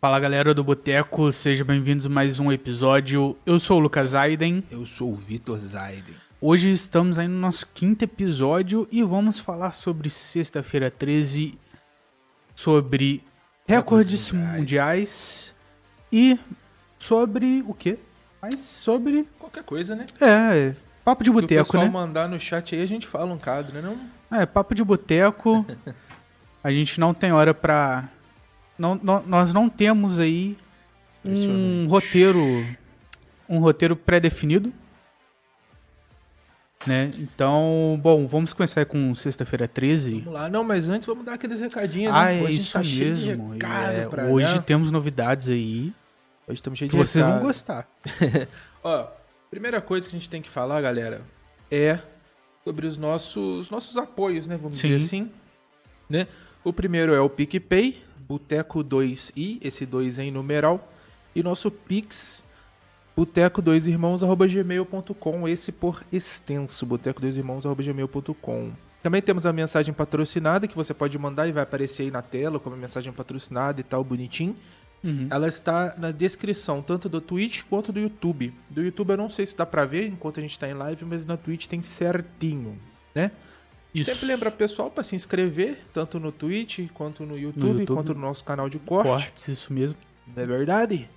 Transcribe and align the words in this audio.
Fala 0.00 0.18
galera 0.18 0.54
do 0.54 0.64
Boteco, 0.64 1.30
sejam 1.30 1.66
bem-vindos 1.66 2.06
a 2.06 2.08
mais 2.08 2.40
um 2.40 2.50
episódio. 2.50 3.36
Eu 3.44 3.60
sou 3.60 3.76
o 3.76 3.80
Lucas 3.80 4.14
Aiden. 4.14 4.64
Eu 4.70 4.86
sou 4.86 5.12
o 5.12 5.16
Vitor 5.16 5.58
Zaiden. 5.58 6.14
Hoje 6.40 6.70
estamos 6.70 7.18
aí 7.18 7.28
no 7.28 7.38
nosso 7.38 7.66
quinto 7.74 8.02
episódio 8.02 8.88
e 8.90 9.02
vamos 9.02 9.38
falar 9.38 9.72
sobre 9.72 10.08
sexta-feira 10.08 10.90
13, 10.90 11.58
sobre 12.54 13.22
recordes 13.66 14.32
mundiais. 14.32 14.58
mundiais 14.58 15.54
e 16.10 16.38
sobre 16.98 17.62
o 17.68 17.74
quê? 17.74 17.98
Mas 18.40 18.60
sobre. 18.60 19.28
Qualquer 19.38 19.64
coisa, 19.64 19.94
né? 19.94 20.06
É, 20.18 20.74
papo 21.04 21.22
de 21.22 21.26
Se 21.26 21.30
o 21.30 21.34
boteco, 21.34 21.64
pessoal 21.64 21.84
né? 21.84 21.90
mandar 21.90 22.26
no 22.26 22.40
chat 22.40 22.74
aí, 22.74 22.82
a 22.82 22.88
gente 22.88 23.06
fala 23.06 23.34
um 23.34 23.38
cadro, 23.38 23.74
né? 23.74 23.82
Não? 23.82 24.38
É, 24.38 24.46
papo 24.46 24.74
de 24.74 24.82
boteco. 24.82 25.66
A 26.62 26.70
gente 26.70 27.00
não 27.00 27.14
tem 27.14 27.32
hora 27.32 27.54
pra. 27.54 28.06
Não, 28.80 28.98
não- 29.02 29.22
nós 29.26 29.52
não 29.52 29.68
temos 29.68 30.18
aí 30.18 30.56
um 31.24 31.86
roteiro. 31.86 32.40
Um 33.48 33.58
roteiro 33.58 33.94
pré-definido. 33.94 34.72
Né? 36.86 37.12
Então, 37.18 38.00
bom, 38.02 38.26
vamos 38.26 38.54
começar 38.54 38.86
com 38.86 39.14
sexta-feira 39.14 39.68
13. 39.68 40.20
Vamos 40.20 40.32
lá. 40.32 40.48
Não, 40.48 40.64
mas 40.64 40.88
antes 40.88 41.04
vamos 41.06 41.26
dar 41.26 41.34
aqueles 41.34 41.60
recadinhos, 41.60 42.14
Ah, 42.14 42.26
né? 42.26 42.42
é 42.44 42.50
isso 42.50 42.72
tá 42.72 42.78
mesmo. 42.78 43.54
É, 43.62 44.24
hoje 44.30 44.60
temos 44.62 44.90
novidades 44.90 45.50
aí 45.50 45.92
Hoje 46.48 46.54
estamos 46.56 46.78
cheios 46.78 46.90
de 46.90 46.96
vocês 46.96 47.22
vão 47.22 47.34
recado. 47.34 47.46
gostar. 47.46 47.88
Ó, 48.82 49.06
primeira 49.50 49.80
coisa 49.82 50.08
que 50.08 50.16
a 50.16 50.18
gente 50.18 50.28
tem 50.30 50.40
que 50.40 50.48
falar, 50.48 50.80
galera, 50.80 51.20
é 51.70 51.98
sobre 52.64 52.86
os 52.86 52.96
nossos, 52.96 53.68
nossos 53.70 53.96
apoios, 53.98 54.46
né? 54.46 54.56
Vamos 54.56 54.78
Sim. 54.78 54.88
dizer 54.88 55.04
assim. 55.04 55.30
Né? 56.08 56.26
O 56.64 56.72
primeiro 56.72 57.14
é 57.14 57.20
o 57.20 57.28
PicPay, 57.28 58.02
Boteco 58.30 58.82
2i, 58.84 59.58
esse 59.60 59.84
2 59.84 60.20
em 60.20 60.30
numeral. 60.30 60.88
E 61.34 61.42
nosso 61.42 61.68
Pix, 61.68 62.44
boteco2irmãos.gmail.com, 63.18 65.48
esse 65.48 65.72
por 65.72 66.04
extenso, 66.12 66.86
boteco2irmãos.gmail.com. 66.86 68.70
Também 69.02 69.20
temos 69.20 69.46
a 69.46 69.52
mensagem 69.52 69.92
patrocinada 69.92 70.68
que 70.68 70.76
você 70.76 70.94
pode 70.94 71.18
mandar 71.18 71.48
e 71.48 71.52
vai 71.52 71.64
aparecer 71.64 72.04
aí 72.04 72.10
na 72.12 72.22
tela 72.22 72.60
como 72.60 72.76
mensagem 72.76 73.12
patrocinada 73.12 73.80
e 73.80 73.82
tal, 73.82 74.04
bonitinho. 74.04 74.54
Uhum. 75.02 75.26
Ela 75.28 75.48
está 75.48 75.96
na 75.98 76.12
descrição, 76.12 76.80
tanto 76.82 77.08
do 77.08 77.20
Twitch 77.20 77.62
quanto 77.68 77.90
do 77.90 77.98
YouTube. 77.98 78.54
Do 78.68 78.80
YouTube 78.80 79.10
eu 79.10 79.16
não 79.16 79.28
sei 79.28 79.44
se 79.44 79.56
dá 79.56 79.66
pra 79.66 79.84
ver 79.84 80.06
enquanto 80.06 80.38
a 80.38 80.40
gente 80.40 80.56
tá 80.56 80.68
em 80.68 80.74
live, 80.74 81.04
mas 81.04 81.26
na 81.26 81.36
Twitch 81.36 81.66
tem 81.66 81.82
certinho, 81.82 82.78
né? 83.12 83.32
Isso. 83.94 84.10
Sempre 84.12 84.26
lembra 84.26 84.50
pessoal 84.50 84.90
pra 84.90 85.02
se 85.02 85.16
inscrever, 85.16 85.78
tanto 85.92 86.20
no 86.20 86.30
Twitch, 86.30 86.88
quanto 86.94 87.26
no 87.26 87.36
YouTube, 87.36 87.80
YouTube. 87.80 87.86
quanto 87.86 88.14
no 88.14 88.20
nosso 88.20 88.44
canal 88.44 88.68
de 88.68 88.78
corte. 88.78 89.08
Cortes, 89.08 89.48
isso 89.48 89.72
mesmo. 89.72 89.98
É 90.36 90.46
verdade? 90.46 91.10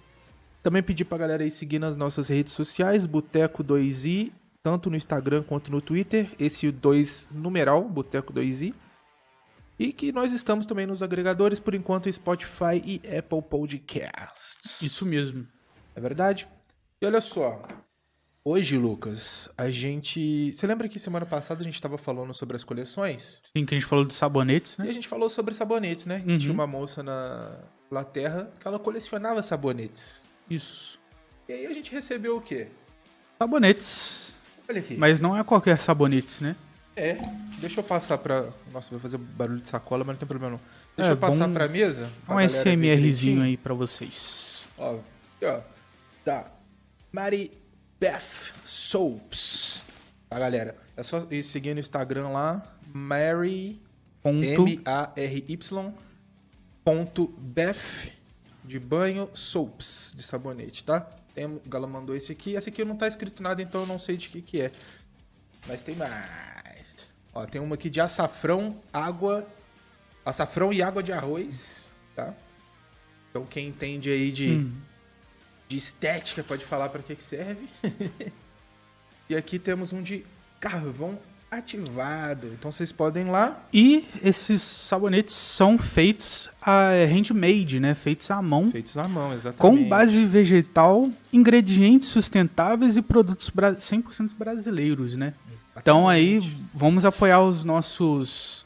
Também 0.64 0.82
pedir 0.82 1.06
pra 1.06 1.18
galera 1.18 1.44
aí 1.44 1.52
seguir 1.52 1.78
nas 1.78 1.96
nossas 1.96 2.30
redes 2.30 2.54
sociais, 2.54 3.06
Boteco2i, 3.06 4.32
tanto 4.64 4.90
no 4.90 4.96
Instagram 4.96 5.44
quanto 5.44 5.72
no 5.72 5.82
Twitter. 5.82 6.32
Esse 6.40 6.72
2 6.72 7.30
numeral, 7.32 7.84
Boteco2i. 7.84 8.74
E 9.78 9.92
que 9.92 10.12
nós 10.12 10.32
estamos 10.32 10.66
também 10.66 10.88
nos 10.88 11.04
agregadores, 11.04 11.60
por 11.60 11.76
enquanto, 11.76 12.12
Spotify 12.12 12.82
e 12.84 13.02
Apple 13.18 13.42
Podcasts. 13.42 14.82
Isso 14.82 15.06
mesmo. 15.06 15.48
É 15.96 16.00
verdade? 16.00 16.48
E 17.02 17.06
olha 17.06 17.22
só. 17.22 17.62
Hoje, 18.46 18.78
Lucas, 18.78 19.48
a 19.58 19.72
gente. 19.72 20.52
Você 20.52 20.68
lembra 20.68 20.90
que 20.90 21.00
semana 21.00 21.26
passada 21.26 21.62
a 21.62 21.64
gente 21.64 21.76
estava 21.76 21.98
falando 21.98 22.34
sobre 22.34 22.58
as 22.58 22.64
coleções? 22.64 23.42
Sim, 23.56 23.66
que 23.66 23.74
a 23.74 23.78
gente 23.80 23.88
falou 23.88 24.04
dos 24.04 24.18
sabonetes, 24.18 24.78
E 24.78 24.82
né? 24.82 24.90
a 24.90 24.92
gente 24.92 25.08
falou 25.08 25.30
sobre 25.30 25.54
sabonetes, 25.54 26.06
né? 26.06 26.20
Que 26.26 26.32
Uhum. 26.34 26.38
tinha 26.38 26.54
uma 26.54 26.68
moça 26.68 27.02
na 27.02 27.58
Inglaterra 27.90 28.52
que 28.60 28.68
ela 28.68 28.78
colecionava 28.78 29.42
sabonetes. 29.42 30.24
Isso. 30.50 31.00
E 31.48 31.54
aí 31.54 31.66
a 31.66 31.74
gente 31.74 31.90
recebeu 31.94 32.36
o 32.36 32.42
quê? 32.42 32.68
Sabonetes. 33.40 34.36
Olha 34.70 34.80
aqui. 34.82 34.98
Mas 34.98 35.22
não 35.22 35.38
é 35.38 35.44
qualquer 35.44 35.80
sabonetes, 35.80 36.42
né? 36.42 36.58
É. 36.98 37.18
Deixa 37.60 37.80
eu 37.80 37.84
passar 37.84 38.18
pra. 38.18 38.50
Nossa, 38.74 38.90
vai 38.92 39.00
fazer 39.00 39.18
barulho 39.20 39.62
de 39.62 39.70
sacola, 39.70 40.04
mas 40.04 40.16
não 40.16 40.20
tem 40.20 40.28
problema 40.28 40.52
não. 40.52 40.60
Deixa 40.98 41.12
É, 41.12 41.14
eu 41.14 41.18
passar 41.18 41.48
bom- 41.48 41.54
pra 41.54 41.70
mesa. 41.70 42.10
pra 42.26 42.36
Um 42.36 42.42
SMRzinho 42.42 43.42
aí 43.42 43.56
pra 43.56 43.74
vocês. 43.74 44.68
Ó, 44.78 44.96
aqui, 44.96 45.46
ó. 45.46 45.62
Tá. 46.26 46.52
Mary 47.12 47.52
Beth 48.04 48.52
Soaps. 48.66 49.82
Tá, 50.28 50.38
galera? 50.38 50.76
É 50.98 51.04
só 51.04 51.26
ir 51.32 51.42
seguir 51.42 51.74
no 51.74 51.80
Instagram 51.80 52.28
lá. 52.28 52.62
Mary. 52.92 53.82
M-A-R-Y. 54.26 55.94
Beth. 57.38 58.12
De 58.62 58.78
banho 58.78 59.30
soaps. 59.34 60.14
De 60.14 60.22
sabonete, 60.22 60.84
tá? 60.84 61.00
Tem, 61.34 61.46
o 61.46 61.62
Gala 61.66 61.88
mandou 61.88 62.14
esse 62.14 62.34
aqui. 62.34 62.56
Esse 62.56 62.72
aqui 62.72 62.84
não 62.84 62.98
tá 62.98 63.08
escrito 63.08 63.42
nada, 63.42 63.62
então 63.62 63.80
eu 63.80 63.88
não 63.88 63.98
sei 63.98 64.18
de 64.18 64.28
que 64.28 64.42
que 64.42 64.62
é. 64.64 64.72
Mas 65.66 65.82
tem 65.82 65.96
mais. 65.96 67.10
Ó, 67.34 67.46
tem 67.46 67.62
uma 67.62 67.76
aqui 67.76 67.90
de 67.90 68.02
açafrão, 68.02 68.82
água. 68.92 69.48
Açafrão 70.26 70.74
e 70.74 70.82
água 70.82 71.02
de 71.02 71.14
arroz, 71.14 71.90
tá? 72.14 72.34
Então 73.30 73.46
quem 73.46 73.70
entende 73.70 74.10
aí 74.10 74.30
de 74.30 74.58
Hum. 74.58 74.93
De 75.74 75.78
estética 75.78 76.44
pode 76.44 76.64
falar 76.66 76.90
para 76.90 77.02
que 77.02 77.16
que 77.16 77.24
serve. 77.24 77.68
e 79.28 79.36
aqui 79.36 79.58
temos 79.58 79.92
um 79.92 80.04
de 80.04 80.24
carvão 80.60 81.18
ativado. 81.50 82.48
Então 82.48 82.72
vocês 82.72 82.92
podem 82.92 83.28
ir 83.28 83.32
lá. 83.32 83.64
E 83.74 84.08
esses 84.24 84.62
sabonetes 84.62 85.34
são 85.34 85.78
feitos 85.78 86.50
a 86.62 86.90
handmade, 87.12 87.80
né? 87.80 87.96
Feitos 87.96 88.30
à 88.30 88.40
mão. 88.42 88.70
Feitos 88.72 88.98
à 88.98 89.08
mão, 89.08 89.34
exatamente. 89.34 89.58
Com 89.58 89.90
base 89.90 90.24
vegetal, 90.26 91.10
ingredientes 91.32 92.10
sustentáveis 92.10 92.96
e 92.96 93.02
produtos 93.02 93.50
bra- 93.50 93.76
100% 93.76 94.36
brasileiros, 94.38 95.16
né? 95.16 95.34
Então 95.76 96.08
aí 96.08 96.56
vamos 96.72 97.04
apoiar 97.04 97.42
os 97.42 97.64
nossos 97.64 98.64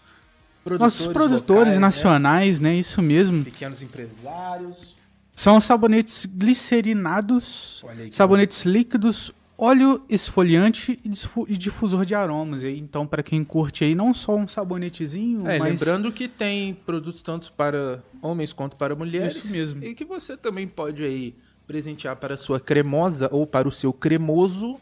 nossos 0.65 1.07
produtores 1.07 1.49
locais, 1.59 1.75
né? 1.75 1.79
nacionais, 1.79 2.59
né? 2.59 2.75
Isso 2.75 3.01
mesmo. 3.01 3.45
Pequenos 3.45 3.81
empresários. 3.81 4.96
São 5.37 5.59
sabonetes 5.59 6.25
glicerinados, 6.25 7.85
sabonetes 8.11 8.65
líquidos, 8.65 9.31
óleo 9.55 10.03
esfoliante 10.09 10.99
e 11.47 11.55
difusor 11.55 12.05
de 12.05 12.15
aromas. 12.15 12.63
Então, 12.63 13.05
para 13.05 13.21
quem 13.21 13.43
curte 13.43 13.83
aí, 13.83 13.93
não 13.93 14.15
só 14.15 14.35
um 14.35 14.47
sabonetezinho, 14.47 15.47
É, 15.47 15.59
mas 15.59 15.69
lembrando 15.69 16.11
que 16.11 16.27
tem 16.27 16.73
produtos 16.73 17.21
tanto 17.21 17.53
para 17.53 18.03
homens 18.19 18.51
quanto 18.51 18.75
para 18.75 18.95
mulheres. 18.95 19.35
Isso 19.35 19.51
mesmo. 19.51 19.83
E 19.83 19.93
que 19.93 20.03
você 20.03 20.35
também 20.35 20.67
pode 20.67 21.03
aí 21.03 21.35
presentear 21.67 22.15
para 22.15 22.33
a 22.33 22.37
sua 22.37 22.59
cremosa 22.59 23.29
ou 23.31 23.45
para 23.45 23.67
o 23.67 23.71
seu 23.71 23.93
cremoso 23.93 24.79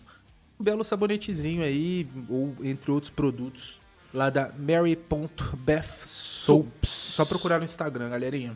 um 0.57 0.63
belo 0.63 0.85
sabonetezinho 0.85 1.63
aí, 1.63 2.07
ou 2.29 2.55
entre 2.63 2.91
outros 2.91 3.11
produtos 3.11 3.77
lá 4.13 4.29
da 4.29 4.49
Mary.Beth 4.57 6.05
Soaps. 6.05 6.89
Só 6.89 7.25
procurar 7.25 7.59
no 7.59 7.65
Instagram, 7.65 8.09
galerinha. 8.09 8.55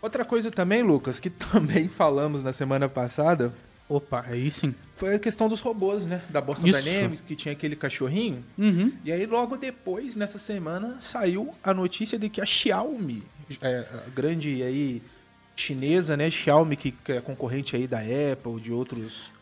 Outra 0.00 0.24
coisa 0.24 0.50
também, 0.50 0.82
Lucas, 0.82 1.18
que 1.18 1.30
também 1.30 1.88
falamos 1.88 2.42
na 2.42 2.52
semana 2.52 2.88
passada, 2.88 3.52
Opa, 3.88 4.24
aí 4.28 4.50
sim. 4.50 4.74
foi 4.94 5.14
a 5.14 5.18
questão 5.18 5.48
dos 5.48 5.60
robôs, 5.60 6.06
né? 6.06 6.20
Da 6.28 6.42
Boston 6.42 6.66
Isso. 6.66 6.82
Dynamics, 6.82 7.22
que 7.22 7.34
tinha 7.34 7.52
aquele 7.52 7.74
cachorrinho. 7.74 8.44
Uhum. 8.58 8.92
E 9.02 9.10
aí, 9.10 9.24
logo 9.24 9.56
depois, 9.56 10.14
nessa 10.14 10.38
semana, 10.38 10.98
saiu 11.00 11.54
a 11.64 11.72
notícia 11.72 12.18
de 12.18 12.28
que 12.28 12.40
a 12.40 12.44
Xiaomi, 12.44 13.22
é, 13.62 13.86
a 14.06 14.10
grande 14.10 14.62
aí 14.62 15.00
chinesa, 15.56 16.18
né? 16.18 16.30
Xiaomi, 16.30 16.76
que, 16.76 16.94
é 17.08 17.20
concorrente 17.20 17.74
aí 17.74 17.86
da 17.86 17.98
Apple, 17.98 18.60
de 18.60 18.70
outros, 18.70 19.32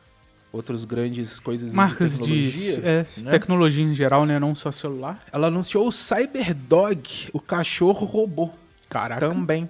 outros 0.52 0.84
grandes 0.84 1.40
coisas 1.40 1.74
Marcas 1.74 2.16
de 2.16 2.18
de, 2.18 2.52
tecnologia, 2.52 2.80
é, 2.84 3.06
né? 3.22 3.30
tecnologia 3.32 3.84
em 3.84 3.94
geral, 3.96 4.24
né? 4.24 4.38
Não 4.38 4.54
só 4.54 4.70
celular. 4.70 5.24
Ela 5.32 5.48
anunciou 5.48 5.88
o 5.88 5.92
Cyberdog, 5.92 7.30
o 7.32 7.40
cachorro 7.40 8.06
robô, 8.06 8.50
Caraca. 8.88 9.28
também. 9.28 9.68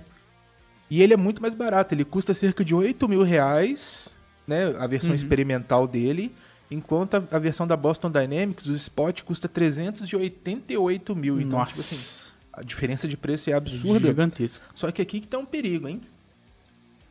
E 0.90 1.02
ele 1.02 1.12
é 1.12 1.16
muito 1.16 1.42
mais 1.42 1.54
barato, 1.54 1.94
ele 1.94 2.04
custa 2.04 2.32
cerca 2.34 2.64
de 2.64 2.74
8 2.74 3.08
mil 3.08 3.22
reais, 3.22 4.08
né? 4.46 4.66
A 4.78 4.86
versão 4.86 5.10
Uhum. 5.10 5.16
experimental 5.16 5.86
dele. 5.88 6.32
Enquanto 6.70 7.14
a, 7.14 7.22
a 7.32 7.38
versão 7.38 7.66
da 7.66 7.76
Boston 7.76 8.10
Dynamics, 8.10 8.66
o 8.66 8.74
Spot, 8.74 9.22
custa 9.22 9.48
388 9.48 11.14
mil. 11.16 11.40
Então, 11.40 11.58
Nossa. 11.58 11.70
tipo 11.70 11.80
assim, 11.82 12.32
a 12.52 12.62
diferença 12.62 13.06
de 13.08 13.16
preço 13.16 13.50
é 13.50 13.52
absurda. 13.52 14.08
Gigantesca. 14.08 14.64
Só 14.74 14.90
que 14.90 15.02
aqui 15.02 15.20
que 15.20 15.26
tá 15.28 15.38
um 15.38 15.44
perigo, 15.46 15.86
hein? 15.88 16.00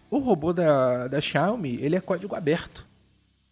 O 0.10 0.20
robô 0.20 0.54
da, 0.54 1.08
da 1.08 1.20
Xiaomi, 1.22 1.78
ele 1.82 1.96
é 1.96 2.02
código 2.02 2.36
aberto. 2.36 2.86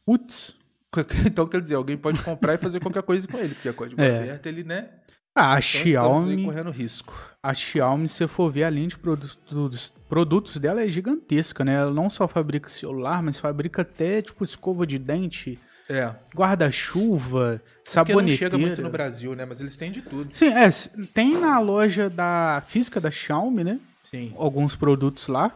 Putz. 0.05 0.55
Então, 1.25 1.47
quer 1.47 1.59
dizer, 1.59 1.73
alguém 1.73 1.97
pode 1.97 2.21
comprar 2.21 2.53
e 2.53 2.57
fazer 2.59 2.79
qualquer 2.79 3.01
coisa 3.01 3.27
com 3.27 3.35
ele, 3.39 3.55
porque 3.55 3.67
é 3.67 3.73
código 3.73 3.99
É. 3.99 4.19
aberto, 4.19 4.45
ele, 4.45 4.63
né? 4.63 4.89
Ah, 5.35 5.53
a 5.53 5.59
Então, 5.59 5.61
Xiaomi, 5.61 6.43
correndo 6.45 6.69
risco. 6.71 7.13
a 7.41 7.53
Xiaomi, 7.53 8.07
se 8.07 8.15
você 8.15 8.27
for 8.27 8.51
ver 8.51 8.65
a 8.65 8.69
linha 8.69 8.87
de 8.87 8.97
produtos, 8.97 9.91
produtos 10.07 10.57
dela 10.57 10.83
é 10.83 10.89
gigantesca, 10.89 11.65
né? 11.65 11.73
Ela 11.75 11.91
não 11.91 12.09
só 12.09 12.27
fabrica 12.27 12.69
celular, 12.69 13.21
mas 13.23 13.39
fabrica 13.39 13.81
até, 13.81 14.21
tipo, 14.21 14.43
escova 14.43 14.85
de 14.85 14.99
dente, 14.99 15.57
É. 15.89 16.13
guarda-chuva, 16.35 17.61
Porque 17.63 17.79
não 17.85 17.91
saboneteira. 17.93 18.37
chega 18.37 18.57
muito 18.57 18.81
no 18.81 18.89
Brasil, 18.89 19.35
né? 19.35 19.45
Mas 19.45 19.59
eles 19.59 19.75
têm 19.75 19.91
de 19.91 20.01
tudo. 20.01 20.29
Sim, 20.35 20.47
é, 20.53 20.69
tem 21.13 21.37
na 21.39 21.59
loja 21.59 22.09
da 22.09 22.61
física 22.65 23.01
da 23.01 23.09
Xiaomi, 23.11 23.63
né? 23.63 23.79
Sim. 24.09 24.33
Alguns 24.37 24.75
produtos 24.75 25.27
lá. 25.27 25.51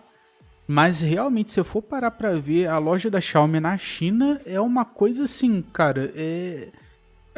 Mas 0.68 1.00
realmente, 1.02 1.52
se 1.52 1.60
eu 1.60 1.64
for 1.64 1.82
parar 1.82 2.12
pra 2.12 2.34
ver, 2.34 2.68
a 2.68 2.78
loja 2.78 3.10
da 3.10 3.22
Xiaomi 3.22 3.60
na 3.60 3.78
China 3.78 4.42
é 4.46 4.60
uma 4.60 4.84
coisa 4.84 5.24
assim, 5.24 5.62
cara, 5.62 6.12
é. 6.16 6.70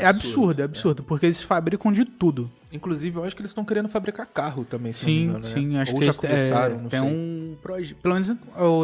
É 0.01 0.05
absurdo, 0.07 0.29
Absurdo, 0.29 0.61
é 0.61 0.65
absurdo, 0.65 1.03
porque 1.03 1.25
eles 1.25 1.41
fabricam 1.41 1.91
de 1.91 2.05
tudo. 2.05 2.49
Inclusive, 2.71 3.17
eu 3.17 3.23
acho 3.23 3.35
que 3.35 3.41
eles 3.41 3.49
estão 3.49 3.65
querendo 3.65 3.89
fabricar 3.89 4.27
carro 4.27 4.63
também, 4.63 4.93
se 4.93 5.05
Sim, 5.05 5.23
engano, 5.23 5.39
né? 5.39 5.45
sim, 5.49 5.77
acho 5.77 5.91
Ou 5.93 5.97
que 5.99 6.05
já 6.05 6.09
eles 6.11 6.19
começaram, 6.19 6.75
é, 6.75 6.81
não 6.81 6.89
tem 6.89 6.99
sei. 6.99 7.09
um 7.09 7.57
projeto. 7.59 7.97
Pelo 7.97 8.13
menos 8.13 8.29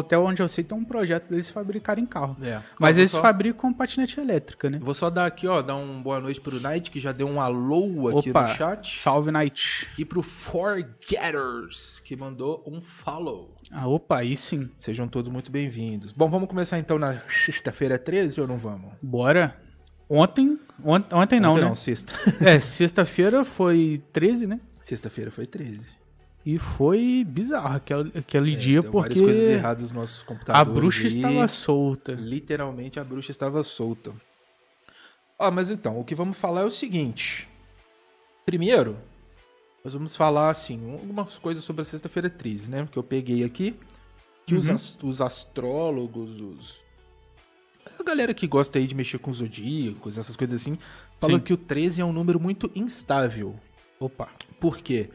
até 0.00 0.18
onde 0.18 0.42
eu 0.42 0.48
sei, 0.48 0.64
tem 0.64 0.76
um 0.76 0.84
projeto 0.84 1.28
deles 1.30 1.48
fabricarem 1.50 2.04
carro. 2.04 2.36
É. 2.42 2.60
Mas 2.80 2.98
eles 2.98 3.12
só- 3.12 3.22
fabricam 3.22 3.72
patinete 3.72 4.18
elétrica, 4.18 4.68
né? 4.68 4.80
Vou 4.82 4.92
só 4.92 5.08
dar 5.08 5.26
aqui, 5.26 5.46
ó, 5.46 5.62
dar 5.62 5.76
um 5.76 6.02
boa 6.02 6.18
noite 6.20 6.40
pro 6.40 6.60
Night, 6.60 6.90
que 6.90 6.98
já 6.98 7.12
deu 7.12 7.28
um 7.28 7.40
alô 7.40 8.08
aqui 8.18 8.30
Opa, 8.30 8.48
no 8.48 8.54
chat. 8.56 8.98
salve 9.00 9.30
Night. 9.30 9.86
E 9.96 10.04
pro 10.04 10.20
Forgetters, 10.20 12.00
que 12.04 12.16
mandou 12.16 12.64
um 12.66 12.80
follow. 12.80 13.54
Ah, 13.70 13.86
opa, 13.86 14.18
aí 14.18 14.36
sim. 14.36 14.68
Sejam 14.78 15.06
todos 15.06 15.30
muito 15.30 15.50
bem-vindos. 15.52 16.12
Bom, 16.12 16.28
vamos 16.28 16.48
começar 16.48 16.78
então 16.78 16.98
na 16.98 17.20
sexta-feira 17.44 17.98
13 17.98 18.40
ou 18.40 18.48
não 18.48 18.56
vamos? 18.56 18.92
Bora. 19.00 19.56
Ontem, 20.08 20.58
ont- 20.84 21.12
ontem 21.12 21.40
não, 21.40 21.52
Ontem 21.54 21.62
né? 21.62 21.68
Não, 21.68 21.74
sexta. 21.74 22.12
É, 22.40 22.60
sexta-feira 22.60 23.44
foi 23.44 24.02
13, 24.12 24.46
né? 24.46 24.60
Sexta-feira 24.82 25.30
foi 25.30 25.46
13. 25.46 25.96
E 26.44 26.58
foi 26.60 27.24
bizarro 27.26 27.74
aquele, 27.76 28.12
aquele 28.16 28.54
dia, 28.54 28.78
É, 28.78 28.82
várias 28.82 28.92
porque 28.92 29.20
coisas 29.20 29.48
erradas 29.48 29.82
nos 29.84 29.92
nossos 29.92 30.22
a 30.22 30.26
computadores. 30.26 30.72
bruxa 30.80 31.00
aí. 31.02 31.06
estava 31.08 31.48
solta. 31.48 32.12
Literalmente 32.12 33.00
a 33.00 33.04
bruxa 33.04 33.32
estava 33.32 33.62
solta. 33.64 34.12
Ó, 35.38 35.50
mas 35.50 35.70
então, 35.70 35.98
o 35.98 36.04
que 36.04 36.14
vamos 36.14 36.36
falar 36.38 36.60
é 36.60 36.64
o 36.64 36.70
seguinte. 36.70 37.48
Primeiro, 38.44 38.96
nós 39.84 39.92
vamos 39.92 40.14
falar, 40.14 40.50
assim, 40.50 40.92
algumas 40.92 41.36
coisas 41.36 41.64
sobre 41.64 41.82
a 41.82 41.84
sexta-feira 41.84 42.30
13, 42.30 42.70
né? 42.70 42.88
Que 42.90 42.96
eu 42.96 43.02
peguei 43.02 43.42
aqui. 43.42 43.74
Que 44.46 44.54
os, 44.54 44.68
Uhum. 44.68 44.74
as- 44.76 44.96
os 45.02 45.20
astrólogos, 45.20 46.40
os. 46.40 46.85
A 47.98 48.02
galera 48.02 48.34
que 48.34 48.46
gosta 48.46 48.78
aí 48.78 48.86
de 48.86 48.94
mexer 48.94 49.18
com 49.18 49.32
zodíacos, 49.32 50.18
essas 50.18 50.36
coisas 50.36 50.60
assim, 50.60 50.78
fala 51.20 51.34
Sim. 51.38 51.40
que 51.44 51.52
o 51.52 51.56
13 51.56 52.00
é 52.00 52.04
um 52.04 52.12
número 52.12 52.38
muito 52.40 52.70
instável. 52.74 53.54
Opa. 54.00 54.28
Por 54.60 54.78
quê? 54.78 55.08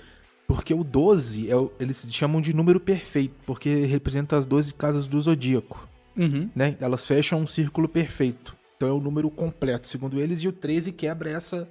Porque 0.47 0.73
o 0.73 0.83
12, 0.83 1.49
é 1.49 1.55
o- 1.55 1.71
eles 1.79 2.05
chamam 2.11 2.41
de 2.41 2.53
número 2.53 2.79
perfeito, 2.79 3.35
porque 3.45 3.85
representa 3.85 4.37
as 4.37 4.45
12 4.45 4.73
casas 4.73 5.07
do 5.07 5.21
zodíaco 5.21 5.87
Uhum. 6.17 6.49
né? 6.55 6.75
Elas 6.81 7.05
fecham 7.05 7.39
um 7.39 7.47
círculo 7.47 7.87
perfeito. 7.87 8.55
Então 8.75 8.89
é 8.89 8.91
o 8.91 8.99
número 8.99 9.29
completo, 9.29 9.87
segundo 9.87 10.19
eles, 10.19 10.39
e 10.41 10.47
o 10.47 10.51
13 10.51 10.91
quebra 10.91 11.29
essa 11.29 11.69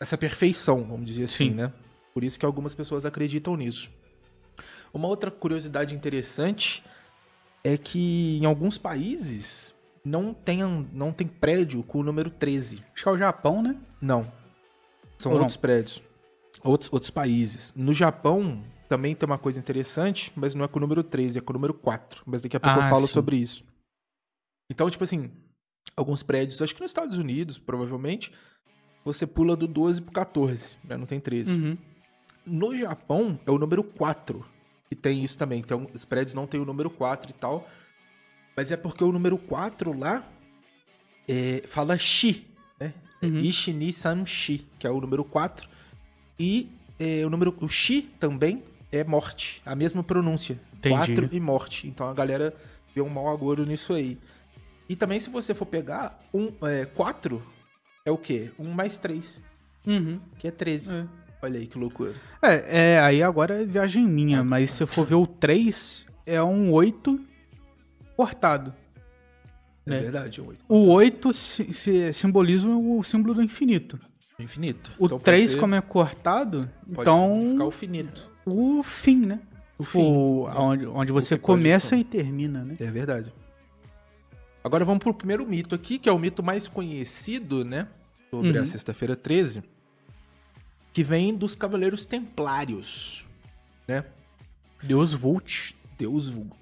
essa 0.00 0.16
perfeição, 0.16 0.82
vamos 0.82 1.06
dizer 1.06 1.24
assim, 1.24 1.50
Sim. 1.50 1.54
né? 1.54 1.72
Por 2.14 2.24
isso 2.24 2.38
que 2.38 2.46
algumas 2.46 2.74
pessoas 2.74 3.04
acreditam 3.04 3.54
nisso. 3.56 3.90
Uma 4.92 5.06
outra 5.06 5.30
curiosidade 5.30 5.94
interessante 5.94 6.82
é 7.64 7.76
que 7.76 8.38
em 8.38 8.44
alguns 8.46 8.78
países 8.78 9.74
não 10.04 10.32
tem, 10.32 10.62
não 10.92 11.12
tem 11.12 11.26
prédio 11.26 11.82
com 11.82 11.98
o 12.00 12.02
número 12.02 12.30
13. 12.30 12.82
Acho 12.94 13.02
que 13.04 13.08
é 13.08 13.12
o 13.12 13.18
Japão, 13.18 13.62
né? 13.62 13.76
Não. 14.00 14.30
São 15.18 15.32
Ou 15.32 15.36
não? 15.38 15.44
outros 15.44 15.56
prédios. 15.56 16.02
Outros, 16.64 16.92
outros 16.92 17.10
países. 17.10 17.72
No 17.74 17.92
Japão 17.92 18.62
também 18.88 19.14
tem 19.14 19.26
uma 19.26 19.38
coisa 19.38 19.58
interessante, 19.58 20.32
mas 20.34 20.54
não 20.54 20.64
é 20.64 20.68
com 20.68 20.78
o 20.78 20.80
número 20.80 21.02
13, 21.02 21.38
é 21.38 21.40
com 21.40 21.52
o 21.52 21.54
número 21.54 21.74
4. 21.74 22.22
Mas 22.26 22.40
daqui 22.40 22.56
a 22.56 22.60
pouco 22.60 22.80
Ah, 22.80 22.84
eu 22.84 22.90
falo 22.90 23.06
sim. 23.06 23.12
sobre 23.12 23.36
isso. 23.36 23.64
Então, 24.70 24.88
tipo 24.90 25.04
assim, 25.04 25.30
alguns 25.96 26.22
prédios, 26.22 26.60
acho 26.62 26.74
que 26.74 26.80
nos 26.80 26.90
Estados 26.90 27.18
Unidos, 27.18 27.58
provavelmente, 27.58 28.32
você 29.04 29.26
pula 29.26 29.54
do 29.56 29.66
12 29.66 30.00
pro 30.00 30.12
14, 30.12 30.76
né? 30.84 30.96
Não 30.96 31.06
tem 31.06 31.20
13. 31.20 31.50
Uhum. 31.52 31.78
No 32.46 32.76
Japão, 32.76 33.38
é 33.46 33.50
o 33.50 33.58
número 33.58 33.82
4 33.84 34.44
que 34.90 34.96
tem 34.96 35.22
isso 35.24 35.38
também. 35.38 35.60
Então, 35.60 35.86
os 35.94 36.04
prédios 36.04 36.34
não 36.34 36.46
tem 36.46 36.60
o 36.60 36.64
número 36.64 36.90
4 36.90 37.30
e 37.30 37.32
tal. 37.32 37.66
Mas 38.56 38.70
é 38.72 38.76
porque 38.76 39.04
o 39.04 39.12
número 39.12 39.38
4 39.38 39.96
lá 39.96 40.28
é, 41.28 41.62
fala 41.66 41.96
Shi, 41.96 42.46
né? 42.78 42.92
É 43.22 43.26
Uhum. 43.26 43.36
Ishi 43.38 43.72
ni 43.72 43.92
san 43.92 44.24
Shi, 44.26 44.66
que 44.78 44.86
é 44.86 44.90
o 44.90 45.00
número 45.00 45.22
4. 45.24 45.68
E 46.38 46.68
é, 46.98 47.24
o 47.24 47.30
número 47.30 47.54
o 47.60 47.68
Shi 47.68 48.02
também 48.18 48.64
é 48.90 49.04
morte, 49.04 49.62
a 49.64 49.76
mesma 49.76 50.02
pronúncia. 50.02 50.60
Entendi. 50.76 50.96
4 50.96 51.28
e 51.30 51.38
morte. 51.38 51.86
Então 51.86 52.08
a 52.08 52.14
galera 52.14 52.52
vê 52.94 53.00
um 53.00 53.08
mau 53.08 53.28
agouro 53.28 53.64
nisso 53.64 53.92
aí. 53.92 54.18
E 54.88 54.96
também, 54.96 55.20
se 55.20 55.30
você 55.30 55.54
for 55.54 55.66
pegar, 55.66 56.18
um, 56.34 56.50
é, 56.66 56.84
4 56.86 57.40
é 58.04 58.10
o 58.10 58.18
quê? 58.18 58.50
1 58.58 58.68
mais 58.72 58.98
3, 58.98 59.40
Uhum. 59.86 60.18
que 60.38 60.48
é 60.48 60.50
13. 60.50 60.94
É. 60.96 61.06
Olha 61.42 61.58
aí 61.58 61.66
que 61.66 61.78
loucura. 61.78 62.14
É, 62.42 62.94
é, 62.94 63.00
aí 63.00 63.22
agora 63.22 63.62
é 63.62 63.64
viagem 63.64 64.06
minha, 64.06 64.44
mas 64.44 64.70
se 64.72 64.82
eu 64.82 64.86
for 64.86 65.06
ver 65.06 65.14
o 65.14 65.26
3, 65.26 66.04
é 66.26 66.42
um 66.42 66.70
8 66.70 67.18
cortado. 68.16 68.74
É, 69.86 69.94
É. 69.94 70.00
verdade, 70.00 70.40
é 70.40 70.42
8. 70.42 70.64
O 70.68 70.88
8 70.88 71.32
se, 71.32 71.72
se- 71.72 72.12
simboliza 72.12 72.68
o 72.68 73.02
símbolo 73.02 73.34
do 73.34 73.42
infinito. 73.42 73.98
Infinito. 74.38 74.90
O 74.98 75.06
Então 75.06 75.18
pode 75.18 75.24
3, 75.24 75.52
ser- 75.52 75.58
como 75.60 75.74
é 75.74 75.80
cortado, 75.80 76.68
então 76.88 77.30
significar 77.32 77.66
o 77.66 77.70
finito. 77.70 78.30
o 78.46 78.82
fim, 78.82 79.26
né? 79.26 79.40
O 79.78 79.82
O 79.82 79.84
fim. 79.84 79.98
onde, 80.56 80.86
onde 80.86 81.12
você 81.12 81.36
que 81.36 81.40
pode- 81.44 81.58
começa 81.62 81.96
e 81.96 82.04
termina, 82.04 82.62
né? 82.64 82.76
É 82.78 82.90
verdade. 82.90 83.32
Agora 84.62 84.84
vamos 84.84 85.02
pro 85.02 85.14
primeiro 85.14 85.46
mito 85.46 85.74
aqui, 85.74 85.98
que 85.98 86.08
é 86.08 86.12
o 86.12 86.18
mito 86.18 86.42
mais 86.42 86.68
conhecido, 86.68 87.64
né? 87.64 87.88
Sobre 88.30 88.56
a 88.58 88.60
Uhum. 88.60 88.66
sexta-feira 88.66 89.16
13. 89.16 89.62
Que 90.92 91.02
vem 91.02 91.34
dos 91.34 91.54
Cavaleiros 91.54 92.04
Templários, 92.04 93.24
né? 93.86 94.02
Deus 94.82 95.12
Vult. 95.12 95.74
Deus 95.98 96.28
vulgo. 96.28 96.56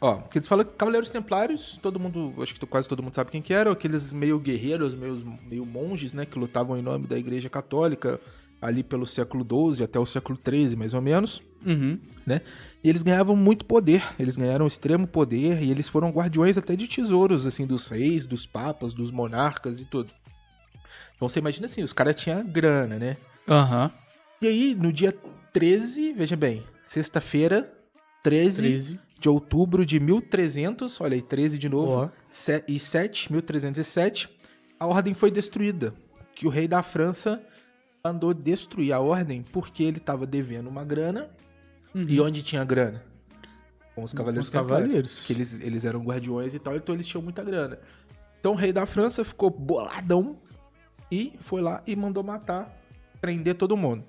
Ó, 0.00 0.16
que 0.22 0.38
eles 0.38 0.48
falam 0.48 0.64
que 0.64 0.72
Cavaleiros 0.72 1.08
Templários, 1.08 1.78
todo 1.80 2.00
mundo, 2.00 2.34
acho 2.42 2.52
que 2.54 2.66
quase 2.66 2.88
todo 2.88 3.02
mundo 3.02 3.14
sabe 3.14 3.30
quem 3.30 3.40
que 3.40 3.54
eram, 3.54 3.70
aqueles 3.70 4.10
meio 4.10 4.38
guerreiros, 4.40 4.92
meio, 4.94 5.38
meio 5.48 5.64
monges, 5.64 6.12
né, 6.12 6.26
que 6.26 6.36
lutavam 6.36 6.76
em 6.76 6.82
nome 6.82 7.06
da 7.06 7.16
Igreja 7.16 7.48
Católica, 7.48 8.20
ali 8.60 8.82
pelo 8.82 9.06
século 9.06 9.46
XII 9.74 9.84
até 9.84 10.00
o 10.00 10.06
século 10.06 10.36
XIII, 10.44 10.74
mais 10.76 10.94
ou 10.94 11.00
menos, 11.00 11.40
Uhum. 11.64 11.96
né? 12.26 12.40
E 12.82 12.88
eles 12.88 13.04
ganhavam 13.04 13.36
muito 13.36 13.64
poder, 13.64 14.02
eles 14.18 14.36
ganharam 14.36 14.66
extremo 14.66 15.06
poder, 15.06 15.62
e 15.62 15.70
eles 15.70 15.88
foram 15.88 16.10
guardiões 16.10 16.58
até 16.58 16.74
de 16.74 16.88
tesouros, 16.88 17.46
assim, 17.46 17.64
dos 17.64 17.86
reis, 17.86 18.26
dos 18.26 18.44
papas, 18.46 18.92
dos 18.92 19.12
monarcas 19.12 19.80
e 19.80 19.84
tudo. 19.84 20.12
Então 21.14 21.28
você 21.28 21.38
imagina 21.38 21.66
assim, 21.66 21.84
os 21.84 21.92
caras 21.92 22.16
tinham 22.20 22.44
grana, 22.44 22.98
né? 22.98 23.16
Aham. 23.48 23.90
E 24.40 24.46
aí, 24.46 24.74
no 24.74 24.92
dia 24.92 25.16
13, 25.52 26.12
veja 26.12 26.36
bem, 26.36 26.64
sexta-feira, 26.84 27.72
13, 28.22 28.62
13. 28.62 29.00
de 29.18 29.28
outubro 29.28 29.84
de 29.86 30.00
1300, 30.00 31.00
olha 31.00 31.14
aí, 31.14 31.22
13 31.22 31.58
de 31.58 31.68
novo, 31.68 32.10
se- 32.30 32.64
e 32.66 32.78
7, 32.78 33.30
1307, 33.32 34.28
a 34.78 34.86
ordem 34.86 35.14
foi 35.14 35.30
destruída. 35.30 35.94
Que 36.34 36.46
o 36.46 36.50
rei 36.50 36.66
da 36.66 36.82
França 36.82 37.40
mandou 38.04 38.32
destruir 38.34 38.92
a 38.92 38.98
ordem 39.00 39.42
porque 39.52 39.82
ele 39.84 39.98
estava 39.98 40.26
devendo 40.26 40.68
uma 40.68 40.84
grana. 40.84 41.30
E 41.94 42.20
onde 42.20 42.42
tinha 42.42 42.64
grana? 42.64 43.02
Com 43.94 44.02
os 44.02 44.12
cavaleiros 44.14 44.46
Uhum. 44.46 44.48
os 44.48 44.66
cavaleiros. 44.68 45.24
Que 45.26 45.32
eles, 45.34 45.60
eles 45.60 45.84
eram 45.84 46.00
guardiões 46.02 46.54
e 46.54 46.58
tal, 46.58 46.74
então 46.74 46.94
eles 46.94 47.06
tinham 47.06 47.22
muita 47.22 47.44
grana. 47.44 47.78
Então 48.40 48.52
o 48.52 48.56
rei 48.56 48.72
da 48.72 48.86
França 48.86 49.24
ficou 49.24 49.50
boladão 49.50 50.38
e 51.12 51.34
foi 51.40 51.60
lá 51.60 51.82
e 51.86 51.94
mandou 51.94 52.24
matar, 52.24 52.74
prender 53.22 53.54
todo 53.54 53.76
mundo. 53.76 54.04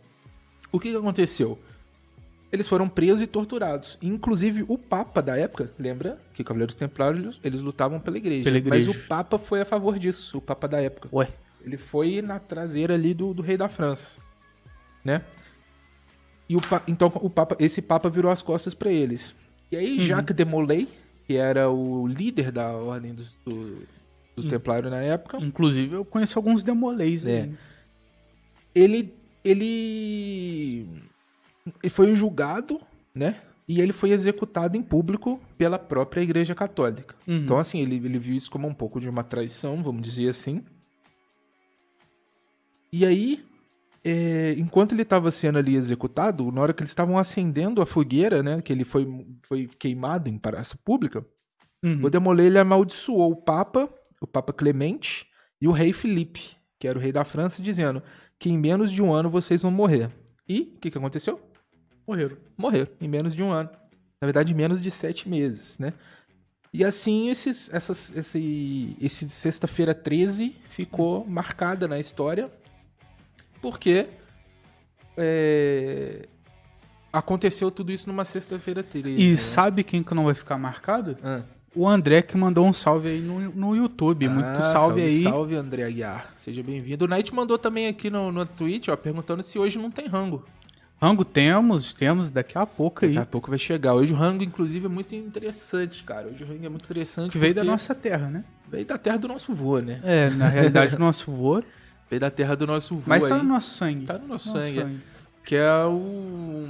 O 0.71 0.79
que, 0.79 0.89
que 0.91 0.97
aconteceu? 0.97 1.57
Eles 2.51 2.67
foram 2.67 2.89
presos 2.89 3.21
e 3.21 3.27
torturados. 3.27 3.97
Inclusive, 4.01 4.65
o 4.67 4.77
Papa 4.77 5.21
da 5.21 5.37
época, 5.37 5.71
lembra? 5.79 6.19
Que 6.33 6.43
Cavaleiros 6.43 6.75
Templários, 6.75 7.39
eles 7.43 7.61
lutavam 7.61 7.99
pela 7.99 8.17
igreja. 8.17 8.43
Pela 8.43 8.57
igreja. 8.57 8.91
Mas 8.91 8.95
o 8.95 9.07
Papa 9.07 9.37
foi 9.39 9.61
a 9.61 9.65
favor 9.65 9.97
disso, 9.97 10.37
o 10.37 10.41
Papa 10.41 10.67
da 10.67 10.81
época. 10.81 11.07
Ué. 11.13 11.29
Ele 11.63 11.77
foi 11.77 12.21
na 12.21 12.39
traseira 12.39 12.93
ali 12.95 13.13
do, 13.13 13.33
do 13.33 13.41
rei 13.41 13.55
da 13.55 13.69
França, 13.69 14.19
né? 15.05 15.21
E 16.49 16.55
o, 16.57 16.59
então 16.87 17.09
o 17.15 17.29
Papa, 17.29 17.55
esse 17.59 17.81
Papa 17.81 18.09
virou 18.09 18.29
as 18.29 18.41
costas 18.41 18.73
para 18.73 18.91
eles. 18.91 19.33
E 19.71 19.77
aí 19.77 19.99
Jacques 19.99 20.35
de 20.35 20.43
Molay, 20.43 20.87
que 21.25 21.35
era 21.37 21.69
o 21.69 22.05
líder 22.05 22.51
da 22.51 22.69
ordem 22.73 23.13
dos, 23.13 23.37
do- 23.45 23.87
na 24.89 24.97
época, 24.97 25.37
Inclusive, 25.37 25.95
eu 25.95 26.03
conheço 26.05 26.37
alguns 26.37 26.63
demolês 26.63 27.25
É. 27.25 27.49
ele 28.73 29.13
ele 29.43 30.87
foi 31.89 32.13
julgado, 32.15 32.79
né? 33.13 33.41
E 33.67 33.79
ele 33.79 33.93
foi 33.93 34.11
executado 34.11 34.77
em 34.77 34.81
público 34.81 35.39
pela 35.57 35.79
própria 35.79 36.21
Igreja 36.21 36.53
Católica. 36.53 37.15
Uhum. 37.27 37.37
Então, 37.37 37.57
assim, 37.57 37.79
ele, 37.81 37.95
ele 37.95 38.19
viu 38.19 38.35
isso 38.35 38.51
como 38.51 38.67
um 38.67 38.73
pouco 38.73 38.99
de 38.99 39.09
uma 39.09 39.23
traição, 39.23 39.81
vamos 39.81 40.01
dizer 40.01 40.29
assim. 40.29 40.63
E 42.91 43.05
aí, 43.05 43.43
é, 44.03 44.53
enquanto 44.57 44.91
ele 44.91 45.01
estava 45.01 45.31
sendo 45.31 45.57
ali 45.57 45.75
executado, 45.75 46.51
na 46.51 46.61
hora 46.61 46.73
que 46.73 46.81
eles 46.83 46.91
estavam 46.91 47.17
acendendo 47.17 47.81
a 47.81 47.85
fogueira, 47.85 48.43
né? 48.43 48.61
Que 48.61 48.71
ele 48.73 48.83
foi, 48.83 49.07
foi 49.43 49.67
queimado 49.79 50.29
em 50.29 50.37
praça 50.37 50.77
pública, 50.83 51.25
Uhum. 51.83 51.99
o 52.05 52.09
Demolay 52.09 52.45
ele 52.45 52.57
amaldiçoou 52.57 53.29
o 53.29 53.35
Papa, 53.35 53.89
o 54.21 54.25
Papa 54.25 54.53
Clemente 54.53 55.27
e 55.59 55.67
o 55.67 55.71
rei 55.73 55.91
Felipe, 55.91 56.55
que 56.79 56.87
era 56.87 56.97
o 56.97 57.01
rei 57.01 57.11
da 57.11 57.25
França, 57.25 57.61
dizendo 57.61 58.01
que 58.43 58.49
em 58.49 58.57
menos 58.57 58.91
de 58.91 59.01
um 59.01 59.13
ano 59.13 59.29
vocês 59.29 59.61
vão 59.61 59.71
morrer. 59.71 60.11
E 60.45 60.73
o 60.75 60.79
que, 60.81 60.91
que 60.91 60.97
aconteceu? 60.97 61.39
Morreram. 62.05 62.35
Morreram 62.57 62.89
em 62.99 63.07
menos 63.07 63.33
de 63.33 63.41
um 63.41 63.49
ano. 63.49 63.69
Na 64.19 64.25
verdade, 64.25 64.53
menos 64.53 64.81
de 64.81 64.91
sete 64.91 65.29
meses, 65.29 65.79
né? 65.79 65.93
E 66.73 66.83
assim, 66.83 67.29
esses, 67.29 67.73
essas, 67.73 68.13
esse, 68.13 68.97
esse 68.99 69.29
sexta-feira 69.29 69.95
13 69.95 70.57
ficou 70.71 71.25
marcada 71.25 71.87
na 71.87 72.01
história, 72.01 72.51
porque 73.61 74.07
é, 75.15 76.27
aconteceu 77.13 77.71
tudo 77.71 77.93
isso 77.93 78.09
numa 78.09 78.25
sexta-feira 78.25 78.83
13. 78.83 79.21
E 79.21 79.31
né? 79.31 79.37
sabe 79.37 79.85
quem 79.85 80.03
que 80.03 80.13
não 80.13 80.25
vai 80.25 80.35
ficar 80.35 80.57
marcado? 80.57 81.17
Ah. 81.23 81.43
O 81.75 81.87
André 81.87 82.21
que 82.21 82.37
mandou 82.37 82.67
um 82.67 82.73
salve 82.73 83.09
aí 83.09 83.19
no, 83.19 83.39
no 83.51 83.75
YouTube. 83.75 84.27
Muito 84.29 84.45
Ah, 84.45 84.61
salve, 84.61 85.01
aí. 85.01 85.23
Salve, 85.23 85.55
André 85.55 85.83
Aguiar. 85.83 86.33
Seja 86.37 86.61
bem-vindo. 86.61 87.05
O 87.05 87.07
Knight 87.07 87.33
mandou 87.33 87.57
também 87.57 87.87
aqui 87.87 88.09
no, 88.09 88.31
no 88.31 88.45
Twitch, 88.45 88.89
ó, 88.89 88.95
perguntando 88.95 89.41
se 89.41 89.57
hoje 89.57 89.79
não 89.79 89.89
tem 89.89 90.07
rango. 90.07 90.45
Rango 91.01 91.25
temos, 91.25 91.93
temos 91.93 92.31
daqui 92.31 92.57
a 92.57 92.65
pouco 92.65 93.03
aí. 93.03 93.11
Daqui 93.11 93.23
a 93.23 93.25
pouco 93.25 93.49
vai 93.49 93.59
chegar. 93.59 93.93
Hoje 93.93 94.13
o 94.13 94.15
rango, 94.15 94.43
inclusive, 94.43 94.85
é 94.85 94.89
muito 94.89 95.15
interessante, 95.15 96.03
cara. 96.03 96.27
Hoje 96.27 96.43
o 96.43 96.47
rango 96.47 96.65
é 96.65 96.69
muito 96.69 96.85
interessante. 96.85 97.31
Que 97.31 97.37
veio 97.37 97.53
da 97.53 97.63
nossa 97.63 97.93
terra, 97.95 98.29
né? 98.29 98.43
Veio 98.69 98.85
da 98.85 98.97
terra 98.97 99.17
do 99.17 99.27
nosso 99.27 99.53
vô, 99.53 99.79
né? 99.79 99.99
É, 100.03 100.29
na 100.29 100.47
realidade, 100.47 100.95
o 100.95 100.99
nosso 100.99 101.31
vô. 101.31 101.61
Veio 102.09 102.19
da 102.19 102.29
terra 102.29 102.55
do 102.55 102.67
nosso 102.67 102.95
vô 102.95 103.03
Mas 103.07 103.25
tá 103.25 103.35
aí, 103.35 103.41
no 103.41 103.49
nosso 103.49 103.77
sangue. 103.77 104.05
Tá 104.05 104.17
no 104.17 104.27
nosso 104.27 104.53
Nosso 104.53 104.61
sangue, 104.61 104.79
é. 104.79 104.89
Que 105.43 105.55
é 105.55 105.85
o... 105.85 106.67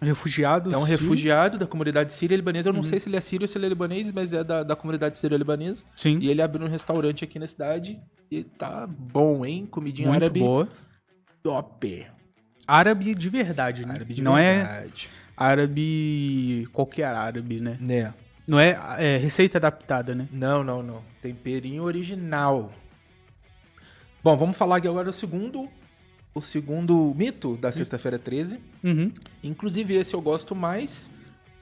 Refugiado. 0.00 0.72
É 0.72 0.78
um 0.78 0.86
sírio. 0.86 0.98
refugiado 0.98 1.58
da 1.58 1.66
comunidade 1.66 2.12
síria-libanesa. 2.12 2.70
Eu 2.70 2.72
não 2.72 2.82
sei 2.82 2.98
se 2.98 3.08
ele 3.08 3.16
é 3.16 3.20
sírio 3.20 3.44
ou 3.44 3.48
se 3.48 3.58
ele 3.58 3.66
é 3.66 3.68
libanês, 3.68 4.10
mas 4.10 4.32
é 4.32 4.42
da, 4.42 4.62
da 4.62 4.74
comunidade 4.74 5.16
sírio-libanesa. 5.16 5.84
Sim. 5.94 6.18
E 6.20 6.30
ele 6.30 6.40
abriu 6.40 6.66
um 6.66 6.70
restaurante 6.70 7.22
aqui 7.22 7.38
na 7.38 7.46
cidade. 7.46 8.00
E 8.30 8.42
tá 8.44 8.86
bom, 8.86 9.44
hein? 9.44 9.66
Comidinha 9.70 10.08
muito 10.08 10.22
árabe 10.22 10.40
boa. 10.40 10.68
top. 11.42 12.06
Árabe 12.66 13.14
de 13.14 13.28
verdade, 13.28 13.84
né? 13.84 13.94
Árabe 13.94 14.14
de 14.14 14.22
não 14.22 14.38
é 14.38 14.64
verdade. 14.64 15.10
árabe 15.36 16.68
qualquer 16.72 17.06
árabe, 17.06 17.60
né? 17.60 17.76
Né? 17.80 18.14
Não 18.46 18.58
é, 18.58 18.78
é 18.98 19.16
receita 19.18 19.58
adaptada, 19.58 20.14
né? 20.14 20.28
Não, 20.32 20.64
não, 20.64 20.82
não. 20.82 21.02
Temperinho 21.20 21.82
original. 21.82 22.72
Bom, 24.22 24.36
vamos 24.36 24.56
falar 24.56 24.76
aqui 24.76 24.88
agora 24.88 25.06
do 25.06 25.12
segundo, 25.12 25.68
o 26.34 26.40
segundo 26.40 27.12
mito 27.16 27.56
da 27.56 27.72
sexta-feira 27.72 28.18
13. 28.18 28.58
Uhum. 28.84 29.10
Inclusive 29.42 29.94
esse 29.94 30.14
eu 30.14 30.20
gosto 30.20 30.54
mais 30.54 31.10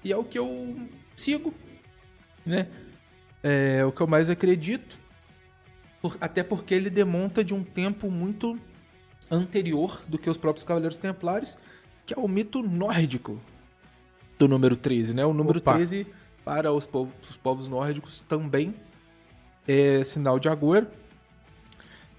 e 0.04 0.12
é 0.12 0.16
o 0.16 0.24
que 0.24 0.38
eu 0.38 0.76
sigo, 1.16 1.52
né? 2.44 2.68
É 3.42 3.84
o 3.84 3.92
que 3.92 4.00
eu 4.00 4.06
mais 4.06 4.28
acredito. 4.28 4.98
Por- 6.02 6.16
até 6.20 6.42
porque 6.42 6.74
ele 6.74 6.90
demonta 6.90 7.42
de 7.42 7.54
um 7.54 7.64
tempo 7.64 8.10
muito 8.10 8.58
anterior 9.30 10.02
do 10.06 10.18
que 10.18 10.28
os 10.30 10.36
próprios 10.38 10.64
Cavaleiros 10.64 10.96
Templários, 10.98 11.58
que 12.06 12.14
é 12.14 12.16
o 12.16 12.28
mito 12.28 12.62
nórdico 12.62 13.40
do 14.38 14.46
número 14.48 14.76
13, 14.76 15.14
né? 15.14 15.24
O 15.26 15.32
número 15.32 15.58
Opa. 15.58 15.74
13 15.74 16.06
para 16.44 16.72
os 16.72 16.86
povos, 16.86 17.12
os 17.22 17.36
povos 17.36 17.68
nórdicos 17.68 18.20
também 18.22 18.74
é 19.66 20.02
sinal 20.04 20.38
de 20.38 20.48
Agor. 20.48 20.86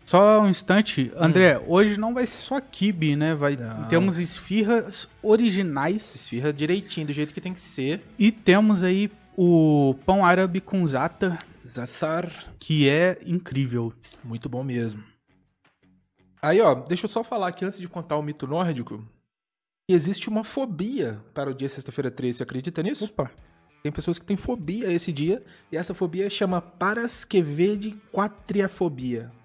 Só 0.10 0.42
um 0.42 0.50
instante, 0.50 1.12
André, 1.16 1.62
hoje 1.68 2.00
não 2.00 2.16
vai 2.16 2.26
ser 2.26 2.38
só 2.38 2.60
kibe, 2.60 3.16
né? 3.16 3.36
Vai, 3.36 3.56
Não. 3.56 3.88
temos 3.90 4.18
esfirras 4.18 5.08
originais 5.22 6.16
Esfirra 6.16 6.52
direitinho, 6.52 7.06
do 7.06 7.14
jeito 7.14 7.32
que 7.32 7.40
tem 7.40 7.54
que 7.54 7.62
ser. 7.62 8.02
e 8.18 8.32
temos 8.32 8.82
aí 8.82 9.12
o 9.38 9.94
pão 10.08 10.26
árabe 10.26 10.60
com 10.62 10.84
zata, 10.88 11.38
Zathar 11.64 12.56
que 12.58 12.90
é 12.90 13.20
incrível. 13.24 13.94
Muito 14.24 14.50
bom 14.50 14.64
mesmo. 14.64 15.04
Aí, 16.42 16.60
ó, 16.60 16.74
deixa 16.74 17.06
eu 17.06 17.10
só 17.12 17.24
falar 17.24 17.50
aqui 17.50 17.64
antes 17.64 17.80
de 17.80 17.88
contar 17.88 18.18
o 18.18 18.24
mito 18.24 18.48
nórdico. 18.48 19.08
que 19.88 19.94
Existe 19.94 20.28
uma 20.28 20.44
fobia 20.44 21.24
para 21.36 21.52
o 21.52 21.54
dia 21.54 21.70
sexta-feira 21.70 22.10
13, 22.10 22.40
você 22.40 22.44
acredita 22.44 22.82
nisso? 22.82 23.06
Opa. 23.06 23.30
Tem 23.84 23.92
pessoas 23.92 24.18
que 24.18 24.26
têm 24.26 24.36
fobia 24.36 24.92
esse 24.92 25.14
dia, 25.14 25.44
e 25.72 25.78
essa 25.78 25.94
fobia 25.94 26.28
chama 26.32 26.60
Parasquevede 26.60 27.96
Quatriafobia. 28.12 29.38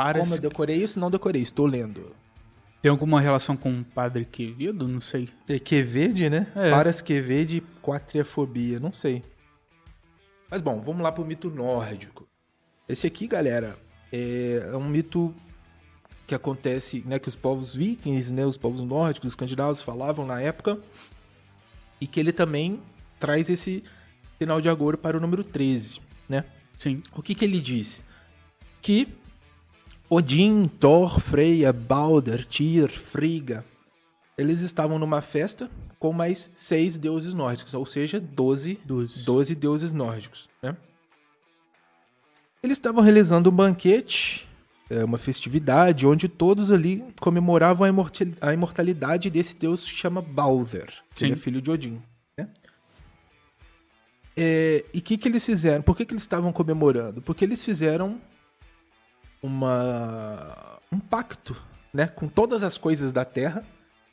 Para 0.00 0.20
Como 0.20 0.34
eu 0.34 0.40
decorei 0.40 0.82
isso? 0.82 0.98
Não 0.98 1.10
decorei, 1.10 1.42
estou 1.42 1.66
lendo. 1.66 2.16
Tem 2.80 2.90
alguma 2.90 3.20
relação 3.20 3.54
com 3.54 3.80
o 3.80 3.84
Padre 3.84 4.24
Quevedo? 4.24 4.88
Não 4.88 4.98
sei. 4.98 5.28
É 5.46 5.58
Quevede, 5.58 6.30
né? 6.30 6.46
É. 6.56 6.70
Parasquevede 6.70 7.62
Quatriafobia, 7.82 8.80
não 8.80 8.94
sei. 8.94 9.22
Mas 10.50 10.62
bom, 10.62 10.80
vamos 10.80 11.02
lá 11.02 11.12
pro 11.12 11.22
mito 11.22 11.50
nórdico. 11.50 12.26
Esse 12.88 13.06
aqui, 13.06 13.26
galera, 13.26 13.76
é 14.10 14.72
um 14.74 14.88
mito 14.88 15.34
que 16.26 16.34
acontece, 16.34 17.04
né, 17.04 17.18
que 17.18 17.28
os 17.28 17.36
povos 17.36 17.74
vikings, 17.74 18.32
né, 18.32 18.46
os 18.46 18.56
povos 18.56 18.80
nórdicos, 18.80 19.26
os 19.26 19.32
escandinavos 19.32 19.82
falavam 19.82 20.24
na 20.24 20.40
época, 20.40 20.78
e 22.00 22.06
que 22.06 22.18
ele 22.18 22.32
também 22.32 22.80
traz 23.18 23.50
esse 23.50 23.84
sinal 24.38 24.62
de 24.62 24.70
agouro 24.70 24.96
para 24.96 25.18
o 25.18 25.20
número 25.20 25.44
13, 25.44 26.00
né? 26.26 26.46
Sim. 26.78 27.02
O 27.14 27.20
que 27.20 27.34
que 27.34 27.44
ele 27.44 27.60
diz? 27.60 28.02
Que 28.80 29.19
Odin, 30.12 30.66
Thor, 30.66 31.20
Freya, 31.20 31.72
Balder, 31.72 32.44
Tyr, 32.44 32.90
Frigga, 32.90 33.64
eles 34.36 34.60
estavam 34.60 34.98
numa 34.98 35.22
festa 35.22 35.70
com 36.00 36.12
mais 36.12 36.50
seis 36.52 36.98
deuses 36.98 37.32
nórdicos, 37.32 37.74
ou 37.74 37.86
seja, 37.86 38.18
12, 38.18 38.80
Dos... 38.84 39.24
12 39.24 39.54
deuses 39.54 39.92
nórdicos, 39.92 40.48
né? 40.60 40.76
Eles 42.60 42.76
estavam 42.76 43.04
realizando 43.04 43.50
um 43.50 43.52
banquete, 43.52 44.48
é, 44.90 45.04
uma 45.04 45.16
festividade, 45.16 46.06
onde 46.06 46.28
todos 46.28 46.72
ali 46.72 47.04
comemoravam 47.20 47.86
a 48.40 48.52
imortalidade 48.52 49.30
desse 49.30 49.54
deus 49.56 49.84
que 49.84 49.96
chama 49.96 50.20
Balder, 50.20 50.92
que 51.14 51.20
Sim. 51.20 51.26
ele 51.26 51.34
é 51.34 51.36
filho 51.36 51.62
de 51.62 51.70
Odin. 51.70 52.02
né? 52.36 52.48
É, 54.36 54.84
e 54.92 54.98
o 54.98 55.02
que, 55.02 55.16
que 55.16 55.28
eles 55.28 55.44
fizeram? 55.44 55.82
Por 55.82 55.96
que, 55.96 56.04
que 56.04 56.12
eles 56.12 56.22
estavam 56.22 56.52
comemorando? 56.52 57.22
Porque 57.22 57.44
eles 57.44 57.62
fizeram 57.62 58.20
uma, 59.42 60.78
um 60.92 60.98
pacto 60.98 61.56
né, 61.92 62.06
com 62.06 62.28
todas 62.28 62.62
as 62.62 62.76
coisas 62.78 63.12
da 63.12 63.24
Terra 63.24 63.64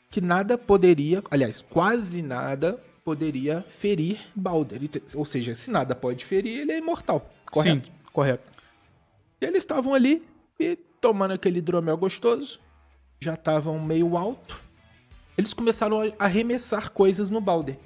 que 0.10 0.22
nada 0.22 0.58
poderia, 0.58 1.22
aliás, 1.30 1.62
quase 1.62 2.22
nada 2.22 2.82
poderia 3.04 3.66
ferir 3.78 4.20
Balder. 4.36 4.80
Ou 5.16 5.26
seja, 5.26 5.54
se 5.54 5.70
nada 5.70 5.96
pode 5.96 6.26
ferir, 6.26 6.62
ele 6.62 6.72
é 6.72 6.78
imortal. 6.78 7.30
Correto? 7.52 7.88
Sim, 7.88 7.94
correto. 8.14 8.50
E 9.42 9.46
eles 9.46 9.64
estavam 9.64 9.94
ali 9.94 10.24
e 10.60 10.76
tomando 11.00 11.32
aquele 11.34 11.60
hidromel 11.60 11.98
gostoso, 11.98 12.60
já 13.20 13.34
estavam 13.34 13.80
meio 13.80 14.18
alto. 14.18 14.60
Eles 15.38 15.54
começaram 15.54 16.02
a 16.02 16.26
arremessar 16.26 16.90
coisas 16.92 17.30
no 17.30 17.40
Balder. 17.42 17.78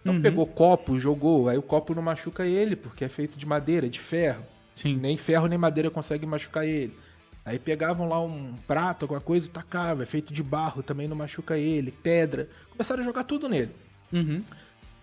Então 0.00 0.14
Uhum. 0.14 0.22
pegou 0.22 0.46
copo, 0.46 0.98
jogou, 1.00 1.48
aí 1.48 1.58
o 1.58 1.62
copo 1.62 1.94
não 1.94 2.02
machuca 2.02 2.46
ele, 2.46 2.76
porque 2.76 3.04
é 3.04 3.08
feito 3.08 3.36
de 3.36 3.44
madeira, 3.44 3.88
de 3.88 3.98
ferro. 4.00 4.44
Sim. 4.76 4.96
Nem 4.96 5.16
ferro 5.16 5.48
nem 5.48 5.58
madeira 5.58 5.90
consegue 5.90 6.24
machucar 6.26 6.64
ele. 6.64 6.96
Aí 7.44 7.58
pegavam 7.58 8.08
lá 8.08 8.20
um 8.20 8.54
prato, 8.66 9.04
alguma 9.04 9.20
coisa 9.20 9.46
e 9.46 9.50
tacavam, 9.50 10.02
é 10.02 10.06
feito 10.06 10.32
de 10.32 10.42
barro, 10.42 10.82
também 10.82 11.08
não 11.08 11.16
machuca 11.16 11.56
ele, 11.56 11.90
pedra. 11.90 12.48
Começaram 12.70 13.00
a 13.00 13.04
jogar 13.04 13.24
tudo 13.24 13.48
nele. 13.48 13.70
Uhum. 14.12 14.42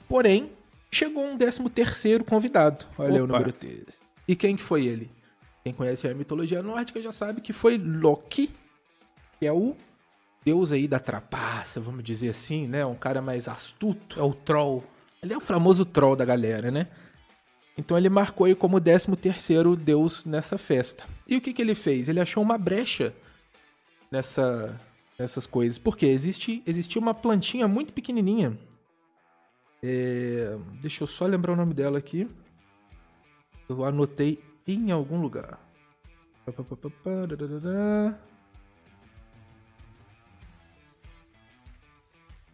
Porém, 0.07 0.51
chegou 0.91 1.25
um 1.25 1.35
décimo 1.35 1.69
terceiro 1.69 2.23
convidado. 2.23 2.85
Olha 2.97 3.15
aí 3.15 3.21
o 3.21 3.23
Opa. 3.23 3.33
número 3.33 3.51
13. 3.53 3.85
E 4.27 4.35
quem 4.35 4.55
que 4.55 4.63
foi 4.63 4.85
ele? 4.85 5.09
Quem 5.63 5.73
conhece 5.73 6.07
a 6.07 6.13
mitologia 6.13 6.61
nórdica 6.61 7.01
já 7.01 7.11
sabe 7.11 7.41
que 7.41 7.53
foi 7.53 7.77
Loki, 7.77 8.51
que 9.39 9.47
é 9.47 9.51
o 9.51 9.75
deus 10.45 10.73
aí 10.73 10.87
da 10.87 10.99
trapaça, 10.99 11.79
vamos 11.79 12.03
dizer 12.03 12.29
assim, 12.29 12.67
né? 12.67 12.85
Um 12.85 12.95
cara 12.95 13.21
mais 13.21 13.47
astuto. 13.47 14.19
É 14.19 14.23
o 14.23 14.33
troll. 14.33 14.83
Ele 15.21 15.33
é 15.33 15.37
o 15.37 15.41
famoso 15.41 15.85
troll 15.85 16.17
da 16.17 16.25
galera, 16.25 16.69
né? 16.69 16.87
Então 17.77 17.97
ele 17.97 18.09
marcou 18.09 18.45
aí 18.45 18.55
como 18.55 18.79
13 18.79 19.15
terceiro 19.15 19.75
deus 19.75 20.25
nessa 20.25 20.57
festa. 20.57 21.03
E 21.27 21.35
o 21.35 21.41
que, 21.41 21.53
que 21.53 21.61
ele 21.61 21.75
fez? 21.75 22.07
Ele 22.07 22.19
achou 22.19 22.43
uma 22.43 22.57
brecha 22.57 23.13
nessa, 24.11 24.77
nessas 25.17 25.45
coisas. 25.47 25.77
Porque 25.77 26.05
existe, 26.05 26.61
existia 26.67 27.01
uma 27.01 27.13
plantinha 27.13 27.67
muito 27.67 27.91
pequenininha. 27.91 28.57
É, 29.81 30.55
deixa 30.81 31.03
eu 31.03 31.07
só 31.07 31.25
lembrar 31.25 31.53
o 31.53 31.57
nome 31.57 31.73
dela 31.73 31.97
aqui. 31.97 32.27
Eu 33.67 33.83
anotei 33.83 34.39
em 34.67 34.91
algum 34.91 35.19
lugar. 35.19 35.59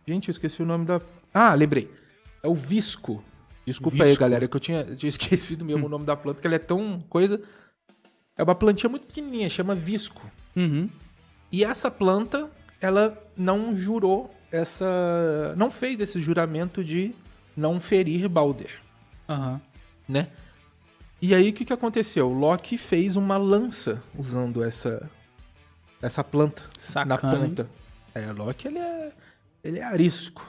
Gente, 0.07 0.29
eu 0.29 0.31
esqueci 0.31 0.63
o 0.63 0.65
nome 0.65 0.85
da. 0.85 1.01
Ah, 1.33 1.53
lembrei. 1.53 1.91
É 2.41 2.47
o 2.47 2.55
visco. 2.55 3.23
Desculpa 3.69 4.03
aí, 4.03 4.09
Visco. 4.09 4.21
galera, 4.21 4.47
que 4.47 4.55
eu 4.55 4.59
tinha, 4.59 4.83
tinha 4.95 5.09
esquecido 5.09 5.63
mesmo 5.63 5.85
o 5.85 5.89
nome 5.89 6.05
da 6.05 6.15
planta, 6.15 6.41
que 6.41 6.47
ela 6.47 6.55
é 6.55 6.59
tão 6.59 7.03
coisa. 7.09 7.41
É 8.37 8.43
uma 8.43 8.55
plantinha 8.55 8.89
muito 8.89 9.05
pequenininha, 9.07 9.49
chama 9.49 9.75
visco. 9.75 10.21
Uhum. 10.55 10.89
E 11.51 11.63
essa 11.63 11.91
planta, 11.91 12.49
ela 12.79 13.17
não 13.35 13.75
jurou 13.75 14.33
essa. 14.51 15.53
Não 15.55 15.69
fez 15.69 15.99
esse 15.99 16.19
juramento 16.21 16.83
de 16.83 17.13
não 17.55 17.79
ferir 17.79 18.27
Balder, 18.29 18.79
Aham. 19.27 19.59
né? 20.07 20.27
E 21.21 21.35
aí 21.35 21.49
o 21.49 21.53
que, 21.53 21.65
que 21.65 21.73
aconteceu? 21.73 22.29
Loki 22.29 22.77
fez 22.77 23.15
uma 23.17 23.37
lança 23.37 24.01
usando 24.17 24.63
essa 24.63 25.09
essa 26.01 26.23
planta 26.23 26.63
na 27.05 27.15
Sacana, 27.17 27.45
hein? 27.45 27.55
É, 28.15 28.31
Loki 28.31 28.67
ele 28.69 28.79
é 28.79 29.11
ele 29.63 29.79
é 29.79 29.83
arisco. 29.83 30.45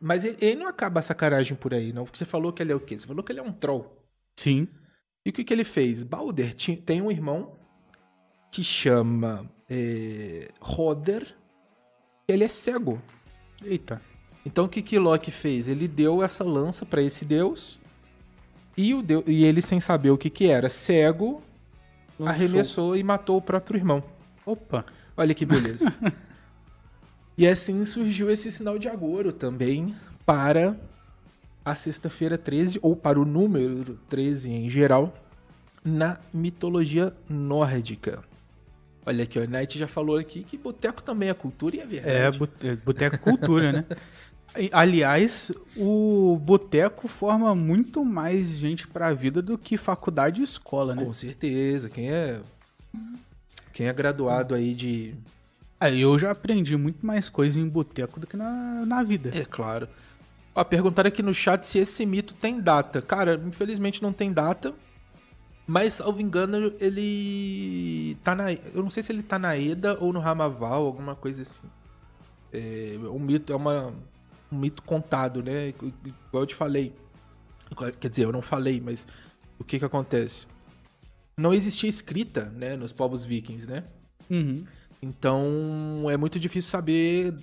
Mas 0.00 0.24
ele, 0.24 0.36
ele 0.40 0.56
não 0.56 0.66
acaba 0.68 1.00
a 1.00 1.02
sacanagem 1.02 1.56
por 1.56 1.74
aí, 1.74 1.92
não. 1.92 2.04
Porque 2.04 2.18
você 2.18 2.24
falou 2.24 2.52
que 2.52 2.62
ele 2.62 2.72
é 2.72 2.74
o 2.74 2.80
quê? 2.80 2.98
Você 2.98 3.06
falou 3.06 3.22
que 3.22 3.32
ele 3.32 3.40
é 3.40 3.42
um 3.42 3.52
troll. 3.52 3.96
Sim. 4.36 4.66
E 5.24 5.30
o 5.30 5.32
que, 5.32 5.44
que 5.44 5.52
ele 5.52 5.64
fez? 5.64 6.02
Balder 6.02 6.54
ti- 6.54 6.76
tem 6.76 7.02
um 7.02 7.10
irmão 7.10 7.56
que 8.50 8.64
chama 8.64 9.44
é, 9.68 10.48
Roder. 10.60 11.36
Ele 12.26 12.44
é 12.44 12.48
cego. 12.48 13.00
Eita. 13.62 14.00
Então 14.46 14.64
o 14.64 14.68
que, 14.68 14.80
que 14.80 14.98
Loki 14.98 15.30
fez? 15.30 15.68
Ele 15.68 15.86
deu 15.86 16.22
essa 16.22 16.42
lança 16.42 16.86
pra 16.86 17.02
esse 17.02 17.24
deus. 17.26 17.78
E, 18.76 18.94
o 18.94 19.02
deus, 19.02 19.24
e 19.26 19.44
ele, 19.44 19.60
sem 19.60 19.78
saber 19.80 20.10
o 20.10 20.16
que, 20.16 20.30
que 20.30 20.46
era, 20.46 20.70
cego, 20.70 21.42
Lançou. 22.18 22.28
arremessou 22.28 22.96
e 22.96 23.02
matou 23.02 23.36
o 23.36 23.42
próprio 23.42 23.76
irmão. 23.76 24.02
Opa. 24.46 24.86
Olha 25.14 25.34
que 25.34 25.44
beleza. 25.44 25.92
e 27.40 27.46
assim 27.46 27.84
surgiu 27.84 28.30
esse 28.30 28.50
sinal 28.52 28.78
de 28.78 28.88
agouro 28.88 29.32
também 29.32 29.94
para 30.26 30.76
a 31.64 31.74
sexta-feira 31.74 32.36
13, 32.38 32.78
ou 32.82 32.94
para 32.96 33.18
o 33.20 33.24
número 33.24 33.98
13 34.08 34.50
em 34.50 34.68
geral, 34.70 35.14
na 35.84 36.18
mitologia 36.32 37.12
nórdica. 37.28 38.22
Olha 39.06 39.24
aqui, 39.24 39.38
o 39.38 39.44
Knight 39.48 39.78
já 39.78 39.88
falou 39.88 40.16
aqui 40.18 40.42
que 40.42 40.56
boteco 40.58 41.02
também 41.02 41.28
é 41.30 41.34
cultura 41.34 41.76
e 41.76 41.80
é 41.80 41.82
É, 41.82 41.86
verdade. 41.86 42.38
bote- 42.38 42.76
boteco 42.84 43.18
cultura, 43.18 43.72
né? 43.72 43.84
Aliás, 44.72 45.52
o 45.76 46.36
boteco 46.42 47.06
forma 47.08 47.54
muito 47.54 48.04
mais 48.04 48.48
gente 48.48 48.86
pra 48.88 49.14
vida 49.14 49.40
do 49.40 49.56
que 49.56 49.76
faculdade 49.76 50.40
e 50.40 50.44
escola, 50.44 50.94
né? 50.94 51.04
Com 51.04 51.12
certeza. 51.12 51.88
Quem 51.88 52.10
é 52.10 52.40
quem 53.72 53.86
é 53.86 53.92
graduado 53.92 54.54
aí 54.54 54.74
de 54.74 55.14
Aí 55.80 56.02
eu 56.02 56.18
já 56.18 56.30
aprendi 56.30 56.76
muito 56.76 57.04
mais 57.04 57.30
coisa 57.30 57.58
em 57.58 57.66
boteco 57.66 58.20
do 58.20 58.26
que 58.26 58.36
na, 58.36 58.84
na 58.84 59.02
vida. 59.02 59.30
É 59.34 59.46
claro. 59.46 59.88
Ó, 60.54 60.62
perguntaram 60.62 61.08
aqui 61.08 61.22
no 61.22 61.32
chat 61.32 61.66
se 61.66 61.78
esse 61.78 62.04
mito 62.04 62.34
tem 62.34 62.60
data. 62.60 63.00
Cara, 63.00 63.40
infelizmente 63.46 64.02
não 64.02 64.12
tem 64.12 64.30
data. 64.30 64.74
Mas, 65.66 65.94
salvo 65.94 66.20
engano, 66.20 66.74
ele 66.80 68.16
tá 68.24 68.34
na. 68.34 68.52
Eu 68.52 68.82
não 68.82 68.90
sei 68.90 69.02
se 69.02 69.12
ele 69.12 69.22
tá 69.22 69.38
na 69.38 69.56
Eda 69.56 69.96
ou 70.00 70.12
no 70.12 70.18
Ramaval, 70.18 70.84
alguma 70.84 71.14
coisa 71.14 71.42
assim. 71.42 71.66
É 72.52 72.98
um 73.08 73.20
mito, 73.20 73.52
é 73.52 73.56
uma, 73.56 73.94
um 74.50 74.58
mito 74.58 74.82
contado, 74.82 75.42
né? 75.42 75.68
Igual 75.68 76.42
eu 76.42 76.46
te 76.46 76.56
falei. 76.56 76.92
Quer 78.00 78.08
dizer, 78.10 78.24
eu 78.24 78.32
não 78.32 78.42
falei, 78.42 78.80
mas 78.80 79.06
o 79.58 79.64
que 79.64 79.78
que 79.78 79.84
acontece? 79.84 80.46
Não 81.36 81.54
existia 81.54 81.88
escrita, 81.88 82.46
né, 82.46 82.74
nos 82.76 82.92
povos 82.92 83.24
vikings, 83.24 83.68
né? 83.70 83.84
Uhum. 84.28 84.64
Então 85.02 86.06
é 86.10 86.16
muito 86.16 86.38
difícil 86.38 86.70
saber 86.70 87.34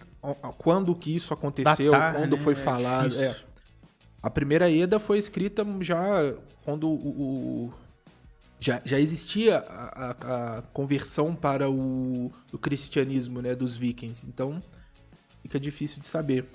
quando 0.58 0.94
que 0.94 1.16
isso 1.16 1.34
aconteceu, 1.34 1.92
Datar, 1.92 2.16
quando 2.16 2.32
né? 2.36 2.38
foi 2.38 2.54
É 2.54 2.58
falado. 2.58 3.10
difícil. 3.10 3.32
é. 3.32 3.36
A 4.22 4.30
primeira 4.30 4.72
Eda 4.72 5.00
foi 5.00 5.18
escrita 5.18 5.66
já 5.82 6.34
quando 6.64 6.88
o, 6.88 6.94
o- 7.70 7.74
já, 8.60 8.82
já 8.84 9.00
existia 9.00 9.60
a, 9.60 10.12
a- 10.12 10.58
a 10.58 10.62
conversão 10.74 11.34
para 11.36 11.70
o, 11.70 12.32
o 12.52 12.58
cristianismo, 12.58 13.42
né, 13.42 13.56
dos 13.56 13.76
vikings. 13.76 14.26
Então 14.28 14.62
fica 15.42 15.60
difícil 15.60 16.02
de 16.02 16.08
saber. 16.08 16.46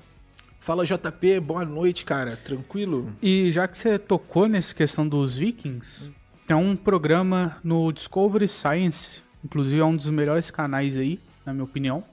Fala 0.60 0.84
JP, 0.84 1.40
boa 1.40 1.64
noite, 1.64 2.04
cara. 2.04 2.36
Tranquilo? 2.36 3.12
E 3.22 3.50
já 3.50 3.66
que 3.66 3.76
você 3.78 3.98
tocou 3.98 4.46
nessa 4.48 4.72
questão 4.74 5.08
dos 5.08 5.36
vikings, 5.36 6.10
tem 6.46 6.56
um 6.56 6.76
programa 6.76 7.56
no 7.64 7.90
Discovery 7.92 8.46
Science, 8.46 9.22
inclusive 9.44 9.80
é 9.80 9.84
um 9.84 9.94
dos 9.96 10.08
melhores 10.08 10.50
canais 10.50 10.96
aí, 10.96 11.18
na 11.44 11.52
minha 11.52 11.64
opinião, 11.64 12.04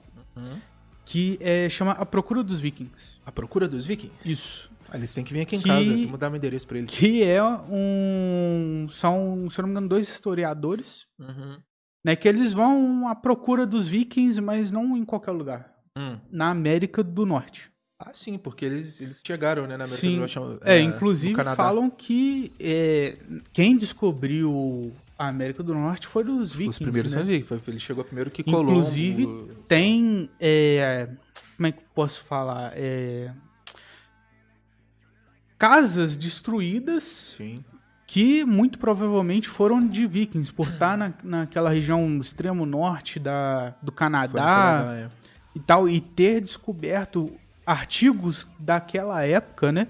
que 1.04 1.38
é, 1.40 1.68
chama 1.68 1.92
A 1.92 2.06
Procura 2.06 2.42
dos 2.42 2.60
Vikings. 2.60 3.18
A 3.26 3.32
procura 3.32 3.66
dos 3.68 3.84
vikings? 3.86 4.14
Isso. 4.30 4.70
Ah, 4.88 4.96
eles 4.96 5.12
têm 5.14 5.22
que 5.24 5.32
vir 5.32 5.42
aqui 5.42 5.56
em 5.56 5.60
Que- 5.60 5.68
casa. 5.68 5.84
Vou 5.84 6.08
mudar 6.08 6.30
meu 6.30 6.36
endereço 6.38 6.66
pra 6.66 6.78
eles. 6.78 6.90
Que 6.92 7.22
é 7.22 7.40
um. 7.44 8.88
São, 8.90 9.48
se 9.50 9.58
eu 9.58 9.62
não 9.62 9.68
me 9.68 9.72
engano, 9.72 9.88
dois 9.88 10.08
historiadores, 10.08 11.06
Uhum. 11.18 11.58
né? 12.04 12.16
Que 12.16 12.28
eles 12.28 12.52
vão 12.52 13.08
à 13.08 13.14
procura 13.14 13.64
dos 13.66 13.86
vikings, 13.86 14.40
mas 14.40 14.70
não 14.72 14.96
em 14.96 15.04
qualquer 15.04 15.30
lugar. 15.32 15.72
Hum. 15.96 16.18
Na 16.30 16.50
América 16.50 17.02
do 17.04 17.24
Norte. 17.24 17.70
Ah, 18.00 18.10
sim, 18.14 18.38
porque 18.38 18.64
eles, 18.64 19.00
eles 19.00 19.20
chegaram, 19.24 19.62
né, 19.66 19.76
na 19.76 19.84
América 19.84 19.96
Sim. 20.00 20.14
do 20.14 20.20
Norte. 20.20 20.38
É, 20.62 20.78
no 20.82 20.88
inclusive 20.88 21.34
falam 21.54 21.90
que 21.90 22.50
é, 22.58 23.16
quem 23.52 23.76
descobriu 23.76 24.90
a 25.20 25.28
América 25.28 25.62
do 25.62 25.74
Norte 25.74 26.06
foi 26.06 26.24
os 26.24 26.54
vikings. 26.54 26.70
Os 26.70 26.78
primeiros 26.78 27.12
né? 27.12 27.18
são 27.18 27.26
vikings, 27.26 27.62
ele 27.68 27.78
chegou 27.78 28.02
primeiro 28.02 28.30
que 28.30 28.42
Colombo. 28.42 28.70
Inclusive, 28.70 29.26
tem. 29.68 30.30
é, 30.40 31.10
como 31.58 31.66
é 31.66 31.72
que 31.72 31.82
posso 31.94 32.24
falar? 32.24 32.72
É, 32.74 33.30
casas 35.58 36.16
destruídas 36.16 37.34
Sim. 37.36 37.62
que 38.06 38.46
muito 38.46 38.78
provavelmente 38.78 39.46
foram 39.46 39.86
de 39.86 40.06
vikings, 40.06 40.50
por 40.50 40.68
estar 40.68 40.96
na, 40.96 41.12
naquela 41.22 41.68
região 41.68 42.16
extremo 42.16 42.64
norte 42.64 43.18
da, 43.18 43.74
do 43.82 43.92
Canadá, 43.92 44.42
Canadá, 44.42 44.94
é. 44.96 45.08
e 45.54 45.60
tal, 45.60 45.86
e 45.86 46.00
ter 46.00 46.40
descoberto 46.40 47.30
artigos 47.66 48.48
daquela 48.58 49.22
época, 49.22 49.70
né? 49.70 49.86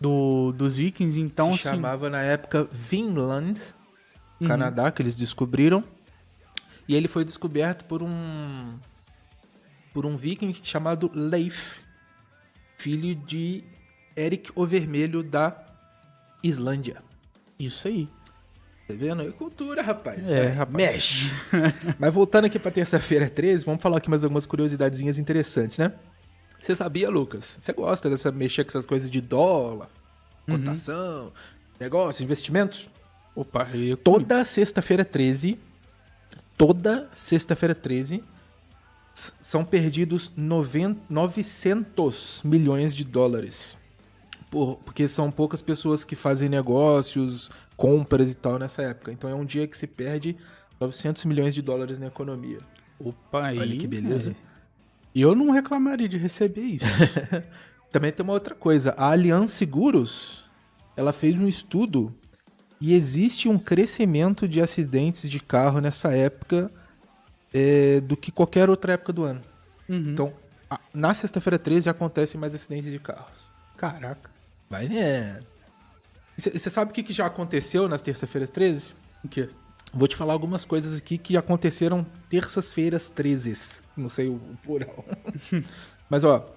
Do, 0.00 0.50
dos 0.52 0.76
vikings, 0.76 1.20
então 1.20 1.48
Se 1.48 1.68
assim. 1.68 1.76
chamava 1.76 2.08
na 2.08 2.22
época 2.22 2.66
Vinland, 2.72 3.60
Uhum. 4.40 4.48
Canadá, 4.48 4.90
que 4.90 5.02
eles 5.02 5.16
descobriram. 5.16 5.84
E 6.88 6.94
ele 6.94 7.08
foi 7.08 7.24
descoberto 7.24 7.84
por 7.84 8.02
um 8.02 8.78
por 9.92 10.06
um 10.06 10.16
viking 10.16 10.54
chamado 10.62 11.10
Leif, 11.12 11.78
filho 12.78 13.14
de 13.14 13.64
Eric 14.16 14.50
o 14.54 14.64
Vermelho 14.66 15.22
da 15.22 15.56
Islândia. 16.42 17.02
Isso 17.58 17.88
aí. 17.88 18.08
Tá 18.86 18.94
vendo? 18.94 19.22
É 19.22 19.30
cultura, 19.32 19.82
rapaz. 19.82 20.28
É, 20.28 20.44
Vai, 20.46 20.52
rapaz. 20.54 20.74
Mexe. 20.76 21.30
Mas 21.98 22.12
voltando 22.12 22.46
aqui 22.46 22.58
pra 22.58 22.70
terça-feira 22.70 23.28
13, 23.28 23.64
vamos 23.64 23.82
falar 23.82 23.98
aqui 23.98 24.08
mais 24.10 24.22
algumas 24.24 24.46
curiosidadezinhas 24.46 25.18
interessantes, 25.18 25.78
né? 25.78 25.92
Você 26.60 26.74
sabia, 26.74 27.08
Lucas? 27.10 27.56
Você 27.60 27.72
gosta 27.72 28.08
dessa 28.10 28.30
mexer 28.32 28.64
com 28.64 28.70
essas 28.70 28.86
coisas 28.86 29.08
de 29.10 29.20
dólar, 29.20 29.88
Uhum. 30.48 30.58
cotação, 30.58 31.32
negócio, 31.78 32.22
investimentos? 32.24 32.88
Opa, 33.34 33.68
eu 33.76 33.96
Toda 33.96 34.44
sexta-feira 34.44 35.04
13, 35.04 35.58
toda 36.56 37.08
sexta-feira 37.14 37.74
13, 37.74 38.22
s- 39.14 39.32
são 39.42 39.64
perdidos 39.64 40.32
noven- 40.36 40.98
900 41.08 42.40
milhões 42.44 42.94
de 42.94 43.04
dólares. 43.04 43.76
Por- 44.50 44.76
porque 44.78 45.06
são 45.06 45.30
poucas 45.30 45.62
pessoas 45.62 46.04
que 46.04 46.16
fazem 46.16 46.48
negócios, 46.48 47.50
compras 47.76 48.30
e 48.30 48.34
tal 48.34 48.58
nessa 48.58 48.82
época. 48.82 49.12
Então 49.12 49.30
é 49.30 49.34
um 49.34 49.44
dia 49.44 49.66
que 49.66 49.76
se 49.78 49.86
perde 49.86 50.36
900 50.80 51.24
milhões 51.24 51.54
de 51.54 51.62
dólares 51.62 51.98
na 51.98 52.06
economia. 52.08 52.58
Opa, 52.98 53.46
aí. 53.46 53.58
Olha 53.58 53.76
que 53.76 53.86
beleza. 53.86 54.30
é. 54.32 54.34
E 55.14 55.20
eu 55.22 55.34
não 55.34 55.50
reclamaria 55.50 56.08
de 56.08 56.18
receber 56.18 56.62
isso. 56.62 56.84
Também 57.92 58.12
tem 58.12 58.22
uma 58.22 58.32
outra 58.32 58.54
coisa. 58.54 58.94
A 58.96 59.10
Allianz 59.10 59.52
Seguros, 59.52 60.44
ela 60.96 61.12
fez 61.12 61.36
um 61.38 61.48
estudo 61.48 62.14
e 62.80 62.94
existe 62.94 63.48
um 63.48 63.58
crescimento 63.58 64.48
de 64.48 64.60
acidentes 64.60 65.28
de 65.28 65.38
carro 65.40 65.80
nessa 65.80 66.12
época 66.12 66.70
é, 67.52 68.00
do 68.00 68.16
que 68.16 68.30
qualquer 68.32 68.70
outra 68.70 68.92
época 68.94 69.12
do 69.12 69.24
ano. 69.24 69.42
Uhum. 69.88 70.12
Então, 70.12 70.32
a- 70.70 70.80
na 70.94 71.14
sexta-feira 71.14 71.58
13 71.58 71.90
acontecem 71.90 72.40
mais 72.40 72.54
acidentes 72.54 72.90
de 72.90 72.98
carros. 72.98 73.32
Caraca. 73.76 74.30
Vai 74.68 74.88
né? 74.88 75.40
Você 76.38 76.70
sabe 76.70 76.90
o 76.90 76.94
que, 76.94 77.02
que 77.02 77.12
já 77.12 77.26
aconteceu 77.26 77.88
nas 77.88 78.00
terça-feiras 78.00 78.48
13? 78.50 78.92
O 79.22 79.28
quê? 79.28 79.48
Vou 79.92 80.06
te 80.08 80.16
falar 80.16 80.32
algumas 80.32 80.64
coisas 80.64 80.96
aqui 80.96 81.18
que 81.18 81.36
aconteceram 81.36 82.06
terças-feiras 82.30 83.08
13. 83.10 83.82
Não 83.96 84.08
sei 84.08 84.28
o 84.28 84.34
o 84.34 84.56
plural. 84.62 85.04
Mas, 86.08 86.24
ó, 86.24 86.48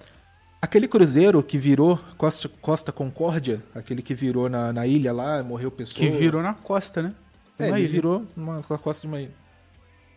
aquele 0.63 0.87
cruzeiro 0.87 1.43
que 1.43 1.57
virou 1.57 1.99
Costa, 2.17 2.47
Costa 2.61 2.93
Concórdia, 2.93 3.61
aquele 3.75 4.01
que 4.01 4.15
virou 4.15 4.47
na, 4.47 4.71
na 4.71 4.87
ilha 4.87 5.11
lá, 5.11 5.43
morreu 5.43 5.69
pessoa. 5.69 5.97
Que 5.97 6.07
virou 6.09 6.41
na 6.41 6.53
costa, 6.53 7.01
né? 7.01 7.13
É, 7.59 7.67
ele 7.67 7.79
ilha. 7.81 7.89
virou 7.89 8.25
numa 8.35 8.63
com 8.63 8.73
a 8.73 8.79
costa 8.79 9.01
de 9.01 9.07
uma 9.07 9.19
ilha. 9.19 9.33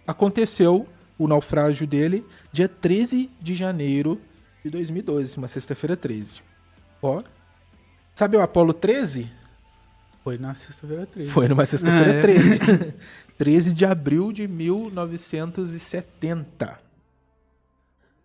Aconteceu 0.07 0.87
o 1.19 1.27
naufrágio 1.27 1.85
dele 1.85 2.25
dia 2.53 2.69
13 2.69 3.29
de 3.41 3.57
janeiro 3.57 4.21
de 4.65 4.71
2012, 4.71 5.37
uma 5.37 5.49
sexta-feira 5.49 5.97
13. 5.97 6.41
Ó. 7.03 7.25
Sabe 8.15 8.37
o 8.37 8.41
Apolo 8.41 8.73
13? 8.73 9.29
Foi 10.23 10.39
na 10.39 10.55
sexta-feira 10.55 11.07
13. 11.07 11.31
Foi 11.31 11.49
numa 11.49 11.67
sexta-feira 11.67 12.13
Ah, 12.13 12.15
é? 12.15 12.21
13. 12.21 12.61
13 13.37 13.75
de 13.83 13.85
abril 13.85 14.31
de 14.33 14.47
1970. 14.47 16.86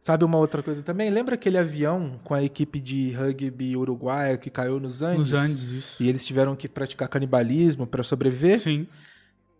Sabe 0.01 0.25
uma 0.25 0.37
outra 0.37 0.63
coisa 0.63 0.81
também? 0.81 1.09
Lembra 1.09 1.35
aquele 1.35 1.57
avião 1.57 2.19
com 2.23 2.33
a 2.33 2.43
equipe 2.43 2.79
de 2.79 3.11
rugby 3.11 3.77
uruguaia 3.77 4.37
que 4.37 4.49
caiu 4.49 4.79
nos 4.79 5.01
Andes? 5.01 5.19
Nos 5.19 5.33
Andes, 5.33 5.69
isso. 5.69 6.03
E 6.03 6.09
eles 6.09 6.25
tiveram 6.25 6.55
que 6.55 6.67
praticar 6.67 7.07
canibalismo 7.07 7.85
para 7.85 8.01
sobreviver? 8.01 8.59
Sim. 8.59 8.87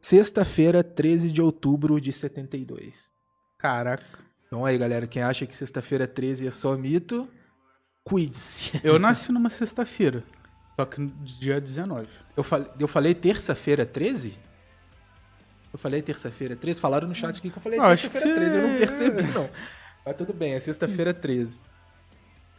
Sexta-feira, 0.02 0.84
13 0.84 1.32
de 1.32 1.42
outubro 1.42 2.02
de 2.02 2.12
72. 2.12 3.12
Caraca. 3.60 4.20
Então 4.48 4.66
aí, 4.66 4.78
galera, 4.78 5.06
quem 5.06 5.22
acha 5.22 5.46
que 5.46 5.56
sexta-feira 5.56 6.08
13 6.08 6.48
é 6.48 6.52
só 6.52 6.76
mito, 6.76 7.30
Cuide-se. 8.04 8.80
Eu 8.84 9.00
nasci 9.00 9.32
numa 9.32 9.50
sexta-feira. 9.50 10.24
Só 10.76 10.86
que 10.86 11.06
dia 11.24 11.62
19. 11.62 12.08
Eu 12.36 12.44
falei, 12.44 12.68
eu 12.80 12.88
falei 12.88 13.14
terça-feira 13.14 13.86
13? 13.86 14.38
Eu 15.72 15.78
falei 15.78 16.02
terça-feira 16.02 16.56
13? 16.56 16.80
Falaram 16.80 17.08
no 17.08 17.14
chat 17.14 17.38
aqui 17.38 17.50
que 17.50 17.58
eu 17.58 17.62
falei 17.62 17.80
terça-feira 17.80 18.28
que 18.28 18.36
13. 18.36 18.56
Eu 18.56 18.68
não 18.68 18.78
percebi, 18.78 19.24
não. 19.34 19.50
Mas 20.06 20.18
tudo 20.18 20.34
bem, 20.34 20.54
é 20.54 20.60
sexta-feira 20.60 21.14
13. 21.14 21.60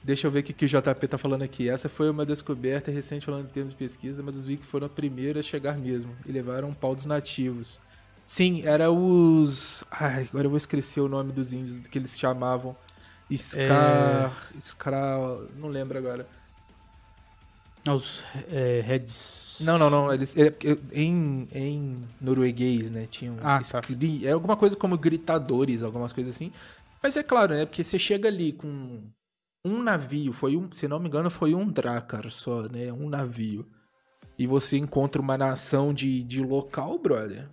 Deixa 0.05 0.26
eu 0.26 0.31
ver 0.31 0.40
o 0.40 0.42
que, 0.42 0.52
que 0.52 0.64
o 0.64 0.68
JP 0.68 1.09
tá 1.09 1.16
falando 1.16 1.42
aqui. 1.42 1.68
Essa 1.68 1.88
foi 1.88 2.11
uma 2.11 2.26
descoberta 2.26 2.90
recente 2.90 3.24
falando 3.24 3.44
em 3.46 3.48
termos 3.48 3.72
de 3.72 3.78
pesquisa, 3.78 4.22
mas 4.22 4.37
os 4.37 4.44
vikings 4.44 4.68
foram 4.68 4.87
a 4.87 4.90
primeira 4.90 5.40
a 5.40 5.42
chegar 5.42 5.78
mesmo. 5.78 6.16
E 6.26 6.33
levaram 6.33 6.68
um 6.68 6.74
pau 6.74 6.94
dos 6.94 7.07
nativos. 7.07 7.81
Sim, 8.26 8.62
era 8.64 8.90
os... 8.90 9.85
Ai, 9.90 10.26
agora 10.28 10.46
eu 10.46 10.50
vou 10.50 10.57
esquecer 10.57 11.00
o 11.00 11.09
nome 11.09 11.33
dos 11.33 11.52
índios 11.52 11.87
que 11.87 11.98
eles 11.98 12.18
chamavam. 12.18 12.76
Scar... 13.33 14.33
Scar... 14.61 15.18
Não 15.57 15.68
lembro 15.68 15.98
agora. 15.98 16.26
Os 17.88 18.24
é, 18.48 18.81
Reds. 18.85 19.59
Não, 19.61 19.76
não, 19.76 19.90
não. 19.90 20.12
Eles, 20.12 20.37
é, 20.37 20.52
em, 20.92 21.48
em 21.52 22.02
norueguês, 22.20 22.90
né? 22.92 23.09
Tinham. 23.11 23.37
Ah, 23.42 23.61
tá. 23.61 23.81
É 24.22 24.31
alguma 24.31 24.57
coisa 24.57 24.76
como 24.76 24.96
gritadores, 24.96 25.83
algumas 25.83 26.12
coisas 26.12 26.35
assim. 26.35 26.52
Mas 27.03 27.17
é 27.17 27.23
claro, 27.23 27.55
né? 27.55 27.67
Porque 27.67 27.83
você 27.83 27.99
chega 27.99 28.29
ali 28.29 28.53
com 28.53 29.03
um 29.65 29.83
navio, 29.83 30.33
foi 30.33 30.57
um, 30.57 30.71
se 30.71 30.87
não 30.87 30.99
me 30.99 31.09
engano, 31.09 31.31
foi 31.31 31.55
um 31.55 31.71
Drakkar 31.71 32.31
só, 32.31 32.62
né? 32.62 32.93
Um 32.93 33.09
navio. 33.09 33.67
E 34.38 34.47
você 34.47 34.77
encontra 34.77 35.21
uma 35.21 35.37
nação 35.37 35.93
de, 35.93 36.23
de 36.23 36.43
local, 36.43 36.99
brother. 36.99 37.49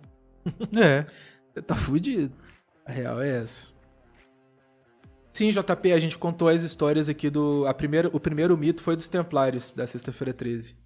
É. 0.76 1.06
Você 1.52 1.62
tá 1.62 1.74
fudido. 1.74 2.34
A 2.86 2.92
real 2.92 3.20
é 3.20 3.42
essa. 3.42 3.72
Sim, 5.32 5.50
JP, 5.50 5.92
a 5.92 5.98
gente 5.98 6.16
contou 6.16 6.48
as 6.48 6.62
histórias 6.62 7.08
aqui 7.08 7.28
do. 7.28 7.66
A 7.66 7.74
primeira, 7.74 8.08
o 8.12 8.20
primeiro 8.20 8.56
mito 8.56 8.82
foi 8.82 8.96
dos 8.96 9.08
Templários, 9.08 9.72
da 9.72 9.86
Sexta-feira 9.86 10.32
13. 10.32 10.76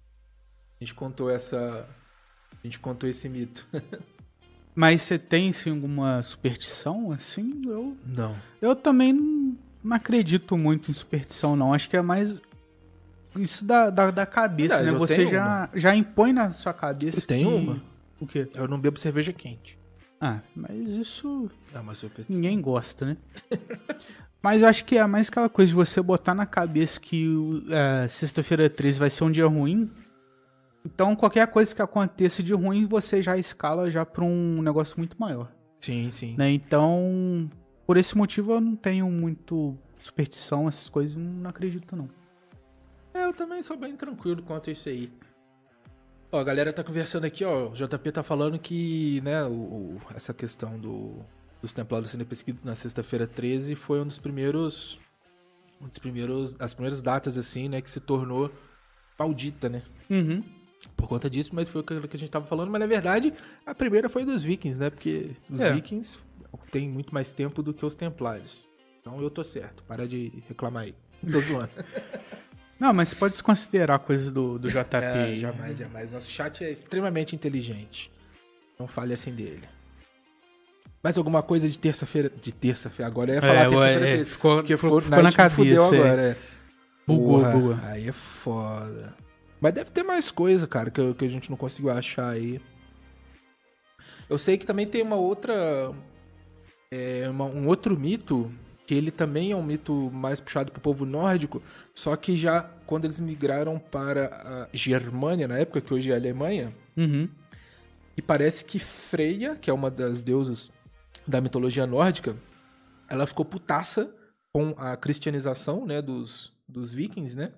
A 0.79 0.83
gente 0.83 0.93
contou 0.93 1.29
essa. 1.29 1.87
A 2.51 2.63
gente 2.63 2.79
contou 2.79 3.09
esse 3.09 3.29
mito. 3.29 3.67
Mas 4.75 5.01
você 5.03 5.17
tem, 5.17 5.49
assim, 5.49 5.69
alguma 5.71 6.21
superstição, 6.23 7.11
assim? 7.11 7.61
Eu, 7.65 7.95
Não. 8.05 8.35
eu 8.61 8.75
também 8.75 9.13
não, 9.13 9.55
acredito 9.95 10.57
muito 10.57 10.91
em 10.91 10.93
superstição, 10.93 11.55
não. 11.55 11.73
Acho 11.73 11.89
que 11.89 11.95
é 11.95 12.01
mais 12.01 12.41
isso 13.37 13.63
da, 13.63 13.89
da, 13.89 14.11
da 14.11 14.25
cabeça, 14.25 14.81
né? 14.81 14.91
Você 14.91 15.25
já, 15.27 15.69
já 15.73 15.95
impõe 15.95 16.33
na 16.33 16.51
sua 16.51 16.73
cabeça 16.73 17.19
Eu 17.19 17.25
tenho 17.25 17.49
que- 17.49 17.55
uma. 17.55 17.81
O 18.19 18.27
quê? 18.27 18.47
Eu 18.53 18.67
não 18.67 18.79
bebo 18.79 18.97
cerveja 18.99 19.31
quente. 19.33 19.77
Ah, 20.19 20.39
mas 20.55 20.91
isso 20.91 21.49
É 21.73 21.79
uma 21.79 21.93
superstição. 21.93 22.35
ninguém 22.41 22.59
gosta, 22.61 23.05
né? 23.05 23.17
mas 24.41 24.61
eu 24.61 24.67
acho 24.67 24.85
que 24.85 24.97
é 24.97 25.05
mais 25.05 25.27
aquela 25.27 25.49
coisa 25.49 25.69
de 25.69 25.75
você 25.75 26.01
botar 26.01 26.33
na 26.33 26.45
cabeça 26.45 26.99
que 26.99 27.27
é, 27.69 28.07
sexta-feira 28.07 28.69
13 28.69 28.99
vai 28.99 29.09
ser 29.09 29.23
um 29.25 29.31
dia 29.31 29.45
ruim. 29.47 29.89
Então, 30.85 31.15
qualquer 31.15 31.47
coisa 31.47 31.73
que 31.73 31.81
aconteça 31.81 32.43
de 32.43 32.53
ruim, 32.53 32.85
você 32.85 33.21
já 33.21 33.35
escala 33.37 33.89
já 33.89 34.05
pra 34.05 34.23
um 34.23 34.61
negócio 34.61 34.95
muito 34.97 35.19
maior. 35.19 35.51
Sim, 35.81 36.09
sim. 36.11 36.35
né? 36.37 36.51
Então, 36.51 37.49
por 37.85 37.97
esse 37.97 38.15
motivo 38.17 38.53
eu 38.53 38.61
não 38.61 38.75
tenho 38.75 39.09
muito 39.09 39.77
superstição, 40.01 40.67
essas 40.67 40.87
coisas, 40.89 41.15
não 41.15 41.49
acredito 41.49 41.95
não. 41.95 42.07
É, 43.13 43.25
eu 43.25 43.33
também 43.33 43.61
sou 43.63 43.77
bem 43.77 43.95
tranquilo 43.95 44.43
quanto 44.43 44.69
a 44.69 44.73
isso 44.73 44.87
aí. 44.89 45.11
Ó, 46.31 46.39
a 46.39 46.43
galera 46.43 46.71
tá 46.73 46.83
conversando 46.83 47.25
aqui, 47.25 47.43
ó. 47.45 47.69
O 47.69 47.73
JP 47.73 48.11
tá 48.11 48.21
falando 48.23 48.59
que, 48.59 49.21
né, 49.21 49.43
o, 49.43 49.51
o- 49.51 49.97
essa 50.13 50.33
questão 50.33 50.77
do, 50.77 51.23
dos 51.61 51.73
Templários 51.73 52.09
sendo 52.11 52.25
pesquisados 52.25 52.63
na 52.65 52.75
sexta-feira 52.75 53.25
13 53.25 53.73
foi 53.75 54.01
um 54.01 54.05
dos 54.07 54.19
primeiros. 54.19 54.99
Um 55.81 55.87
dos 55.87 55.97
primeiros. 55.97 56.55
As 56.59 56.73
primeiras 56.73 57.01
datas, 57.01 57.37
assim, 57.37 57.69
né, 57.69 57.81
que 57.81 57.89
se 57.89 57.99
tornou 57.99 58.51
maldita, 59.17 59.69
né? 59.69 59.81
Uhum. 60.09 60.43
Por 60.95 61.07
conta 61.07 61.29
disso, 61.29 61.51
mas 61.53 61.67
foi 61.69 61.81
aquilo 61.81 62.07
que 62.07 62.15
a 62.15 62.19
gente 62.19 62.31
tava 62.31 62.45
falando. 62.45 62.69
Mas 62.71 62.79
na 62.79 62.87
verdade, 62.87 63.33
a 63.65 63.73
primeira 63.75 64.07
foi 64.09 64.25
dos 64.25 64.43
Vikings, 64.43 64.79
né? 64.79 64.89
Porque 64.89 65.31
os 65.49 65.59
É. 65.61 65.71
Vikings 65.73 66.17
têm 66.71 66.87
muito 66.89 67.13
mais 67.13 67.31
tempo 67.31 67.61
do 67.61 67.73
que 67.73 67.85
os 67.85 67.95
Templários. 67.95 68.69
Então 69.01 69.21
eu 69.21 69.29
tô 69.29 69.43
certo. 69.43 69.83
Para 69.83 70.07
de 70.07 70.31
reclamar 70.47 70.83
aí. 70.83 70.95
Tô 71.31 71.39
zoando. 71.39 71.69
Não, 72.79 72.91
mas 72.91 73.09
você 73.09 73.15
pode 73.15 73.33
desconsiderar 73.33 73.99
coisas 73.99 74.31
do, 74.31 74.59
do 74.59 74.67
JP. 74.69 74.95
É, 74.97 75.35
jamais, 75.37 75.77
jamais. 75.77 76.11
Nosso 76.11 76.29
chat 76.29 76.63
é 76.63 76.71
extremamente 76.71 77.35
inteligente. 77.35 78.11
Não 78.79 78.87
fale 78.87 79.13
assim 79.13 79.31
dele. 79.31 79.63
Mais 81.01 81.17
alguma 81.17 81.41
coisa 81.43 81.69
de 81.69 81.77
terça-feira? 81.77 82.29
De 82.29 82.51
terça-feira. 82.51 83.07
Agora 83.07 83.29
eu 83.31 83.35
ia 83.35 83.41
falar 83.41 83.53
É, 83.53 83.69
terça-feira. 83.69 84.07
é, 84.07 84.13
13, 84.15 84.25
ficou, 84.29 84.55
porque 84.57 84.75
ficou, 84.77 85.01
ficou 85.01 85.23
na 85.23 85.31
cabeça. 85.31 85.55
fudeu 85.55 85.83
é. 85.83 85.99
agora. 85.99 86.21
É. 86.21 86.37
Bugou, 87.07 87.39
Porra, 87.39 87.51
bugou. 87.51 87.77
Aí 87.83 88.07
é 88.09 88.11
foda. 88.11 89.13
Mas 89.65 89.73
deve 89.73 89.89
ter 89.89 90.03
mais 90.03 90.29
coisa, 90.29 90.67
cara, 90.67 90.91
que, 90.91 91.13
que 91.15 91.25
a 91.25 91.27
gente 91.27 91.49
não 91.49 91.57
conseguiu 91.57 91.89
achar 91.89 92.29
aí. 92.29 92.61
Eu 94.29 94.37
sei 94.37 94.59
que 94.59 94.65
também 94.65 94.85
tem 94.85 95.01
uma 95.01 95.15
outra. 95.15 95.91
é, 96.91 97.27
uma- 97.27 97.45
um 97.45 97.67
outro 97.67 97.99
mito, 97.99 98.51
que 98.85 98.93
ele 98.93 99.09
também 99.09 99.51
é 99.51 99.55
um 99.55 99.63
mito 99.63 100.11
mais 100.11 100.39
puxado 100.39 100.71
pro 100.71 100.79
povo 100.79 101.03
nórdico, 101.03 101.63
só 101.95 102.15
que 102.15 102.35
já 102.35 102.61
quando 102.85 103.05
eles 103.05 103.19
migraram 103.19 103.79
para 103.79 104.67
a 104.71 104.77
Germânia, 104.77 105.47
na 105.47 105.57
época 105.57 105.81
que 105.81 105.91
hoje 105.91 106.11
é 106.11 106.13
a 106.13 106.17
Alemanha, 106.17 106.71
Uhum. 106.95 107.27
e 108.15 108.21
parece 108.21 108.63
que 108.63 108.77
Freya, 108.77 109.55
que 109.55 109.69
é 109.71 109.73
uma 109.73 109.89
das 109.89 110.21
deusas 110.23 110.71
da 111.27 111.41
mitologia 111.41 111.87
nórdica, 111.87 112.37
ela 113.09 113.25
ficou 113.25 113.43
putaça 113.43 114.09
com 114.53 114.75
a 114.77 114.95
cristianização, 114.95 115.87
né, 115.87 116.03
dos, 116.03 116.53
dos 116.69 116.93
vikings, 116.93 117.35
né? 117.35 117.51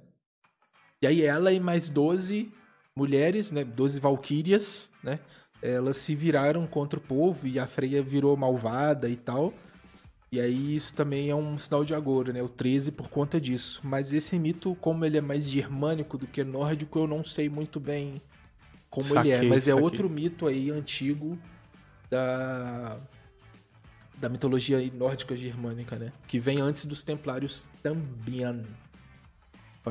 E 1.02 1.08
aí 1.08 1.22
ela 1.24 1.52
e 1.52 1.60
mais 1.60 1.90
12 1.90 2.52
mulheres, 2.96 3.52
né, 3.52 3.64
12 3.64 4.00
valquírias, 4.00 4.90
né? 5.04 5.20
Elas 5.62 5.98
se 5.98 6.16
viraram 6.16 6.66
contra 6.68 7.00
o 7.00 7.02
povo 7.02 7.48
e 7.48 7.60
a 7.60 7.68
Freya 7.68 8.02
virou 8.02 8.36
malvada 8.38 9.10
e 9.10 9.16
tal. 9.16 9.54
E 10.32 10.40
aí 10.40 10.76
isso 10.76 10.94
também 10.94 11.30
é 11.30 11.36
um 11.36 11.58
sinal 11.58 11.86
de 11.86 11.96
agora, 11.96 12.34
né? 12.34 12.44
O 12.44 12.50
13 12.50 12.92
por 12.92 13.10
conta 13.10 13.40
disso. 13.40 13.82
Mas 13.84 14.12
esse 14.14 14.38
mito, 14.38 14.76
como 14.82 15.06
ele 15.06 15.18
é 15.18 15.22
mais 15.22 15.50
germânico 15.50 16.18
do 16.18 16.28
que 16.28 16.44
nórdico, 16.44 17.00
eu 17.00 17.08
não 17.08 17.24
sei 17.24 17.50
muito 17.50 17.80
bem 17.80 18.22
como 18.90 19.08
ele 19.18 19.32
é. 19.32 19.36
Saquei, 19.36 19.50
Mas 19.50 19.68
é 19.68 19.72
saquei. 19.72 19.84
outro 19.84 20.10
mito 20.10 20.48
aí 20.48 20.70
antigo 20.70 21.38
da 22.10 22.98
da 24.20 24.30
mitologia 24.30 24.80
nórdica 24.96 25.38
germânica, 25.38 25.96
né? 25.96 26.12
Que 26.28 26.40
vem 26.40 26.60
antes 26.60 26.86
dos 26.86 27.04
templários 27.04 27.68
também. 27.84 28.66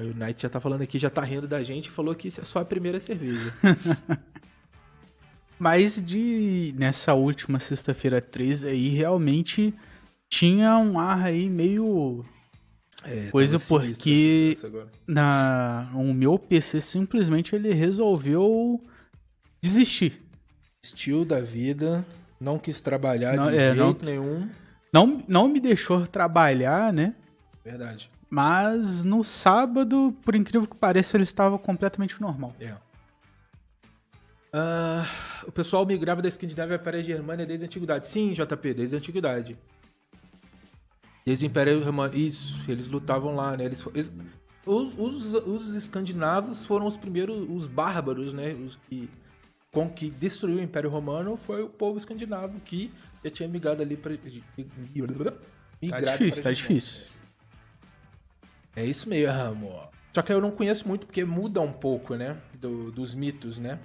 O 0.04 0.14
Knight 0.14 0.42
já 0.42 0.48
tá 0.48 0.60
falando 0.60 0.82
aqui, 0.82 0.98
já 0.98 1.08
tá 1.10 1.22
rindo 1.22 1.46
da 1.48 1.62
gente 1.62 1.86
e 1.86 1.90
falou 1.90 2.14
que 2.14 2.28
isso 2.28 2.40
é 2.40 2.44
só 2.44 2.60
a 2.60 2.64
primeira 2.64 2.98
cerveja. 3.00 3.52
Mas 5.58 6.00
de 6.04 6.74
nessa 6.76 7.14
última 7.14 7.58
sexta-feira 7.58 8.20
13 8.20 8.68
aí, 8.68 8.88
realmente 8.90 9.74
tinha 10.28 10.76
um 10.76 10.98
ar 10.98 11.24
aí 11.26 11.48
meio 11.48 12.24
É, 13.04 13.30
Coisa 13.30 13.58
porque- 13.58 14.56
na 15.06 15.88
o 15.94 16.12
meu 16.12 16.38
PC 16.38 16.80
simplesmente 16.80 17.54
ele 17.54 17.72
resolveu 17.72 18.82
desistir. 19.62 20.22
Estilo 20.84 21.24
da 21.24 21.40
vida, 21.40 22.04
não 22.40 22.58
quis 22.58 22.80
trabalhar 22.80 23.34
Não, 23.36 23.50
de 23.50 23.56
é, 23.56 23.74
jeito 23.74 23.78
não- 24.04 24.10
nenhum. 24.10 24.48
Não, 24.92 25.24
não 25.28 25.48
me 25.48 25.60
deixou 25.60 26.06
trabalhar, 26.06 26.92
né? 26.92 27.14
Verdade. 27.64 28.10
Mas 28.28 29.02
no 29.04 29.22
sábado, 29.22 30.12
por 30.24 30.34
incrível 30.34 30.66
que 30.68 30.76
pareça, 30.76 31.16
ele 31.16 31.24
estava 31.24 31.58
completamente 31.58 32.20
normal. 32.20 32.54
É. 32.60 32.74
Ah, 34.52 35.06
o 35.46 35.52
pessoal 35.52 35.84
migrava 35.84 36.22
da 36.22 36.28
Escandinávia 36.28 36.78
para 36.78 36.98
a 36.98 37.02
Germânia 37.02 37.46
desde 37.46 37.64
a 37.64 37.68
antiguidade. 37.68 38.08
Sim, 38.08 38.32
JP, 38.32 38.74
desde 38.74 38.96
a 38.96 38.98
antiguidade. 38.98 39.56
Desde 41.24 41.44
o 41.44 41.46
Império 41.46 41.84
Romano. 41.84 42.14
Isso, 42.16 42.68
eles 42.70 42.88
lutavam 42.88 43.34
lá, 43.34 43.56
né? 43.56 43.64
Eles, 43.64 43.84
eles- 43.94 44.10
os, 44.64 44.94
os, 44.98 45.34
os 45.34 45.74
escandinavos 45.74 46.64
foram 46.64 46.86
os 46.86 46.96
primeiros, 46.96 47.46
os 47.48 47.66
bárbaros, 47.68 48.32
né? 48.32 48.52
Os 48.54 48.76
que, 48.76 49.08
com 49.70 49.88
que 49.88 50.10
destruiu 50.10 50.56
o 50.58 50.62
Império 50.62 50.90
Romano 50.90 51.36
foi 51.36 51.62
o 51.62 51.68
povo 51.68 51.98
escandinavo 51.98 52.58
que 52.60 52.90
já 53.24 53.30
tinha 53.30 53.48
migrado 53.48 53.82
ali 53.82 53.96
para. 53.96 54.14
Tá 55.90 56.00
difícil, 56.12 56.42
tá 56.42 56.50
difícil. 56.52 57.06
É 58.76 58.84
isso 58.84 59.08
mesmo. 59.08 59.80
Só 60.14 60.22
que 60.22 60.32
eu 60.32 60.40
não 60.40 60.50
conheço 60.50 60.86
muito 60.86 61.06
porque 61.06 61.24
muda 61.24 61.60
um 61.60 61.72
pouco, 61.72 62.14
né? 62.14 62.36
do- 62.54 62.90
dos 62.92 63.14
mitos, 63.14 63.58
né? 63.58 63.78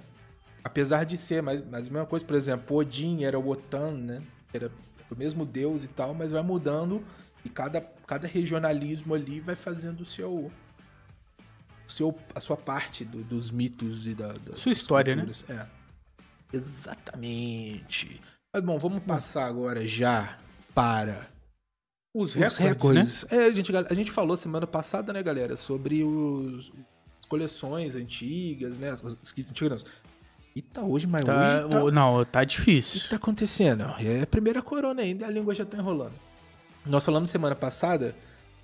Apesar 0.64 1.04
de 1.04 1.16
ser, 1.16 1.42
mas, 1.42 1.60
mas 1.62 1.88
a 1.88 1.90
mesma 1.90 2.06
coisa, 2.06 2.24
por 2.24 2.36
exemplo, 2.36 2.76
Odin 2.76 3.24
era 3.24 3.38
o 3.38 3.42
Wotan, 3.42 3.90
né? 3.92 4.22
Era 4.54 4.70
o 5.10 5.16
mesmo 5.16 5.44
deus 5.44 5.84
e 5.84 5.88
tal, 5.88 6.14
mas 6.14 6.30
vai 6.32 6.42
mudando 6.42 7.04
e 7.44 7.48
cada, 7.50 7.80
cada 8.06 8.26
regionalismo 8.28 9.14
ali 9.14 9.40
vai 9.40 9.56
fazendo 9.56 10.00
o 10.02 10.04
seu, 10.06 10.50
o 11.86 11.90
seu 11.90 12.16
a 12.34 12.40
sua 12.40 12.56
parte 12.56 13.04
do- 13.04 13.24
dos 13.24 13.50
mitos 13.50 14.06
e 14.06 14.14
da, 14.14 14.32
da 14.34 14.56
Sua 14.56 14.72
história, 14.72 15.16
né? 15.16 15.24
culturas. 15.24 15.44
É. 15.50 15.66
Exatamente. 16.56 18.20
Mas 18.54 18.62
bom, 18.64 18.78
vamos 18.78 19.02
passar 19.02 19.46
agora 19.46 19.86
já 19.86 20.36
para 20.74 21.26
Os 22.14 22.30
Os 22.30 22.34
recordes, 22.34 22.58
né? 22.58 22.68
recordes. 22.68 23.26
É, 23.30 23.36
a 23.46 23.50
gente, 23.52 23.72
a 23.76 23.94
gente 23.94 24.10
falou 24.12 24.36
semana 24.36 24.66
passada, 24.66 25.12
né, 25.12 25.22
galera, 25.22 25.56
sobre 25.56 26.04
os 26.04 26.72
as 27.20 27.26
coleções 27.26 27.96
antigas, 27.96 28.78
né? 28.78 28.90
As, 28.90 29.02
antigas. 29.38 29.86
E 30.54 30.60
tá 30.60 30.82
hoje, 30.82 31.06
mas 31.10 31.24
Tá, 31.24 31.64
hoje 31.66 31.86
tá, 31.86 31.90
não, 31.92 32.24
tá 32.26 32.40
O 32.40 32.42
que 32.42 32.46
difícil. 32.46 33.08
tá 33.08 33.16
acontecendo? 33.16 33.84
É 33.98 34.20
a 34.22 34.26
primeira 34.26 34.60
corona 34.60 35.00
ainda, 35.00 35.26
a 35.26 35.30
língua 35.30 35.54
já 35.54 35.64
tá 35.64 35.78
enrolando. 35.78 36.12
Nós 36.84 37.04
falamos 37.04 37.30
semana 37.30 37.54
passada 37.54 38.14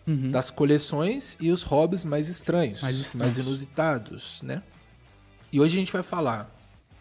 Uhum. 0.06 0.30
das 0.30 0.50
coleções 0.50 1.37
e 1.40 1.50
os 1.52 1.62
hobbies 1.62 2.02
mais 2.04 2.28
estranhos, 2.28 2.80
Mais 2.82 2.96
estranhos. 2.96 3.38
inusitados, 3.38 4.40
né? 4.42 4.62
E 5.52 5.61
hoje 5.61 5.76
a 5.76 5.80
gente 5.80 5.92
vai 5.92 6.02
falar 6.02 6.50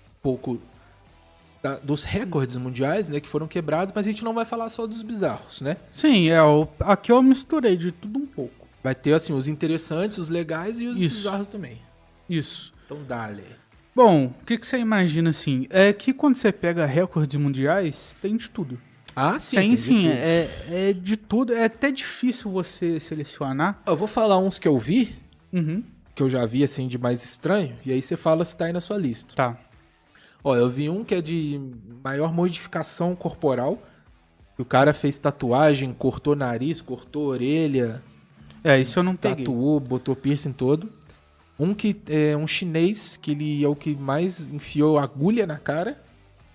um 0.10 0.22
pouco 0.22 0.62
da- 1.62 1.78
dos 1.80 2.04
recordes 2.04 2.56
mundiais, 2.58 3.08
né, 3.08 3.20
que 3.20 3.28
foram 3.30 3.48
quebrados, 3.48 3.94
mas 3.96 4.06
a 4.08 4.12
gente 4.12 4.24
não 4.24 4.34
vai 4.34 4.46
falar 4.46 4.70
só 4.70 4.86
dos 4.88 5.02
bizarros, 5.02 5.62
né? 5.62 5.78
Sim, 5.92 6.30
é, 6.30 6.42
o- 6.42 6.68
aqui 6.80 7.12
eu 7.12 7.22
misturei 7.22 7.76
de 7.78 7.92
tudo 7.92 8.20
um 8.20 8.26
pouco. 8.26 8.68
Vai 8.84 8.94
ter 8.96 9.14
assim 9.14 9.34
os 9.34 9.48
interessantes, 9.48 10.18
os 10.18 10.30
legais 10.30 10.80
e 10.80 10.86
os 10.86 11.00
Isso. 11.02 11.18
bizarros 11.18 11.48
também. 11.48 11.82
Isso. 12.30 12.74
Então 12.86 13.04
dale. 13.08 13.44
Bom, 13.96 14.26
o 14.42 14.46
que, 14.46 14.58
que 14.58 14.66
você 14.68 14.78
imagina 14.78 15.32
assim? 15.32 15.66
É 15.70 15.92
que 15.92 16.14
quando 16.14 16.36
você 16.38 16.52
pega 16.52 16.86
recordes 16.86 17.40
mundiais, 17.40 18.18
tem 18.22 18.38
de 18.38 18.50
tudo. 18.50 18.80
Ah, 19.16 19.40
sim. 19.40 19.56
tem 19.56 19.72
de 19.72 19.78
sim, 19.78 20.08
é, 20.10 20.48
é 20.72 20.94
de 20.94 21.18
tudo. 21.18 21.52
É 21.52 21.64
até 21.64 21.90
difícil 21.92 22.52
você 22.52 23.00
selecionar. 23.00 23.82
Eu 23.88 23.98
vou 23.98 24.08
falar 24.08 24.38
uns 24.38 24.60
que 24.60 24.68
eu 24.68 24.78
vi, 24.78 25.16
Uhum. 25.52 25.84
que 26.14 26.22
eu 26.22 26.30
já 26.30 26.46
vi 26.46 26.64
assim 26.64 26.88
de 26.88 27.00
mais 27.00 27.24
estranho, 27.24 27.76
e 27.84 27.92
aí 27.92 28.00
você 28.00 28.16
fala 28.16 28.46
se 28.46 28.56
tá 28.56 28.66
aí 28.66 28.72
na 28.74 28.80
sua 28.80 28.98
lista. 28.98 29.34
Tá. 29.36 29.58
Ó, 30.44 30.56
eu 30.56 30.70
vi 30.70 30.90
um 30.90 31.04
que 31.04 31.16
é 31.16 31.22
de 31.22 31.60
maior 32.04 32.34
modificação 32.34 33.16
corporal. 33.16 33.82
O 34.58 34.66
cara 34.66 34.94
fez 34.94 35.18
tatuagem, 35.18 35.94
cortou 35.94 36.36
nariz, 36.36 36.82
cortou 36.82 37.28
orelha, 37.28 38.02
É, 38.64 38.80
isso 38.80 38.98
eu 39.00 39.04
não 39.04 39.16
peguei. 39.16 39.46
tatuou, 39.46 39.80
botou 39.80 40.16
piercing 40.16 40.52
todo. 40.54 40.92
Um 41.60 41.74
que 41.74 41.96
é 42.08 42.36
um 42.38 42.46
chinês, 42.48 43.18
que 43.18 43.32
ele 43.32 43.64
é 43.64 43.68
o 43.68 43.76
que 43.76 43.96
mais 43.96 44.50
enfiou 44.50 44.98
agulha 45.00 45.46
na 45.48 45.58
cara. 45.58 46.00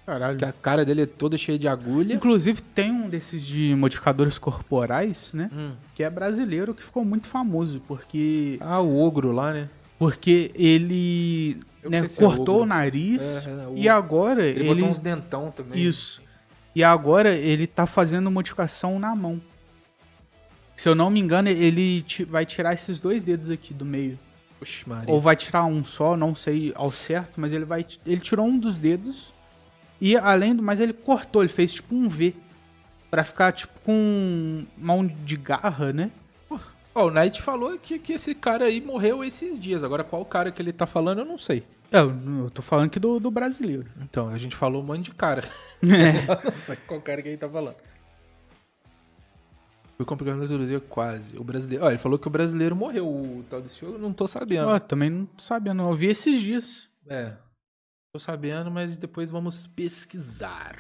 Caralho. 0.07 0.37
Que 0.39 0.45
a 0.45 0.53
cara 0.53 0.85
dele 0.85 1.03
é 1.03 1.07
toda 1.07 1.39
cheia 1.39 1.59
de 1.59 1.69
agulha. 1.69 2.15
Inclusive, 2.15 2.61
tem 2.61 2.91
um 2.91 3.09
desses 3.09 3.45
de 3.45 3.73
modificadores 3.77 4.37
corporais, 4.37 5.33
né? 5.33 5.49
Hum. 5.53 5.73
Que 5.95 6.03
é 6.03 6.11
brasileiro, 6.11 6.75
que 6.75 6.83
ficou 6.83 7.05
muito 7.05 7.29
famoso, 7.29 7.81
porque, 7.87 8.59
Ah, 8.61 8.81
o 8.81 9.01
ogro 9.01 9.31
lá, 9.33 9.53
né? 9.53 9.69
porque 9.99 10.51
ele 10.57 11.59
né, 11.89 11.99
é 11.99 12.09
cortou 12.09 12.63
o 12.63 12.67
nariz 12.67 13.21
É, 13.23 13.51
é, 13.51 13.67
o- 13.69 13.75
e 13.77 13.89
agora 13.89 14.47
Ele, 14.47 14.61
ele... 14.61 14.75
botou 14.75 14.89
uns 14.91 15.01
dentão 15.01 15.51
também. 15.51 15.81
Isso. 15.83 16.23
E 16.75 16.83
agora 16.83 17.35
ele 17.35 17.67
tá 17.67 17.87
fazendo 17.87 18.31
modificação 18.31 18.99
na 18.99 19.15
mão. 19.15 19.41
Se 20.77 20.89
eu 20.89 20.95
não 20.95 21.11
me 21.11 21.21
engano, 21.21 21.49
ele 21.49 22.05
vai 22.29 22.47
tirar 22.47 22.73
esses 22.73 22.99
dois 22.99 23.23
dedos 23.23 23.51
aqui 23.51 23.75
do 23.75 23.85
meio. 23.85 24.19
Oxe, 24.61 24.89
Maria. 24.89 25.13
Ou 25.13 25.21
vai 25.21 25.37
tirar 25.37 25.65
um 25.65 25.85
só, 25.85 26.17
não 26.17 26.35
sei 26.35 26.73
ao 26.75 26.91
certo, 26.91 27.41
mas 27.41 27.53
ele 27.53 27.65
vai. 27.65 27.85
Ele 28.07 28.21
tirou 28.21 28.47
um 28.47 28.59
dos 28.59 28.79
dedos. 28.79 29.33
E 30.01 30.17
além 30.17 30.55
do 30.55 30.63
mais, 30.63 30.81
ele 30.81 30.93
cortou, 30.93 31.43
ele 31.43 31.53
fez 31.53 31.75
tipo 31.75 31.95
um 31.95 32.09
V. 32.09 32.35
Pra 33.11 33.23
ficar 33.23 33.53
tipo 33.53 33.79
com 33.85 34.65
mão 34.79 35.07
de 35.07 35.37
garra, 35.37 35.93
né? 35.93 36.11
Ó, 36.95 37.07
o 37.07 37.11
Knight 37.11 37.41
falou 37.41 37.79
que, 37.79 37.99
que 37.99 38.13
esse 38.13 38.35
cara 38.35 38.67
aí 38.67 38.81
morreu 38.81 39.25
esses 39.25 39.59
dias. 39.59 39.83
Agora, 39.83 40.05
qual 40.05 40.25
cara 40.25 40.53
que 40.53 40.61
ele 40.61 40.73
tá 40.73 40.87
falando, 40.87 41.21
eu 41.21 41.25
não 41.25 41.39
sei. 41.39 41.65
É, 41.91 41.99
eu, 41.99 42.51
tô 42.51 42.63
falando 42.63 42.87
aqui 42.87 42.99
do, 42.99 43.19
do 43.19 43.31
brasileiro. 43.31 43.87
Então, 44.01 44.29
a 44.29 44.39
gente 44.39 44.57
falou 44.57 44.83
um 44.83 44.87
monte 44.87 45.07
de 45.07 45.15
cara. 45.15 45.45
É. 45.83 46.27
não 46.49 46.59
sei 46.59 46.77
qual 46.87 47.01
cara 47.01 47.21
que 47.21 47.29
ele 47.29 47.37
tá 47.37 47.49
falando. 47.49 47.75
Foi 49.97 50.07
complicado 50.07 50.39
no 50.39 50.59
Brasil, 50.59 50.81
quase. 50.81 51.37
O 51.37 51.43
brasileiro. 51.43 51.85
Ó, 51.85 51.89
ele 51.89 51.99
falou 51.99 52.19
que 52.19 52.29
o 52.29 52.31
brasileiro 52.31 52.77
morreu. 52.77 53.09
O 53.09 53.45
tal 53.51 53.61
desse 53.61 53.83
eu 53.83 53.99
não 53.99 54.13
tô 54.13 54.29
sabendo. 54.29 54.69
Ó, 54.69 54.79
também 54.79 55.11
não 55.11 55.27
tô 55.27 55.43
sabendo, 55.43 55.83
eu 55.83 55.93
vi 55.93 56.07
esses 56.07 56.41
dias. 56.41 56.89
É. 57.09 57.33
Tô 58.13 58.21
sabendo, 58.21 58.71
mas 58.71 58.97
depois 58.97 59.31
vamos 59.31 59.67
pesquisar. 59.67 60.77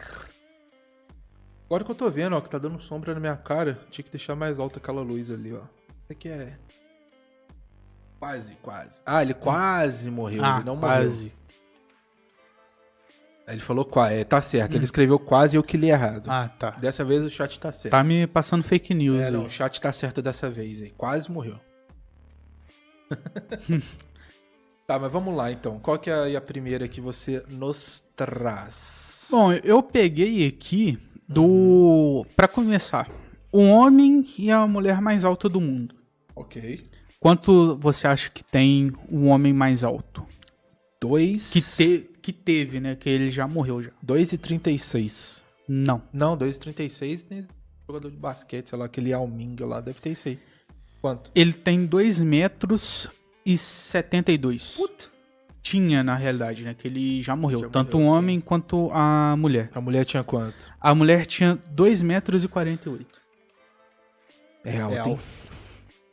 Agora 1.66 1.85
que 1.85 1.90
eu 1.90 1.94
tô 1.94 2.11
vendo, 2.11 2.37
ó, 2.37 2.40
que 2.40 2.51
tá 2.51 2.59
dando 2.59 2.79
sombra 2.79 3.14
na 3.14 3.20
minha 3.20 3.37
cara, 3.37 3.81
tinha 3.90 4.05
que 4.05 4.11
deixar 4.11 4.37
mais 4.37 4.59
alta 4.59 4.79
aquela 4.79 5.01
luz 5.01 5.31
ali, 5.31 5.53
ó. 5.53 5.62
Isso 6.12 6.18
aqui 6.18 6.29
é. 6.29 6.53
Quase, 8.18 8.55
quase. 8.57 9.03
Ah, 9.05 9.22
ele 9.22 9.35
quase 9.35 10.11
morreu. 10.11 10.44
ah, 10.44 10.57
ele 10.57 10.64
não 10.64 10.77
quase. 10.77 11.25
morreu. 11.25 11.42
Ele 13.48 13.61
falou 13.61 13.85
quase. 13.85 14.14
É, 14.14 14.25
tá 14.25 14.40
certo. 14.40 14.77
Ele 14.77 14.85
escreveu 14.85 15.18
quase 15.18 15.57
e 15.57 15.59
eu 15.59 15.62
que 15.62 15.77
li 15.77 15.88
errado. 15.88 16.31
Ah, 16.31 16.48
tá. 16.48 16.70
Dessa 16.72 17.05
vez 17.05 17.22
o 17.25 17.31
chat 17.31 17.59
tá 17.59 17.72
certo. 17.72 17.90
Tá 17.90 18.05
me 18.05 18.27
passando 18.27 18.62
fake 18.62 18.94
news 18.94 19.20
É, 19.20 19.31
não, 19.31 19.46
o 19.46 19.48
chat 19.48 19.81
tá 19.81 19.92
certo 19.92 20.22
dessa 20.22 20.48
vez 20.48 20.81
aí. 20.81 20.90
Quase 20.90 21.31
morreu. 21.31 21.59
tá, 24.87 24.98
mas 24.98 25.11
vamos 25.11 25.35
lá 25.35 25.51
então. 25.51 25.81
Qual 25.81 25.98
que 25.98 26.11
é 26.11 26.37
a 26.37 26.40
primeira 26.40 26.87
que 26.87 27.01
você 27.01 27.42
nos 27.51 28.05
traz? 28.14 29.29
Bom, 29.31 29.53
eu 29.53 29.83
peguei 29.83 30.46
aqui 30.46 30.98
do. 31.29 32.25
Pra 32.37 32.46
começar, 32.46 33.11
o 33.51 33.62
homem 33.62 34.25
e 34.38 34.51
a 34.51 34.66
mulher 34.66 35.01
mais 35.01 35.25
alta 35.25 35.48
do 35.48 35.61
mundo. 35.61 36.02
Ok. 36.42 36.85
Quanto 37.18 37.76
você 37.78 38.07
acha 38.07 38.31
que 38.31 38.42
tem 38.44 38.92
o 39.09 39.26
homem 39.26 39.52
mais 39.52 39.83
alto? 39.85 40.26
Dois... 41.00 41.50
Que, 41.50 41.61
te... 41.61 42.11
que 42.20 42.33
teve, 42.33 42.81
né? 42.81 42.96
Que 42.96 43.09
ele 43.09 43.31
já 43.31 43.46
morreu 43.46 43.83
já. 43.83 43.90
2,36. 44.05 45.42
Não. 45.68 46.02
Não, 46.12 46.37
2,36 46.37 47.22
tem 47.24 47.46
jogador 47.87 48.11
de 48.11 48.16
basquete, 48.16 48.68
sei 48.68 48.78
lá, 48.78 48.87
aquele 48.87 49.12
Alminga 49.12 49.66
lá, 49.66 49.81
deve 49.81 50.00
ter 50.00 50.11
isso 50.11 50.28
aí. 50.28 50.38
Quanto? 51.00 51.31
Ele 51.35 51.52
tem 51.52 51.85
2 51.85 52.20
metros 52.20 53.09
e 53.44 53.57
72. 53.57 54.76
Puta. 54.76 55.07
Tinha, 55.61 56.02
na 56.02 56.16
realidade, 56.16 56.64
né? 56.64 56.74
Que 56.74 56.88
ele 56.88 57.22
já 57.22 57.37
morreu. 57.37 57.61
Já 57.61 57.68
tanto 57.68 57.98
morreu, 57.98 58.12
o 58.12 58.16
homem 58.16 58.40
quanto 58.40 58.90
a 58.92 59.37
mulher. 59.37 59.70
A 59.74 59.81
mulher 59.81 60.05
tinha 60.05 60.24
quanto? 60.24 60.72
A 60.81 60.94
mulher 60.94 61.24
tinha 61.26 61.59
2 61.70 62.02
metros 62.02 62.42
e 62.42 62.48
48. 62.48 63.07
É 64.64 64.81
alto, 64.81 64.94
Real. 64.94 65.09
hein? 65.09 65.18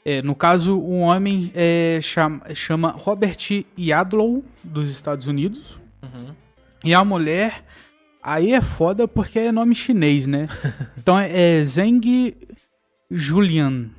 É, 0.06 0.22
no 0.22 0.34
caso, 0.34 0.78
o 0.78 1.00
homem 1.00 1.52
é, 1.54 2.00
chama, 2.02 2.42
chama 2.56 2.90
Robert 2.92 3.38
Yadlow, 3.78 4.44
dos 4.64 4.90
Estados 4.90 5.28
Unidos. 5.28 5.78
Uhum. 6.02 6.34
E 6.84 6.94
a 6.94 7.04
mulher, 7.04 7.64
aí 8.24 8.54
é 8.54 8.62
foda 8.62 9.08
porque 9.08 9.38
é 9.40 9.52
nome 9.52 9.76
chinês, 9.76 10.26
né? 10.26 10.48
então 10.98 11.20
é 11.20 11.64
Zheng 11.64 12.36
Julian. 13.12 13.90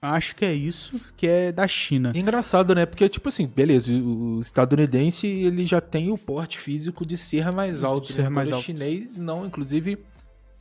Acho 0.00 0.36
que 0.36 0.44
é 0.44 0.54
isso, 0.54 1.00
que 1.16 1.26
é 1.26 1.50
da 1.50 1.66
China. 1.66 2.12
Engraçado, 2.14 2.72
né? 2.72 2.86
Porque, 2.86 3.08
tipo 3.08 3.28
assim, 3.28 3.46
beleza, 3.48 3.90
o 3.90 4.36
o 4.38 4.40
estadunidense 4.40 5.26
ele 5.26 5.66
já 5.66 5.80
tem 5.80 6.12
o 6.12 6.16
porte 6.16 6.56
físico 6.56 7.04
de 7.04 7.16
ser 7.16 7.50
mais 7.52 7.80
De 7.80 7.84
alto. 7.84 8.12
ser 8.12 8.22
né? 8.22 8.28
mais 8.28 8.48
Quando 8.48 8.52
é 8.52 8.56
alto. 8.58 8.64
chinês, 8.66 9.16
não. 9.18 9.44
Inclusive, 9.44 9.98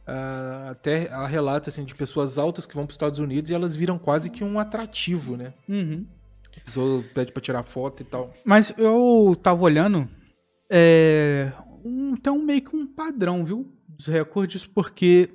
ah, 0.07 0.69
até 0.71 1.11
há 1.11 1.27
relatos 1.27 1.67
assim, 1.67 1.83
de 1.83 1.93
pessoas 1.93 2.37
altas 2.37 2.65
que 2.65 2.73
vão 2.73 2.85
para 2.85 2.91
os 2.91 2.95
Estados 2.95 3.19
Unidos 3.19 3.51
e 3.51 3.53
elas 3.53 3.75
viram 3.75 3.99
quase 3.99 4.29
que 4.29 4.43
um 4.43 4.57
atrativo, 4.57 5.35
né? 5.35 5.53
Uhum. 5.67 6.05
A 6.55 6.59
pessoa 6.61 7.03
pede 7.13 7.33
pra 7.33 7.41
tirar 7.41 7.63
foto 7.63 8.01
e 8.01 8.05
tal. 8.05 8.33
Mas 8.45 8.73
eu 8.77 9.37
tava 9.43 9.61
olhando, 9.61 10.07
é, 10.69 11.51
um, 11.83 12.15
tem 12.15 12.31
um 12.31 12.41
meio 12.41 12.61
que 12.61 12.75
um 12.75 12.87
padrão, 12.87 13.43
viu? 13.43 13.69
Dos 13.85 14.07
recordes, 14.07 14.65
porque 14.65 15.29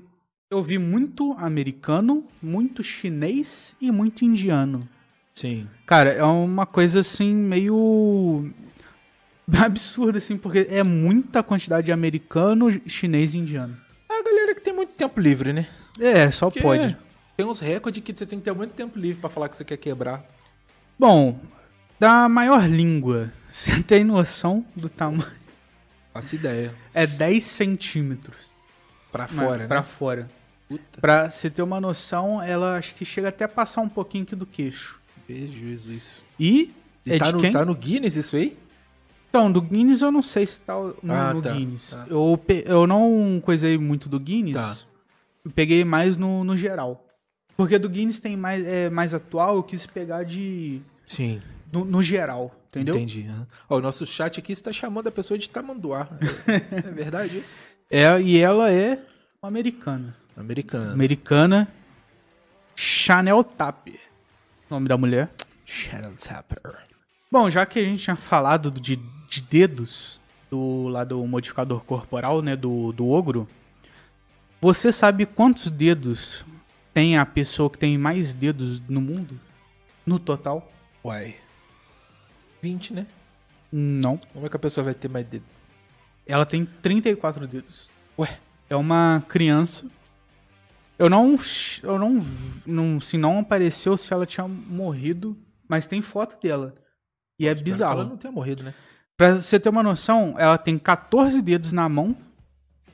eu 0.50 0.62
vi 0.62 0.78
muito 0.78 1.32
americano, 1.34 2.24
muito 2.42 2.82
chinês 2.82 3.76
e 3.80 3.90
muito 3.90 4.24
indiano. 4.24 4.88
Sim. 5.34 5.66
Cara, 5.86 6.10
é 6.10 6.24
uma 6.24 6.64
coisa 6.64 7.00
assim 7.00 7.34
meio 7.34 8.50
absurda 9.52 10.18
assim, 10.18 10.38
porque 10.38 10.66
é 10.70 10.82
muita 10.82 11.42
quantidade 11.42 11.86
de 11.86 11.92
americano, 11.92 12.70
chinês 12.86 13.34
e 13.34 13.38
indiano. 13.38 13.76
A 14.22 14.24
galera 14.24 14.54
que 14.54 14.60
tem 14.60 14.72
muito 14.72 14.92
tempo 14.92 15.18
livre, 15.18 15.52
né? 15.52 15.66
É, 15.98 16.30
só 16.30 16.46
Porque 16.46 16.60
pode. 16.62 16.96
Tem 17.36 17.44
uns 17.44 17.58
recordes 17.58 18.04
que 18.04 18.12
você 18.16 18.24
tem 18.24 18.38
que 18.38 18.44
ter 18.44 18.52
muito 18.54 18.72
tempo 18.72 18.96
livre 18.96 19.20
pra 19.20 19.28
falar 19.28 19.48
que 19.48 19.56
você 19.56 19.64
quer 19.64 19.76
quebrar. 19.76 20.24
Bom, 20.96 21.40
da 21.98 22.28
maior 22.28 22.68
língua, 22.68 23.32
você 23.50 23.82
tem 23.82 24.04
noção 24.04 24.64
do 24.76 24.88
tamanho? 24.88 25.26
Faço 26.14 26.36
ideia. 26.36 26.72
É 26.94 27.04
10 27.04 27.44
centímetros. 27.44 28.52
Pra 29.10 29.26
Mas 29.28 29.44
fora, 29.44 29.66
pra 29.66 29.80
né? 29.80 29.82
fora. 29.82 30.28
Puta. 30.68 31.00
Pra 31.00 31.28
você 31.28 31.50
ter 31.50 31.62
uma 31.62 31.80
noção, 31.80 32.40
ela 32.40 32.76
acho 32.76 32.94
que 32.94 33.04
chega 33.04 33.28
até 33.30 33.44
a 33.44 33.48
passar 33.48 33.80
um 33.80 33.88
pouquinho 33.88 34.22
aqui 34.22 34.36
do 34.36 34.46
queixo. 34.46 35.00
Beijo, 35.26 35.58
Jesus. 35.58 36.24
E, 36.38 36.72
E 37.04 37.12
é 37.14 37.18
tá, 37.18 37.32
no, 37.32 37.40
quem? 37.40 37.50
tá 37.52 37.64
no 37.64 37.74
Guinness 37.74 38.14
isso 38.14 38.36
aí? 38.36 38.56
Então, 39.32 39.50
do 39.50 39.62
Guinness 39.62 40.02
eu 40.02 40.12
não 40.12 40.20
sei 40.20 40.44
se 40.44 40.60
tá 40.60 40.74
no, 40.74 40.94
Ah, 41.10 41.32
no 41.32 41.40
tá, 41.40 41.52
Guinness. 41.52 41.88
tá. 41.88 42.04
Eu, 42.06 42.36
pe- 42.36 42.64
eu 42.66 42.86
não 42.86 43.40
coisei 43.42 43.78
muito 43.78 44.06
do 44.06 44.20
Guinness. 44.20 44.52
Tá. 44.54 44.76
Eu 45.42 45.50
peguei 45.50 45.84
mais 45.86 46.18
no, 46.18 46.44
no 46.44 46.54
geral. 46.54 47.02
Porque 47.56 47.78
do 47.78 47.88
Guinness 47.88 48.20
tem 48.20 48.36
mais, 48.36 48.62
é, 48.66 48.90
mais 48.90 49.14
atual, 49.14 49.56
eu 49.56 49.62
quis 49.62 49.86
pegar 49.86 50.22
de. 50.24 50.82
Sim. 51.06 51.40
No, 51.72 51.82
no 51.86 52.02
geral, 52.02 52.54
entendeu? 52.68 52.94
Entendi. 52.94 53.26
Ó, 53.70 53.78
o 53.78 53.80
nosso 53.80 54.04
chat 54.04 54.38
aqui 54.38 54.52
está 54.52 54.70
chamando 54.70 55.06
a 55.06 55.10
pessoa 55.10 55.38
de 55.38 55.48
tamanduá. 55.48 56.08
é 56.46 56.90
verdade 56.90 57.38
isso? 57.38 57.56
É, 57.94 58.20
e 58.22 58.38
ela 58.38 58.70
é 58.70 59.02
uma 59.42 59.48
americana. 59.48 60.16
Americano. 60.36 60.92
Americana. 60.92 61.68
Chanel 62.74 63.44
Tapper. 63.44 64.00
Nome 64.70 64.88
da 64.88 64.96
mulher. 64.96 65.30
Channel 65.66 66.14
Tapper. 66.18 66.78
Bom, 67.30 67.50
já 67.50 67.66
que 67.66 67.78
a 67.78 67.84
gente 67.84 68.02
tinha 68.02 68.16
falado 68.16 68.70
de, 68.70 68.98
de 69.32 69.40
dedos 69.40 70.20
do 70.50 70.88
lado 70.88 71.16
do 71.16 71.26
modificador 71.26 71.82
corporal, 71.84 72.42
né, 72.42 72.54
do, 72.54 72.92
do 72.92 73.08
ogro, 73.08 73.48
você 74.60 74.92
sabe 74.92 75.24
quantos 75.24 75.70
dedos 75.70 76.44
tem 76.92 77.16
a 77.16 77.24
pessoa 77.24 77.70
que 77.70 77.78
tem 77.78 77.96
mais 77.96 78.34
dedos 78.34 78.78
no 78.86 79.00
mundo? 79.00 79.40
No 80.04 80.18
total? 80.18 80.70
Uai. 81.02 81.36
20, 82.60 82.92
né? 82.92 83.06
Não. 83.72 84.18
Como 84.18 84.44
é 84.44 84.50
que 84.50 84.56
a 84.56 84.58
pessoa 84.58 84.84
vai 84.84 84.92
ter 84.92 85.08
mais 85.08 85.24
dedo? 85.24 85.46
Ela 86.26 86.44
tem 86.44 86.66
34 86.66 87.46
dedos. 87.46 87.88
Ué. 88.18 88.38
É 88.68 88.76
uma 88.76 89.24
criança. 89.28 89.86
Eu 90.98 91.08
não. 91.08 91.38
Eu 91.82 91.98
não. 91.98 92.26
não 92.66 93.00
se 93.00 93.16
não 93.16 93.38
apareceu 93.38 93.96
se 93.96 94.12
ela 94.12 94.26
tinha 94.26 94.46
morrido, 94.46 95.36
mas 95.66 95.86
tem 95.86 96.02
foto 96.02 96.40
dela. 96.40 96.74
E 97.38 97.46
é 97.46 97.50
Ela 97.52 97.62
bizarro. 97.62 98.04
não 98.04 98.16
tenha 98.16 98.32
morrido, 98.32 98.62
né? 98.62 98.74
Pra 99.16 99.34
você 99.34 99.60
ter 99.60 99.68
uma 99.68 99.82
noção, 99.82 100.34
ela 100.38 100.58
tem 100.58 100.78
14 100.78 101.42
dedos 101.42 101.72
na 101.72 101.88
mão. 101.88 102.16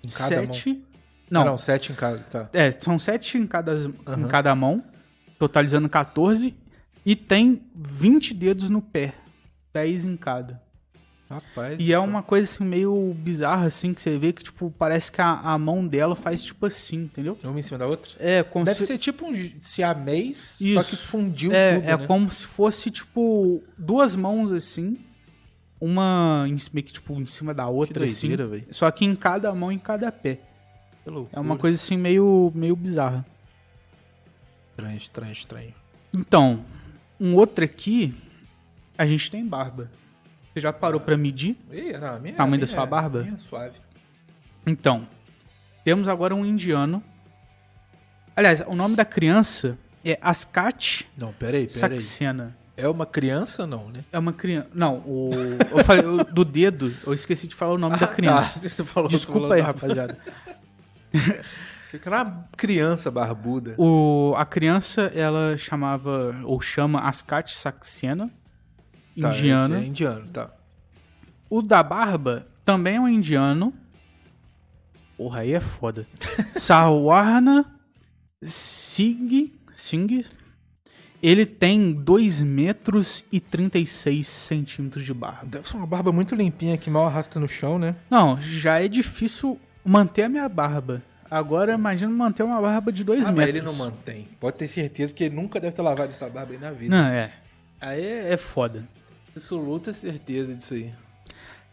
Em 0.04 0.10
cada 0.10 0.42
mão. 0.42 0.52
7. 0.54 0.84
Não, 1.30 1.44
Não, 1.44 1.50
não, 1.52 1.58
7 1.58 1.92
em 1.92 1.94
cada. 1.94 2.18
Tá. 2.20 2.48
é, 2.52 2.72
são 2.72 2.98
7 2.98 3.38
em 3.38 3.46
cada, 3.46 3.74
em 3.74 3.94
Aham. 4.06 4.28
cada 4.28 4.54
mão, 4.54 4.82
totalizando 5.38 5.88
14. 5.88 6.54
E 7.04 7.16
tem 7.16 7.62
20 7.74 8.34
dedos 8.34 8.70
no 8.70 8.82
pé. 8.82 9.14
10 9.72 10.04
em 10.04 10.16
cada. 10.16 10.60
Rapaz. 11.30 11.76
E 11.78 11.92
é 11.92 11.98
uma 11.98 12.22
coisa 12.22 12.50
assim 12.50 12.64
meio 12.64 13.14
bizarra, 13.14 13.66
assim, 13.66 13.92
que 13.92 14.00
você 14.00 14.16
vê 14.16 14.32
que, 14.32 14.42
tipo, 14.42 14.70
parece 14.78 15.12
que 15.12 15.20
a, 15.20 15.32
a 15.32 15.58
mão 15.58 15.86
dela 15.86 16.16
faz 16.16 16.42
tipo 16.42 16.64
assim, 16.64 17.02
entendeu? 17.04 17.38
Uma 17.44 17.60
em 17.60 17.62
cima 17.62 17.76
da 17.78 17.86
outra? 17.86 18.10
É, 18.18 18.42
como 18.42 18.64
Deve 18.64 18.78
se, 18.78 18.86
ser 18.86 18.96
tipo 18.98 19.26
um 19.26 19.34
siamês, 19.60 20.56
só 20.58 20.80
Isso. 20.80 20.84
que 20.90 20.96
fundiu 20.96 21.52
é, 21.52 21.74
tudo, 21.76 21.84
é 21.86 21.96
né? 21.98 22.06
como 22.06 22.30
se 22.30 22.46
fosse, 22.46 22.90
tipo, 22.90 23.62
duas 23.76 24.16
mãos 24.16 24.52
assim. 24.52 24.98
Uma 25.80 26.44
em, 26.48 26.56
meio 26.72 26.84
que, 26.86 26.92
tipo, 26.92 27.12
em 27.20 27.26
cima 27.26 27.54
da 27.54 27.68
outra, 27.68 28.04
assim. 28.04 28.28
doideira, 28.28 28.46
véi. 28.50 28.66
Só 28.70 28.90
que 28.90 29.04
em 29.04 29.14
cada 29.14 29.54
mão 29.54 29.70
e 29.70 29.76
em 29.76 29.78
cada 29.78 30.10
pé. 30.10 30.40
Que. 31.04 31.10
É 31.32 31.40
uma 31.40 31.56
coisa 31.56 31.76
assim 31.76 31.96
meio, 31.96 32.52
meio 32.54 32.74
bizarra. 32.76 33.24
Estranho, 34.70 34.96
estranho, 34.98 35.32
estranho. 35.32 35.74
Então, 36.12 36.64
um 37.20 37.34
outro 37.34 37.64
aqui, 37.64 38.14
a 38.96 39.06
gente 39.06 39.30
tem 39.30 39.46
barba. 39.46 39.90
Você 40.52 40.60
já 40.60 40.72
parou 40.72 41.00
pra 41.00 41.16
medir? 41.16 41.56
Ih, 41.70 41.92
não, 41.98 42.20
minha, 42.20 42.34
Tamanho 42.34 42.38
a 42.38 42.44
da 42.60 42.66
minha- 42.66 42.66
sua 42.66 42.86
barba? 42.86 43.20
a 43.20 43.22
Minha 43.22 43.34
é 43.34 43.38
suave. 43.38 43.76
Então, 44.66 45.06
temos 45.84 46.08
agora 46.08 46.34
um 46.34 46.44
indiano. 46.44 47.02
Aliás, 48.34 48.62
o 48.66 48.74
nome 48.74 48.94
da 48.96 49.04
criança 49.04 49.78
é 50.04 50.18
Ascat 50.20 51.06
Não, 51.16 51.32
peraí, 51.32 51.66
peraí. 51.66 52.00
Saxena. 52.00 52.56
É 52.78 52.88
uma 52.88 53.04
criança 53.04 53.66
não, 53.66 53.88
né? 53.90 54.04
É 54.12 54.18
uma 54.18 54.32
criança. 54.32 54.68
Não, 54.72 54.98
o. 54.98 55.30
Eu 55.70 55.84
falei 55.84 56.06
o- 56.06 56.22
do 56.24 56.44
dedo, 56.44 56.94
eu 57.04 57.12
esqueci 57.12 57.48
de 57.48 57.54
falar 57.54 57.72
o 57.74 57.78
nome 57.78 57.96
da 57.98 58.06
criança. 58.06 58.54
Ah, 58.56 58.60
você 58.68 58.84
falou, 58.84 59.08
Desculpa 59.08 59.54
aí, 59.54 59.60
rapaziada. 59.60 60.16
Você 61.12 62.00
era 62.04 62.22
uma 62.22 62.48
criança 62.56 63.10
barbuda. 63.10 63.74
O, 63.78 64.34
a 64.36 64.44
criança, 64.44 65.02
ela 65.14 65.56
chamava, 65.58 66.36
ou 66.44 66.60
chama 66.60 67.00
Ascat 67.00 67.50
Saxena, 67.52 68.30
Tá, 69.20 69.30
indiana. 69.30 69.78
é 69.80 69.84
indiano, 69.84 70.28
tá. 70.28 70.50
O 71.50 71.60
da 71.62 71.82
barba 71.82 72.46
também 72.64 72.96
é 72.96 73.00
um 73.00 73.08
indiano. 73.08 73.74
Porra, 75.16 75.40
aí 75.40 75.52
é 75.52 75.58
foda. 75.60 76.06
Sawarna 76.54 77.64
Singh. 78.44 79.52
Singh. 79.72 80.24
Ele 81.22 81.44
tem 81.44 81.92
2 81.92 82.40
metros 82.42 83.24
e 83.32 83.40
36 83.40 84.26
centímetros 84.26 85.04
de 85.04 85.12
barba. 85.12 85.40
Deve 85.46 85.68
ser 85.68 85.76
uma 85.76 85.86
barba 85.86 86.12
muito 86.12 86.34
limpinha 86.34 86.76
que 86.78 86.88
mal 86.88 87.06
arrasta 87.06 87.40
no 87.40 87.48
chão, 87.48 87.78
né? 87.78 87.96
Não, 88.08 88.40
já 88.40 88.80
é 88.80 88.86
difícil 88.86 89.58
manter 89.84 90.24
a 90.24 90.28
minha 90.28 90.48
barba. 90.48 91.02
Agora 91.30 91.74
imagina 91.74 92.10
manter 92.12 92.42
uma 92.44 92.60
barba 92.60 92.92
de 92.92 93.02
2 93.04 93.26
Ah, 93.26 93.32
mas 93.32 93.34
metros. 93.46 93.56
ele 93.56 93.66
não 93.66 93.74
mantém. 93.74 94.28
Pode 94.40 94.56
ter 94.56 94.68
certeza 94.68 95.12
que 95.12 95.24
ele 95.24 95.34
nunca 95.34 95.60
deve 95.60 95.74
ter 95.74 95.82
lavado 95.82 96.10
essa 96.12 96.28
barba 96.30 96.52
aí 96.52 96.58
na 96.58 96.70
vida. 96.70 96.96
Não, 96.96 97.08
é. 97.08 97.32
Aí 97.80 98.00
é, 98.02 98.32
é 98.32 98.36
foda. 98.36 98.88
Absoluta 99.34 99.92
certeza 99.92 100.54
disso 100.54 100.74
aí. 100.74 100.92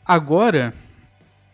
Agora, 0.05 0.73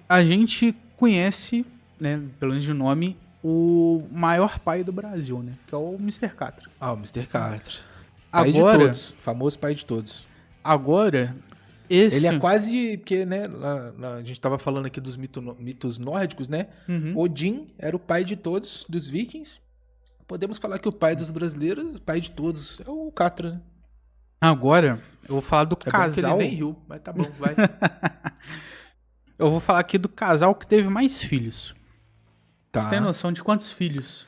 a 0.10 0.24
gente 0.24 0.76
conhece, 0.98 1.66
né, 2.00 2.22
pelo 2.40 2.52
menos 2.52 2.64
de 2.64 2.74
nome, 2.74 3.18
o 3.44 4.04
maior 4.12 4.60
pai 4.60 4.84
do 4.84 4.92
Brasil, 4.92 5.42
né? 5.42 5.54
Que 5.68 5.76
é 5.76 5.78
o 5.78 5.96
Mr. 5.96 6.30
Catra. 6.30 6.70
Ah, 6.80 6.94
o 6.94 6.96
Mr. 6.96 7.26
Carter. 7.26 7.80
Pai 8.32 8.50
Agora, 8.50 8.78
de 8.78 8.84
todos. 8.86 9.16
Famoso 9.22 9.60
pai 9.60 9.76
de 9.76 9.86
todos. 9.86 10.26
agora, 10.64 11.36
esse... 11.90 12.16
Ele 12.16 12.28
é 12.28 12.40
quase. 12.40 12.98
Porque, 12.98 13.26
né? 13.26 13.50
a 14.18 14.24
gente 14.24 14.40
tava 14.40 14.58
falando 14.58 14.86
aqui 14.86 15.02
dos 15.02 15.18
mito, 15.18 15.42
mitos 15.60 15.98
nórdicos, 15.98 16.48
né? 16.48 16.68
Uhum. 16.88 17.18
Odin 17.18 17.68
era 17.78 17.94
o 17.96 18.00
pai 18.00 18.24
de 18.24 18.38
todos, 18.38 18.86
dos 18.88 19.10
vikings. 19.10 19.60
Podemos 20.26 20.58
falar 20.58 20.80
que 20.80 20.88
o 20.88 20.94
pai 20.94 21.16
dos 21.18 21.30
brasileiros, 21.30 22.00
pai 22.00 22.22
de 22.22 22.32
todos, 22.32 22.80
é 22.80 22.90
o 22.90 23.12
Catra, 23.12 23.52
né? 23.52 23.62
Agora, 24.40 25.04
eu 25.24 25.36
vou 25.36 25.42
falar 25.42 25.66
do 25.66 25.74
É 25.74 25.84
que 25.84 25.92
casal... 25.92 26.38
nem 26.38 26.50
riu, 26.50 26.78
mas 26.88 27.02
tá 27.02 27.12
bom, 27.12 27.26
vai. 27.38 27.56
Eu 29.38 29.50
vou 29.50 29.60
falar 29.60 29.80
aqui 29.80 29.98
do 29.98 30.08
casal 30.08 30.54
que 30.54 30.68
teve 30.68 30.88
mais 30.88 31.20
filhos. 31.20 31.74
Tá. 32.72 32.84
Você 32.84 32.90
tem 32.90 33.00
noção 33.00 33.32
de 33.32 33.44
quantos 33.44 33.72
filhos 33.72 34.26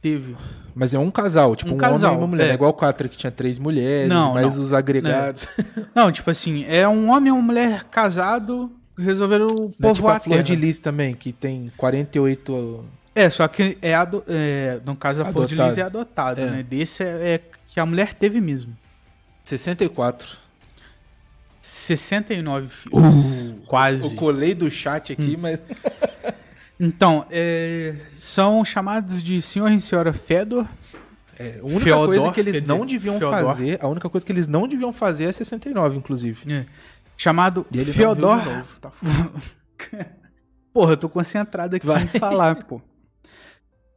teve? 0.00 0.36
Mas 0.74 0.92
é 0.94 0.98
um 0.98 1.10
casal, 1.10 1.54
tipo 1.56 1.70
Um 1.70 1.74
um, 1.74 1.78
casal, 1.78 2.10
homem 2.12 2.20
e 2.20 2.22
uma 2.22 2.26
mulher. 2.28 2.42
é. 2.44 2.46
Não 2.46 2.52
é 2.52 2.54
igual 2.54 2.70
o 2.70 2.74
Catra 2.74 3.08
que 3.08 3.16
tinha 3.16 3.30
três 3.30 3.58
mulheres, 3.58 4.08
Não, 4.08 4.34
mais 4.34 4.54
não. 4.54 4.62
os 4.64 4.72
agregados. 4.72 5.46
Não, 5.94 6.10
tipo 6.10 6.30
assim, 6.30 6.64
é 6.68 6.86
um 6.88 7.10
homem 7.10 7.28
e 7.28 7.32
uma 7.32 7.42
mulher 7.42 7.84
casado 7.84 8.70
resolveram 8.98 9.46
Não 9.46 9.54
é 9.64 9.68
tipo 9.68 9.82
povoar 9.82 10.16
a 10.16 10.20
Flor 10.20 10.32
terra. 10.34 10.42
de 10.44 10.56
Lis 10.56 10.78
também, 10.78 11.14
que 11.14 11.32
tem 11.32 11.72
48. 11.76 12.84
É, 13.14 13.28
só 13.30 13.46
que 13.48 13.76
é, 13.82 13.94
ado- 13.94 14.24
é, 14.26 14.80
no 14.84 14.96
caso 14.96 15.22
da 15.22 15.30
Flor 15.30 15.46
de. 15.46 15.54
Lis 15.54 15.76
é 15.78 15.82
adotado, 15.82 16.40
É. 16.40 16.46
né? 16.50 16.62
Desse 16.62 17.02
é, 17.02 17.34
é 17.34 17.40
que 17.68 17.78
a 17.78 17.84
mulher 17.86 18.14
teve 18.14 18.40
mesmo. 18.40 18.76
64. 19.42 20.38
69 21.60 22.68
filhos. 22.68 23.54
Quase. 23.66 24.02
Eu 24.04 24.10
colei 24.16 24.54
do 24.54 24.70
chat 24.70 25.12
aqui, 25.12 25.36
mas. 25.36 25.58
Então, 26.84 27.24
é, 27.30 27.94
são 28.16 28.64
chamados 28.64 29.22
de 29.22 29.40
senhor 29.40 29.70
e 29.70 29.80
senhora 29.80 30.12
Fedor. 30.12 30.66
É, 31.38 31.60
a 31.60 31.64
única 31.64 31.84
Feodor, 31.84 32.06
coisa 32.06 32.32
que 32.32 32.40
eles 32.40 32.66
não 32.66 32.84
deviam 32.84 33.20
Feodor. 33.20 33.40
fazer, 33.44 33.78
a 33.80 33.86
única 33.86 34.10
coisa 34.10 34.26
que 34.26 34.32
eles 34.32 34.48
não 34.48 34.66
deviam 34.66 34.92
fazer 34.92 35.26
é 35.26 35.32
69, 35.32 35.96
inclusive. 35.96 36.52
é, 36.52 36.66
chamado 37.16 37.64
E 37.70 37.78
ele 37.78 37.92
Feodor. 37.92 38.44
novo, 38.44 38.64
tá? 38.80 38.90
Porra, 40.74 40.94
eu 40.94 40.96
tô 40.96 41.08
concentrado 41.08 41.76
aqui 41.76 41.86
Vai. 41.86 42.04
pra 42.06 42.18
falar, 42.18 42.64
pô. 42.64 42.80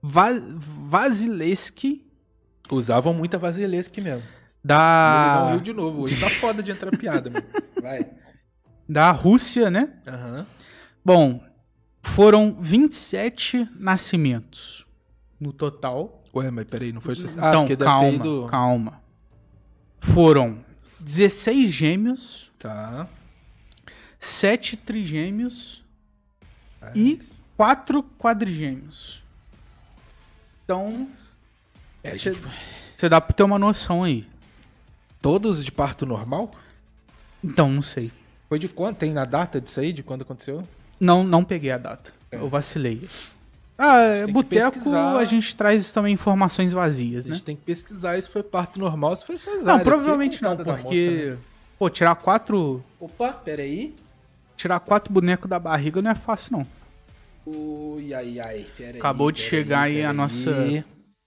Va 0.01 0.29
Vasilevski 0.87 2.05
Usavam 2.71 3.13
muita 3.15 3.37
vasilesque 3.39 3.99
mesmo. 4.01 4.19
Ele 4.21 4.27
da, 4.63 5.47
viu 5.51 5.59
de 5.59 5.73
novo. 5.73 6.01
Hoje 6.01 6.19
tá 6.19 6.29
foda 6.39 6.61
de 6.61 6.71
entrar 6.71 6.91
piada, 6.97 7.29
mano. 7.31 7.45
Vai. 7.81 8.07
da 8.87 9.09
Rússia, 9.11 9.69
né? 9.71 9.89
Aham. 10.07 10.45
Bom, 11.03 11.43
foram 12.09 12.55
27 12.59 13.67
nascimentos 13.79 14.85
no 15.39 15.51
total. 15.51 16.23
Ué, 16.33 16.51
mas 16.51 16.65
peraí, 16.67 16.91
não 16.91 17.01
foi... 17.01 17.13
Ah, 17.39 17.49
então, 17.63 17.77
calma, 17.77 18.07
ido... 18.09 18.47
calma. 18.49 19.01
Foram 19.99 20.63
16 20.99 21.71
gêmeos, 21.71 22.51
Tá. 22.59 23.07
7 24.19 24.75
trigêmeos 24.77 25.83
e 26.95 27.19
4 27.55 28.01
quadrigêmeos. 28.17 29.21
Então, 30.63 31.09
É, 32.03 32.11
Você- 32.11 32.33
gente, 32.33 32.47
você 32.95 33.07
dá 33.09 33.19
pra 33.21 33.33
ter 33.35 33.43
uma 33.43 33.57
noção 33.59 34.03
aí. 34.03 34.27
todos 35.21 35.63
de 35.63 35.71
parto 35.71 36.05
normal? 36.05 36.51
Então, 37.43 37.71
não 37.71 37.81
sei. 37.81 38.11
Foi 38.49 38.59
de 38.59 38.67
quando? 38.67 38.95
Tem 38.97 39.11
na 39.11 39.25
data 39.25 39.59
disso 39.61 39.79
aí, 39.79 39.91
de 39.93 40.03
quando 40.03 40.21
aconteceu? 40.23 40.67
Não, 40.99 41.23
não 41.23 41.43
peguei 41.43 41.71
a 41.71 41.77
data. 41.77 42.13
É. 42.31 42.37
Eu 42.37 42.49
vacilei. 42.49 43.07
Ah, 43.77 43.99
é, 43.99 44.27
boteco 44.27 44.95
a 44.95 45.25
gente 45.25 45.53
traz 45.55 45.91
também 45.91 46.13
informações 46.13 46.71
A 46.73 46.77
vazias, 46.77 47.25
né? 47.25 47.33
gente 47.33 47.43
tem 47.43 47.55
que 47.57 47.61
pesquisar 47.63 48.21
se 48.21 48.29
foi 48.29 48.41
parto 48.41 48.79
normal, 48.79 49.15
se 49.17 49.25
foi 49.25 49.37
cesárea. 49.37 49.63
Não, 49.63 49.73
porque 49.79 49.83
provavelmente 49.83 50.41
não, 50.41 50.55
da 50.55 50.63
moça, 50.63 50.81
porque 50.83 51.31
né? 51.31 51.37
pô, 51.77 51.89
tirar 51.89 52.15
quatro, 52.15 52.81
Opa, 52.99 53.33
peraí. 53.33 53.93
tirar 54.55 54.79
quatro 54.79 55.11
bonecos 55.13 55.49
da 55.49 55.59
barriga 55.59 56.01
não 56.01 56.09
é 56.11 56.15
fácil 56.15 56.57
não. 56.59 56.67
Ui, 57.45 58.13
ai, 58.13 58.39
ai, 58.39 58.65
peraí. 58.77 58.97
Acabou 58.97 59.29
de 59.29 59.41
peraí, 59.43 59.49
chegar 59.49 59.81
aí 59.81 59.97
a 59.97 60.01
peraí. 60.03 60.15
nossa- 60.17 60.85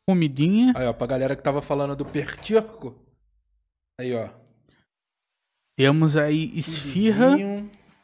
Comidinha. 0.08 0.72
Aí, 0.74 0.86
ó, 0.86 0.92
pra 0.94 1.06
galera 1.06 1.36
que 1.36 1.42
tava 1.42 1.60
falando 1.60 1.94
do 1.94 2.04
pertirco. 2.06 2.94
Aí, 4.00 4.14
ó. 4.14 4.26
Temos 5.76 6.16
aí 6.16 6.50
esfirra, 6.58 7.36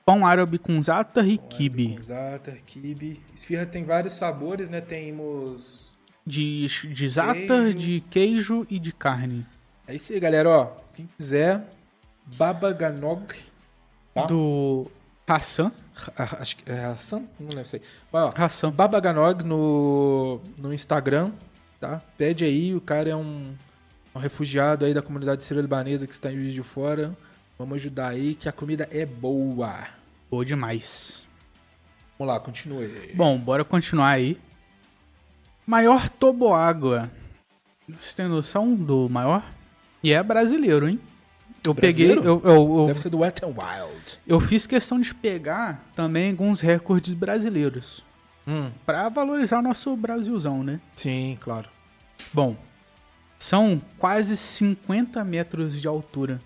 pão 0.05 0.27
árabe 0.27 0.59
com 0.59 0.81
za'atar 0.81 1.27
e 1.27 1.39
kibe. 1.39 1.97
Za'atar, 2.01 2.57
kibe. 2.67 3.21
Esfirra 3.35 3.67
tem 3.67 3.85
vários 3.85 4.15
sabores, 4.15 4.69
né? 4.69 4.81
Temos 4.81 5.97
De, 6.27 6.67
de 6.67 7.09
za'atar, 7.09 7.73
de 7.73 8.03
queijo 8.11 8.67
e 8.69 8.79
de 8.79 8.93
carne. 8.93 9.47
É 9.87 9.95
isso 9.95 10.13
aí, 10.13 10.21
galera, 10.21 10.49
ó. 10.49 10.67
Quem 10.95 11.09
quiser, 11.19 11.69
Babaganog. 12.27 13.35
Tá? 14.15 14.27
Do 14.27 14.91
Hassan. 15.27 15.73
Acho 16.17 16.57
que 16.57 16.71
é 16.71 16.85
Hassan? 16.87 17.25
Não 17.39 17.49
lembro 17.49 17.67
se 17.67 17.81
Vai, 18.11 18.23
ó. 18.23 18.33
Hassan. 18.35 18.71
Babaganog 18.71 19.45
no, 19.45 20.41
no 20.59 20.73
Instagram, 20.73 21.33
tá? 21.81 22.03
Pede 22.17 22.45
aí, 22.45 22.75
o 22.75 22.81
cara 22.81 23.11
é 23.11 23.17
um, 23.17 23.55
um 24.15 24.19
refugiado 24.19 24.85
aí 24.85 24.95
da 24.95 25.03
comunidade 25.03 25.45
sírio-libanesa 25.45 26.07
que 26.07 26.13
está 26.13 26.33
em 26.33 26.37
Juiz 26.37 26.53
de 26.53 26.63
Fora. 26.63 27.17
Vamos 27.59 27.77
ajudar 27.77 28.09
aí, 28.09 28.35
que 28.35 28.49
a 28.49 28.53
comida 28.53 28.89
é 28.91 29.07
boa. 29.07 29.87
Boa 30.31 30.45
demais. 30.45 31.27
Vamos 32.19 32.33
lá, 32.35 32.41
continue. 32.41 33.13
Bom, 33.15 33.39
bora 33.39 33.65
continuar 33.65 34.11
aí. 34.11 34.39
Maior 35.67 36.09
toboágua. 36.09 37.11
Você 37.89 38.15
tem 38.17 38.27
noção 38.29 38.75
do 38.75 39.09
maior? 39.09 39.45
E 40.03 40.13
é 40.13 40.23
brasileiro, 40.23 40.89
hein? 40.89 41.01
Eu 41.65 41.73
Brasileiro? 41.73 42.21
peguei. 42.23 42.31
Eu, 42.31 42.43
eu, 42.45 42.79
eu, 42.81 42.87
Deve 42.89 43.01
ser 43.01 43.09
do 43.09 43.19
Wet 43.21 43.43
n 43.43 43.51
Wild. 43.53 44.19
eu 44.27 44.39
fiz 44.41 44.67
questão 44.67 45.01
de 45.01 45.15
pegar 45.15 45.83
também 45.97 46.31
alguns 46.31 46.61
recordes 46.61 47.15
brasileiros. 47.15 48.05
Hum, 48.47 48.71
Pra 48.85 49.09
valorizar 49.09 49.61
o 49.61 49.63
nosso 49.63 49.97
Brasilzão, 49.97 50.63
né? 50.63 50.79
sim, 50.97 51.39
claro. 51.41 51.69
Bom, 52.35 52.55
são 53.39 53.81
quase 53.99 54.37
50 54.37 55.25
metros 55.25 55.81
de 55.81 55.89
altura. 55.89 56.39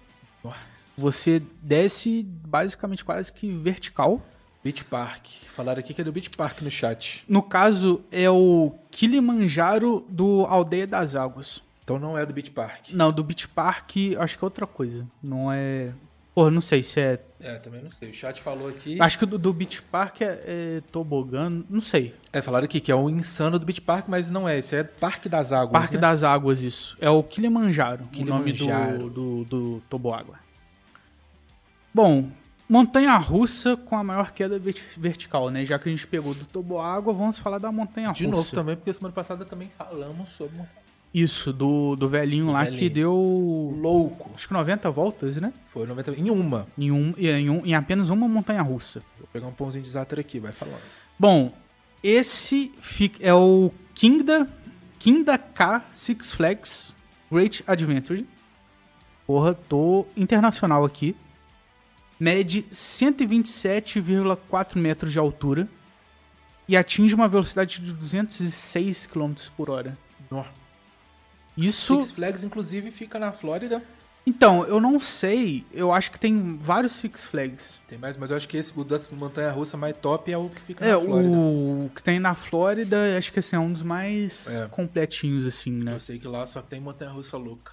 Você 0.99 1.41
desce 1.63 2.25
basicamente 2.25 3.05
quase 3.05 3.33
que 3.33 3.53
vertical. 3.53 4.21
Beach 4.65 4.85
Park. 4.85 5.27
Falaram 5.55 5.79
aqui 5.79 5.95
que 5.95 6.01
é 6.01 6.05
do 6.05 6.11
Beach 6.11 6.31
Park 6.31 6.61
no 6.61 6.71
chat. 6.71 7.25
No 7.29 7.41
caso, 7.41 8.03
é 8.11 8.29
o 8.29 8.75
Kilimanjaro 8.91 10.05
do 10.09 10.45
Aldeia 10.47 10.89
das 10.89 11.15
Águas. 11.15 11.63
Então 11.85 12.01
não 12.01 12.19
é 12.19 12.27
do 12.27 12.35
Beach 12.35 12.51
Park. 12.51 12.91
Não, 12.93 13.13
do 13.13 13.23
Beach 13.23 13.47
Park, 13.49 13.93
acho 14.19 14.37
que 14.37 14.45
é 14.45 14.47
outra 14.47 14.67
coisa. 14.67 15.07
Não 15.23 15.53
é. 15.53 15.93
Pô, 16.35 16.51
não 16.51 16.61
sei 16.61 16.83
se 16.83 17.01
é. 17.01 17.21
É, 17.41 17.55
também 17.57 17.81
não 17.81 17.91
sei. 17.91 18.11
O 18.11 18.15
chat 18.15 18.43
falou 18.43 18.69
aqui. 18.69 19.01
Acho 19.01 19.21
que 19.21 19.25
do, 19.25 19.39
do 19.39 19.53
Beach 19.53 19.81
Park 19.83 20.21
é, 20.21 20.43
é 20.45 20.83
tobogã, 20.91 21.49
não 21.71 21.81
sei. 21.81 22.15
É, 22.33 22.43
falaram 22.43 22.65
aqui 22.65 22.81
que 22.81 22.91
é 22.91 22.95
o 22.95 23.09
insano 23.09 23.57
do 23.57 23.65
Beach 23.65 23.81
Park, 23.81 24.07
mas 24.09 24.31
não 24.31 24.49
é. 24.49 24.59
Esse 24.59 24.75
é 24.75 24.83
Parque 24.83 25.29
das 25.29 25.53
Águas. 25.53 25.73
Parque 25.73 25.95
né? 25.95 26.01
das 26.01 26.25
Águas, 26.25 26.63
isso. 26.63 26.97
É 27.01 27.09
o 27.09 27.23
Kilimanjaro, 27.23 28.03
o 28.03 28.25
nome 28.25 28.53
Kilimanjaro. 28.53 28.99
do, 29.09 29.11
do, 29.11 29.45
do 29.45 29.83
toboágua. 29.89 30.48
Bom, 31.93 32.28
montanha 32.68 33.16
russa 33.16 33.76
com 33.76 33.97
a 33.97 34.05
maior 34.05 34.32
queda 34.32 34.59
vert- 34.59 34.82
vertical, 34.97 35.51
né? 35.51 35.64
Já 35.64 35.78
que 35.78 35.89
a 35.89 35.93
gente 35.93 36.07
pegou 36.07 36.34
do 36.34 36.45
toboágua, 36.45 37.12
vamos 37.12 37.39
falar 37.39 37.59
da 37.59 37.72
montanha 37.72 38.12
De 38.12 38.24
russa. 38.26 38.36
novo 38.36 38.51
também, 38.53 38.76
porque 38.76 38.93
semana 38.93 39.14
passada 39.14 39.45
também 39.45 39.70
falamos 39.76 40.28
sobre 40.30 40.59
Isso, 41.12 41.53
do, 41.53 41.97
do 41.97 42.09
velhinho 42.09 42.53
lá 42.53 42.64
que 42.66 42.72
velhinho. 42.72 42.91
deu. 42.91 43.78
louco. 43.80 44.30
Acho 44.34 44.47
que 44.47 44.53
90 44.55 44.91
voltas, 44.91 45.36
né? 45.39 45.53
Foi 45.66 45.86
90 45.86 46.12
em 46.12 46.30
uma. 46.30 46.66
Em, 46.76 46.91
um, 46.93 47.14
em, 47.16 47.49
um- 47.51 47.64
em 47.66 47.74
apenas 47.74 48.11
uma 48.11 48.28
montanha 48.28 48.61
russa. 48.62 49.03
Vou 49.18 49.26
pegar 49.32 49.47
um 49.47 49.53
pãozinho 49.53 49.82
de 49.82 49.91
záter 49.91 50.18
aqui, 50.20 50.39
vai 50.39 50.53
falando. 50.53 50.80
Bom, 51.18 51.51
esse 52.03 52.70
fica- 52.80 53.18
é 53.24 53.32
o 53.34 53.72
Kinda, 53.95 54.47
Kinda 54.99 55.36
K 55.39 55.82
Six 55.91 56.32
Flags 56.32 56.95
Great 57.32 57.64
Adventure. 57.66 58.24
Porra, 59.26 59.55
tô 59.55 60.07
internacional 60.16 60.84
aqui. 60.84 61.16
Mede 62.21 62.64
127,4 62.73 64.77
metros 64.77 65.12
de 65.12 65.19
altura 65.19 65.69
e 66.66 66.77
atinge 66.77 67.14
uma 67.14 67.29
velocidade 67.29 67.81
de 67.81 67.93
206 67.93 69.07
km 69.07 69.35
por 69.57 69.71
hora. 69.71 69.97
Isso. 71.57 71.97
Six 72.03 72.11
Flags, 72.12 72.45
inclusive, 72.45 72.91
fica 72.91 73.19
na 73.19 73.33
Flórida. 73.33 73.83
Então, 74.27 74.64
eu 74.66 74.79
não 74.79 75.01
sei. 75.01 75.64
Eu 75.73 75.91
acho 75.93 76.12
que 76.12 76.21
tem 76.21 76.57
vários 76.59 76.93
Six 76.93 77.25
Flags. 77.25 77.81
Tem 77.89 77.97
mais, 77.99 78.16
mas 78.16 78.31
eu 78.31 78.37
acho 78.37 78.47
que 78.47 78.59
esse, 78.59 78.73
o 78.79 78.85
da 78.85 79.01
montanha 79.12 79.51
russa 79.51 79.77
mais 79.77 79.97
top 79.97 80.31
é 80.31 80.37
o 80.37 80.51
que 80.51 80.61
fica 80.61 80.85
É, 80.85 80.93
na 80.93 81.01
Flórida. 81.01 81.29
o 81.31 81.91
que 81.95 82.03
tem 82.03 82.21
na 82.21 82.35
Flórida, 82.35 83.16
acho 83.16 83.33
que 83.33 83.39
assim, 83.39 83.57
é 83.57 83.59
um 83.59 83.73
dos 83.73 83.83
mais 83.83 84.47
É. 84.47 84.66
completinhos, 84.66 85.47
assim, 85.47 85.71
né? 85.73 85.95
Eu 85.95 86.01
sei 86.01 86.19
que 86.19 86.29
lá 86.29 86.45
só 86.45 86.61
tem 86.61 86.79
montanha 86.79 87.11
russa 87.11 87.39
louca. 87.39 87.73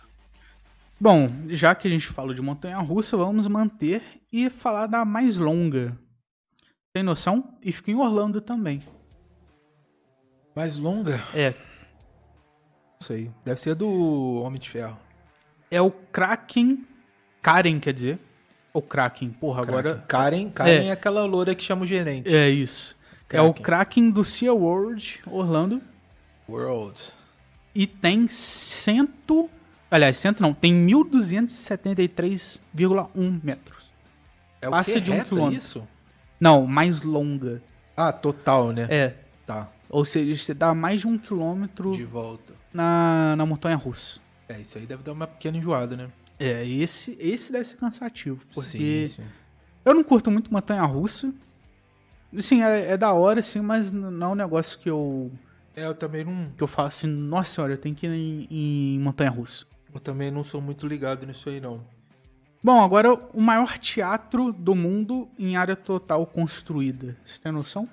Bom, 1.05 1.29
já 1.49 1.75
que 1.75 1.87
a 1.87 1.91
gente 1.91 2.07
falou 2.07 2.33
de 2.33 2.41
montanha 2.41 2.79
russa, 2.79 3.15
vamos 3.15 3.45
manter 3.45 4.01
e 4.33 4.49
falar 4.49 4.87
da 4.87 5.05
mais 5.05 5.37
longa. 5.37 5.95
Tem 6.91 7.03
noção? 7.03 7.55
E 7.61 7.71
fica 7.71 7.91
em 7.91 7.95
Orlando 7.95 8.41
também. 8.41 8.81
Mais 10.55 10.77
longa? 10.77 11.23
É. 11.31 11.51
Não 12.99 13.05
sei. 13.05 13.29
Deve 13.45 13.61
ser 13.61 13.75
do 13.75 14.41
Homem 14.43 14.59
de 14.59 14.67
Ferro. 14.67 14.97
É 15.69 15.79
o 15.79 15.91
Kraken. 15.91 16.83
Karen, 17.39 17.79
quer 17.79 17.93
dizer. 17.93 18.19
O 18.73 18.81
Kraken. 18.81 19.29
Porra, 19.29 19.61
agora. 19.61 20.03
Karen, 20.07 20.49
Karen 20.49 20.71
é. 20.71 20.87
É. 20.87 20.91
aquela 20.91 21.23
loura 21.23 21.53
que 21.53 21.63
chama 21.63 21.83
o 21.83 21.85
gerente. 21.85 22.33
É 22.33 22.49
isso. 22.49 22.97
É 23.29 23.39
o 23.39 23.53
Kraken. 23.53 23.63
Kraken 23.63 24.09
do 24.09 24.23
Sea 24.23 24.55
World 24.55 25.21
Orlando. 25.27 25.79
World. 26.49 26.99
E 27.75 27.85
tem 27.85 28.27
cento. 28.27 29.51
Aliás, 29.89 30.17
cento 30.17 30.41
não. 30.41 30.53
Tem 30.53 30.73
1.273,1 30.87 33.39
metros. 33.43 33.85
É 34.61 34.69
Passa 34.69 34.93
quê? 34.93 34.99
de 34.99 35.11
um 35.11 35.23
quilômetro. 35.23 35.57
isso? 35.57 35.87
Não, 36.39 36.65
mais 36.65 37.01
longa. 37.01 37.61
Ah, 37.95 38.11
total, 38.11 38.71
né? 38.71 38.87
É. 38.89 39.15
Tá. 39.45 39.69
Ou 39.89 40.03
seja, 40.03 40.35
você 40.43 40.53
dá 40.53 40.73
mais 40.73 41.01
de 41.01 41.07
um 41.07 41.17
quilômetro 41.17 41.91
De 41.91 42.03
volta. 42.03 42.53
na, 42.73 43.35
na 43.37 43.45
montanha 43.45 43.75
russa. 43.75 44.19
É, 44.49 44.59
isso 44.59 44.77
aí 44.77 44.85
deve 44.85 45.03
dar 45.03 45.11
uma 45.13 45.27
pequena 45.27 45.57
enjoada, 45.57 45.95
né? 45.95 46.07
É, 46.39 46.65
esse, 46.67 47.15
esse 47.19 47.51
deve 47.51 47.65
ser 47.65 47.77
cansativo. 47.77 48.41
Porque 48.53 49.07
Sim, 49.07 49.23
sim. 49.23 49.29
eu 49.85 49.93
não 49.93 50.03
curto 50.03 50.29
muito 50.31 50.51
montanha 50.51 50.83
russa. 50.83 51.31
Sim, 52.41 52.61
é, 52.63 52.91
é 52.91 52.97
da 52.97 53.13
hora, 53.13 53.41
sim, 53.41 53.61
mas 53.61 53.91
não 53.93 54.27
é 54.27 54.29
um 54.31 54.35
negócio 54.35 54.77
que 54.79 54.89
eu, 54.89 55.31
É, 55.75 55.85
eu 55.85 55.95
também 55.95 56.25
não. 56.25 56.49
que 56.49 56.61
eu 56.61 56.67
falo 56.67 56.89
assim, 56.89 57.07
nossa 57.07 57.49
senhora, 57.53 57.73
eu 57.73 57.77
tenho 57.77 57.95
que 57.95 58.05
ir 58.05 58.11
em, 58.11 58.47
em 58.95 58.99
montanha 58.99 59.29
russa. 59.29 59.65
Eu 59.95 60.01
também 60.01 60.29
não 60.29 60.43
sou 60.43 60.59
muito 60.59 60.85
ligado 60.85 61.25
nisso 61.25 61.47
aí, 61.47 61.61
não. 61.61 61.81
Bom, 62.61 62.83
agora 62.83 63.13
o 63.13 63.39
maior 63.39 63.77
teatro 63.77 64.51
do 64.51 64.75
mundo 64.75 65.29
em 65.39 65.55
área 65.55 65.75
total 65.75 66.25
construída. 66.25 67.15
Você 67.25 67.39
tem 67.39 67.49
noção? 67.49 67.87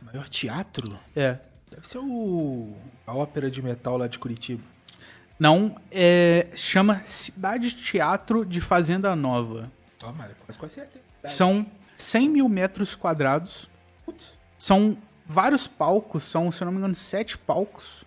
Maior 0.00 0.26
teatro? 0.28 0.98
É. 1.14 1.38
Deve 1.70 1.86
ser 1.86 1.98
o. 1.98 2.74
A 3.06 3.14
ópera 3.14 3.50
de 3.50 3.60
metal 3.60 3.98
lá 3.98 4.06
de 4.06 4.18
Curitiba. 4.18 4.62
Não, 5.38 5.76
é, 5.90 6.48
chama 6.54 7.02
Cidade 7.02 7.74
Teatro 7.74 8.46
de 8.46 8.60
Fazenda 8.60 9.14
Nova. 9.14 9.70
Toma, 9.98 10.30
quase 10.46 10.58
quase 10.58 10.74
certeza. 10.76 11.04
São 11.26 11.66
100 11.98 12.28
mil 12.28 12.48
metros 12.48 12.94
quadrados. 12.94 13.68
Putz. 14.06 14.38
São 14.56 14.96
vários 15.26 15.66
palcos, 15.66 16.24
são, 16.24 16.50
se 16.50 16.62
eu 16.62 16.66
não 16.66 16.72
me 16.72 16.78
engano, 16.78 16.94
sete 16.94 17.36
palcos. 17.36 18.04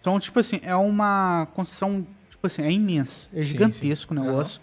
Então, 0.00 0.18
tipo 0.18 0.38
assim, 0.40 0.60
é 0.62 0.74
uma 0.74 1.46
construção, 1.54 2.06
tipo 2.28 2.46
assim, 2.46 2.62
é 2.62 2.70
imensa. 2.72 3.28
É 3.34 3.42
gigantesco 3.44 4.14
sim. 4.14 4.20
o 4.20 4.24
negócio. 4.24 4.60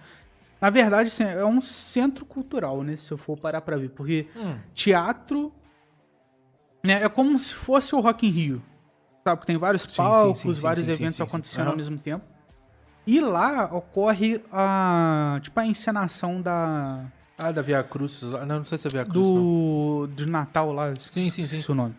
Na 0.60 0.70
verdade, 0.72 1.10
assim, 1.10 1.24
é 1.24 1.46
um 1.46 1.62
centro 1.62 2.26
cultural, 2.26 2.82
né? 2.82 2.98
Se 2.98 3.12
eu 3.12 3.18
for 3.18 3.38
parar 3.38 3.62
pra 3.62 3.78
ver. 3.78 3.90
Porque 3.90 4.28
Hum. 4.36 4.56
teatro 4.74 5.54
né, 6.84 7.04
é 7.04 7.10
como 7.10 7.38
se 7.38 7.54
fosse 7.54 7.94
o 7.94 8.00
Rock 8.00 8.26
in 8.26 8.32
Rio. 8.32 8.64
Sabe? 9.24 9.42
Que 9.42 9.48
tem 9.48 9.58
vários 9.58 9.84
sim, 9.84 9.98
palcos, 9.98 10.40
sim, 10.40 10.54
sim, 10.54 10.60
vários 10.62 10.86
sim, 10.86 10.92
sim, 10.92 10.98
eventos 11.04 11.18
sim, 11.18 11.24
sim. 11.24 11.28
acontecendo 11.30 11.68
ao 11.70 11.76
mesmo 11.76 12.00
tempo. 12.00 12.26
E 13.06 13.22
lá 13.22 13.66
ocorre 13.72 14.42
a, 14.52 15.40
tipo, 15.42 15.60
a 15.60 15.66
encenação 15.66 16.42
da, 16.42 17.06
Ah, 17.38 17.52
da 17.52 17.62
Via 17.62 17.84
Cruz. 17.84 18.22
Não, 18.24 18.46
não 18.46 18.64
sei 18.66 18.78
se 18.78 18.88
é 18.88 18.90
Via 18.90 19.06
Cruz. 19.06 19.28
não. 19.28 19.36
do, 19.36 20.08
do 20.16 20.28
Natal 20.28 20.72
lá. 20.74 20.96
Sim, 20.96 21.30
sim, 21.30 21.46
sim. 21.46 21.72
O 21.72 21.76
nome. 21.76 21.96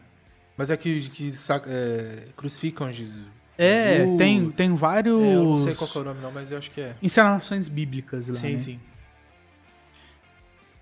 Mas 0.59 0.71
é 0.71 0.77
que, 0.77 1.09
que 1.09 1.33
é, 1.69 2.25
crucificam 2.37 2.93
Jesus. 2.93 3.27
É, 3.57 4.05
Uh, 4.05 4.17
tem, 4.17 4.51
tem 4.51 4.75
vários. 4.75 5.23
É, 5.23 5.35
eu 5.37 5.45
não 5.45 5.57
sei 5.57 5.75
qual 5.75 5.91
é 5.93 5.99
o 5.99 6.05
nome, 6.05 6.21
não, 6.21 6.33
mas 6.33 6.51
eu 6.51 6.59
acho 6.59 6.71
que 6.71 6.81
é. 6.81 6.95
Encenações 7.01 7.69
bíblicas 7.69 8.29
lá. 8.29 8.35
sim, 8.35 8.53
né? 8.55 8.59
sim. 8.59 8.81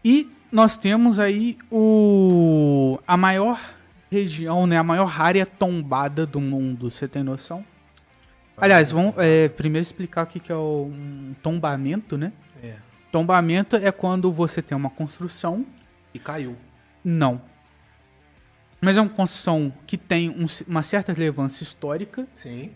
E 0.05 0.31
nós 0.53 0.77
temos 0.77 1.19
aí 1.19 1.59
o 1.71 2.99
a 3.07 3.17
maior 3.17 3.61
região, 4.11 4.67
né, 4.67 4.79
a 4.79 4.83
maior 4.83 5.21
área 5.21 5.45
tombada 5.45 6.25
do 6.25 6.41
mundo, 6.41 6.91
você 6.91 7.09
tem 7.09 7.23
noção? 7.23 7.65
Aliás, 8.57 8.91
vamos 8.91 9.15
é, 9.19 9.49
primeiro 9.49 9.83
explicar 9.83 10.25
o 10.25 10.27
que 10.27 10.41
que 10.41 10.53
é 10.53 10.55
o 10.55 10.91
um 10.91 11.35
tombamento, 11.43 12.17
né? 12.17 12.33
É. 12.63 12.77
Tombamento 13.13 13.77
é 13.77 13.91
quando 13.91 14.33
você 14.33 14.63
tem 14.63 14.77
uma 14.77 14.91
construção, 14.91 15.67
E 16.15 16.19
caiu. 16.19 16.57
não. 17.05 17.41
Mas 18.81 18.97
é 18.97 19.01
uma 19.01 19.11
construção 19.11 19.73
que 19.87 19.97
tem 19.97 20.29
um- 20.31 20.47
uma 20.67 20.83
certa 20.83 21.13
relevância 21.13 21.63
histórica 21.63 22.27
Sim. 22.37 22.73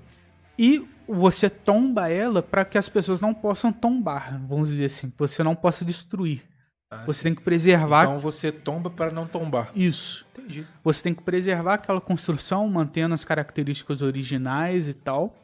e 0.59 0.86
você 1.07 1.51
tomba 1.51 2.09
ela 2.09 2.42
para 2.42 2.64
que 2.64 2.78
as 2.78 2.88
pessoas 2.88 3.20
não 3.20 3.34
possam 3.34 3.72
tombar, 3.72 4.40
vamos 4.46 4.70
dizer 4.70 4.86
assim, 4.86 5.12
você 5.18 5.42
não 5.42 5.55
possa 5.55 5.84
destruir. 5.84 6.42
Ah, 6.90 7.05
você 7.07 7.18
sim. 7.18 7.24
tem 7.24 7.34
que 7.36 7.42
preservar 7.42 8.05
Então 8.05 8.18
você 8.18 8.51
tomba 8.51 8.90
para 8.90 9.12
não 9.12 9.26
tombar. 9.26 9.70
isso. 9.76 10.26
Entendi. 10.32 10.66
Você 10.82 11.03
tem 11.03 11.14
que 11.14 11.22
preservar 11.22 11.74
aquela 11.74 12.01
construção, 12.01 12.66
mantendo 12.68 13.14
as 13.14 13.24
características 13.24 14.03
originais 14.03 14.88
e 14.88 14.94
tal, 14.94 15.36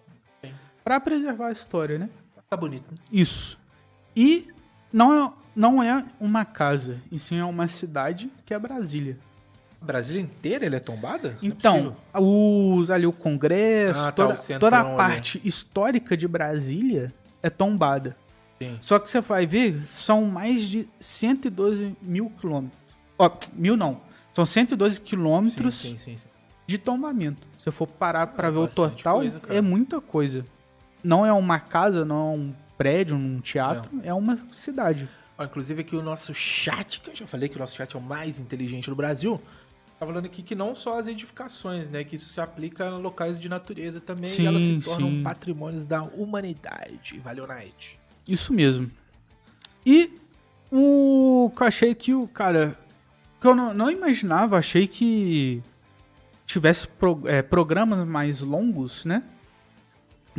Sim. 0.44 0.52
Pra 0.82 0.98
preservar 1.00 1.48
a 1.48 1.52
história, 1.52 1.98
né? 1.98 2.08
Tá 2.48 2.56
bonito. 2.56 2.84
né? 2.90 2.96
Isso. 3.12 3.58
E 4.16 4.48
não 4.92 5.12
é, 5.12 5.32
não 5.54 5.82
é 5.82 6.04
uma 6.18 6.44
casa, 6.44 7.00
e 7.12 7.18
sim 7.18 7.38
é 7.38 7.44
uma 7.44 7.66
cidade 7.68 8.30
que 8.44 8.54
é 8.54 8.58
Brasília. 8.58 9.18
Brasília 9.86 10.20
inteira 10.20 10.66
ele 10.66 10.76
é 10.76 10.80
tombada? 10.80 11.30
Não 11.40 11.48
é 11.48 11.52
Então, 11.52 11.74
possível. 12.14 12.76
os, 12.78 12.90
ali 12.90 13.06
o 13.06 13.12
Congresso, 13.12 14.00
Ah, 14.00 14.12
tá, 14.12 14.12
toda, 14.12 14.34
o 14.34 14.36
centrão 14.42 14.58
toda 14.60 14.76
a 14.76 14.86
ali. 14.86 14.96
parte 14.96 15.40
histórica 15.44 16.16
de 16.16 16.28
Brasília 16.28 17.12
é 17.42 17.48
tombada. 17.48 18.16
Sim. 18.60 18.78
Só 18.80 18.98
que 18.98 19.08
você 19.08 19.20
vai 19.20 19.46
ver, 19.46 19.82
são 19.92 20.24
mais 20.24 20.62
de 20.62 20.88
112 20.98 21.96
mil 22.02 22.30
quilômetros. 22.40 22.80
Ó, 23.18 23.30
mil 23.54 23.76
não. 23.76 24.00
São 24.34 24.44
112 24.44 25.00
quilômetros 25.00 25.74
Sim, 25.74 25.96
sim, 25.96 26.16
de 26.66 26.76
tombamento. 26.78 27.46
Se 27.58 27.68
eu 27.68 27.72
for 27.72 27.86
parar 27.86 28.26
pra 28.28 28.48
É 28.48 28.50
ver 28.50 28.58
o 28.58 28.66
total, 28.68 29.18
coisa, 29.18 29.40
é 29.48 29.60
muita 29.60 30.00
coisa. 30.00 30.44
Não 31.04 31.24
é 31.24 31.32
uma 31.32 31.58
casa, 31.60 32.04
não 32.04 32.16
é 32.16 32.36
um 32.36 32.54
prédio, 32.76 33.16
um 33.16 33.40
teatro, 33.40 33.90
é 34.02 34.12
uma 34.12 34.38
cidade. 34.52 35.08
Ó, 35.38 35.44
inclusive 35.44 35.82
aqui 35.82 35.94
o 35.94 36.02
nosso 36.02 36.34
chat, 36.34 37.00
que 37.00 37.10
eu 37.10 37.14
já 37.14 37.26
falei 37.26 37.48
que 37.48 37.56
o 37.56 37.58
nosso 37.58 37.76
chat 37.76 37.94
é 37.94 37.98
o 37.98 38.02
mais 38.02 38.38
inteligente 38.38 38.88
do 38.90 38.96
Brasil, 38.96 39.40
tá 39.98 40.06
falando 40.06 40.26
aqui 40.26 40.42
que 40.42 40.54
não 40.54 40.74
só 40.74 40.98
as 40.98 41.08
edificações, 41.08 41.88
né? 41.88 42.04
Que 42.04 42.16
isso 42.16 42.28
se 42.28 42.40
aplica 42.40 42.86
a 42.88 42.98
locais 42.98 43.38
de 43.40 43.48
natureza 43.48 44.00
também 44.00 44.26
Sim, 44.30 44.42
e 44.42 44.46
elas 44.46 44.62
se 44.62 44.80
tornam 44.80 45.10
sim. 45.10 45.22
patrimônios 45.22 45.84
da 45.86 46.02
humanidade. 46.02 47.18
Valeu, 47.20 47.46
Night. 47.46 47.98
Isso 48.26 48.52
mesmo. 48.52 48.90
E 49.84 50.12
o 50.70 51.50
que 51.56 51.62
eu 51.62 51.66
achei 51.66 51.94
que 51.94 52.12
o 52.14 52.26
cara. 52.28 52.76
Que 53.40 53.46
eu 53.46 53.54
não, 53.54 53.72
não 53.72 53.90
imaginava, 53.90 54.58
achei 54.58 54.86
que 54.86 55.62
tivesse 56.46 56.86
pro- 56.88 57.22
é, 57.26 57.42
programas 57.42 58.06
mais 58.06 58.40
longos, 58.40 59.04
né? 59.04 59.22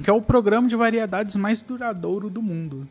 Que 0.04 0.10
é 0.10 0.14
o 0.14 0.22
programa 0.22 0.68
de 0.68 0.76
variedades 0.76 1.36
mais 1.36 1.62
duradouro 1.62 2.30
do 2.30 2.42
mundo. 2.42 2.88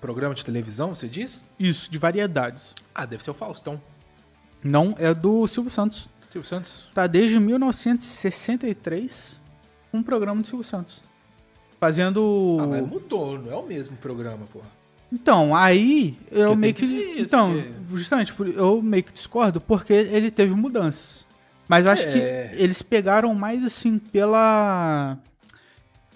Programa 0.00 0.34
de 0.34 0.44
televisão, 0.44 0.94
você 0.94 1.08
diz? 1.08 1.44
Isso, 1.58 1.90
de 1.90 1.96
variedades. 1.98 2.74
Ah, 2.94 3.06
deve 3.06 3.24
ser 3.24 3.30
o 3.30 3.34
Faustão. 3.34 3.80
Não 4.66 4.94
é 4.98 5.12
do 5.14 5.46
Silvio 5.46 5.70
Santos. 5.70 6.08
Silvio 6.32 6.48
Santos. 6.48 6.88
Tá 6.94 7.06
desde 7.06 7.38
1963 7.40 9.40
um 9.92 10.02
programa 10.02 10.40
do 10.42 10.46
Silvio 10.46 10.64
Santos. 10.64 11.02
Fazendo. 11.80 12.58
Ah, 12.60 12.66
mas 12.66 12.86
mudou, 12.88 13.38
não 13.38 13.52
é 13.52 13.56
o 13.56 13.66
mesmo 13.66 13.96
programa, 13.98 14.44
porra. 14.52 14.66
Então, 15.12 15.54
aí 15.54 16.16
eu 16.30 16.48
Porque 16.48 16.60
meio 16.60 16.74
que. 16.74 16.86
que 17.14 17.20
então, 17.22 17.52
porque- 17.52 17.96
justamente, 17.96 18.34
eu 18.56 18.82
meio 18.82 19.04
que 19.04 19.12
discordo 19.12 19.60
porque 19.60 19.92
ele 19.92 20.30
teve 20.30 20.54
mudanças. 20.54 21.24
Mas 21.68 21.84
eu 21.86 21.92
acho 21.92 22.06
É. 22.08 22.48
que 22.52 22.62
eles 22.62 22.80
pegaram 22.82 23.34
mais 23.34 23.64
assim 23.64 23.98
pela. 23.98 25.18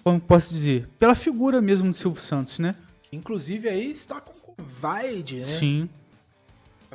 Como 0.03 0.19
posso 0.19 0.51
dizer? 0.53 0.89
Pela 0.97 1.13
figura 1.13 1.61
mesmo 1.61 1.89
do 1.91 1.95
Silvio 1.95 2.21
Santos, 2.21 2.57
né? 2.59 2.75
Inclusive 3.13 3.69
aí 3.69 3.91
está 3.91 4.19
com 4.19 4.33
Covid, 4.55 5.35
né? 5.39 5.45
Sim. 5.45 5.89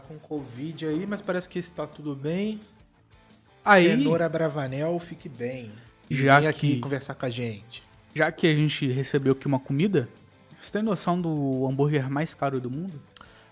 Com 0.07 0.19
Covid 0.19 0.87
aí, 0.87 1.07
mas 1.07 1.21
parece 1.21 1.49
que 1.49 1.59
está 1.59 1.87
tudo 1.87 2.15
bem. 2.15 2.61
Aí, 3.65 3.89
Cenoura 3.97 4.29
Bravanel, 4.29 4.99
fique 5.01 5.29
bem. 5.29 5.73
Já 6.11 6.39
vem 6.39 6.49
aqui 6.49 6.75
que- 6.75 6.81
conversar 6.81 7.15
com 7.15 7.27
a 7.27 7.31
gente. 7.31 7.83
já 8.15 8.31
que 8.31 8.47
a 8.47 8.55
gente 8.55 8.87
recebeu 8.91 9.33
aqui 9.33 9.47
uma 9.47 9.59
comida, 9.59 10.09
você 10.61 10.71
tem 10.73 10.83
noção 10.83 11.21
do 11.21 11.67
hambúrguer 11.69 12.09
mais 12.11 12.33
caro 12.35 12.61
do 12.61 12.71
mundo? 12.71 13.01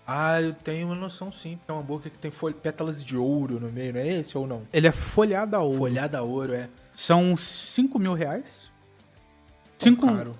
Ah, 0.07 0.39
eu 0.41 0.53
tenho 0.53 0.87
uma 0.87 0.95
noção 0.95 1.31
sim. 1.33 1.59
É 1.67 1.73
um 1.73 1.79
hambúrguer 1.79 2.11
que 2.11 2.17
tem 2.17 2.31
pétalas 2.61 3.03
de 3.03 3.17
ouro 3.17 3.59
no 3.59 3.71
meio, 3.71 3.91
não 3.93 3.99
é 3.99 4.07
esse 4.07 4.37
ou 4.37 4.45
não? 4.47 4.61
Ele 4.71 4.87
é 4.87 4.91
folhado 4.91 5.55
a 5.55 5.59
ouro. 5.61 5.79
Folhada 5.79 6.19
a 6.19 6.21
ouro, 6.21 6.53
é. 6.53 6.69
São 6.93 7.35
5 7.35 7.97
mil 7.99 8.13
reais. 8.13 8.69
Tão 9.77 9.89
5 9.89 10.05
caro. 10.07 10.35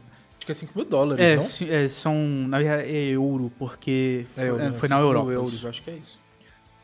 Acho 0.45 0.45
que 0.45 0.51
é 0.51 0.55
5 0.55 0.73
mil 0.77 0.85
dólares, 0.85 1.23
É, 1.25 1.35
não? 1.35 1.75
é, 1.75 1.89
são. 1.89 2.15
Na 2.47 2.59
verdade, 2.59 2.83
é 2.89 3.03
euro, 3.07 3.51
porque 3.57 4.25
É, 4.37 4.47
euro, 4.47 4.61
é, 4.61 4.69
né? 4.69 4.77
foi 4.77 4.87
na 4.89 4.97
5 4.97 5.01
mil 5.07 5.07
Europa. 5.15 5.31
euros, 5.31 5.65
acho 5.65 5.81
que 5.83 5.89
é 5.89 5.95
isso. 5.95 6.19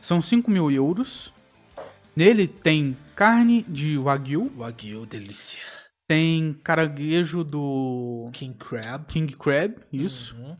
São 0.00 0.20
5 0.20 0.50
mil 0.50 0.70
euros. 0.70 1.32
Nele 2.16 2.46
tem 2.48 2.96
carne 3.14 3.62
de 3.68 3.96
wagyu, 3.96 4.50
Wagyu, 4.56 5.06
delícia. 5.06 5.60
tem 6.08 6.52
caranguejo 6.62 7.42
do 7.44 8.26
King 8.32 8.54
Crab. 8.58 9.06
King 9.06 9.34
Crab, 9.36 9.76
isso. 9.92 10.36
Uhum. 10.36 10.56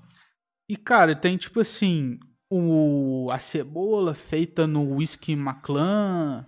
E, 0.68 0.76
cara, 0.76 1.14
tem 1.14 1.36
tipo 1.36 1.60
assim, 1.60 2.18
o, 2.48 3.28
a 3.30 3.38
cebola 3.38 4.14
feita 4.14 4.66
no 4.66 4.94
whisky 4.94 5.34
Maclan, 5.36 6.46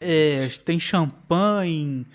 é, 0.00 0.48
tem 0.64 0.78
champanhe, 0.78 2.06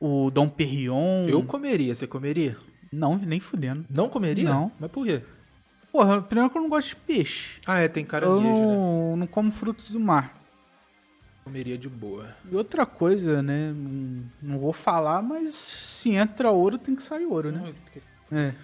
o 0.00 0.30
Dom 0.30 0.48
Perignon. 0.48 1.26
Eu 1.28 1.42
comeria, 1.42 1.94
você 1.94 2.06
comeria? 2.06 2.56
Não, 2.96 3.16
nem 3.16 3.38
fudendo. 3.38 3.84
Não 3.90 4.08
comeria? 4.08 4.48
Não. 4.48 4.72
Mas 4.80 4.90
por 4.90 5.06
quê? 5.06 5.22
Porra, 5.92 6.20
primeiro 6.22 6.50
que 6.50 6.56
eu 6.56 6.62
não 6.62 6.68
gosto 6.68 6.88
de 6.88 6.96
peixe. 6.96 7.60
Ah, 7.66 7.78
é, 7.78 7.88
tem 7.88 8.02
Eu 8.04 8.08
caranguejo, 8.08 8.48
né? 8.48 8.52
não, 8.52 9.16
não 9.16 9.26
como 9.26 9.50
frutos 9.52 9.90
do 9.90 10.00
mar. 10.00 10.34
Comeria 11.44 11.76
de 11.78 11.88
boa. 11.88 12.34
E 12.50 12.56
outra 12.56 12.84
coisa, 12.84 13.42
né? 13.42 13.72
Não, 13.72 14.24
não 14.42 14.58
vou 14.58 14.72
falar, 14.72 15.22
mas 15.22 15.54
se 15.54 16.10
entra 16.10 16.50
ouro, 16.50 16.78
tem 16.78 16.96
que 16.96 17.02
sair 17.02 17.26
ouro, 17.26 17.52
né? 17.52 17.74
É. 18.32 18.54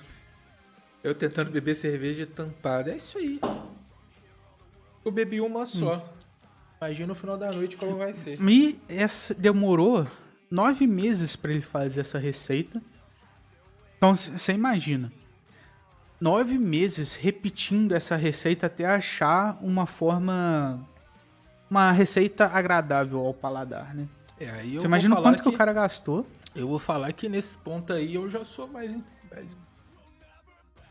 Eu 1.05 1.15
tentando 1.15 1.51
beber 1.51 1.77
cerveja 1.77 2.27
tampada. 2.27 2.91
É 2.91 2.97
isso 2.97 3.19
aí. 3.19 3.39
Eu 5.05 5.13
bebi 5.13 5.41
uma 5.41 5.67
só. 5.67 5.97
Hum. 5.97 6.03
Imagina 6.81 7.07
no 7.09 7.15
final 7.15 7.37
da 7.37 7.53
noite 7.53 7.77
como 7.77 7.97
vai 7.97 8.15
ser. 8.15 8.39
E 8.49 8.81
essa 8.89 9.35
demorou 9.35 10.07
nove 10.51 10.87
meses 10.87 11.37
pra 11.37 11.53
ele 11.53 11.61
fazer 11.61 12.01
essa 12.01 12.19
receita. 12.19 12.83
Então 14.03 14.17
você 14.17 14.53
imagina. 14.53 15.13
Nove 16.21 16.59
meses 16.59 17.15
repetindo 17.15 17.93
essa 17.93 18.17
receita 18.17 18.67
até 18.67 18.85
achar 18.85 19.57
uma 19.63 19.87
forma. 19.87 20.81
Uma 21.71 21.93
receita 21.93 22.47
agradável 22.47 23.21
ao 23.25 23.33
paladar, 23.33 23.95
né? 23.95 24.09
É, 24.41 24.47
Você 24.75 24.87
imagina 24.87 25.15
quanto 25.15 25.23
falar 25.25 25.39
que 25.41 25.49
o 25.49 25.53
cara 25.57 25.73
gastou? 25.73 26.27
Eu 26.53 26.67
vou 26.67 26.81
falar 26.81 27.13
que 27.13 27.29
nesse 27.29 27.57
ponto 27.59 27.93
aí 27.93 28.17
eu 28.17 28.29
já 28.29 28.45
sou 28.45 28.67
mais. 28.67 28.93
mais- 29.31 29.57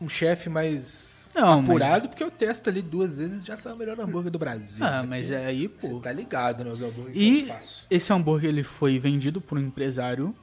um 0.00 0.08
chefe 0.08 0.48
mais 0.48 1.30
Não, 1.34 1.60
mas- 1.60 1.68
apurado, 1.68 2.08
porque 2.08 2.24
eu 2.24 2.30
testo 2.30 2.70
ali 2.70 2.80
duas 2.80 3.18
vezes 3.18 3.42
e 3.44 3.46
já 3.46 3.58
sou 3.58 3.74
o 3.74 3.76
melhor 3.76 4.00
hambúrguer 4.00 4.32
do 4.32 4.38
Brasil. 4.38 4.82
Ah, 4.82 5.02
né? 5.02 5.06
mas 5.06 5.30
é 5.30 5.44
aí, 5.44 5.68
Você 5.68 5.86
pô. 5.90 6.00
tá 6.00 6.10
ligado, 6.12 6.64
né? 6.64 6.70
Os 6.72 6.80
hambúrgueres 6.80 7.12
que 7.12 7.20
E 7.20 7.40
eu 7.42 7.54
faço. 7.54 7.86
esse 7.90 8.10
hambúrguer 8.10 8.48
ele 8.48 8.62
foi 8.62 8.98
vendido 8.98 9.38
por 9.38 9.58
um 9.58 9.60
empresário 9.60 10.34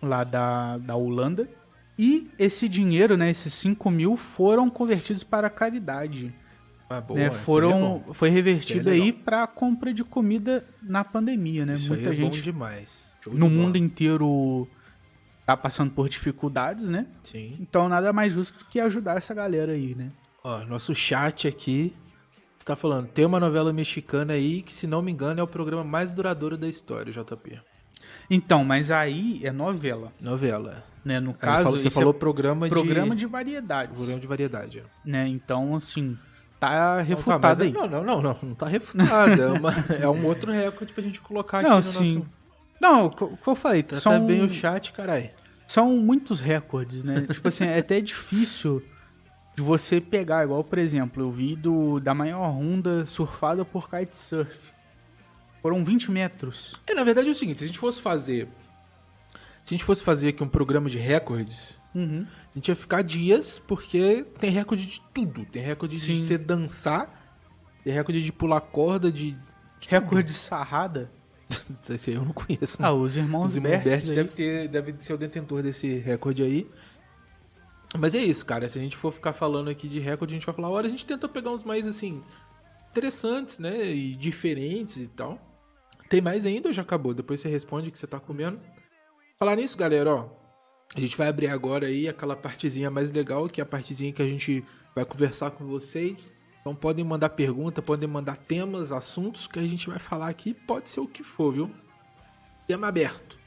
lá 0.00 0.22
da, 0.22 0.78
da 0.78 0.94
Holanda. 0.94 1.48
E 1.98 2.30
esse 2.38 2.68
dinheiro, 2.68 3.16
né, 3.16 3.30
esses 3.30 3.52
5 3.54 3.90
mil, 3.90 4.16
foram 4.16 4.70
convertidos 4.70 5.22
para 5.22 5.50
caridade. 5.50 6.34
Ah, 6.88 7.00
boa, 7.00 7.18
né? 7.18 7.26
é 7.26 7.30
Foram, 7.30 8.02
bom. 8.06 8.12
foi 8.12 8.28
revertido 8.28 8.90
é 8.90 8.92
aí 8.92 9.12
para 9.12 9.46
compra 9.46 9.94
de 9.94 10.04
comida 10.04 10.64
na 10.82 11.02
pandemia, 11.02 11.64
né? 11.64 11.74
Isso 11.74 11.88
Muita 11.88 12.10
é 12.10 12.14
gente 12.14 12.42
demais. 12.42 13.14
Show 13.22 13.32
de 13.32 13.38
no 13.38 13.48
bola. 13.48 13.60
mundo 13.62 13.76
inteiro 13.76 14.68
tá 15.46 15.56
passando 15.56 15.90
por 15.90 16.08
dificuldades, 16.08 16.88
né? 16.88 17.06
Sim. 17.24 17.56
Então 17.60 17.88
nada 17.88 18.12
mais 18.12 18.32
justo 18.34 18.66
que 18.66 18.78
ajudar 18.78 19.16
essa 19.16 19.32
galera 19.32 19.72
aí, 19.72 19.94
né? 19.94 20.10
Ó, 20.44 20.64
nosso 20.64 20.94
chat 20.94 21.48
aqui 21.48 21.94
está 22.58 22.76
falando, 22.76 23.08
tem 23.08 23.24
uma 23.24 23.40
novela 23.40 23.72
mexicana 23.72 24.34
aí 24.34 24.62
que, 24.62 24.72
se 24.72 24.86
não 24.86 25.02
me 25.02 25.10
engano, 25.10 25.40
é 25.40 25.42
o 25.42 25.48
programa 25.48 25.82
mais 25.82 26.12
duradouro 26.12 26.56
da 26.56 26.68
história, 26.68 27.12
JP. 27.12 27.60
Então, 28.34 28.64
mas 28.64 28.90
aí 28.90 29.40
é 29.44 29.52
novela, 29.52 30.12
Novela. 30.20 30.82
né? 31.04 31.20
No 31.20 31.34
caso, 31.34 31.64
falou- 31.64 31.78
você 31.78 31.88
é 31.88 31.90
falou 31.90 32.14
programa, 32.14 32.66
programa 32.68 33.10
de... 33.14 33.20
de 33.20 33.26
variedades, 33.26 33.96
Programa 33.98 34.20
de 34.20 34.26
variedade. 34.26 34.78
é. 34.78 34.82
né? 35.04 35.28
Então, 35.28 35.76
assim, 35.76 36.16
tá 36.58 36.68
Não, 36.70 36.76
tá, 36.96 37.02
refutado 37.02 37.62
é- 37.62 37.66
aí. 37.66 37.72
Não, 37.72 37.86
não, 37.88 38.02
não, 38.04 38.22
não, 38.22 38.36
não 38.42 38.54
tá 38.54 38.66
refutado. 38.66 39.42
é, 39.42 39.46
uma- 39.48 39.74
é 40.00 40.08
um 40.08 40.24
outro 40.26 40.50
recorde 40.50 40.92
pra 40.92 41.02
gente 41.02 41.20
colocar 41.20 41.58
aqui 41.60 41.68
Não, 41.68 41.76
no 41.76 41.82
sim. 41.82 42.14
nosso... 42.16 42.26
Não, 42.80 43.06
o 43.06 43.10
que 43.10 43.22
o 43.24 43.36
que 43.36 43.48
eu 43.48 43.54
falei, 43.54 43.82
Trata 43.82 44.02
são, 44.02 44.26
bem 44.26 44.42
o 44.42 44.48
chat, 44.48 44.92
caralho. 44.92 45.30
são 45.68 45.96
muitos 45.98 46.40
recordes, 46.40 47.04
né? 47.04 47.20
tipo 47.32 47.46
assim, 47.48 47.64
é 47.64 47.78
até 47.78 48.00
difícil 48.00 48.82
de 49.54 49.62
você 49.62 50.00
pegar, 50.00 50.42
igual, 50.44 50.64
por 50.64 50.78
exemplo, 50.78 51.22
eu 51.22 51.30
vi 51.30 51.54
do, 51.54 52.00
da 52.00 52.14
maior 52.14 52.48
onda 52.56 53.04
surfada 53.06 53.64
por 53.64 53.88
kitesurf. 53.90 54.50
Foram 55.62 55.84
20 55.84 56.10
metros. 56.10 56.74
É, 56.86 56.92
na 56.94 57.04
verdade 57.04 57.28
é 57.28 57.30
o 57.30 57.34
seguinte, 57.34 57.58
se 57.60 57.64
a 57.64 57.66
gente 57.68 57.78
fosse 57.78 58.00
fazer... 58.00 58.48
Se 59.62 59.72
a 59.72 59.78
gente 59.78 59.84
fosse 59.84 60.02
fazer 60.02 60.30
aqui 60.30 60.42
um 60.42 60.48
programa 60.48 60.90
de 60.90 60.98
recordes, 60.98 61.80
Uhum. 61.94 62.26
a 62.50 62.54
gente 62.54 62.68
ia 62.68 62.74
ficar 62.74 63.02
dias, 63.02 63.60
porque 63.60 64.24
tem 64.40 64.50
recorde 64.50 64.86
de 64.86 65.00
tudo. 65.14 65.44
Tem 65.44 65.62
recorde 65.62 66.00
Sim. 66.00 66.16
de 66.16 66.24
você 66.24 66.36
dançar, 66.38 67.38
tem 67.84 67.92
recorde 67.92 68.22
de 68.22 68.32
pular 68.32 68.60
corda, 68.60 69.12
de... 69.12 69.36
Recorde 69.88 70.32
sarrada. 70.32 71.10
Esse 71.88 72.10
aí 72.10 72.16
eu 72.16 72.24
não 72.24 72.32
conheço, 72.32 72.80
né? 72.80 72.88
Ah, 72.88 72.92
os 72.92 73.16
irmãos 73.16 73.50
Os 73.50 73.56
irmãos 73.56 73.82
Bert 73.82 74.04
deve, 74.06 74.30
ter, 74.30 74.68
deve 74.68 74.94
ser 75.00 75.12
o 75.12 75.18
detentor 75.18 75.62
desse 75.62 75.98
recorde 75.98 76.42
aí. 76.42 76.68
Mas 77.98 78.14
é 78.14 78.18
isso, 78.18 78.44
cara. 78.46 78.68
Se 78.68 78.78
a 78.78 78.82
gente 78.82 78.96
for 78.96 79.12
ficar 79.12 79.32
falando 79.32 79.68
aqui 79.68 79.86
de 79.86 79.98
recorde, 80.00 80.34
a 80.34 80.36
gente 80.38 80.46
vai 80.46 80.54
falar, 80.54 80.70
olha, 80.70 80.86
a 80.86 80.90
gente 80.90 81.04
tenta 81.04 81.28
pegar 81.28 81.50
uns 81.50 81.62
mais, 81.62 81.86
assim, 81.86 82.22
interessantes, 82.90 83.58
né? 83.58 83.84
E 83.92 84.16
diferentes 84.16 84.96
e 84.96 85.08
tal. 85.08 85.38
Tem 86.12 86.20
mais 86.20 86.44
ainda 86.44 86.68
ou 86.68 86.74
já 86.74 86.82
acabou? 86.82 87.14
Depois 87.14 87.40
você 87.40 87.48
responde 87.48 87.88
o 87.88 87.90
que 87.90 87.98
você 87.98 88.06
tá 88.06 88.20
comendo. 88.20 88.60
Falar 89.38 89.56
nisso, 89.56 89.78
galera, 89.78 90.14
ó. 90.14 90.28
A 90.94 91.00
gente 91.00 91.16
vai 91.16 91.26
abrir 91.26 91.46
agora 91.46 91.86
aí 91.86 92.06
aquela 92.06 92.36
partezinha 92.36 92.90
mais 92.90 93.10
legal, 93.10 93.48
que 93.48 93.62
é 93.62 93.64
a 93.64 93.66
partezinha 93.66 94.12
que 94.12 94.20
a 94.20 94.28
gente 94.28 94.62
vai 94.94 95.06
conversar 95.06 95.52
com 95.52 95.64
vocês. 95.64 96.34
Então 96.60 96.74
podem 96.74 97.02
mandar 97.02 97.30
pergunta, 97.30 97.80
podem 97.80 98.06
mandar 98.06 98.36
temas, 98.36 98.92
assuntos 98.92 99.46
que 99.46 99.58
a 99.58 99.62
gente 99.62 99.88
vai 99.88 99.98
falar 99.98 100.28
aqui. 100.28 100.52
Pode 100.52 100.90
ser 100.90 101.00
o 101.00 101.08
que 101.08 101.24
for, 101.24 101.50
viu? 101.50 101.70
Tema 102.66 102.88
aberto. 102.88 103.38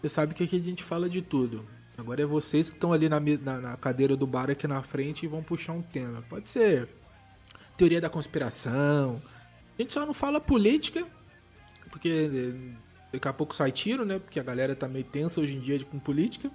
Você 0.00 0.08
sabe 0.08 0.32
que 0.32 0.44
aqui 0.44 0.56
a 0.56 0.60
gente 0.60 0.82
fala 0.82 1.10
de 1.10 1.20
tudo. 1.20 1.62
Agora 1.98 2.22
é 2.22 2.24
vocês 2.24 2.70
que 2.70 2.76
estão 2.76 2.94
ali 2.94 3.06
na, 3.06 3.20
na, 3.20 3.60
na, 3.60 3.76
cadeira 3.76 4.16
do 4.16 4.26
bar 4.26 4.50
aqui 4.50 4.66
na 4.66 4.82
frente 4.82 5.24
e 5.24 5.28
vão 5.28 5.42
puxar 5.42 5.74
um 5.74 5.82
tema. 5.82 6.24
Pode 6.26 6.48
ser 6.48 6.88
teoria 7.76 8.00
da 8.00 8.08
conspiração. 8.08 9.20
A 9.78 9.82
gente 9.82 9.92
só 9.92 10.06
não 10.06 10.14
fala 10.14 10.40
política, 10.40 11.06
porque 11.92 12.08
eh, 12.08 12.76
daqui 13.12 13.28
a 13.28 13.32
pouco 13.32 13.54
sai 13.54 13.70
tiro, 13.70 14.04
né? 14.04 14.18
Porque 14.18 14.40
a 14.40 14.42
galera 14.42 14.74
tá 14.74 14.88
meio 14.88 15.04
tensa 15.04 15.40
hoje 15.40 15.54
em 15.54 15.60
dia 15.60 15.78
com 15.84 15.98
política. 15.98 16.50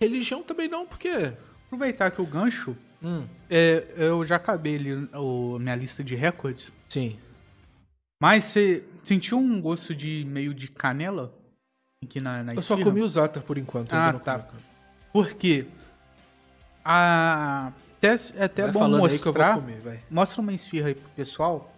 Religião 0.00 0.42
também 0.42 0.68
não, 0.68 0.86
porque. 0.86 1.32
Aproveitar 1.66 2.10
que 2.10 2.20
o 2.20 2.26
gancho. 2.26 2.76
Hum. 3.02 3.24
É, 3.48 3.86
eu 3.96 4.24
já 4.24 4.36
acabei 4.36 4.76
ali 4.76 5.08
o, 5.14 5.58
minha 5.60 5.76
lista 5.76 6.02
de 6.02 6.16
recordes. 6.16 6.72
Sim. 6.88 7.16
Mas 8.20 8.44
você 8.44 8.82
sentiu 9.04 9.38
um 9.38 9.60
gosto 9.60 9.94
de 9.94 10.24
meio 10.26 10.52
de 10.52 10.68
canela? 10.68 11.32
Aqui 12.02 12.20
na, 12.20 12.42
na 12.42 12.54
Eu 12.54 12.62
só 12.62 12.76
comi 12.82 13.02
os 13.02 13.12
Zata 13.12 13.40
por 13.40 13.56
enquanto. 13.56 13.92
Ah, 13.92 14.12
tá. 14.14 14.48
Por 15.12 15.34
quê? 15.34 15.66
A... 16.84 17.72
Até, 17.98 18.14
é 18.36 18.44
até 18.44 18.62
vai 18.62 18.72
bom 18.72 18.88
mostrar. 18.88 19.56
Comer, 19.56 20.00
mostra 20.10 20.40
uma 20.40 20.52
esfirra 20.54 20.88
aí 20.88 20.94
pro 20.94 21.10
pessoal. 21.10 21.70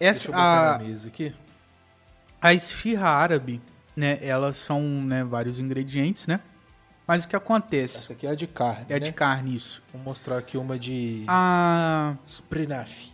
Essa, 0.00 0.20
Deixa 0.20 0.28
eu 0.28 0.32
botar 0.32 0.74
a... 0.76 0.78
mesa 0.78 1.08
aqui. 1.08 1.34
A 2.40 2.52
esfirra 2.52 3.08
árabe, 3.08 3.60
né? 3.96 4.18
Elas 4.22 4.56
são 4.56 4.82
né, 4.82 5.24
vários 5.24 5.58
ingredientes, 5.58 6.26
né? 6.26 6.40
Mas 7.06 7.24
o 7.24 7.28
que 7.28 7.34
acontece? 7.34 7.98
Essa 7.98 8.12
aqui 8.12 8.26
é 8.26 8.34
de 8.34 8.46
carne. 8.46 8.86
É 8.88 8.94
né? 8.94 9.00
de 9.00 9.12
carne, 9.12 9.56
isso. 9.56 9.82
Vou 9.92 10.02
mostrar 10.02 10.38
aqui 10.38 10.58
uma 10.58 10.78
de. 10.78 11.24
A. 11.26 12.14
Sprinaf. 12.26 13.12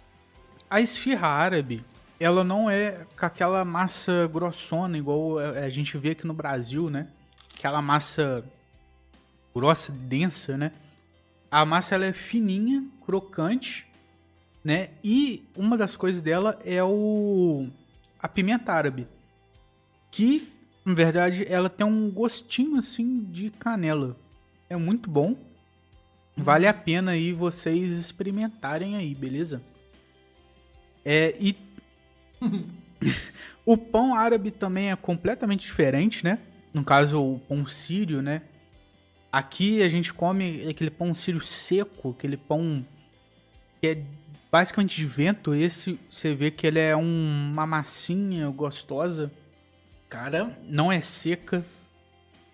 A 0.68 0.80
esfirra 0.80 1.28
árabe, 1.28 1.84
ela 2.18 2.42
não 2.42 2.68
é 2.68 3.06
com 3.16 3.24
aquela 3.24 3.64
massa 3.64 4.28
grossona, 4.32 4.98
igual 4.98 5.38
a 5.38 5.68
gente 5.68 5.96
vê 5.96 6.10
aqui 6.10 6.26
no 6.26 6.34
Brasil, 6.34 6.90
né? 6.90 7.06
Aquela 7.56 7.80
massa 7.80 8.44
grossa, 9.54 9.92
densa, 9.92 10.56
né? 10.56 10.72
A 11.48 11.64
massa 11.64 11.94
ela 11.94 12.06
é 12.06 12.12
fininha, 12.12 12.84
crocante, 13.06 13.86
né? 14.64 14.88
E 15.04 15.48
uma 15.56 15.78
das 15.78 15.96
coisas 15.96 16.20
dela 16.20 16.58
é 16.64 16.82
o 16.82 17.68
a 18.24 18.28
pimenta 18.28 18.72
árabe, 18.72 19.06
que 20.10 20.50
na 20.82 20.94
verdade 20.94 21.44
ela 21.46 21.68
tem 21.68 21.86
um 21.86 22.10
gostinho 22.10 22.78
assim 22.78 23.22
de 23.24 23.50
canela. 23.50 24.16
É 24.66 24.74
muito 24.76 25.10
bom. 25.10 25.36
Vale 26.34 26.66
a 26.66 26.72
pena 26.72 27.10
aí 27.10 27.34
vocês 27.34 27.92
experimentarem 27.92 28.96
aí, 28.96 29.14
beleza? 29.14 29.60
É, 31.04 31.36
e 31.38 31.54
o 33.66 33.76
pão 33.76 34.14
árabe 34.14 34.50
também 34.50 34.90
é 34.90 34.96
completamente 34.96 35.66
diferente, 35.66 36.24
né? 36.24 36.38
No 36.72 36.82
caso, 36.82 37.20
o 37.20 37.38
pão 37.40 37.66
sírio, 37.66 38.22
né? 38.22 38.40
Aqui 39.30 39.82
a 39.82 39.88
gente 39.90 40.14
come 40.14 40.66
aquele 40.66 40.90
pão 40.90 41.12
sírio 41.12 41.42
seco, 41.42 42.12
aquele 42.18 42.38
pão 42.38 42.86
que 43.82 43.86
é 43.86 44.02
basicamente 44.55 44.94
de 44.94 45.05
vento. 45.05 45.52
Esse 45.52 45.98
você 46.09 46.32
vê 46.32 46.48
que 46.48 46.64
ele 46.64 46.78
é 46.78 46.96
um, 46.96 47.50
uma 47.52 47.66
massinha 47.66 48.48
gostosa. 48.50 49.28
Cara, 50.09 50.57
não 50.62 50.92
é 50.92 51.00
seca. 51.00 51.64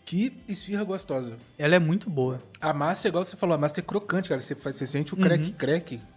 Que 0.07 0.32
esfirra 0.48 0.82
gostosa. 0.82 1.36
Ela 1.59 1.74
é 1.74 1.78
muito 1.78 2.09
boa. 2.09 2.42
A 2.59 2.72
massa, 2.72 3.07
igual 3.07 3.22
você 3.22 3.36
falou, 3.36 3.55
a 3.55 3.59
massa 3.59 3.80
é 3.80 3.82
crocante, 3.82 4.30
cara. 4.30 4.40
Você, 4.40 4.55
faz, 4.55 4.76
você 4.76 4.86
sente 4.86 5.12
o. 5.12 5.18
Uhum. 5.18 5.22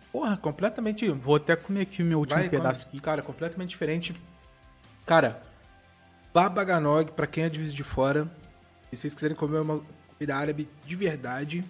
Porra, 0.10 0.38
completamente. 0.38 1.10
Vou 1.10 1.36
até 1.36 1.54
comer 1.54 1.82
aqui 1.82 2.02
o 2.02 2.06
meu 2.06 2.20
último 2.20 2.40
Vai, 2.40 2.48
pedaço 2.48 2.88
aqui. 2.88 3.02
Cara, 3.02 3.22
completamente 3.22 3.72
diferente. 3.72 4.16
Cara, 5.06 5.44
Baba 6.34 6.64
Ganog, 6.64 7.12
pra 7.12 7.28
quem 7.28 7.44
é 7.44 7.50
de 7.50 7.60
Viz 7.60 7.74
de 7.74 7.84
Fora, 7.84 8.32
se 8.90 8.96
vocês 8.96 9.14
quiserem 9.14 9.36
comer 9.36 9.60
uma 9.60 9.82
comida 10.18 10.34
árabe 10.34 10.66
de 10.86 10.96
verdade, 10.96 11.62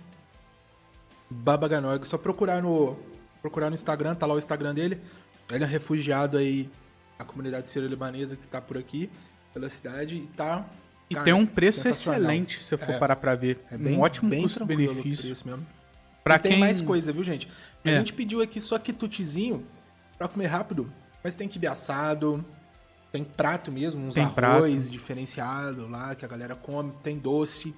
Baba 1.32 1.68
Ganog, 1.68 2.06
só 2.06 2.16
procurar 2.16 2.62
no 2.62 2.96
procurar 3.44 3.70
no 3.70 3.76
Instagram, 3.76 4.16
tá 4.16 4.26
lá 4.26 4.34
o 4.34 4.40
Instagram 4.40 4.74
dele. 4.74 5.00
Ele 5.52 5.64
é 5.66 5.68
refugiado 5.68 6.38
aí 6.38 6.70
a 7.20 7.26
comunidade 7.26 7.70
sírio-libanesa 7.70 8.38
que 8.38 8.48
tá 8.48 8.62
por 8.62 8.78
aqui, 8.78 9.10
pela 9.54 9.70
cidade, 9.70 10.16
e 10.16 10.28
tá. 10.28 10.66
E 11.10 11.14
cara, 11.14 11.26
tem 11.26 11.34
um 11.34 11.46
preço 11.46 11.88
excelente, 11.88 12.64
se 12.64 12.74
eu 12.74 12.78
for 12.78 12.94
é, 12.94 12.98
parar 12.98 13.18
pra 13.18 13.36
ver. 13.36 13.60
É 13.70 13.78
bem, 13.78 13.98
um 13.98 14.02
ótimo 14.02 14.34
custo-benefício. 14.34 15.36
Pra 16.24 16.38
e 16.38 16.40
quem... 16.40 16.52
tem 16.52 16.60
mais 16.60 16.82
coisa, 16.82 17.12
viu, 17.12 17.24
gente? 17.24 17.52
A 17.84 17.90
é. 17.92 17.98
gente 17.98 18.14
pediu 18.14 18.42
aqui 18.42 18.62
só 18.62 18.80
quitutezinho 18.80 19.66
pra 20.18 20.30
comer 20.30 20.48
rápido, 20.48 20.90
mas 21.22 21.36
tem 21.36 21.50
quibe 21.50 21.68
assado, 21.68 22.44
tem 23.12 23.26
prato 23.26 23.70
mesmo, 23.70 24.06
uns 24.06 24.14
tem 24.14 24.24
arroz 24.24 24.36
prato. 24.36 24.90
diferenciado 24.90 25.90
lá 25.90 26.16
que 26.16 26.24
a 26.24 26.28
galera 26.30 26.56
come, 26.56 26.94
tem 27.04 27.20
doce. 27.20 27.76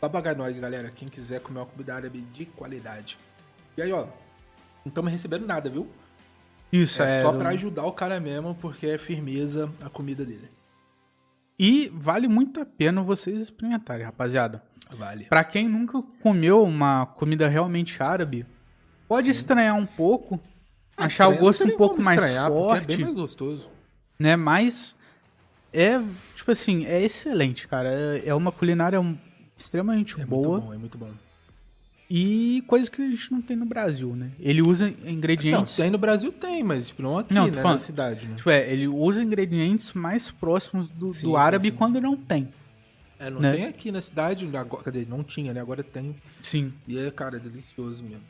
Babaganóide, 0.00 0.58
galera, 0.58 0.88
quem 0.88 1.08
quiser 1.08 1.40
comer 1.40 1.58
uma 1.58 1.66
comida 1.66 1.94
árabe 1.94 2.22
de 2.32 2.46
qualidade. 2.46 3.18
E 3.76 3.82
aí, 3.82 3.92
ó, 3.92 4.06
não 4.88 4.90
estamos 4.90 5.12
recebendo 5.12 5.46
nada, 5.46 5.68
viu? 5.70 5.86
Isso, 6.72 7.02
é. 7.02 7.20
É 7.20 7.22
só 7.22 7.32
pra 7.32 7.50
ajudar 7.50 7.84
o 7.84 7.92
cara 7.92 8.18
mesmo, 8.18 8.54
porque 8.54 8.86
é 8.86 8.98
firmeza 8.98 9.70
a 9.80 9.88
comida 9.88 10.24
dele. 10.24 10.48
E 11.58 11.90
vale 11.94 12.28
muito 12.28 12.60
a 12.60 12.66
pena 12.66 13.02
vocês 13.02 13.38
experimentarem, 13.40 14.04
rapaziada. 14.04 14.62
Vale. 14.90 15.24
Pra 15.24 15.44
quem 15.44 15.68
nunca 15.68 16.02
comeu 16.22 16.62
uma 16.62 17.06
comida 17.06 17.48
realmente 17.48 18.02
árabe, 18.02 18.46
pode 19.06 19.26
Sim. 19.26 19.38
estranhar 19.40 19.76
um 19.76 19.84
pouco, 19.84 20.40
ah, 20.96 21.04
achar 21.04 21.28
o 21.28 21.36
gosto 21.36 21.64
um 21.64 21.76
pouco 21.76 22.02
mais 22.02 22.20
forte. 22.48 22.84
É 22.84 22.96
bem 22.96 23.04
mais 23.04 23.14
gostoso. 23.14 23.70
Né, 24.18 24.34
mas 24.36 24.96
é, 25.72 26.00
tipo 26.34 26.50
assim, 26.50 26.86
é 26.86 27.02
excelente, 27.02 27.68
cara. 27.68 27.90
É, 27.90 28.28
é 28.28 28.34
uma 28.34 28.50
culinária 28.50 28.98
extremamente 29.56 30.20
é 30.20 30.24
boa. 30.24 30.58
Muito 30.58 30.66
bom, 30.66 30.74
é 30.74 30.78
muito 30.78 30.98
bom. 30.98 31.10
E 32.10 32.64
coisas 32.66 32.88
que 32.88 33.02
a 33.02 33.08
gente 33.08 33.30
não 33.30 33.42
tem 33.42 33.54
no 33.54 33.66
Brasil, 33.66 34.16
né? 34.16 34.30
Ele 34.40 34.62
usa 34.62 34.88
ingredientes. 35.04 35.76
Não, 35.76 35.84
tem 35.84 35.90
no 35.90 35.98
Brasil 35.98 36.32
tem, 36.32 36.62
mas 36.62 36.88
tipo, 36.88 37.02
não 37.02 37.18
aqui, 37.18 37.34
não, 37.34 37.46
né, 37.46 37.52
falando, 37.52 37.72
na 37.72 37.78
cidade, 37.78 38.26
né? 38.26 38.36
Tipo, 38.36 38.48
é, 38.48 38.72
ele 38.72 38.88
usa 38.88 39.22
ingredientes 39.22 39.92
mais 39.92 40.30
próximos 40.30 40.88
do, 40.88 41.12
sim, 41.12 41.26
do 41.26 41.36
árabe 41.36 41.64
sim, 41.64 41.70
sim. 41.70 41.76
quando 41.76 42.00
não 42.00 42.16
tem. 42.16 42.48
É, 43.18 43.28
não 43.28 43.40
né? 43.40 43.52
tem 43.52 43.64
aqui 43.66 43.92
na 43.92 44.00
cidade, 44.00 44.48
agora, 44.56 44.84
quer 44.84 44.90
dizer, 44.90 45.08
não 45.08 45.22
tinha, 45.22 45.52
né? 45.52 45.60
Agora 45.60 45.82
tem. 45.82 46.16
Sim. 46.40 46.72
E 46.86 46.98
é, 46.98 47.10
cara, 47.10 47.36
é 47.36 47.40
delicioso 47.40 48.02
mesmo. 48.02 48.22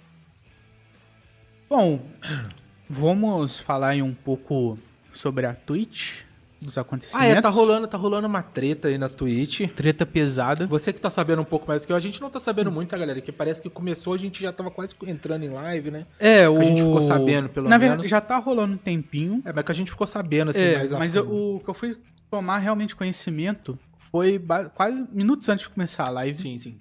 Bom, 1.71 2.05
vamos 2.91 3.61
falar 3.61 3.91
aí 3.91 4.03
um 4.03 4.15
pouco 4.15 4.77
sobre 5.13 5.47
a 5.47 5.55
Twitch 5.55 6.28
dos 6.61 6.77
acontecimentos. 6.77 7.31
Ah, 7.31 7.39
é, 7.39 7.41
tá 7.41 7.49
rolando, 7.49 7.87
tá 7.87 7.97
rolando 7.97 8.27
uma 8.27 8.43
treta 8.43 8.89
aí 8.89 8.99
na 8.99 9.09
Twitch. 9.09 9.69
Treta 9.71 10.05
pesada. 10.05 10.67
Você 10.67 10.93
que 10.93 11.01
tá 11.01 11.11
sabendo 11.11 11.43
um 11.43 11.45
pouco 11.45 11.67
mais 11.69 11.83
do 11.83 11.87
que 11.87 11.93
eu, 11.93 11.97
a 11.97 12.01
gente 12.01 12.21
não 12.21 12.29
tá 12.29 12.41
sabendo 12.41 12.71
muito, 12.71 12.91
tá, 12.91 12.99
galera? 12.99 13.21
Que 13.21 13.31
parece 13.31 13.63
que 13.63 13.71
começou, 13.71 14.15
a 14.15 14.19
gente 14.19 14.43
já 14.43 14.53
tava 14.53 14.71
quase 14.71 14.95
entrando 15.07 15.45
em 15.45 15.51
live, 15.51 15.91
né? 15.91 16.07
É, 16.19 16.49
o... 16.49 16.59
A 16.59 16.65
gente 16.65 16.83
ficou 16.83 17.03
sabendo, 17.03 17.49
pelo 17.49 17.69
na 17.69 17.79
menos. 17.79 17.93
Verdade, 17.93 18.09
já 18.09 18.21
tá 18.21 18.37
rolando 18.39 18.75
um 18.75 18.79
tempinho. 18.79 19.43
É, 19.45 19.53
mas 19.53 19.65
que 19.65 19.73
a 19.73 19.75
gente 19.75 19.91
ficou 19.91 20.07
sabendo, 20.07 20.51
assim, 20.51 20.63
é, 20.63 20.79
mais 20.79 20.93
Mas 20.93 21.15
eu, 21.15 21.25
o 21.29 21.61
que 21.61 21.71
eu 21.71 21.75
fui 21.75 21.97
tomar 22.31 22.59
realmente 22.59 22.97
conhecimento 22.97 23.79
foi 24.11 24.43
quase 24.75 25.07
minutos 25.13 25.49
antes 25.49 25.67
de 25.67 25.73
começar 25.73 26.09
a 26.09 26.11
live. 26.11 26.37
Sim, 26.37 26.59
sim. 26.59 26.81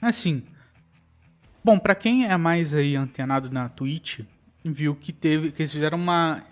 Assim. 0.00 0.42
Bom, 1.62 1.78
para 1.78 1.94
quem 1.94 2.26
é 2.26 2.36
mais 2.36 2.74
aí 2.74 2.94
antenado 2.94 3.50
na 3.50 3.68
Twitch, 3.68 4.20
viu 4.62 4.94
que 4.94 5.12
teve 5.12 5.50
que 5.50 5.62
eles 5.62 5.72
fizeram 5.72 5.96
uma 5.96 6.42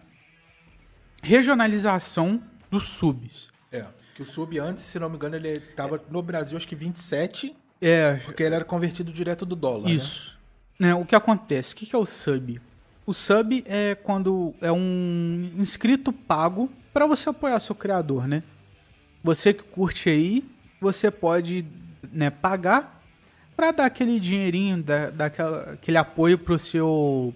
regionalização 1.23 2.43
dos 2.71 2.89
subs. 2.89 3.51
É, 3.71 3.85
que 4.15 4.23
o 4.23 4.27
sub 4.27 4.59
antes, 4.59 4.85
se 4.85 4.99
não 4.99 5.09
me 5.09 5.17
engano, 5.17 5.37
ele 5.37 5.61
tava 5.61 6.03
no 6.11 6.21
Brasil 6.21 6.57
acho 6.57 6.69
que 6.69 6.75
27, 6.75 7.55
é, 7.81 8.15
porque 8.25 8.43
ele 8.43 8.55
era 8.55 8.65
convertido 8.65 9.13
direto 9.13 9.45
do 9.45 9.57
dólar, 9.57 9.89
né? 9.89 9.95
Isso. 9.95 10.39
Né? 10.79 10.89
né? 10.89 10.95
O 10.95 11.05
que 11.05 11.17
acontece? 11.17 11.75
O 11.75 11.77
que 11.77 11.95
é 11.95 11.99
o 11.99 12.07
sub? 12.07 12.61
O 13.05 13.13
sub 13.13 13.65
é 13.67 13.97
quando 13.97 14.55
é 14.61 14.71
um 14.71 15.51
inscrito 15.59 16.13
pago 16.13 16.71
para 16.93 17.07
você 17.07 17.29
apoiar 17.29 17.59
seu 17.59 17.75
criador, 17.75 18.29
né? 18.29 18.43
Você 19.25 19.53
que 19.53 19.65
curte 19.65 20.09
aí, 20.09 20.45
você 20.81 21.11
pode 21.11 21.65
né, 22.13 22.31
pagar 22.31 23.03
para 23.57 23.73
dar 23.73 23.87
aquele 23.87 24.21
dinheirinho, 24.21 24.83
dar, 24.83 25.11
dar 25.11 25.27
aquela, 25.27 25.73
aquele 25.73 25.97
apoio 25.97 26.39
pro 26.39 26.59
seu 26.59 27.35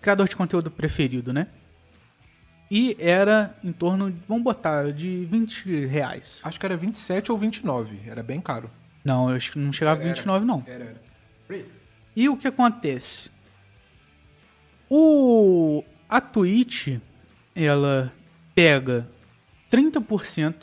criador 0.00 0.28
de 0.28 0.36
conteúdo 0.36 0.70
preferido, 0.70 1.32
né? 1.32 1.48
E 2.74 2.96
era 2.98 3.54
em 3.62 3.70
torno, 3.70 4.10
vamos 4.26 4.42
botar, 4.42 4.94
de 4.94 5.26
20 5.26 5.84
reais. 5.84 6.40
Acho 6.42 6.58
que 6.58 6.64
era 6.64 6.74
27 6.74 7.30
ou 7.30 7.36
29, 7.36 8.00
era 8.06 8.22
bem 8.22 8.40
caro. 8.40 8.70
Não, 9.04 9.28
eu 9.28 9.36
acho 9.36 9.52
que 9.52 9.58
não 9.58 9.70
chegava 9.74 10.00
a 10.00 10.04
Era. 10.04 10.14
29, 10.14 10.46
não. 10.46 10.64
Era, 10.66 10.94
era. 11.50 11.66
E 12.16 12.30
o 12.30 12.36
que 12.38 12.48
acontece? 12.48 13.30
O 14.88 15.84
a 16.08 16.18
Twitch 16.18 16.98
ela 17.54 18.10
pega 18.54 19.06
30% 19.70 20.54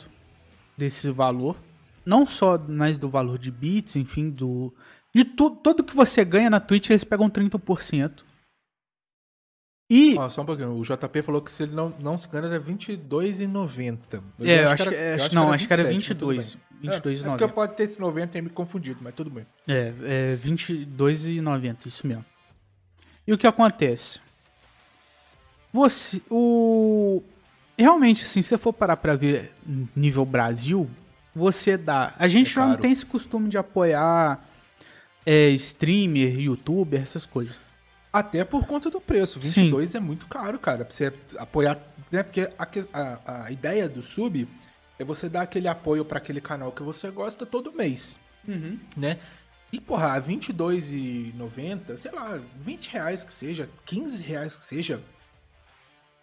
desse 0.76 1.08
valor, 1.10 1.56
não 2.04 2.26
só 2.26 2.58
mais 2.58 2.98
do 2.98 3.08
valor 3.08 3.38
de 3.38 3.52
bits, 3.52 3.94
enfim, 3.94 4.30
do 4.30 4.74
de 5.14 5.24
tu, 5.24 5.48
tudo 5.50 5.84
que 5.84 5.94
você 5.94 6.24
ganha 6.24 6.50
na 6.50 6.58
Twitch, 6.58 6.90
eles 6.90 7.04
pegam 7.04 7.30
30%. 7.30 8.24
E 9.90 10.16
Ó, 10.16 10.28
só 10.28 10.42
um 10.42 10.46
pouquinho. 10.46 10.76
O 10.78 10.82
JP 10.82 11.20
falou 11.22 11.42
que 11.42 11.50
se 11.50 11.64
ele 11.64 11.74
não, 11.74 11.92
não 11.98 12.16
se 12.16 12.28
engana 12.28 12.46
era 12.46 12.58
R$22,90. 12.62 14.22
Mas 14.38 14.48
é, 14.48 14.64
eu 14.64 14.68
acho 14.70 14.82
que, 14.84 14.88
era- 14.94 14.96
é, 14.96 15.12
eu 15.18 15.24
acho- 15.24 15.34
não, 15.34 15.52
acho 15.52 15.66
que 15.66 15.72
era 15.72 15.82
27, 15.84 16.08
mas 16.14 16.18
tudo 16.18 16.28
22, 16.30 16.54
bem. 16.54 16.62
22 16.92 17.18
É, 17.24 17.26
é 17.26 17.30
porque 17.30 17.48
pode 17.48 17.74
ter 17.74 17.82
esse 17.82 18.00
90 18.00 18.38
e 18.38 18.42
me 18.42 18.50
confundido, 18.50 19.00
mas 19.02 19.12
tudo 19.14 19.28
bem. 19.30 19.44
É, 19.66 19.92
é 20.04 20.36
22,90, 20.36 21.86
isso 21.86 22.06
mesmo. 22.06 22.24
E 23.26 23.32
o 23.32 23.38
que 23.38 23.46
acontece? 23.48 24.20
Você, 25.72 26.20
o 26.30 27.22
realmente 27.78 28.24
assim, 28.24 28.42
se 28.42 28.48
você 28.50 28.58
for 28.58 28.72
parar 28.72 28.96
pra 28.96 29.14
ver 29.16 29.52
nível 29.96 30.24
Brasil, 30.24 30.88
você 31.34 31.76
dá, 31.76 32.14
a 32.18 32.28
gente 32.28 32.56
É 32.58 32.60
não 32.62 32.76
tem 32.76 32.92
esse 32.92 33.06
costume 33.06 33.48
de 33.48 33.56
apoiar 33.58 34.46
é, 35.24 35.48
streamer, 35.50 36.38
youtuber, 36.38 37.00
essas 37.02 37.24
coisas. 37.26 37.56
Até 38.12 38.44
por 38.44 38.66
conta 38.66 38.90
do 38.90 39.00
preço. 39.00 39.38
22 39.38 39.94
é 39.94 40.00
muito 40.00 40.26
caro, 40.26 40.58
cara. 40.58 40.84
Pra 40.84 40.92
você 40.94 41.12
apoiar. 41.38 41.78
Né? 42.10 42.22
Porque 42.24 42.50
a, 42.58 42.68
a, 42.92 43.44
a 43.44 43.52
ideia 43.52 43.88
do 43.88 44.02
sub 44.02 44.48
é 44.98 45.04
você 45.04 45.28
dar 45.28 45.42
aquele 45.42 45.68
apoio 45.68 46.04
pra 46.04 46.18
aquele 46.18 46.40
canal 46.40 46.72
que 46.72 46.82
você 46.82 47.08
gosta 47.10 47.46
todo 47.46 47.72
mês. 47.72 48.18
Né? 48.96 49.18
E, 49.72 49.80
porra, 49.80 50.14
R$ 50.14 50.22
22,90, 50.34 51.96
sei 51.96 52.10
lá, 52.10 52.40
20 52.60 52.88
reais 52.90 53.22
que 53.22 53.32
seja, 53.32 53.68
15 53.86 54.20
reais 54.22 54.56
que 54.56 54.64
seja. 54.64 55.00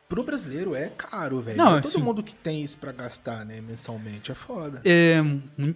Pro 0.10 0.24
brasileiro 0.24 0.74
é 0.74 0.88
caro, 0.88 1.42
velho. 1.42 1.58
Não, 1.58 1.78
é 1.78 1.82
todo 1.82 1.92
assim- 1.92 2.02
mundo 2.02 2.24
que 2.24 2.34
tem 2.34 2.62
isso 2.64 2.78
pra 2.78 2.94
gastar, 2.94 3.46
né, 3.46 3.60
mensalmente. 3.60 4.32
É 4.32 4.36
foda. 4.36 4.82
É, 4.86 5.18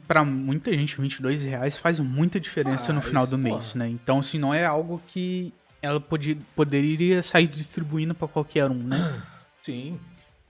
pra 0.07 0.24
muita 0.24 0.72
gente, 0.74 0.99
22 0.99 1.43
reais 1.43 1.78
faz 1.78 1.99
muita 1.99 2.39
diferença 2.39 2.93
no 2.93 2.99
Faz, 3.01 3.07
final 3.09 3.28
do 3.28 3.38
porra. 3.38 3.55
mês, 3.57 3.76
né? 3.76 3.89
Então, 3.89 4.20
assim, 4.20 4.38
não 4.39 4.53
é 4.53 4.66
algo 4.66 5.01
que 5.07 5.53
ela 5.82 5.99
podia, 5.99 6.38
poderia 6.55 7.23
sair 7.23 7.47
distribuindo 7.47 8.13
pra 8.13 8.27
qualquer 8.27 8.69
um, 8.69 8.84
né? 8.84 9.21
Sim. 9.63 9.99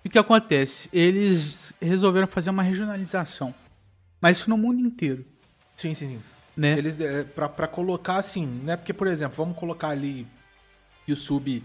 E 0.03 0.07
o 0.07 0.11
que 0.11 0.17
acontece? 0.17 0.89
Eles 0.91 1.73
resolveram 1.81 2.27
fazer 2.27 2.49
uma 2.49 2.63
regionalização. 2.63 3.53
Mas 4.19 4.37
isso 4.37 4.49
no 4.49 4.57
mundo 4.57 4.79
inteiro, 4.79 5.25
Sim, 5.75 5.93
sim, 5.95 6.07
sim. 6.07 6.21
né? 6.55 6.77
Eles, 6.77 6.99
é, 6.99 7.23
pra, 7.23 7.49
pra 7.49 7.67
colocar 7.67 8.17
assim, 8.17 8.45
né? 8.45 8.75
Porque, 8.75 8.93
por 8.93 9.07
exemplo, 9.07 9.35
vamos 9.37 9.57
colocar 9.57 9.89
ali 9.89 10.27
o 11.07 11.15
sub 11.15 11.63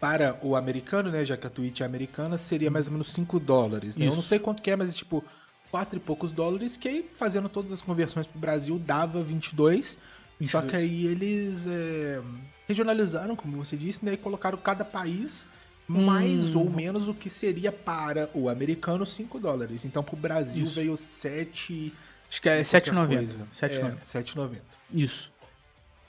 para 0.00 0.38
o 0.42 0.56
americano, 0.56 1.10
né? 1.10 1.24
Já 1.24 1.36
que 1.36 1.46
a 1.46 1.50
Twitch 1.50 1.80
é 1.80 1.84
americana, 1.84 2.38
seria 2.38 2.70
mais 2.70 2.86
ou 2.86 2.92
menos 2.92 3.12
5 3.12 3.38
dólares. 3.40 3.96
Né? 3.96 4.06
Eu 4.06 4.14
não 4.14 4.22
sei 4.22 4.38
quanto 4.38 4.62
que 4.62 4.70
é, 4.70 4.76
mas 4.76 4.96
tipo, 4.96 5.24
4 5.70 5.96
e 5.96 6.00
poucos 6.00 6.32
dólares, 6.32 6.76
que 6.76 6.88
aí, 6.88 7.10
fazendo 7.18 7.48
todas 7.48 7.72
as 7.72 7.82
conversões 7.82 8.26
pro 8.26 8.38
Brasil, 8.38 8.78
dava 8.78 9.22
22. 9.22 9.98
Só 10.46 10.60
22. 10.60 10.70
que 10.70 10.76
aí 10.76 11.06
eles 11.06 11.66
é, 11.66 12.20
regionalizaram, 12.68 13.34
como 13.34 13.56
você 13.64 13.76
disse, 13.76 14.04
né? 14.04 14.12
E 14.12 14.16
colocaram 14.16 14.56
cada 14.58 14.84
país 14.84 15.46
mais 15.88 16.54
Hum. 16.54 16.60
ou 16.60 16.70
menos 16.70 17.08
o 17.08 17.14
que 17.14 17.30
seria 17.30 17.72
para 17.72 18.28
o 18.34 18.48
americano 18.48 19.06
5 19.06 19.40
dólares. 19.40 19.84
Então, 19.84 20.02
pro 20.02 20.16
Brasil 20.16 20.64
Isso. 20.64 20.74
veio 20.74 20.96
7... 20.96 21.92
Acho 22.30 22.42
que 22.42 22.48
é 22.48 22.62
qualquer 22.62 22.92
7,90. 22.92 23.06
coisa. 23.16 23.38
7,90. 23.54 23.96
É, 23.96 24.04
7,90. 24.04 24.60
Isso. 24.92 25.32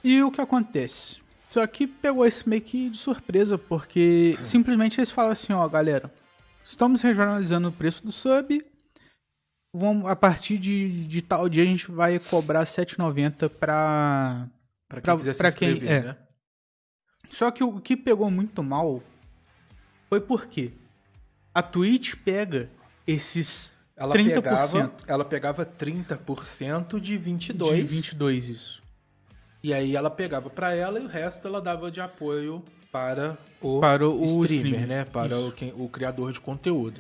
E 0.04 0.22
o 0.22 0.30
que 0.32 0.42
acontece? 0.42 1.18
Isso 1.48 1.60
aqui 1.60 1.88
pegou 1.88 2.26
esse 2.26 2.48
meio 2.48 2.62
que 2.62 2.90
de 2.90 2.98
surpresa, 2.98 3.58
porque 3.58 4.38
simplesmente 4.44 5.00
eles 5.00 5.12
falam 5.12 5.32
assim, 5.32 5.54
ó, 5.54 5.68
galera, 5.68 6.14
estamos 6.64 7.02
regionalizando 7.02 7.70
o 7.70 7.72
preço 7.72 8.06
do 8.06 8.12
sub, 8.12 8.62
vamos, 9.74 10.10
a 10.10 10.16
partir 10.16 10.58
de, 10.58 11.06
de 11.08 11.22
tal 11.22 11.48
dia 11.50 11.64
a 11.64 11.66
gente 11.66 11.90
vai 11.92 12.20
cobrar 12.20 12.64
7,90 12.66 13.50
pra... 13.50 14.48
Pra 14.88 15.02
quem 15.02 15.18
Pra- 15.18 15.34
pra 15.36 15.52
quem- 15.52 15.88
é. 15.88 16.02
né? 16.02 16.18
Só 17.30 17.52
que 17.52 17.64
o 17.64 17.80
que 17.80 17.96
pegou 17.96 18.32
muito 18.32 18.64
mal 18.64 19.04
foi 20.10 20.20
porque 20.20 20.72
a 21.54 21.62
Twitch 21.62 22.16
pega 22.26 22.70
esses 23.06 23.76
Ela 23.96 24.16
30%. 24.16 24.34
pegava, 24.34 24.94
ela 25.06 25.26
pegava 25.26 25.66
30% 25.66 27.00
de 27.00 27.18
22, 27.18 27.76
de 27.78 27.84
22, 27.84 28.50
isso. 28.50 28.82
e 29.64 29.72
aí 29.74 29.96
ela 29.96 30.10
pegava 30.10 30.50
pra 30.50 30.74
ela 30.74 31.00
e 31.00 31.04
o 31.04 31.08
resto 31.08 31.48
ela 31.48 31.62
dava 31.62 31.92
de 31.92 32.02
apoio 32.02 32.64
para 32.92 33.38
o, 33.62 33.80
Para 33.80 34.10
o 34.10 34.24
streamer, 34.24 34.52
streamer, 34.56 34.88
né? 34.88 35.06
Para 35.06 35.38
o, 35.40 35.52
quem- 35.52 35.74
o 35.78 35.88
criador 35.88 36.32
de 36.32 36.40
conteúdo. 36.42 37.00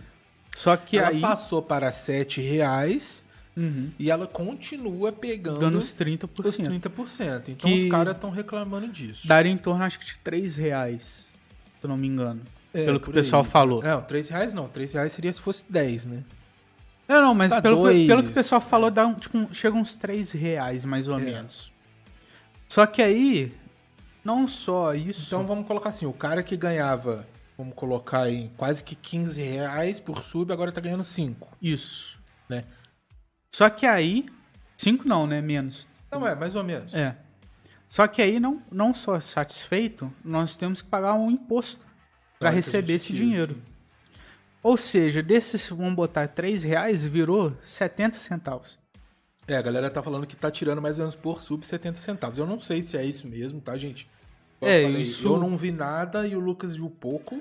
Só 0.59 0.75
que 0.75 0.97
ela 0.97 1.07
aí... 1.07 1.21
passou 1.21 1.61
para 1.61 1.89
7 1.89 2.41
reais 2.41 3.23
Uhum. 3.55 3.91
e 3.97 4.11
ela 4.11 4.27
continua 4.27 5.11
pegando 5.11 5.59
Dando 5.59 5.77
os 5.77 5.85
os 5.85 5.95
30%. 5.95 6.27
30%. 6.27 7.49
Então 7.49 7.69
Que- 7.69 7.85
os 7.85 7.89
caras 7.89 8.13
estão 8.15 8.29
reclamando 8.29 8.87
disso. 8.89 9.25
Daria 9.27 9.51
em 9.51 9.57
torno, 9.57 9.83
acho 9.85 9.97
que 9.99 10.05
de 10.05 10.19
3 10.19 10.55
reais, 10.55 11.31
se 11.79 11.85
eu 11.85 11.87
não 11.87 11.95
me 11.97 12.07
engano. 12.07 12.41
É, 12.73 12.83
pelo 12.85 12.99
que 12.99 13.09
o 13.09 13.13
pessoal 13.13 13.43
aí. 13.43 13.49
falou. 13.49 13.81
Não, 13.81 14.01
3 14.01 14.27
reais 14.29 14.53
não. 14.53 14.67
3 14.67 14.93
reais 14.93 15.13
seria 15.13 15.31
se 15.31 15.39
fosse 15.41 15.63
10, 15.69 16.05
né? 16.07 16.23
Não, 17.07 17.21
não, 17.21 17.33
mas 17.33 17.51
Tá 17.51 17.61
pelo, 17.61 17.77
dois. 17.77 18.05
pelo 18.05 18.21
que 18.23 18.29
o 18.29 18.33
pessoal 18.33 18.61
falou, 18.61 18.91
dá 18.91 19.07
um, 19.07 19.13
tipo, 19.15 19.47
chega 19.53 19.75
uns 19.77 19.95
3 19.95 20.31
reais, 20.33 20.83
mais 20.85 21.07
ou 21.07 21.17
É. 21.17 21.21
menos. 21.21 21.71
Só 22.67 22.85
que 22.85 23.01
aí, 23.01 23.51
não 24.23 24.47
só 24.47 24.93
isso... 24.93 25.23
Então 25.25 25.45
vamos 25.47 25.65
colocar 25.65 25.89
assim, 25.89 26.05
o 26.05 26.13
cara 26.13 26.43
que 26.43 26.55
ganhava, 26.55 27.25
vamos 27.59 27.75
colocar 27.75 28.29
em 28.29 28.47
quase 28.55 28.81
que 28.81 28.95
15 28.95 29.41
reais 29.41 29.99
por 29.99 30.23
sub, 30.23 30.53
agora 30.53 30.71
tá 30.71 30.79
ganhando 30.79 31.03
5. 31.03 31.57
Isso. 31.61 32.17
Né? 32.47 32.63
Só 33.53 33.69
que 33.69 33.85
aí... 33.85 34.25
5 34.77 35.05
não, 35.05 35.27
né? 35.27 35.41
Menos. 35.41 35.89
Não 36.09 36.25
é, 36.25 36.33
mais 36.33 36.55
ou 36.55 36.63
menos. 36.63 36.95
É. 36.95 37.17
Só 37.89 38.07
que 38.07 38.21
aí, 38.21 38.39
não, 38.39 38.63
não 38.71 38.93
só 38.93 39.19
satisfeito, 39.19 40.09
nós 40.23 40.55
temos 40.55 40.81
que 40.81 40.87
pagar 40.87 41.15
um 41.15 41.29
imposto 41.29 41.85
para 42.39 42.49
receber 42.49 42.93
esse 42.93 43.11
dinheiro. 43.11 43.61
Ou 44.63 44.77
seja, 44.77 45.21
desses, 45.21 45.67
vamos 45.67 45.95
botar 45.95 46.29
3 46.29 46.63
reais, 46.63 47.05
virou 47.05 47.53
70 47.61 48.19
centavos. 48.19 48.79
É, 49.45 49.57
a 49.57 49.61
galera 49.61 49.89
tá 49.89 50.01
falando 50.01 50.25
que 50.25 50.35
tá 50.35 50.49
tirando 50.49 50.81
mais 50.81 50.97
ou 50.97 51.01
menos 51.01 51.15
por 51.15 51.41
sub 51.41 51.65
70 51.65 51.97
centavos. 51.99 52.39
Eu 52.39 52.47
não 52.47 52.59
sei 52.59 52.81
se 52.81 52.95
é 52.95 53.03
isso 53.03 53.27
mesmo, 53.27 53.59
tá, 53.59 53.77
gente? 53.77 54.09
Como 54.59 54.71
É, 54.71 54.79
eu 54.83 54.87
falei, 54.87 55.01
isso- 55.03 55.27
Eu 55.27 55.39
não 55.39 55.55
vi 55.57 55.71
nada 55.71 56.27
e 56.27 56.35
o 56.35 56.39
Lucas 56.39 56.75
viu 56.75 56.89
pouco 56.89 57.39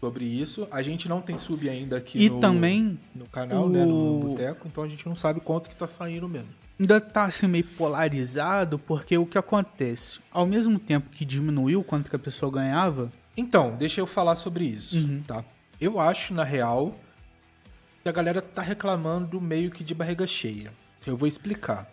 sobre 0.00 0.24
isso. 0.24 0.66
A 0.70 0.82
gente 0.82 1.08
não 1.08 1.20
tem 1.20 1.38
sub 1.38 1.68
ainda 1.68 1.96
aqui 1.98 2.18
E 2.24 2.28
no, 2.28 2.40
também 2.40 2.98
no 3.14 3.26
canal, 3.26 3.68
né, 3.68 3.84
no 3.84 4.16
o- 4.16 4.20
Boteco, 4.20 4.66
então 4.66 4.82
a 4.82 4.88
gente 4.88 5.06
não 5.08 5.14
sabe 5.14 5.40
quanto 5.40 5.70
que 5.70 5.76
tá 5.76 5.86
saindo 5.86 6.28
mesmo. 6.28 6.48
ainda 6.80 7.00
tá 7.00 7.24
assim 7.24 7.46
meio 7.46 7.64
polarizado, 7.64 8.76
porque 8.78 9.16
o 9.16 9.24
que 9.24 9.38
acontece? 9.38 10.18
Ao 10.32 10.44
mesmo 10.44 10.80
tempo 10.80 11.10
que 11.10 11.24
diminuiu 11.24 11.84
quanto 11.84 12.10
que 12.10 12.16
a 12.16 12.18
pessoa 12.18 12.50
ganhava, 12.50 13.12
Então, 13.36 13.74
deixa 13.76 13.98
eu 14.00 14.06
falar 14.06 14.36
sobre 14.36 14.64
isso, 14.66 14.96
Uhum. 14.98 15.22
tá? 15.26 15.42
Eu 15.80 15.98
acho, 16.00 16.34
na 16.34 16.42
real, 16.44 16.94
que 18.02 18.08
a 18.08 18.12
galera 18.12 18.42
tá 18.42 18.60
reclamando 18.60 19.40
meio 19.40 19.70
que 19.70 19.82
de 19.84 19.94
barriga 19.94 20.26
cheia. 20.26 20.70
Eu 21.06 21.16
vou 21.16 21.26
explicar. 21.26 21.88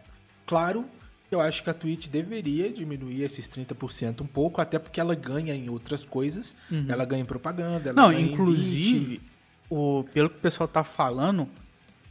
Claro, 0.45 0.83
eu 1.31 1.39
acho 1.39 1.63
que 1.63 1.69
a 1.69 1.73
Twitch 1.73 2.07
deveria 2.07 2.71
diminuir 2.71 3.21
esses 3.23 3.47
30% 3.47 4.21
um 4.21 4.25
pouco, 4.27 4.59
até 4.61 4.79
porque 4.79 4.99
ela 4.99 5.13
ganha 5.15 5.53
em 5.53 5.69
outras 5.69 6.03
coisas. 6.03 6.55
Ela 6.87 7.05
ganha 7.05 7.21
em 7.21 7.25
propaganda, 7.25 7.89
ela 7.89 8.01
Uhum. 8.01 8.07
Não, 8.07 8.13
ganha 8.15 8.25
em 8.27 8.33
inclusive, 8.33 9.05
beat. 9.17 9.21
o, 9.69 10.03
pelo 10.13 10.29
que 10.29 10.37
o 10.37 10.39
pessoal 10.39 10.67
tá 10.67 10.83
falando, 10.83 11.47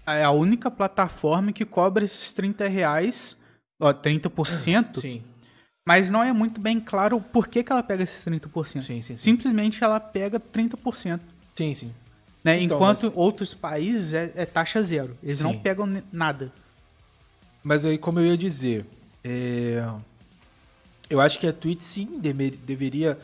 é 0.07 0.23
a 0.25 0.31
única 0.31 0.71
plataforma 0.71 1.53
que 1.53 1.65
cobra 1.65 2.05
esses 2.05 2.33
30 2.33 2.69
reais, 2.69 3.37
ó, 3.81 3.93
30%, 3.93 5.01
Sim, 5.01 5.23
mas 5.87 6.11
não 6.11 6.23
é 6.23 6.33
muito 6.33 6.61
bem 6.61 6.79
claro 6.79 7.21
por 7.21 7.49
que, 7.49 7.63
que 7.65 7.73
ela 7.73 7.83
pega 7.83 8.03
esses 8.05 8.23
30%. 8.25 8.67
sim, 8.67 8.81
sim. 8.83 9.03
Sim, 9.03 9.17
Simplesmente 9.17 9.83
ela 9.83 9.99
pega 9.99 10.39
30%. 10.39 11.21
sim. 11.57 11.75
sim. 11.75 11.93
Né? 12.45 12.63
Então, 12.63 12.77
Enquanto 12.77 13.03
mas- 13.07 13.13
outros 13.17 13.53
países 13.53 14.15
é, 14.15 14.33
é 14.37 14.47
taxa 14.47 14.81
zero. 14.81 15.19
Eles 15.23 15.41
não 15.43 15.51
Sim. 15.53 15.59
pegam 15.59 15.87
ne- 15.87 16.05
nada. 16.13 16.53
Mas 17.65 17.85
aí, 17.85 17.99
como 17.99 18.21
eu 18.21 18.27
ia 18.27 18.37
dizer, 18.39 18.87
é, 19.25 19.85
eu 21.11 21.21
acho 21.21 21.39
que 21.39 21.47
a 21.47 21.53
Twitch 21.53 21.81
sim 21.83 22.21
deveria 22.21 23.19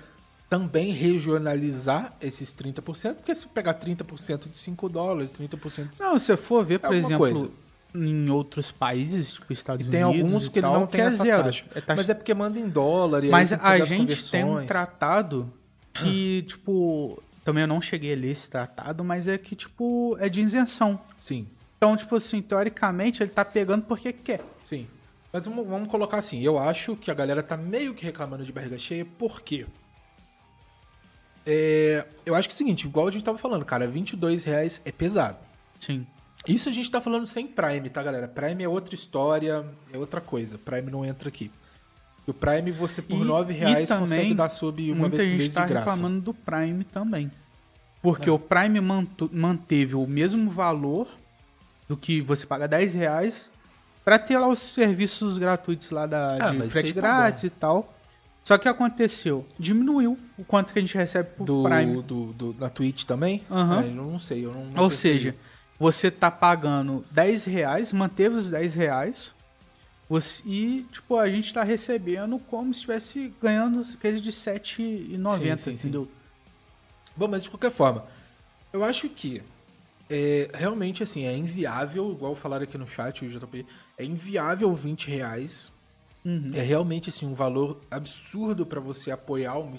também 0.49 0.93
regionalizar 0.93 2.15
esses 2.21 2.55
30%, 2.55 3.15
porque 3.17 3.35
se 3.35 3.47
pegar 3.49 3.75
30% 3.75 4.51
de 4.51 4.59
5 4.59 4.89
dólares, 4.89 5.33
30% 5.33 5.91
de... 5.91 6.01
Não, 6.01 6.19
se 6.19 6.27
você 6.27 6.37
for 6.37 6.65
ver, 6.65 6.79
por 6.79 6.87
alguma 6.95 7.07
exemplo, 7.07 7.19
coisa. 7.19 7.51
em 7.95 8.29
outros 8.31 8.71
países, 8.71 9.35
tipo 9.35 9.53
Estados 9.53 9.87
E 9.87 9.91
tem 9.91 10.05
Unidos 10.05 10.25
alguns 10.25 10.47
e 10.47 10.51
que 10.51 10.61
tal, 10.61 10.75
não 10.81 10.87
tem 10.87 11.01
é 11.01 11.05
essa 11.05 11.23
zero. 11.23 11.43
taxa. 11.43 11.65
É 11.75 11.81
taxa 11.81 11.97
Mas 11.97 12.09
é 12.09 12.15
porque 12.15 12.33
manda 12.35 12.59
em 12.59 12.69
dólar 12.69 13.25
e 13.25 13.31
Mas 13.31 13.51
tem 13.51 13.59
a 13.61 13.85
gente 13.85 14.31
tem 14.31 14.45
um 14.45 14.65
tratado 14.67 15.53
que, 15.93 16.43
tipo, 16.43 17.21
também 17.45 17.63
eu 17.63 17.69
não 17.69 17.81
cheguei 17.81 18.13
a 18.13 18.17
ler 18.17 18.31
esse 18.31 18.49
tratado, 18.49 19.03
mas 19.03 19.27
é 19.27 19.37
que, 19.37 19.57
tipo, 19.57 20.17
é 20.21 20.29
de 20.29 20.41
isenção. 20.41 21.01
Sim, 21.23 21.47
Então, 21.79 21.97
tipo 21.97 22.15
assim, 22.17 22.41
teoricamente 22.43 23.23
ele 23.23 23.31
tá 23.31 23.45
pegando 23.45 23.85
porque 23.85 24.13
quer. 24.13 24.41
sim. 24.65 24.87
Mas 25.35 25.45
vamos, 25.47 25.67
vamos 25.67 25.89
colocar 25.89 26.19
assim, 26.19 26.41
eu 26.43 26.57
acho 26.61 26.95
que 26.95 27.11
a 27.11 27.15
galera 27.15 27.43
tá 27.43 27.57
meio 27.57 27.93
que 27.93 28.05
reclamando 28.05 28.45
de 28.45 28.53
barriga 28.53 28.79
cheia, 28.79 29.05
por 29.05 29.41
quê? 29.41 29.67
É, 31.45 32.07
eu 32.25 32.37
acho 32.37 32.49
que 32.49 32.53
é 32.53 32.55
o 32.55 32.59
seguinte, 32.59 32.87
igual 32.87 33.09
a 33.09 33.11
gente 33.11 33.25
tava 33.25 33.37
falando, 33.37 33.65
cara, 33.65 33.85
22 33.89 34.45
reais 34.45 34.81
é 34.85 34.93
pesado. 34.93 35.39
Sim. 35.81 36.07
Isso 36.47 36.69
a 36.69 36.73
gente 36.73 36.89
tá 36.89 37.01
falando 37.01 37.27
sem 37.27 37.49
Prime, 37.49 37.91
tá, 37.91 38.01
galera? 38.01 38.29
Prime 38.29 38.63
é 38.63 38.69
outra 38.69 38.95
história, 38.95 39.67
é 39.93 39.99
outra 39.99 40.21
coisa. 40.21 40.57
Prime 40.57 40.89
não 40.89 41.05
entra 41.05 41.29
aqui. 41.29 41.51
O 42.29 42.33
Prime, 42.33 42.71
você 42.71 43.03
por 43.03 43.21
E- 43.21 43.25
9 43.25 43.53
e 43.53 43.57
reais 43.57 43.89
também, 43.89 44.03
consegue 44.07 44.35
dar 44.35 44.49
sub 44.51 44.93
uma 44.93 45.09
vez 45.09 45.21
por 45.25 45.37
mês 45.37 45.53
tá 45.53 45.63
de 45.63 45.69
graça. 45.71 45.91
reclamando 45.91 46.21
do 46.21 46.33
Prime 46.33 46.85
também. 46.85 47.29
Porque 48.01 48.29
É. 48.29 48.33
o 48.33 48.39
Prime 48.39 48.79
manteve 49.33 49.97
o 49.97 50.07
mesmo 50.07 50.49
valor 50.49 51.09
do 51.89 51.97
que 51.97 52.21
você 52.21 52.47
paga 52.47 52.69
10 52.69 52.95
reais 52.95 53.51
pra 54.05 54.19
ter 54.19 54.39
lá 54.39 54.49
os 54.49 54.59
serviços 54.59 55.39
gratuitos 55.39 55.91
lá 55.91 56.07
da 56.07 56.37
Ah, 56.37 56.53
de 56.53 56.69
frete 56.69 56.93
tá 56.93 57.01
grátis 57.01 57.45
e 57.45 57.51
tal. 57.51 57.93
Só 58.45 58.59
que 58.59 58.69
aconteceu, 58.69 59.47
diminuiu 59.59 60.19
o 60.37 60.45
quanto 60.45 60.73
que 60.73 60.79
a 60.79 60.83
gente 60.83 60.95
recebe 60.97 61.31
por 61.31 61.45
Do, 61.47 61.63
Prime. 61.63 62.03
do, 62.03 62.27
do- 62.35 62.55
na 62.59 62.69
Twitch 62.69 63.05
também? 63.05 63.43
Aham. 63.51 63.83
É, 63.83 63.87
eu 63.89 63.95
não 63.95 64.19
sei, 64.19 64.45
eu 64.45 64.53
não, 64.53 64.67
não 64.67 64.83
Ou 64.83 64.89
percebi. 64.91 65.15
seja, 65.15 65.35
você 65.79 66.11
tá 66.11 66.31
pagando 66.31 67.03
10 67.11 67.45
reais, 67.45 67.91
manteve 67.93 68.37
os 68.37 68.51
10 68.51 68.75
reais, 68.75 69.33
você- 70.11 70.43
e, 70.45 70.87
tipo, 70.93 71.17
a 71.17 71.31
gente 71.31 71.55
tá 71.55 71.63
recebendo 71.63 72.39
como 72.39 72.75
se 72.75 72.81
estivesse 72.81 73.33
ganhando 73.41 73.81
aqueles 73.95 74.21
de 74.21 74.31
7,90, 74.31 75.57
Sim, 75.57 75.57
sim, 75.57 75.77
sim. 75.79 75.89
entendeu? 75.89 76.11
Bom, 77.17 77.29
mas 77.29 77.45
de 77.45 77.51
qualquer 77.51 77.71
forma, 77.71 78.05
eu 78.75 78.85
acho 78.85 79.09
que 79.09 79.41
é, 80.11 80.51
realmente 80.53 81.03
assim, 81.03 81.25
é 81.25 81.35
inviável, 81.35 82.13
igual 82.13 82.35
falaram 82.37 82.65
aqui 82.65 82.77
no 82.77 82.87
chat, 82.87 83.25
o 83.25 83.29
JP, 83.31 83.65
é 83.99 84.05
inviável 84.05 84.75
20 84.75 85.11
reais. 85.11 85.73
Uhum. 86.25 86.51
É 86.55 86.61
realmente 86.61 87.11
assim, 87.11 87.27
um 87.27 87.35
valor 87.35 87.81
absurdo 87.91 88.65
pra 88.65 88.81
você 88.81 89.11
apoiar 89.11 89.59
o 89.59 89.75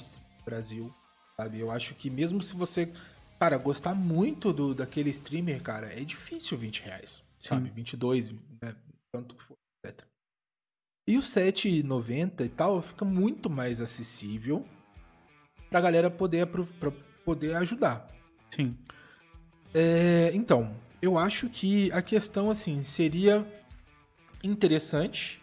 Brasil, 0.45 0.93
sabe? 1.36 1.59
Eu 1.59 1.72
acho 1.72 1.95
que 1.95 2.09
mesmo 2.09 2.41
se 2.41 2.55
você, 2.55 2.91
cara, 3.39 3.57
gostar 3.57 3.95
muito 3.95 4.53
do, 4.53 4.76
daquele 4.76 5.09
streamer, 5.09 5.61
cara, 5.61 5.88
é 5.88 6.03
difícil 6.03 6.57
20 6.57 6.84
reais, 6.84 7.24
sabe? 7.39 7.70
22, 7.72 8.32
né? 8.61 8.76
Tanto 9.11 9.36
que 9.36 9.43
for, 9.43 9.57
etc. 9.84 10.05
E 11.07 11.18
o 11.18 11.22
7,90 11.22 12.45
e 12.45 12.49
tal 12.49 12.82
fica 12.82 13.05
muito 13.05 13.49
mais 13.49 13.82
acessível 13.82 14.66
pra 15.70 15.82
galera 15.82 16.09
poder, 16.09 16.47
pra 16.47 16.91
poder 17.24 17.55
ajudar. 17.57 18.07
Sim. 18.51 18.78
É, 19.74 20.32
então, 20.34 20.76
eu 21.01 21.18
acho 21.18 21.49
que 21.49 21.91
a 21.91 22.01
questão, 22.01 22.49
assim, 22.49 22.82
seria 22.84 23.45
interessante 24.47 25.41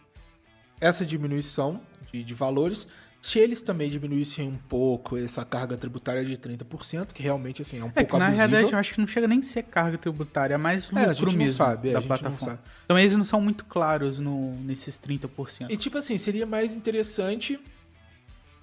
essa 0.81 1.05
diminuição 1.05 1.81
de, 2.13 2.23
de 2.25 2.35
valores 2.35 2.89
se 3.23 3.39
eles 3.39 3.63
também 3.63 3.89
diminuíssem 3.89 4.49
um 4.49 4.57
pouco 4.57 5.17
essa 5.17 5.45
carga 5.45 5.77
tributária 5.77 6.25
de 6.25 6.37
30%, 6.37 7.13
que 7.13 7.23
realmente, 7.23 7.63
assim, 7.63 7.79
é 7.79 7.85
um 7.85 7.87
É 7.87 7.91
pouco 7.91 8.11
que 8.15 8.19
na 8.19 8.29
realidade 8.29 8.73
eu 8.73 8.79
acho 8.79 8.95
que 8.95 8.99
não 8.99 9.07
chega 9.07 9.29
nem 9.29 9.39
a 9.39 9.43
ser 9.43 9.63
carga 9.63 9.97
tributária, 9.97 10.55
é 10.55 10.59
mais 10.59 10.91
É, 10.93 11.05
a 11.05 11.07
lucro 11.11 11.31
gente 11.31 11.39
mesmo 11.39 11.53
sabe, 11.57 11.91
é, 11.91 11.93
da 11.93 12.03
plataforma. 12.03 12.57
sabe. 12.57 12.59
Então 12.85 12.99
eles 12.99 13.15
não 13.15 13.25
são 13.25 13.41
muito 13.41 13.65
claros 13.65 14.19
no, 14.19 14.57
nesses 14.63 14.99
30%. 14.99 15.71
E 15.71 15.77
tipo 15.77 15.99
assim, 15.99 16.19
seria 16.19 16.45
mais 16.45 16.75
interessante 16.75 17.61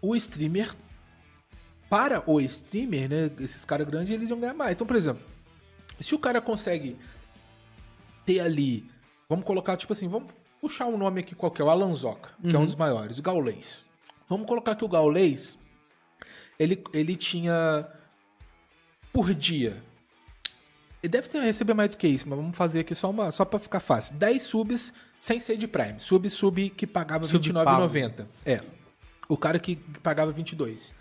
o 0.01 0.13
streamer 0.13 0.73
para 1.89 2.21
o 2.29 2.41
streamer, 2.41 3.09
né? 3.09 3.31
Esses 3.39 3.63
caras 3.63 3.87
grandes, 3.87 4.11
eles 4.11 4.29
iam 4.29 4.41
ganhar 4.41 4.53
mais. 4.53 4.73
Então, 4.73 4.85
por 4.85 4.97
exemplo, 4.97 5.23
se 6.01 6.13
o 6.13 6.19
cara 6.19 6.41
consegue 6.41 6.97
ter 8.25 8.41
ali, 8.41 8.85
vamos 9.29 9.45
colocar 9.45 9.77
tipo 9.77 9.93
assim, 9.93 10.07
vamos 10.07 10.31
puxar 10.59 10.87
um 10.87 10.97
nome 10.97 11.21
aqui 11.21 11.35
qualquer, 11.35 11.63
o 11.63 11.69
Alanzoca, 11.69 12.31
que 12.41 12.53
é 12.53 12.59
um 12.59 12.65
dos 12.65 12.75
maiores, 12.75 13.19
o 13.19 13.21
Gaulês. 13.21 13.85
Vamos 14.27 14.47
colocar 14.47 14.75
que 14.75 14.83
o 14.83 14.89
Gaulês, 14.89 15.57
ele, 16.59 16.83
ele 16.93 17.15
tinha 17.15 17.87
por 19.13 19.33
dia 19.33 19.81
ele 21.01 21.11
deve 21.11 21.29
ter 21.29 21.39
receber 21.39 21.73
mais 21.73 21.89
do 21.89 21.97
que 21.97 22.07
isso, 22.07 22.27
mas 22.27 22.37
vamos 22.37 22.55
fazer 22.55 22.81
aqui 22.81 22.93
só 22.93 23.09
uma, 23.09 23.31
só 23.31 23.45
para 23.45 23.57
ficar 23.57 23.79
fácil. 23.79 24.15
10 24.15 24.43
subs 24.43 24.93
sem 25.19 25.39
ser 25.39 25.57
de 25.57 25.67
Prime. 25.67 25.99
Sub 25.99 26.29
sub 26.29 26.69
que 26.71 26.85
pagava 26.85 27.25
Sub 27.25 27.45
R$29,90. 27.45 28.25
É. 28.45 28.61
O 29.27 29.37
cara 29.37 29.59
que 29.59 29.77
pagava 30.03 30.31
22. 30.31 30.93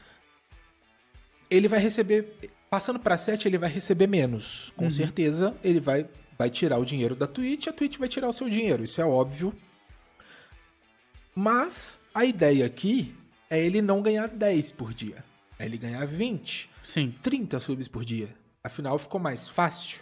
Ele 1.51 1.66
vai 1.66 1.81
receber 1.81 2.37
passando 2.70 2.99
para 2.99 3.18
7, 3.18 3.49
ele 3.49 3.59
vai 3.59 3.70
receber 3.70 4.07
menos. 4.07 4.72
Com 4.76 4.91
certeza, 4.91 5.57
ele 5.64 5.81
vai 5.81 6.07
vai 6.39 6.49
tirar 6.49 6.78
o 6.78 6.84
dinheiro 6.84 7.16
da 7.16 7.26
Twitch, 7.26 7.66
a 7.66 7.72
Twitch 7.72 7.99
vai 7.99 8.09
tirar 8.09 8.28
o 8.28 8.32
seu 8.32 8.49
dinheiro, 8.49 8.84
isso 8.84 9.01
é 9.01 9.05
óbvio. 9.05 9.53
Mas 11.34 11.99
a 12.14 12.24
ideia 12.24 12.64
aqui 12.64 13.14
é 13.51 13.61
ele 13.64 13.82
não 13.82 14.03
ganhar 14.03 14.28
10 14.28 14.72
por 14.72 14.95
dia. 14.95 15.24
É 15.59 15.66
ele 15.66 15.76
ganhar 15.76 16.07
20. 16.07 16.70
Sim. 16.84 17.14
30 17.22 17.61
subs 17.61 17.89
por 17.89 18.05
dia. 18.05 18.28
Afinal, 18.62 18.99
ficou 18.99 19.20
mais 19.20 19.49
fácil. 19.49 20.01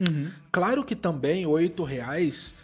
Uhum. 0.00 0.30
Claro 0.50 0.84
que 0.84 0.96
também 0.96 1.46
8 1.46 1.82
reais. 1.84 2.54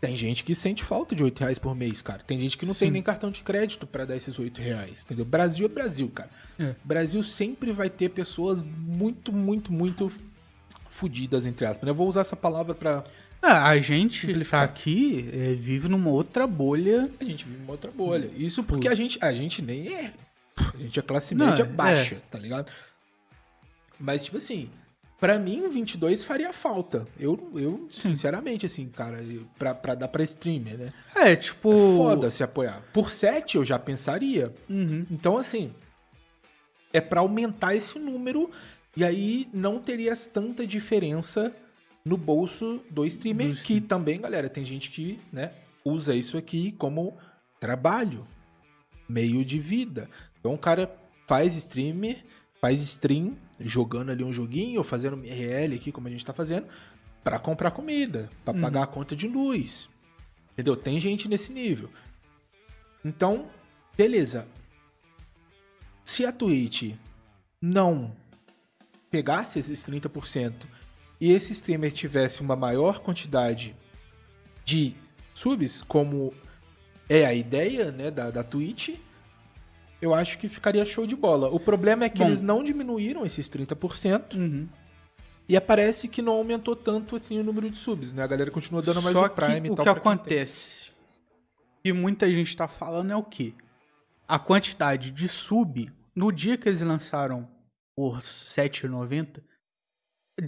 Tem 0.00 0.16
gente 0.16 0.44
que 0.44 0.54
sente 0.54 0.82
falta 0.82 1.14
de 1.14 1.22
8 1.22 1.38
reais 1.40 1.58
por 1.58 1.74
mês, 1.74 2.00
cara. 2.00 2.22
Tem 2.22 2.38
gente 2.38 2.56
que 2.56 2.64
não 2.64 2.74
tem 2.74 2.88
Sim. 2.88 2.92
nem 2.92 3.02
cartão 3.02 3.30
de 3.30 3.42
crédito 3.42 3.86
pra 3.86 4.04
dar 4.04 4.16
esses 4.16 4.38
8 4.38 4.60
reais, 4.60 5.02
entendeu? 5.04 5.24
Brasil 5.24 5.66
é 5.66 5.68
Brasil, 5.68 6.08
cara. 6.08 6.30
É. 6.58 6.74
Brasil 6.82 7.22
sempre 7.22 7.72
vai 7.72 7.90
ter 7.90 8.08
pessoas 8.08 8.62
muito, 8.62 9.32
muito, 9.32 9.72
muito 9.72 10.10
fudidas, 11.00 11.46
entre 11.46 11.64
aspas. 11.66 11.88
Eu 11.88 11.94
vou 11.94 12.08
usar 12.08 12.20
essa 12.20 12.36
palavra 12.36 12.74
pra... 12.74 13.02
Ah, 13.42 13.68
a 13.70 13.80
gente 13.80 14.44
tá 14.44 14.62
aqui 14.62 15.28
é, 15.32 15.54
vive 15.54 15.88
numa 15.88 16.10
outra 16.10 16.46
bolha. 16.46 17.08
A 17.18 17.24
gente 17.24 17.46
vive 17.46 17.62
uma 17.62 17.72
outra 17.72 17.90
bolha. 17.90 18.30
Isso 18.36 18.62
porque 18.62 18.86
a 18.86 18.94
gente, 18.94 19.18
a 19.22 19.32
gente 19.32 19.62
nem 19.62 19.88
é... 19.94 20.12
A 20.58 20.76
gente 20.76 20.98
é 20.98 21.02
classe 21.02 21.34
Não, 21.34 21.46
média 21.46 21.62
é. 21.62 21.66
baixa, 21.66 22.20
tá 22.30 22.38
ligado? 22.38 22.70
Mas, 23.98 24.24
tipo 24.24 24.36
assim... 24.36 24.68
Pra 25.18 25.38
mim, 25.38 25.68
22 25.68 26.24
faria 26.24 26.50
falta. 26.50 27.06
Eu, 27.18 27.50
eu 27.54 27.86
sinceramente, 27.90 28.64
assim, 28.64 28.88
cara, 28.88 29.20
eu- 29.22 29.44
pra, 29.58 29.74
pra 29.74 29.94
dar 29.94 30.08
pra 30.08 30.22
streamer, 30.24 30.78
né? 30.78 30.92
É, 31.14 31.36
tipo. 31.36 31.70
É 31.70 31.96
foda 31.96 32.30
se 32.30 32.42
apoiar. 32.42 32.82
Por 32.90 33.10
7 33.10 33.56
eu 33.58 33.64
já 33.66 33.78
pensaria. 33.78 34.50
Uhum. 34.66 35.04
Então, 35.10 35.36
assim, 35.36 35.74
é 36.90 37.02
pra 37.02 37.20
aumentar 37.20 37.74
esse 37.74 37.98
número 37.98 38.50
e 38.96 39.04
aí 39.04 39.48
não 39.52 39.80
teria 39.80 40.16
tanta 40.16 40.66
diferença 40.66 41.54
no 42.04 42.16
bolso 42.16 42.82
do 42.90 43.04
streamer, 43.06 43.54
Do 43.54 43.56
que 43.62 43.80
também, 43.80 44.20
galera, 44.20 44.48
tem 44.48 44.64
gente 44.64 44.90
que, 44.90 45.18
né, 45.32 45.52
usa 45.84 46.14
isso 46.14 46.36
aqui 46.36 46.72
como 46.72 47.16
trabalho, 47.60 48.26
meio 49.08 49.44
de 49.44 49.58
vida. 49.58 50.08
Então, 50.38 50.54
o 50.54 50.58
cara 50.58 50.94
faz 51.26 51.56
streamer, 51.56 52.24
faz 52.60 52.80
stream, 52.80 53.36
jogando 53.60 54.10
ali 54.10 54.24
um 54.24 54.32
joguinho, 54.32 54.78
ou 54.78 54.84
fazendo 54.84 55.16
um 55.16 55.22
RL 55.22 55.74
aqui, 55.74 55.92
como 55.92 56.08
a 56.08 56.10
gente 56.10 56.24
tá 56.24 56.32
fazendo, 56.32 56.66
pra 57.22 57.38
comprar 57.38 57.70
comida, 57.70 58.30
pra 58.44 58.54
pagar 58.54 58.84
a 58.84 58.86
conta 58.86 59.14
de 59.14 59.28
luz. 59.28 59.88
Entendeu? 60.52 60.76
Tem 60.76 60.98
gente 60.98 61.28
nesse 61.28 61.52
nível. 61.52 61.90
Então, 63.04 63.48
beleza. 63.96 64.48
Se 66.04 66.24
a 66.24 66.32
Twitch 66.32 66.94
não 67.60 68.16
pegasse 69.10 69.58
esses 69.58 69.82
30% 69.82 70.52
e 71.20 71.32
esse 71.32 71.52
streamer 71.52 71.92
tivesse 71.92 72.40
uma 72.40 72.56
maior 72.56 73.00
quantidade 73.00 73.74
de 74.64 74.94
subs, 75.34 75.82
como 75.82 76.32
é 77.08 77.26
a 77.26 77.34
ideia 77.34 77.90
né, 77.90 78.10
da, 78.10 78.30
da 78.30 78.42
Twitch, 78.44 78.90
eu 80.00 80.14
acho 80.14 80.38
que 80.38 80.48
ficaria 80.48 80.84
show 80.86 81.06
de 81.06 81.16
bola. 81.16 81.48
O 81.48 81.58
problema 81.60 82.04
é 82.04 82.08
que 82.08 82.20
Bom. 82.20 82.26
eles 82.26 82.40
não 82.40 82.62
diminuíram 82.64 83.26
esses 83.26 83.48
30% 83.50 84.34
Uhum. 84.36 84.68
e 85.48 85.60
parece 85.60 86.08
que 86.08 86.22
não 86.22 86.34
aumentou 86.34 86.74
tanto 86.76 87.16
assim 87.16 87.38
o 87.38 87.44
número 87.44 87.68
de 87.68 87.76
subs, 87.76 88.12
né? 88.12 88.22
A 88.22 88.26
galera 88.26 88.50
continua 88.50 88.80
dando 88.80 89.02
mais 89.02 89.14
Só 89.14 89.26
o 89.26 89.30
Prime 89.30 89.60
que 89.62 89.66
e 89.66 89.70
o 89.70 89.74
tal. 89.74 89.84
que 89.84 89.92
quem 89.92 90.02
tem. 90.02 90.12
acontece 90.12 90.90
e 91.84 91.92
muita 91.92 92.30
gente 92.30 92.56
tá 92.56 92.68
falando 92.68 93.10
é 93.10 93.16
o 93.16 93.22
quê? 93.22 93.52
A 94.28 94.38
quantidade 94.38 95.10
de 95.10 95.26
sub, 95.28 95.90
no 96.14 96.30
dia 96.30 96.56
que 96.56 96.68
eles 96.68 96.80
lançaram 96.80 97.48
por 97.96 98.14
R$ 98.16 98.20
7,90, 98.20 99.42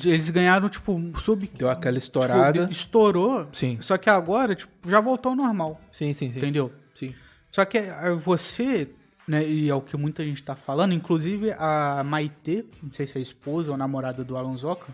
eles 0.05 0.31
ganharam, 0.31 0.69
tipo, 0.69 0.93
um 0.93 1.15
sub... 1.17 1.47
Deu 1.55 1.69
aquela 1.71 1.95
tipo, 1.99 2.05
estourada. 2.05 2.69
estourou. 2.71 3.49
Sim. 3.53 3.79
Só 3.81 3.99
que 3.99 4.09
agora, 4.09 4.55
tipo, 4.55 4.89
já 4.89 5.01
voltou 5.01 5.31
ao 5.31 5.37
normal, 5.37 5.81
Sim, 5.93 6.15
sim, 6.15 6.33
sim. 6.33 6.39
entendeu? 6.39 6.73
Sim. 6.95 7.15
Só 7.51 7.65
que 7.67 7.77
eh, 7.79 8.15
você, 8.15 8.89
né, 9.29 9.47
e 9.47 9.69
é 9.69 9.75
o 9.75 9.83
que 9.83 9.97
muita 9.97 10.25
gente 10.25 10.43
tá 10.43 10.57
falando, 10.57 10.95
inclusive 10.95 11.53
a 11.59 12.03
Maitê, 12.05 12.65
não 12.83 12.91
sei 12.91 13.07
se 13.07 13.17
é 13.17 13.19
a 13.19 13.23
esposa 13.23 13.71
ou 13.71 13.77
namorada 13.77 14.25
do 14.25 14.37
Alonsoca, 14.37 14.93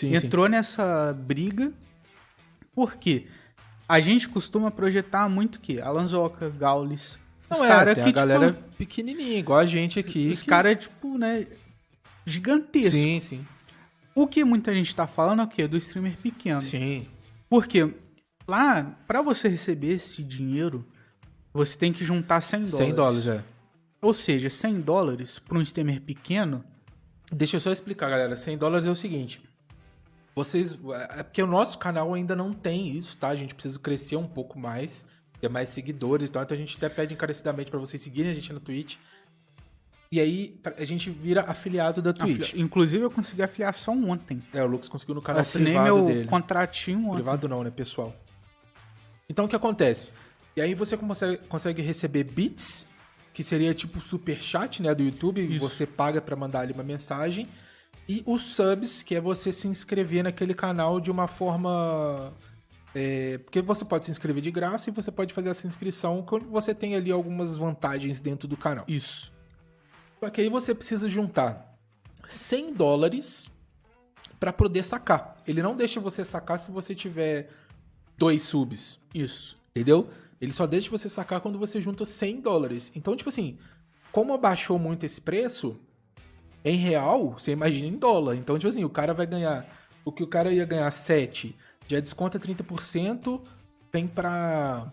Sim, 0.00 0.16
entrou 0.16 0.48
nessa 0.48 1.12
briga 1.16 1.72
porque 2.74 3.28
a 3.88 4.00
gente 4.00 4.28
costuma 4.28 4.70
projetar 4.70 5.28
muito 5.28 5.60
que 5.60 5.80
Alanzoca, 5.80 6.48
Gaules, 6.50 7.16
os 7.48 7.58
Não 7.58 7.64
é, 7.64 7.68
caras 7.68 7.94
que 7.94 8.00
a 8.00 8.10
galera 8.10 8.52
tipo, 8.52 8.76
pequenininha, 8.76 9.38
igual 9.38 9.58
a 9.60 9.66
gente 9.66 9.98
aqui. 10.00 10.30
os 10.30 10.42
que- 10.42 10.48
caras 10.48 10.78
tipo, 10.78 11.16
né, 11.18 11.46
gigantesco. 12.24 12.90
Sim, 12.90 13.20
sim. 13.20 13.46
O 14.14 14.26
que 14.26 14.44
muita 14.44 14.74
gente 14.74 14.94
tá 14.94 15.06
falando 15.06 15.40
é 15.40 15.44
o 15.44 15.48
quê? 15.48 15.66
Do 15.66 15.76
streamer 15.76 16.16
pequeno. 16.18 16.60
Sim. 16.60 17.06
Porque 17.48 17.90
Lá, 18.46 18.96
pra 19.06 19.22
você 19.22 19.48
receber 19.48 19.94
esse 19.94 20.22
dinheiro, 20.22 20.84
você 21.52 21.78
tem 21.78 21.92
que 21.92 22.04
juntar 22.04 22.40
100 22.40 22.60
dólares. 22.62 22.76
100 22.76 22.94
dólares, 22.94 23.26
é. 23.26 23.44
Ou 24.00 24.12
seja, 24.12 24.50
100 24.50 24.80
dólares 24.80 25.38
para 25.38 25.58
um 25.58 25.62
streamer 25.62 26.00
pequeno. 26.00 26.64
Deixa 27.30 27.56
eu 27.56 27.60
só 27.60 27.70
explicar, 27.70 28.10
galera. 28.10 28.34
100 28.34 28.58
dólares 28.58 28.86
é 28.86 28.90
o 28.90 28.96
seguinte. 28.96 29.40
Vocês. 30.34 30.76
É 31.10 31.22
porque 31.22 31.42
o 31.42 31.46
nosso 31.46 31.78
canal 31.78 32.12
ainda 32.14 32.34
não 32.34 32.52
tem 32.52 32.96
isso, 32.96 33.16
tá? 33.16 33.28
A 33.28 33.36
gente 33.36 33.54
precisa 33.54 33.78
crescer 33.78 34.16
um 34.16 34.26
pouco 34.26 34.58
mais, 34.58 35.06
ter 35.40 35.48
mais 35.48 35.68
seguidores, 35.68 36.28
então, 36.28 36.42
então 36.42 36.54
a 36.54 36.58
gente 36.58 36.76
até 36.76 36.88
pede 36.88 37.14
encarecidamente 37.14 37.70
para 37.70 37.78
vocês 37.78 38.02
seguirem 38.02 38.30
a 38.30 38.34
gente 38.34 38.52
na 38.52 38.58
Twitch. 38.58 38.96
E 40.12 40.20
aí 40.20 40.60
a 40.76 40.84
gente 40.84 41.08
vira 41.08 41.42
afiliado 41.48 42.02
da 42.02 42.12
Twitch. 42.12 42.50
Afili... 42.50 42.62
Inclusive 42.62 43.02
eu 43.02 43.10
consegui 43.10 43.42
afiliação 43.42 44.10
ontem. 44.10 44.42
É, 44.52 44.62
o 44.62 44.66
Lucas 44.66 44.86
conseguiu 44.86 45.14
no 45.14 45.22
canal 45.22 45.40
Assinei 45.40 45.72
privado 45.72 45.96
meu 45.96 46.04
dele. 46.04 46.28
contratinho 46.28 47.06
ontem. 47.06 47.14
Privado 47.14 47.48
não, 47.48 47.64
né, 47.64 47.70
pessoal? 47.70 48.14
Então 49.26 49.46
o 49.46 49.48
que 49.48 49.56
acontece? 49.56 50.12
E 50.54 50.60
aí 50.60 50.74
você 50.74 50.98
consegue, 50.98 51.38
consegue 51.48 51.80
receber 51.80 52.24
bits, 52.24 52.86
que 53.32 53.42
seria 53.42 53.72
tipo 53.72 54.02
super 54.02 54.36
chat, 54.42 54.82
né, 54.82 54.94
do 54.94 55.02
YouTube, 55.02 55.42
Isso. 55.42 55.58
você 55.58 55.86
paga 55.86 56.20
para 56.20 56.36
mandar 56.36 56.60
ali 56.60 56.74
uma 56.74 56.82
mensagem, 56.82 57.48
e 58.06 58.22
os 58.26 58.42
subs, 58.42 59.02
que 59.02 59.14
é 59.14 59.20
você 59.20 59.50
se 59.50 59.66
inscrever 59.66 60.22
naquele 60.22 60.52
canal 60.52 61.00
de 61.00 61.10
uma 61.10 61.26
forma 61.26 62.34
é, 62.94 63.38
porque 63.38 63.62
você 63.62 63.82
pode 63.82 64.04
se 64.04 64.10
inscrever 64.10 64.42
de 64.42 64.50
graça 64.50 64.90
e 64.90 64.92
você 64.92 65.10
pode 65.10 65.32
fazer 65.32 65.48
essa 65.48 65.66
inscrição 65.66 66.22
quando 66.22 66.50
você 66.50 66.74
tem 66.74 66.94
ali 66.94 67.10
algumas 67.10 67.56
vantagens 67.56 68.20
dentro 68.20 68.46
do 68.46 68.58
canal. 68.58 68.84
Isso. 68.86 69.32
Só 70.22 70.30
que 70.30 70.40
aí 70.40 70.48
você 70.48 70.72
precisa 70.72 71.08
juntar 71.08 71.76
100 72.28 72.74
dólares 72.74 73.50
para 74.38 74.52
poder 74.52 74.84
sacar. 74.84 75.36
Ele 75.44 75.60
não 75.60 75.74
deixa 75.74 75.98
você 75.98 76.24
sacar 76.24 76.60
se 76.60 76.70
você 76.70 76.94
tiver 76.94 77.50
dois 78.16 78.42
subs. 78.42 79.00
Isso. 79.12 79.56
Entendeu? 79.74 80.08
Ele 80.40 80.52
só 80.52 80.64
deixa 80.64 80.88
você 80.88 81.08
sacar 81.08 81.40
quando 81.40 81.58
você 81.58 81.80
junta 81.80 82.04
100 82.04 82.40
dólares. 82.40 82.92
Então, 82.94 83.16
tipo 83.16 83.30
assim, 83.30 83.58
como 84.12 84.32
abaixou 84.32 84.78
muito 84.78 85.04
esse 85.04 85.20
preço, 85.20 85.76
em 86.64 86.76
real, 86.76 87.32
você 87.32 87.50
imagina 87.50 87.88
em 87.88 87.98
dólar. 87.98 88.36
Então, 88.36 88.56
tipo 88.56 88.68
assim, 88.68 88.84
o 88.84 88.90
cara 88.90 89.12
vai 89.12 89.26
ganhar. 89.26 89.66
O 90.04 90.12
que 90.12 90.22
o 90.22 90.28
cara 90.28 90.52
ia 90.52 90.64
ganhar 90.64 90.92
7, 90.92 91.52
já 91.88 91.98
desconta 91.98 92.38
30%, 92.38 93.40
vem 93.92 94.06
pra. 94.06 94.86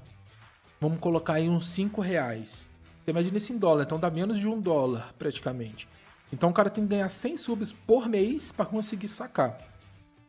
Vamos 0.82 1.00
colocar 1.00 1.34
aí 1.34 1.48
uns 1.48 1.70
5 1.70 2.02
reais. 2.02 2.68
Você 3.04 3.12
imagina 3.12 3.38
isso 3.38 3.54
em 3.54 3.58
dólar, 3.58 3.84
então 3.84 4.00
dá 4.00 4.10
menos 4.10 4.38
de 4.38 4.48
um 4.48 4.60
dólar, 4.60 5.14
praticamente. 5.18 5.88
Então 6.32 6.50
o 6.50 6.54
cara 6.54 6.70
tem 6.70 6.84
que 6.84 6.90
ganhar 6.92 7.10
100 7.10 7.38
subs 7.38 7.72
por 7.72 8.08
mês 8.08 8.52
para 8.52 8.66
conseguir 8.66 9.08
sacar. 9.08 9.58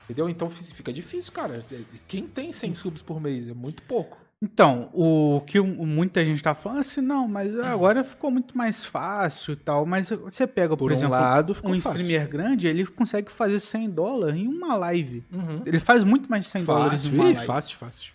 Entendeu? 0.04 0.28
Então 0.28 0.48
fica 0.48 0.92
difícil, 0.92 1.32
cara. 1.32 1.64
Quem 2.08 2.26
tem 2.26 2.52
100 2.52 2.74
subs 2.74 3.02
por 3.02 3.20
mês? 3.20 3.48
É 3.48 3.54
muito 3.54 3.82
pouco. 3.82 4.18
Então, 4.42 4.88
o 4.94 5.42
que 5.46 5.60
muita 5.60 6.24
gente 6.24 6.42
tá 6.42 6.54
falando 6.54 6.78
assim, 6.78 7.02
não, 7.02 7.28
mas 7.28 7.58
agora 7.60 8.02
ficou 8.02 8.30
muito 8.30 8.56
mais 8.56 8.82
fácil 8.82 9.52
e 9.52 9.56
tal. 9.56 9.84
Mas 9.84 10.08
você 10.08 10.46
pega, 10.46 10.70
por, 10.70 10.78
Por 10.84 10.92
um 10.92 10.94
exemplo, 10.94 11.12
lado, 11.12 11.52
um 11.62 11.78
fácil. 11.78 12.00
streamer 12.00 12.26
grande, 12.26 12.66
ele 12.66 12.86
consegue 12.86 13.30
fazer 13.30 13.60
100 13.60 13.90
dólares 13.90 14.40
em 14.40 14.48
uma 14.48 14.74
live. 14.76 15.22
Uhum. 15.30 15.62
Ele 15.66 15.78
faz 15.78 16.02
muito 16.04 16.30
mais 16.30 16.44
de 16.44 16.50
100 16.52 16.64
dólares 16.64 17.04
em 17.04 17.08
Fácil, 17.08 17.14
uma 17.14 17.24
live. 17.24 17.46
fácil, 17.46 17.76
fácil. 17.76 18.12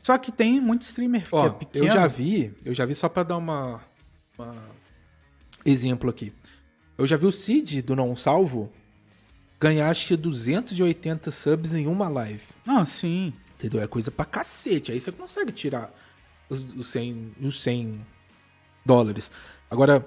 Só 0.00 0.16
que 0.16 0.30
tem 0.30 0.60
muito 0.60 0.82
streamer 0.82 1.22
que 1.28 1.34
Ó, 1.34 1.46
é 1.46 1.50
pequeno. 1.50 1.86
eu 1.86 1.90
já 1.90 2.06
vi, 2.06 2.54
eu 2.64 2.72
já 2.72 2.86
vi 2.86 2.94
só 2.94 3.08
pra 3.08 3.24
dar 3.24 3.36
uma, 3.36 3.80
uma 4.38 4.56
exemplo 5.64 6.10
aqui. 6.10 6.32
Eu 6.96 7.06
já 7.06 7.16
vi 7.16 7.26
o 7.26 7.32
Cid 7.32 7.82
do 7.82 7.96
Não 7.96 8.16
Salvo 8.16 8.70
ganhar 9.58 9.88
acho 9.88 10.06
que 10.06 10.16
280 10.16 11.30
subs 11.30 11.74
em 11.74 11.86
uma 11.86 12.08
live. 12.08 12.42
Não, 12.66 12.84
sim. 12.84 13.32
Entendeu? 13.56 13.80
É 13.80 13.86
coisa 13.86 14.10
pra 14.10 14.24
cacete. 14.24 14.92
Aí 14.92 15.00
você 15.00 15.10
consegue 15.10 15.52
tirar 15.52 15.92
os, 16.48 16.74
os, 16.74 16.86
100, 16.88 17.32
os 17.40 17.62
100 17.62 18.04
dólares. 18.84 19.32
Agora, 19.70 20.06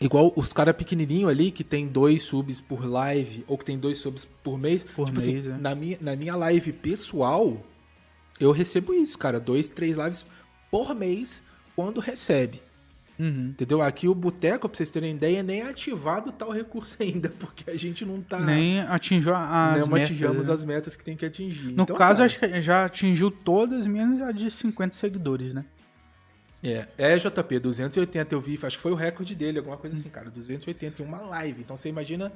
igual 0.00 0.32
os 0.34 0.52
caras 0.52 0.74
pequenininho 0.76 1.28
ali 1.28 1.50
que 1.50 1.62
tem 1.62 1.86
dois 1.86 2.22
subs 2.22 2.60
por 2.60 2.84
live 2.84 3.44
ou 3.46 3.56
que 3.56 3.64
tem 3.64 3.78
dois 3.78 3.98
subs 3.98 4.24
por 4.24 4.58
mês. 4.58 4.84
Por 4.84 5.06
tipo 5.06 5.20
mês, 5.20 5.46
assim, 5.46 5.56
é. 5.56 5.58
na, 5.58 5.74
minha, 5.74 5.98
na 6.00 6.16
minha 6.16 6.36
live 6.36 6.72
pessoal, 6.72 7.64
eu 8.40 8.50
recebo 8.50 8.92
isso, 8.92 9.16
cara. 9.16 9.38
Dois, 9.38 9.68
três 9.68 9.96
lives 9.96 10.26
por 10.70 10.94
mês 10.94 11.44
quando 11.76 12.00
recebe. 12.00 12.60
Uhum. 13.20 13.48
Entendeu? 13.50 13.82
Aqui 13.82 14.08
o 14.08 14.14
Boteco, 14.14 14.66
pra 14.66 14.74
vocês 14.74 14.90
terem 14.90 15.14
ideia, 15.14 15.42
nem 15.42 15.60
é 15.60 15.68
ativado 15.68 16.32
tal 16.32 16.50
recurso 16.50 16.96
ainda, 17.02 17.28
porque 17.28 17.70
a 17.70 17.76
gente 17.76 18.02
não 18.02 18.22
tá. 18.22 18.40
Nem 18.40 18.80
atingiu 18.80 19.34
as 19.36 19.80
não 19.82 19.88
metas. 19.88 20.10
atinjamos 20.10 20.48
né? 20.48 20.54
as 20.54 20.64
metas 20.64 20.96
que 20.96 21.04
tem 21.04 21.14
que 21.14 21.26
atingir. 21.26 21.72
No 21.72 21.82
Então, 21.82 21.96
caso, 21.96 22.18
cara, 22.18 22.24
acho 22.24 22.38
que 22.40 22.62
já 22.62 22.86
atingiu 22.86 23.30
todas, 23.30 23.86
menos 23.86 24.22
a 24.22 24.32
de 24.32 24.50
50 24.50 24.94
seguidores, 24.94 25.52
né? 25.52 25.66
É, 26.64 26.86
é 26.96 27.16
JP, 27.18 27.58
280 27.58 28.34
eu 28.34 28.40
vi, 28.40 28.58
acho 28.62 28.78
que 28.78 28.82
foi 28.82 28.92
o 28.92 28.94
recorde 28.94 29.34
dele, 29.34 29.58
alguma 29.58 29.76
coisa 29.76 29.96
assim, 29.96 30.08
cara. 30.08 30.30
280 30.30 31.02
em 31.02 31.04
uma 31.04 31.18
live. 31.18 31.60
Então 31.60 31.76
você 31.76 31.90
imagina, 31.90 32.32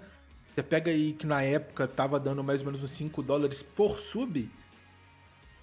você 0.54 0.62
pega 0.62 0.90
aí 0.90 1.14
que 1.14 1.26
na 1.26 1.42
época 1.42 1.86
tava 1.86 2.20
dando 2.20 2.44
mais 2.44 2.60
ou 2.60 2.66
menos 2.66 2.82
uns 2.82 2.92
5 2.92 3.22
dólares 3.22 3.62
por 3.62 3.98
sub. 3.98 4.50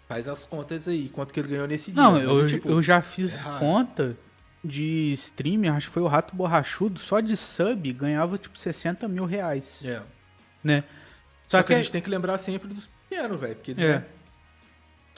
Faz 0.07 0.27
as 0.27 0.45
contas 0.45 0.87
aí, 0.87 1.09
quanto 1.09 1.31
que 1.31 1.39
ele 1.39 1.47
ganhou 1.47 1.67
nesse 1.67 1.91
dia. 1.91 2.01
Não, 2.01 2.13
Mas, 2.13 2.23
eu, 2.23 2.47
tipo, 2.47 2.69
eu 2.69 2.81
já 2.81 3.01
fiz 3.01 3.35
é 3.35 3.59
conta 3.59 4.17
de 4.63 5.11
streamer, 5.13 5.73
acho 5.73 5.87
que 5.87 5.93
foi 5.93 6.03
o 6.03 6.07
Rato 6.07 6.35
Borrachudo, 6.35 6.99
só 6.99 7.19
de 7.19 7.35
sub 7.35 7.91
ganhava 7.93 8.37
tipo 8.37 8.57
60 8.57 9.07
mil 9.07 9.25
reais, 9.25 9.83
é. 9.85 10.01
né? 10.63 10.83
Só, 11.47 11.61
que, 11.63 11.73
a 11.73 11.77
gente 11.77 11.91
tem 11.91 12.01
que 12.01 12.09
lembrar 12.09 12.37
sempre 12.37 12.69
dos 12.69 12.87
pequenos, 12.87 13.39
velho. 13.39 13.55
Porque, 13.55 13.71
É. 13.71 13.75
né, 13.75 14.05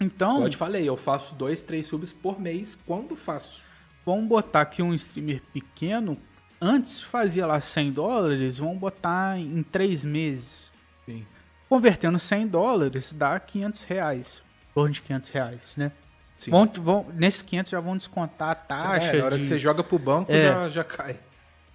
Então, 0.02 0.34
como 0.34 0.46
eu 0.46 0.50
te 0.50 0.58
falei, 0.58 0.88
eu 0.88 0.98
faço 0.98 1.36
2, 1.36 1.62
3 1.62 1.86
subs 1.86 2.12
por 2.12 2.40
mês 2.40 2.78
quando 2.88 3.16
faço. 3.16 3.62
vamos 4.06 4.28
botar 4.28 4.62
aqui 4.62 4.82
um 4.82 4.94
streamer 4.94 5.42
pequeno. 5.54 6.18
Antes 6.60 7.02
fazia 7.02 7.46
lá 7.46 7.60
100 7.62 7.92
dólares, 7.92 8.58
vamos 8.58 8.80
botar 8.80 9.38
em 9.38 9.62
3 9.62 10.04
meses. 10.04 10.72
Sim. 11.06 11.26
Convertendo 11.70 12.18
100 12.18 12.48
dólares 12.48 13.14
dá 13.14 13.40
500 13.40 13.84
reais. 13.84 14.42
Torno 14.74 14.92
de 14.92 15.02
500 15.02 15.30
reais, 15.30 15.78
né? 15.78 15.92
Sim. 16.44 16.52
Vão, 16.52 16.66
vão, 16.66 17.06
nesses 17.14 17.42
500 17.42 17.72
já 17.72 17.80
vão 17.80 17.96
descontar 17.98 18.50
a 18.50 18.56
taxa. 18.56 19.08
é, 19.16 19.20
na 19.20 19.26
hora 19.26 19.36
de... 19.38 19.44
que 19.44 19.48
você 19.50 19.60
joga 19.60 19.84
pro 19.84 19.98
banco, 20.00 20.32
É. 20.32 20.44
já, 20.48 20.70
já 20.70 20.84
cai. 20.84 21.18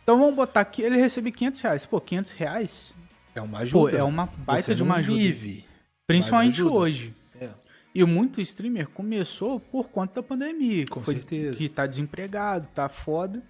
Então 0.03 0.19
vamos 0.19 0.35
botar 0.35 0.61
aqui, 0.61 0.83
ele 0.83 0.97
recebe 0.97 1.31
500 1.33 1.61
reais. 1.61 1.87
Pô, 1.87 2.01
500 2.01 2.31
reais? 2.33 2.95
É 3.35 3.41
uma 3.43 3.59
Pô, 3.59 3.62
ajuda. 3.62 3.99
é 3.99 4.03
uma 4.03 4.27
baita 4.39 4.62
Você 4.66 4.75
de 4.75 4.83
uma 4.83 4.97
ajuda. 4.97 5.19
vive. 5.19 5.64
Principalmente 6.07 6.55
ajuda. 6.61 6.75
hoje. 6.75 7.14
É. 7.41 7.51
E 7.95 8.05
muito 8.05 8.41
streamer 8.41 8.89
começou 8.89 9.61
por 9.61 9.89
conta 9.91 10.14
da 10.16 10.23
pandemia. 10.23 10.87
Com 10.87 11.01
Foi- 11.01 11.14
certeza. 11.14 11.57
Que 11.57 11.69
tá 11.69 11.87
desempregado, 11.87 12.66
tá 12.75 12.89
foda. 12.89 13.43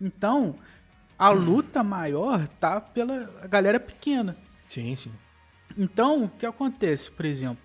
Então, 0.00 0.54
a 1.18 1.28
luta 1.30 1.82
maior 1.82 2.46
tá 2.60 2.80
pela 2.80 3.24
galera 3.48 3.78
pequena. 3.80 4.36
Sim, 4.68 4.94
sim. 4.96 5.12
Então, 5.76 6.24
o 6.24 6.28
que 6.28 6.46
acontece, 6.46 7.10
por 7.10 7.24
exemplo? 7.26 7.58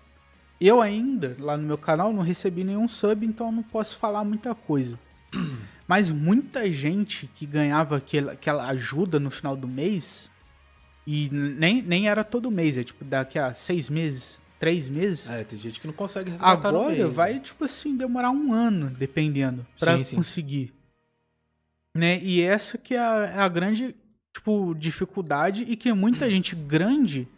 Eu 0.66 0.80
ainda, 0.80 1.36
lá 1.38 1.58
no 1.58 1.66
meu 1.66 1.76
canal, 1.76 2.10
não 2.10 2.22
recebi 2.22 2.64
nenhum 2.64 2.88
sub, 2.88 3.26
então 3.26 3.48
eu 3.48 3.52
não 3.52 3.62
posso 3.62 3.98
falar 3.98 4.24
muita 4.24 4.54
coisa. 4.54 4.98
Mas 5.86 6.10
muita 6.10 6.72
gente 6.72 7.26
que 7.34 7.44
ganhava 7.44 7.98
aquela, 7.98 8.32
aquela 8.32 8.66
ajuda 8.68 9.20
no 9.20 9.30
final 9.30 9.54
do 9.54 9.68
mês, 9.68 10.30
e 11.06 11.28
nem, 11.30 11.82
nem 11.82 12.08
era 12.08 12.24
todo 12.24 12.50
mês, 12.50 12.78
é 12.78 12.82
tipo 12.82 13.04
daqui 13.04 13.38
a 13.38 13.52
seis 13.52 13.90
meses, 13.90 14.40
três 14.58 14.88
meses, 14.88 15.28
É, 15.28 15.44
tem 15.44 15.58
gente 15.58 15.78
que 15.78 15.86
não 15.86 15.92
consegue 15.92 16.30
resgatar 16.30 16.68
agora 16.70 16.94
mês, 16.94 17.14
vai, 17.14 17.34
né? 17.34 17.40
tipo 17.40 17.62
assim, 17.62 17.94
demorar 17.94 18.30
um 18.30 18.50
ano, 18.50 18.88
dependendo, 18.88 19.66
pra 19.78 19.98
Sim, 19.98 20.04
sim. 20.04 20.16
conseguir. 20.16 20.72
Né? 21.94 22.18
E 22.22 22.40
essa 22.40 22.78
que 22.78 22.94
é 22.94 22.98
a, 22.98 23.32
é 23.36 23.38
a 23.40 23.48
grande, 23.48 23.94
tipo, 24.32 24.74
dificuldade 24.74 25.64
e 25.68 25.76
que 25.76 25.92
muita 25.92 26.30
gente 26.30 26.56
grande 26.56 27.28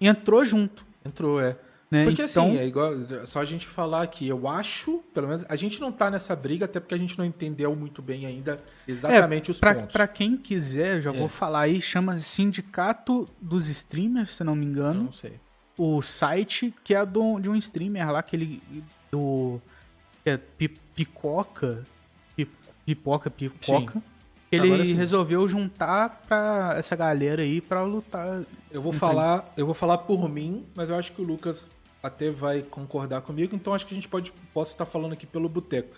entrou 0.00 0.42
junto. 0.46 0.86
Entrou, 1.04 1.38
é. 1.38 1.58
Né? 1.94 2.04
Porque 2.04 2.22
então, 2.22 2.46
assim, 2.48 2.58
é 2.58 2.66
igual. 2.66 2.92
Só 3.26 3.40
a 3.40 3.44
gente 3.44 3.66
falar 3.66 4.02
aqui, 4.02 4.26
eu 4.26 4.48
acho, 4.48 4.98
pelo 5.14 5.28
menos, 5.28 5.44
a 5.48 5.54
gente 5.54 5.80
não 5.80 5.92
tá 5.92 6.10
nessa 6.10 6.34
briga, 6.34 6.64
até 6.64 6.80
porque 6.80 6.94
a 6.94 6.98
gente 6.98 7.16
não 7.16 7.24
entendeu 7.24 7.74
muito 7.76 8.02
bem 8.02 8.26
ainda 8.26 8.58
exatamente 8.88 9.50
os 9.50 9.58
É, 9.58 9.60
pra, 9.60 9.74
pontos. 9.74 9.92
pra 9.92 10.08
quem 10.08 10.36
quiser, 10.36 11.00
já 11.00 11.10
É. 11.14 11.16
vou 11.16 11.28
falar 11.28 11.60
aí, 11.60 11.80
chama 11.80 12.18
Sindicato 12.18 13.28
dos 13.40 13.68
Streamers, 13.68 14.30
se 14.30 14.42
não 14.44 14.56
me 14.56 14.64
Eu 14.66 14.70
engano. 14.72 15.04
não 15.04 15.12
sei. 15.12 15.34
O 15.78 16.02
site 16.02 16.74
que 16.82 16.94
é 16.94 17.04
do, 17.04 17.38
de 17.38 17.48
um 17.50 17.56
streamer 17.56 18.10
lá, 18.10 18.18
aquele 18.20 18.62
do. 19.10 19.60
que 20.22 20.30
é 20.30 20.36
pi- 20.36 20.68
Picoca. 20.94 21.82
Pi- 22.36 22.48
Pipoca, 22.86 23.28
pipoca. 23.30 24.02
Ele 24.52 24.68
Agora 24.68 24.84
sim. 24.84 24.94
resolveu 24.94 25.48
juntar 25.48 26.22
pra 26.28 26.74
essa 26.76 26.94
galera 26.94 27.42
aí 27.42 27.60
pra 27.60 27.82
lutar. 27.82 28.42
Eu 28.70 28.80
vou 28.80 28.92
falar, 28.92 29.52
eu 29.56 29.66
vou 29.66 29.74
falar 29.74 29.98
por 29.98 30.28
mim, 30.28 30.64
mas 30.76 30.88
eu 30.88 30.94
acho 30.94 31.10
que 31.12 31.20
o 31.20 31.24
Lucas 31.24 31.68
até 32.04 32.30
vai 32.30 32.60
concordar 32.60 33.22
comigo, 33.22 33.56
então 33.56 33.72
acho 33.72 33.86
que 33.86 33.94
a 33.94 33.96
gente 33.96 34.08
pode 34.08 34.30
posso 34.52 34.72
estar 34.72 34.84
falando 34.84 35.14
aqui 35.14 35.24
pelo 35.26 35.48
boteco. 35.48 35.96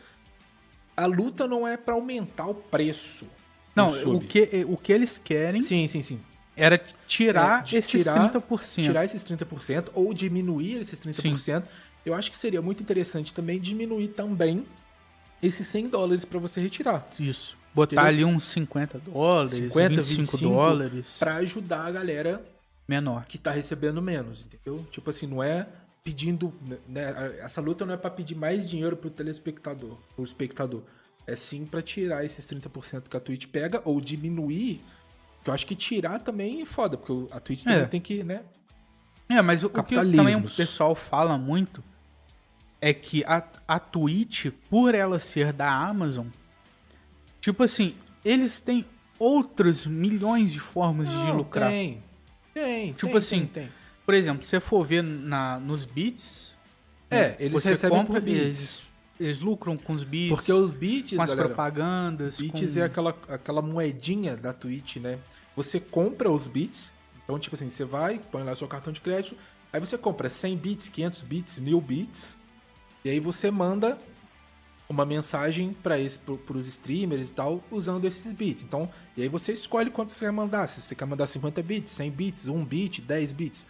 A 0.96 1.04
luta 1.04 1.48
não 1.48 1.66
é 1.66 1.76
pra 1.76 1.94
aumentar 1.94 2.46
o 2.46 2.54
preço. 2.54 3.26
Não, 3.74 3.90
o 4.14 4.20
que, 4.20 4.64
o 4.68 4.76
que 4.76 4.92
eles 4.92 5.18
querem 5.18 5.60
Sim, 5.60 5.86
sim, 5.88 6.00
sim. 6.02 6.20
era 6.56 6.80
tirar 7.08 7.60
É, 7.60 7.62
de 7.64 7.76
esses 7.76 7.90
tirar- 7.90 8.32
30%. 8.32 8.82
Tirar 8.84 9.04
esses 9.04 9.22
30% 9.24 9.90
ou 9.94 10.14
diminuir 10.14 10.76
esses 10.80 10.98
30% 11.00 11.64
eu 12.06 12.14
acho 12.14 12.30
que 12.30 12.36
seria 12.36 12.62
muito 12.62 12.80
interessante 12.80 13.34
também 13.34 13.60
diminuir 13.60 14.08
também 14.08 14.64
esses 15.42 15.66
100 15.66 15.88
dólares 15.88 16.24
para 16.24 16.38
você 16.38 16.60
retirar. 16.60 17.04
Isso. 17.18 17.58
Botar 17.74 17.96
Entendeu? 18.08 18.26
ali 18.28 18.36
uns 18.36 18.44
50 18.44 18.98
dólares, 19.00 19.50
50, 19.50 19.88
25, 20.02 20.20
25 20.22 20.38
dólares. 20.38 21.16
Para 21.18 21.34
ajudar 21.38 21.84
a 21.84 21.90
galera 21.90 22.42
menor 22.88 23.26
que 23.26 23.36
tá 23.36 23.50
recebendo 23.50 24.00
menos, 24.00 24.46
entendeu? 24.46 24.86
Tipo 24.92 25.10
assim, 25.10 25.26
não 25.26 25.42
é 25.42 25.66
pedindo. 26.06 26.54
Né, 26.88 27.36
essa 27.40 27.60
luta 27.60 27.84
não 27.84 27.94
é 27.94 27.96
para 27.96 28.10
pedir 28.10 28.36
mais 28.36 28.68
dinheiro 28.68 28.96
pro 28.96 29.10
telespectador, 29.10 29.98
pro 30.14 30.24
espectador. 30.24 30.82
É 31.26 31.34
sim 31.34 31.66
para 31.66 31.82
tirar 31.82 32.24
esses 32.24 32.46
30% 32.46 33.08
que 33.08 33.16
a 33.16 33.20
Twitch 33.20 33.48
pega 33.48 33.82
ou 33.84 34.00
diminuir. 34.00 34.80
Que 35.42 35.50
eu 35.50 35.54
acho 35.54 35.66
que 35.66 35.74
tirar 35.74 36.20
também 36.20 36.62
é 36.62 36.64
foda, 36.64 36.96
porque 36.96 37.34
a 37.34 37.40
Twitch 37.40 37.64
também 37.64 37.80
é. 37.80 37.86
tem 37.86 38.00
que, 38.00 38.22
né? 38.22 38.42
É, 39.28 39.42
mas 39.42 39.64
o, 39.64 39.66
o 39.66 39.82
que 39.82 39.96
também 39.96 40.36
o 40.36 40.48
pessoal 40.48 40.94
fala 40.94 41.36
muito 41.36 41.82
é 42.80 42.94
que 42.94 43.24
a, 43.24 43.42
a 43.66 43.80
Twitch, 43.80 44.46
por 44.70 44.94
ela 44.94 45.18
ser 45.18 45.52
da 45.52 45.68
Amazon, 45.68 46.28
tipo 47.40 47.64
assim, 47.64 47.96
eles 48.24 48.60
têm 48.60 48.84
outros 49.18 49.84
milhões 49.86 50.52
de 50.52 50.60
formas 50.60 51.08
Não, 51.08 51.26
de 51.26 51.32
lucrar. 51.32 51.70
Tem, 51.70 52.02
tem. 52.54 52.92
Tipo 52.92 53.06
tem, 53.08 53.16
assim, 53.16 53.46
tem, 53.46 53.64
tem. 53.64 53.72
Por 54.06 54.14
exemplo, 54.14 54.44
se 54.44 54.50
você 54.50 54.60
for 54.60 54.84
ver 54.84 55.02
na, 55.02 55.58
nos 55.58 55.84
bits. 55.84 56.54
É, 57.10 57.30
né, 57.30 57.36
eles 57.40 57.64
recebem 57.64 57.98
compra, 57.98 58.20
por 58.20 58.28
Eles, 58.28 58.82
eles, 59.18 59.40
lucram 59.40 59.76
com 59.76 59.92
os 59.92 60.04
bits. 60.04 60.36
Porque 60.36 60.52
os 60.52 60.70
bits, 60.70 61.16
com 61.16 61.22
as 61.22 61.30
galera, 61.30 61.48
propagandas. 61.48 62.36
Bits 62.36 62.74
com... 62.74 62.80
é 62.80 62.84
aquela, 62.84 63.16
aquela 63.28 63.60
moedinha 63.60 64.36
da 64.36 64.52
Twitch, 64.52 64.96
né? 64.96 65.18
Você 65.56 65.80
compra 65.80 66.30
os 66.30 66.46
bits. 66.46 66.92
Então, 67.24 67.36
tipo 67.38 67.56
assim, 67.56 67.68
você 67.68 67.84
vai, 67.84 68.20
põe 68.30 68.44
lá 68.44 68.54
seu 68.54 68.68
cartão 68.68 68.92
de 68.92 69.00
crédito. 69.00 69.36
Aí 69.72 69.80
você 69.80 69.98
compra 69.98 70.28
100 70.28 70.56
bits, 70.56 70.88
500 70.88 71.22
bits, 71.22 71.58
1000 71.58 71.80
bits. 71.80 72.36
E 73.04 73.10
aí 73.10 73.18
você 73.18 73.50
manda 73.50 73.98
uma 74.88 75.04
mensagem 75.04 75.72
para 75.72 75.96
os 76.54 76.66
streamers 76.66 77.28
e 77.28 77.32
tal, 77.32 77.62
usando 77.72 78.04
esses 78.04 78.32
bits. 78.32 78.62
Então, 78.62 78.88
e 79.16 79.22
aí 79.22 79.28
você 79.28 79.52
escolhe 79.52 79.90
quanto 79.90 80.12
você 80.12 80.26
quer 80.26 80.30
mandar. 80.30 80.68
Se 80.68 80.80
você 80.80 80.94
quer 80.94 81.06
mandar 81.06 81.26
50 81.26 81.60
bits, 81.62 81.92
100 81.92 82.10
bits, 82.12 82.48
1 82.48 82.64
bit, 82.64 83.02
10 83.02 83.32
bits. 83.32 83.66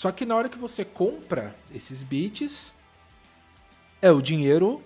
Só 0.00 0.10
que 0.10 0.24
na 0.24 0.34
hora 0.34 0.48
que 0.48 0.56
você 0.56 0.82
compra 0.82 1.54
esses 1.74 2.02
bits, 2.02 2.72
é 4.00 4.10
o 4.10 4.22
dinheiro 4.22 4.82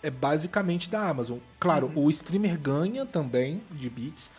é 0.00 0.08
basicamente 0.08 0.88
da 0.88 1.08
Amazon. 1.08 1.38
Claro, 1.58 1.88
uhum. 1.88 2.04
o 2.04 2.10
streamer 2.10 2.56
ganha 2.56 3.04
também 3.04 3.60
de 3.68 3.90
bits. 3.90 4.30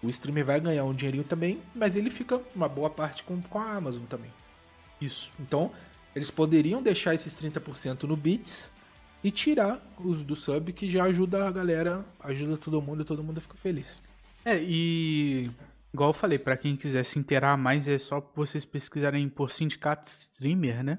O 0.00 0.08
streamer 0.08 0.44
vai 0.44 0.60
ganhar 0.60 0.84
um 0.84 0.94
dinheirinho 0.94 1.24
também, 1.24 1.60
mas 1.74 1.96
ele 1.96 2.08
fica 2.08 2.40
uma 2.54 2.68
boa 2.68 2.88
parte 2.88 3.24
com, 3.24 3.42
com 3.42 3.58
a 3.58 3.72
Amazon 3.72 4.04
também. 4.04 4.30
Isso. 5.00 5.28
Então, 5.40 5.72
eles 6.14 6.30
poderiam 6.30 6.80
deixar 6.80 7.12
esses 7.12 7.34
30% 7.34 8.04
no 8.04 8.16
bits 8.16 8.70
e 9.24 9.32
tirar 9.32 9.84
os 9.98 10.22
do 10.22 10.36
sub, 10.36 10.72
que 10.72 10.88
já 10.88 11.02
ajuda 11.02 11.48
a 11.48 11.50
galera, 11.50 12.06
ajuda 12.20 12.56
todo 12.56 12.80
mundo 12.80 13.02
e 13.02 13.04
todo 13.04 13.24
mundo 13.24 13.40
fica 13.40 13.56
feliz. 13.56 14.00
É, 14.44 14.56
e 14.62 15.50
igual 15.92 16.10
eu 16.10 16.14
falei, 16.14 16.38
para 16.38 16.56
quem 16.56 16.76
quiser 16.76 17.02
se 17.04 17.18
inteirar 17.18 17.56
mais, 17.56 17.88
é 17.88 17.98
só 17.98 18.20
vocês 18.34 18.64
pesquisarem 18.64 19.28
por 19.28 19.50
sindicato 19.50 20.08
streamer, 20.08 20.82
né? 20.82 20.98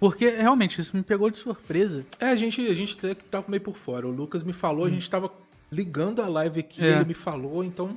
Porque 0.00 0.28
realmente 0.30 0.80
isso 0.80 0.96
me 0.96 1.02
pegou 1.02 1.28
de 1.28 1.38
surpresa. 1.38 2.06
É, 2.20 2.26
a 2.26 2.36
gente, 2.36 2.64
a 2.66 2.74
gente 2.74 2.96
tá, 2.96 3.14
tá 3.14 3.44
meio 3.48 3.60
por 3.60 3.76
fora. 3.76 4.06
O 4.06 4.10
Lucas 4.10 4.44
me 4.44 4.52
falou, 4.52 4.84
hum. 4.84 4.88
a 4.88 4.90
gente 4.90 5.10
tava 5.10 5.32
ligando 5.70 6.22
a 6.22 6.28
live 6.28 6.60
aqui, 6.60 6.82
é. 6.82 6.96
ele 6.96 7.04
me 7.04 7.14
falou, 7.14 7.62
então 7.62 7.96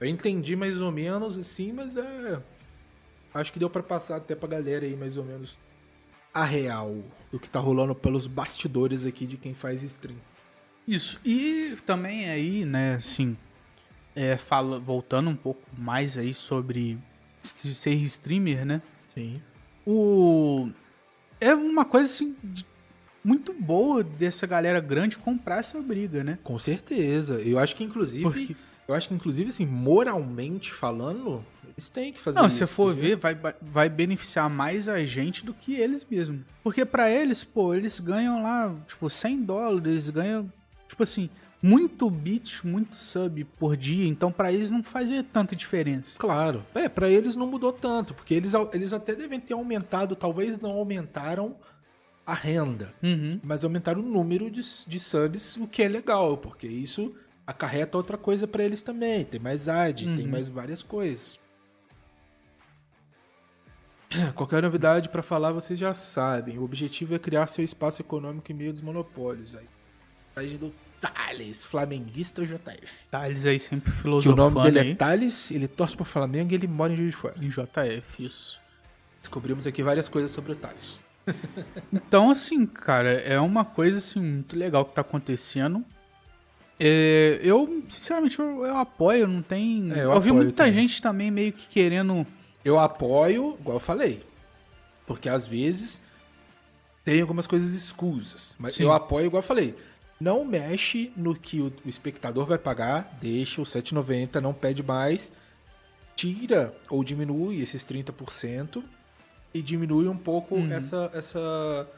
eu 0.00 0.06
entendi 0.06 0.56
mais 0.56 0.80
ou 0.80 0.90
menos 0.90 1.38
assim, 1.38 1.72
mas 1.72 1.96
é 1.96 2.40
acho 3.34 3.52
que 3.52 3.58
deu 3.58 3.70
para 3.70 3.82
passar 3.82 4.16
até 4.16 4.34
pra 4.34 4.48
galera 4.48 4.84
aí 4.84 4.96
mais 4.96 5.16
ou 5.16 5.24
menos 5.24 5.56
a 6.34 6.44
real 6.44 6.96
do 7.30 7.38
que 7.38 7.48
tá 7.48 7.60
rolando 7.60 7.94
pelos 7.94 8.26
bastidores 8.26 9.06
aqui 9.06 9.26
de 9.26 9.36
quem 9.36 9.54
faz 9.54 9.82
stream. 9.82 10.16
Isso. 10.86 11.20
E 11.24 11.76
também 11.86 12.28
aí, 12.28 12.64
né, 12.64 12.94
assim, 12.94 13.36
é, 14.14 14.36
fala, 14.36 14.78
voltando 14.78 15.30
um 15.30 15.36
pouco 15.36 15.62
mais 15.76 16.16
aí 16.18 16.34
sobre 16.34 16.98
ser 17.42 17.94
streamer, 17.94 18.64
né? 18.64 18.82
Sim. 19.14 19.40
O 19.86 20.68
é 21.40 21.54
uma 21.54 21.84
coisa 21.84 22.06
assim 22.06 22.36
muito 23.24 23.52
boa 23.52 24.02
dessa 24.02 24.46
galera 24.46 24.80
grande 24.80 25.18
comprar 25.18 25.58
essa 25.58 25.80
briga, 25.80 26.22
né? 26.22 26.38
Com 26.42 26.58
certeza. 26.58 27.40
Eu 27.40 27.58
acho 27.58 27.74
que 27.74 27.84
inclusive 27.84 28.24
Porque... 28.24 28.56
eu 28.86 28.94
acho 28.94 29.08
que 29.08 29.14
inclusive 29.14 29.50
assim, 29.50 29.66
moralmente 29.66 30.72
falando, 30.72 31.44
eles 31.76 31.88
têm 31.88 32.12
que 32.12 32.20
fazer 32.20 32.38
Não, 32.38 32.46
isso. 32.46 32.58
se 32.58 32.66
for 32.66 32.94
ver, 32.94 33.16
vai, 33.16 33.36
vai 33.60 33.88
beneficiar 33.88 34.48
mais 34.50 34.88
a 34.88 35.04
gente 35.04 35.44
do 35.44 35.54
que 35.54 35.74
eles 35.74 36.06
mesmos. 36.08 36.42
Porque 36.62 36.84
para 36.84 37.10
eles, 37.10 37.42
pô, 37.44 37.74
eles 37.74 37.98
ganham 37.98 38.42
lá, 38.42 38.74
tipo, 38.86 39.08
100 39.08 39.42
dólares, 39.42 39.86
eles 39.86 40.10
ganham, 40.10 40.52
tipo 40.88 41.02
assim, 41.02 41.30
muito 41.62 42.10
bit, 42.10 42.66
muito 42.66 42.96
sub 42.96 43.44
por 43.56 43.76
dia, 43.76 44.06
então 44.08 44.32
para 44.32 44.52
eles 44.52 44.70
não 44.70 44.82
fazia 44.82 45.22
tanta 45.22 45.54
diferença. 45.54 46.18
Claro. 46.18 46.64
É, 46.74 46.88
para 46.88 47.08
eles 47.08 47.36
não 47.36 47.46
mudou 47.46 47.72
tanto, 47.72 48.12
porque 48.12 48.34
eles, 48.34 48.52
eles 48.72 48.92
até 48.92 49.14
devem 49.14 49.38
ter 49.38 49.54
aumentado, 49.54 50.16
talvez 50.16 50.58
não 50.58 50.72
aumentaram 50.72 51.56
a 52.26 52.34
renda, 52.34 52.92
uhum. 53.02 53.40
mas 53.42 53.62
aumentaram 53.62 54.00
o 54.00 54.08
número 54.08 54.50
de, 54.50 54.62
de 54.86 54.98
subs, 54.98 55.56
o 55.56 55.68
que 55.68 55.82
é 55.82 55.88
legal, 55.88 56.36
porque 56.36 56.66
isso 56.66 57.14
acarreta 57.46 57.96
outra 57.96 58.18
coisa 58.18 58.46
para 58.46 58.64
eles 58.64 58.82
também. 58.82 59.24
Tem 59.24 59.40
mais 59.40 59.68
ad, 59.68 60.08
uhum. 60.08 60.16
tem 60.16 60.26
mais 60.26 60.48
várias 60.48 60.82
coisas. 60.82 61.38
Qualquer 64.34 64.62
novidade 64.62 65.08
para 65.08 65.22
falar 65.22 65.52
vocês 65.52 65.78
já 65.78 65.94
sabem. 65.94 66.58
O 66.58 66.64
objetivo 66.64 67.14
é 67.14 67.18
criar 67.18 67.48
seu 67.48 67.64
espaço 67.64 68.02
econômico 68.02 68.50
em 68.50 68.54
meio 68.54 68.72
dos 68.72 68.82
monopólios. 68.82 69.54
Aí, 69.54 69.66
página 70.34 70.58
do 70.58 70.72
Thales, 71.02 71.64
flamenguista 71.64 72.46
JF. 72.46 72.86
Thales 73.10 73.44
aí 73.44 73.58
sempre 73.58 73.90
filosofando. 73.90 74.36
Que 74.36 74.40
o 74.40 74.50
nome 74.50 74.70
dele 74.70 74.90
é 74.90 74.94
Thales, 74.94 75.50
ele 75.50 75.66
torce 75.66 75.96
pro 75.96 76.04
Flamengo 76.04 76.52
e 76.52 76.54
ele 76.54 76.68
mora 76.68 76.92
em 76.92 76.96
Juiz 76.96 77.10
de 77.10 77.16
Fora. 77.16 77.34
Em 77.40 77.48
JF, 77.48 78.24
isso. 78.24 78.60
Descobrimos 79.20 79.66
aqui 79.66 79.82
várias 79.82 80.08
coisas 80.08 80.30
sobre 80.30 80.52
o 80.52 80.56
Thales. 80.56 81.00
então, 81.92 82.30
assim, 82.30 82.64
cara, 82.64 83.10
é 83.12 83.38
uma 83.40 83.64
coisa 83.64 83.98
assim, 83.98 84.20
muito 84.20 84.56
legal 84.56 84.84
que 84.84 84.94
tá 84.94 85.00
acontecendo. 85.00 85.84
É, 86.78 87.40
eu, 87.42 87.84
sinceramente, 87.88 88.38
eu, 88.38 88.64
eu, 88.64 88.76
apoio, 88.76 89.26
não 89.26 89.42
tem. 89.42 89.92
É, 89.92 90.04
eu, 90.04 90.12
eu 90.12 90.20
vi 90.20 90.32
muita 90.32 90.64
também. 90.64 90.72
gente 90.72 91.02
também 91.02 91.30
meio 91.30 91.52
que 91.52 91.68
querendo 91.68 92.26
eu 92.64 92.78
apoio, 92.78 93.56
igual 93.60 93.76
eu 93.76 93.80
falei. 93.80 94.22
Porque 95.06 95.28
às 95.28 95.46
vezes 95.46 96.00
tem 97.04 97.20
algumas 97.20 97.46
coisas 97.46 97.70
escusas. 97.70 98.54
Mas 98.58 98.74
Sim. 98.74 98.84
eu 98.84 98.92
apoio, 98.92 99.26
igual 99.26 99.42
eu 99.42 99.46
falei. 99.46 99.74
Não 100.22 100.44
mexe 100.44 101.12
no 101.16 101.34
que 101.34 101.60
o, 101.60 101.72
o 101.84 101.88
espectador 101.88 102.46
vai 102.46 102.58
pagar, 102.58 103.18
deixa 103.20 103.60
o 103.60 103.64
7,90, 103.64 104.40
não 104.40 104.54
pede 104.54 104.82
mais. 104.82 105.32
Tira 106.14 106.74
ou 106.88 107.02
diminui 107.02 107.60
esses 107.60 107.84
30% 107.84 108.82
e 109.52 109.60
diminui 109.60 110.06
um 110.06 110.16
pouco 110.16 110.54
uhum. 110.54 110.72
essa 110.72 111.10
essa 111.12 111.88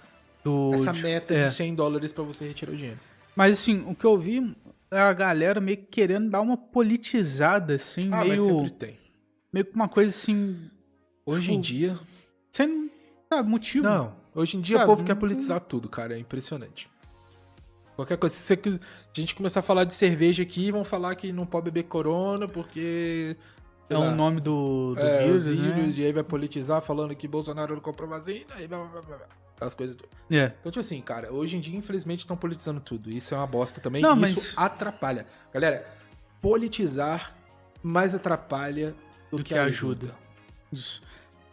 Do, 0.42 0.72
essa 0.74 0.92
meta 0.94 1.34
é. 1.34 1.46
de 1.46 1.54
100 1.54 1.74
dólares 1.74 2.12
para 2.12 2.24
você 2.24 2.46
retirar 2.48 2.72
o 2.72 2.76
dinheiro. 2.76 3.00
Mas 3.36 3.58
assim, 3.58 3.84
o 3.86 3.94
que 3.94 4.04
eu 4.04 4.16
vi 4.16 4.56
é 4.90 4.98
a 4.98 5.12
galera 5.12 5.60
meio 5.60 5.76
que 5.78 5.86
querendo 5.86 6.30
dar 6.30 6.40
uma 6.40 6.56
politizada 6.56 7.74
assim, 7.74 8.08
ah, 8.12 8.24
meio 8.24 8.46
mas 8.46 8.56
sempre 8.56 8.70
tem 8.70 9.04
meio 9.54 9.64
que 9.64 9.74
uma 9.74 9.88
coisa 9.88 10.10
assim. 10.10 10.68
Hoje 11.24 11.42
tipo, 11.42 11.54
em 11.54 11.60
dia. 11.60 11.98
Sem 12.52 12.90
sabe, 13.32 13.48
motivo. 13.48 13.84
Não, 13.84 14.16
hoje 14.34 14.56
em 14.56 14.60
dia 14.60 14.78
sabe, 14.78 14.90
o 14.90 14.94
povo 14.94 15.06
quer 15.06 15.14
politizar 15.14 15.60
tudo, 15.60 15.88
cara. 15.88 16.16
É 16.16 16.18
impressionante. 16.18 16.90
Qualquer 17.96 18.16
coisa. 18.16 18.34
Se, 18.34 18.42
você, 18.42 18.80
a 18.80 19.20
gente 19.20 19.34
começar 19.34 19.60
a 19.60 19.62
falar 19.62 19.84
de 19.84 19.94
cerveja 19.94 20.42
aqui, 20.42 20.70
vão 20.70 20.84
falar 20.84 21.14
que 21.14 21.32
não 21.32 21.46
pode 21.46 21.66
beber 21.66 21.84
corona 21.84 22.48
porque. 22.48 23.36
É 23.88 23.98
o 23.98 24.14
nome 24.14 24.40
do, 24.40 24.94
do 24.94 25.00
é, 25.00 25.24
vírus, 25.24 25.44
vírus 25.44 25.76
né? 25.76 26.02
E 26.02 26.06
aí 26.06 26.12
vai 26.12 26.24
politizar 26.24 26.80
falando 26.80 27.14
que 27.14 27.28
Bolsonaro 27.28 27.74
não 27.74 27.82
comprou 27.82 28.08
vacina 28.08 28.54
e 28.58 28.66
blá, 28.66 28.78
blá, 28.78 29.02
blá, 29.02 29.16
blá. 29.16 29.26
Aquelas 29.54 29.74
coisas. 29.74 29.96
É. 30.30 30.52
Então, 30.58 30.72
tipo 30.72 30.80
assim, 30.80 31.00
cara, 31.02 31.32
hoje 31.32 31.56
em 31.56 31.60
dia, 31.60 31.76
infelizmente, 31.76 32.20
estão 32.20 32.36
politizando 32.36 32.80
tudo. 32.80 33.10
Isso 33.10 33.34
é 33.34 33.36
uma 33.36 33.46
bosta 33.46 33.80
também. 33.80 34.02
Não, 34.02 34.16
mas... 34.16 34.36
Isso 34.36 34.54
atrapalha. 34.58 35.26
Galera, 35.52 35.86
politizar 36.40 37.36
mais 37.82 38.14
atrapalha 38.14 38.94
do, 39.30 39.36
do 39.36 39.44
que, 39.44 39.52
que, 39.52 39.60
ajuda. 39.60 40.06
ajuda. 40.06 40.18
Isso. 40.72 41.02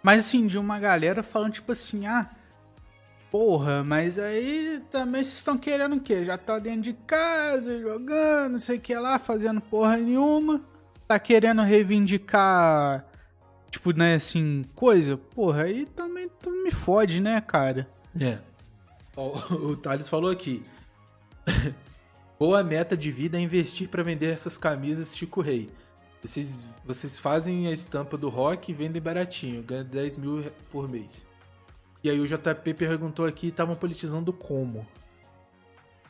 Mas 0.01 0.25
assim, 0.25 0.47
de 0.47 0.57
uma 0.57 0.79
galera 0.79 1.21
falando 1.21 1.53
tipo 1.53 1.71
assim, 1.73 2.07
ah, 2.07 2.29
porra, 3.31 3.81
mas 3.81 4.19
aí 4.19 4.83
também 4.91 5.23
vocês 5.23 5.37
estão 5.37 5.57
querendo 5.57 5.95
o 5.95 6.01
quê? 6.01 6.25
Já 6.25 6.37
tá 6.37 6.59
dentro 6.59 6.81
de 6.81 6.93
casa, 6.93 7.79
jogando, 7.79 8.51
não 8.51 8.59
sei 8.59 8.77
o 8.77 8.81
que 8.81 8.93
lá, 8.93 9.17
fazendo 9.17 9.61
porra 9.61 9.95
nenhuma. 9.97 10.61
Tá 11.07 11.17
querendo 11.17 11.61
reivindicar, 11.61 13.05
tipo, 13.69 13.97
né, 13.97 14.15
assim, 14.15 14.65
coisa. 14.75 15.17
Porra, 15.17 15.63
aí 15.63 15.85
também 15.85 16.29
tu 16.41 16.51
me 16.51 16.71
fode, 16.71 17.21
né, 17.21 17.39
cara? 17.39 17.87
É. 18.19 18.37
O, 19.15 19.75
Thales 19.77 20.09
falou 20.09 20.29
aqui. 20.29 20.63
Boa 22.37 22.63
meta 22.63 22.97
de 22.97 23.11
vida 23.11 23.37
é 23.37 23.41
investir 23.41 23.87
para 23.87 24.03
vender 24.03 24.27
essas 24.27 24.57
camisas 24.57 25.15
Chico 25.15 25.41
Rei. 25.41 25.69
Vocês, 26.21 26.65
vocês 26.85 27.17
fazem 27.17 27.67
a 27.67 27.71
estampa 27.71 28.17
do 28.17 28.29
rock 28.29 28.71
e 28.71 28.75
vendem 28.75 29.01
baratinho, 29.01 29.63
ganha 29.63 29.83
10 29.83 30.17
mil 30.17 30.43
por 30.71 30.87
mês. 30.89 31.27
E 32.03 32.09
aí 32.09 32.19
o 32.19 32.25
JP 32.27 32.73
perguntou 32.73 33.25
aqui, 33.25 33.47
estavam 33.47 33.75
politizando 33.75 34.33
como? 34.33 34.85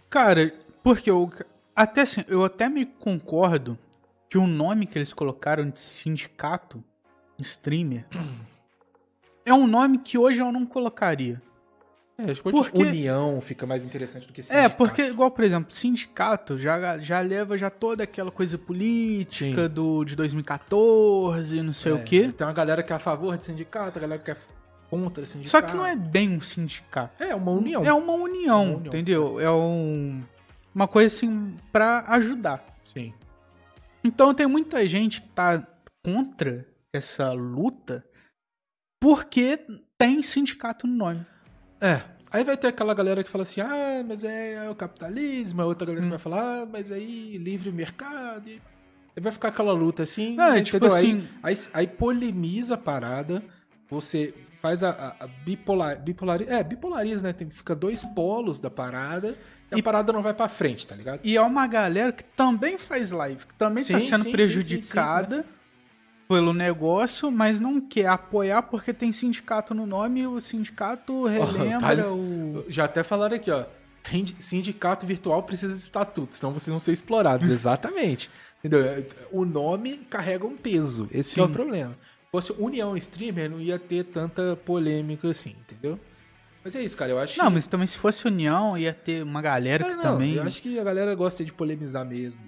Cara, 0.10 0.54
porque 0.84 1.10
eu 1.10 1.30
até 1.76 2.02
assim, 2.02 2.24
eu 2.28 2.44
até 2.44 2.70
me 2.70 2.86
concordo 2.86 3.78
que 4.30 4.38
o 4.38 4.48
nome 4.48 4.86
que 4.86 4.98
eles 4.98 5.14
colocaram 5.14 5.70
de 5.70 5.80
sindicato 5.80 6.84
streamer 7.40 8.06
é 9.46 9.54
um 9.54 9.68
nome 9.68 9.98
que 9.98 10.18
hoje 10.18 10.40
eu 10.42 10.52
não 10.52 10.66
colocaria. 10.66 11.42
É, 12.18 12.34
tipo, 12.36 12.52
Porque- 12.52 12.78
união 12.78 13.42
fica 13.42 13.66
mais 13.66 13.84
interessante 13.84 14.28
do 14.28 14.34
que 14.34 14.42
É, 14.42 14.44
sindicato. 14.44 14.76
porque, 14.78 15.02
igual, 15.02 15.32
por 15.32 15.44
exemplo, 15.44 15.74
sindicato 15.74 16.56
já, 16.58 17.00
já 17.00 17.20
leva 17.20 17.58
já 17.58 17.70
toda 17.70 18.04
aquela 18.04 18.30
coisa 18.32 18.58
política 18.60 19.64
Sim. 19.64 19.74
do, 19.74 20.06
de 20.06 20.16
2014, 20.16 21.64
não 21.64 21.74
sei 21.74 21.92
É, 21.92 21.96
o 21.96 22.04
quê. 22.04 22.32
Tem 22.38 22.46
uma 22.46 22.54
galera 22.54 22.84
que 22.84 22.94
é 22.94 22.96
a 22.96 23.00
favor 23.00 23.36
de 23.38 23.46
sindicato, 23.46 23.98
a 23.98 24.02
galera 24.02 24.22
que 24.22 24.30
é 24.32 24.38
contra 24.92 25.26
sindicato. 25.26 25.50
Só 25.50 25.62
que 25.64 25.74
não 25.76 25.86
é 25.86 25.96
bem 25.96 26.30
um 26.38 26.42
sindicato. 26.42 27.24
É, 27.24 27.34
uma 27.34 27.52
união. 27.52 27.84
É 27.84 27.92
uma 27.94 28.14
união, 28.14 28.64
Uma 28.64 28.76
união. 28.76 28.86
entendeu? 28.88 29.40
É 29.40 29.50
um, 29.50 30.22
uma 30.76 30.88
coisa 30.88 31.16
assim 31.16 31.56
pra 31.72 32.04
ajudar. 32.10 32.64
Sim. 32.94 33.12
Então 34.04 34.34
tem 34.36 34.46
muita 34.46 34.86
gente 34.86 35.22
que 35.22 35.30
tá 35.30 35.66
contra 36.06 36.68
essa 36.94 37.32
luta 37.32 38.04
porque 39.02 39.60
tem 39.98 40.22
sindicato 40.22 40.86
no 40.86 40.96
nome. 40.96 41.26
É. 41.80 42.02
Aí 42.32 42.44
vai 42.44 42.56
ter 42.56 42.68
aquela 42.68 42.94
galera 42.94 43.24
que 43.24 43.30
fala 43.30 43.42
assim, 43.44 43.60
ah, 43.62 44.04
mas 44.08 44.24
é, 44.24 44.54
é 44.54 44.70
o 44.70 44.76
capitalismo, 44.76 45.62
a 45.62 45.66
outra 45.66 45.86
galera 45.86 46.02
que 46.02 46.08
Hum. 46.08 46.12
vai 46.12 46.20
falar, 46.20 46.62
ah, 46.62 46.66
mas 46.66 46.92
aí 46.92 47.38
livre 47.38 47.72
mercado. 47.72 48.48
e- 48.50 48.62
Aí 49.16 49.22
vai 49.22 49.32
ficar 49.34 49.50
aquela 49.50 49.74
luta 49.74 50.04
assim. 50.04 50.34
É, 50.40 50.52
né, 50.52 50.62
tipo 50.62 50.78
entendeu? 50.78 50.96
Aí- 50.96 51.12
assim- 51.12 51.28
Aí, 51.44 51.58
aí, 51.74 51.88
polemiza 51.88 52.76
a 52.76 52.78
parada, 52.78 53.44
você 53.90 54.34
faz 54.62 54.84
a, 54.84 54.90
a, 54.92 55.26
a 55.26 55.28
bipolar, 55.28 56.00
bipolar. 56.00 56.42
É, 56.44 56.64
bipolariza, 56.64 57.22
né? 57.24 57.34
Tem, 57.34 57.50
fica 57.50 57.76
dois 57.76 58.04
polos 58.06 58.60
da 58.60 58.70
parada 58.70 59.36
e, 59.72 59.80
a 59.80 59.84
parada 59.84 60.14
não 60.14 60.22
vai 60.22 60.34
pra 60.34 60.48
frente, 60.48 60.86
tá 60.86 60.96
ligado? 60.96 61.22
E 61.24 61.36
é 61.36 61.42
uma 61.42 61.66
galera 61.66 62.12
que 62.12 62.24
também 62.24 62.78
faz 62.78 63.12
live, 63.12 63.46
que 63.46 63.54
também 63.56 63.84
tá 63.84 64.00
Sim, 64.00 64.08
sendo 64.08 64.18
sim, 64.20 64.24
sim, 64.26 64.32
prejudicada 64.32 65.46
pelo 66.28 66.54
negócio, 66.54 67.30
mas 67.32 67.60
não 67.60 67.82
quer 67.82 68.08
apoiar 68.08 68.62
porque 68.64 68.94
tem 68.94 69.12
sindicato 69.12 69.74
no 69.74 69.86
nome 69.86 70.22
e 70.22 70.28
o 70.28 70.40
sindicato 70.40 71.26
relembra 71.26 71.80
Thales- 71.80 72.08
o. 72.08 72.64
Já 72.70 72.86
até 72.86 73.04
falaram 73.04 73.36
aqui, 73.36 73.52
ó. 73.52 73.66
Sindicato 74.40 75.06
virtual 75.06 75.44
precisa 75.44 75.74
de 75.74 75.80
estatuto, 75.80 76.36
senão 76.36 76.54
vocês 76.54 76.70
vão 76.70 76.80
ser 76.80 76.92
explorados. 76.92 77.50
Exatamente. 77.52 78.30
Entendeu? 78.64 79.06
O 79.32 79.44
nome 79.44 79.98
carrega 80.10 80.46
um 80.46 80.56
peso. 80.56 81.08
Esse 81.12 81.40
é 81.40 81.44
o 81.44 81.48
Sim. 81.48 81.54
problema. 81.54 81.98
Se 82.34 82.38
fosse 82.48 82.54
União 82.62 82.96
Streamer, 82.96 83.50
não 83.52 83.60
ia 83.60 83.78
ter 83.78 84.06
tanta 84.06 84.56
polêmica 84.56 85.30
assim, 85.30 85.54
entendeu? 85.60 86.00
Mas 86.64 86.74
é 86.78 86.82
isso, 86.82 86.96
cara. 86.96 87.12
Eu 87.12 87.20
acho 87.20 87.38
Não, 87.38 87.48
que. 87.48 87.54
mas 87.56 87.68
também 87.68 87.86
se 87.86 87.98
fosse 87.98 88.26
união, 88.26 88.78
ia 88.78 88.94
ter 88.94 89.22
uma 89.22 89.42
galera 89.42 89.86
Ah, 89.86 89.90
que 89.90 89.96
não, 89.96 90.02
também. 90.02 90.36
Eu 90.36 90.44
acho 90.44 90.62
que 90.62 90.80
a 90.80 90.84
galera 90.84 91.14
gosta 91.14 91.44
de 91.44 91.52
polemizar 91.52 92.06
mesmo. 92.06 92.40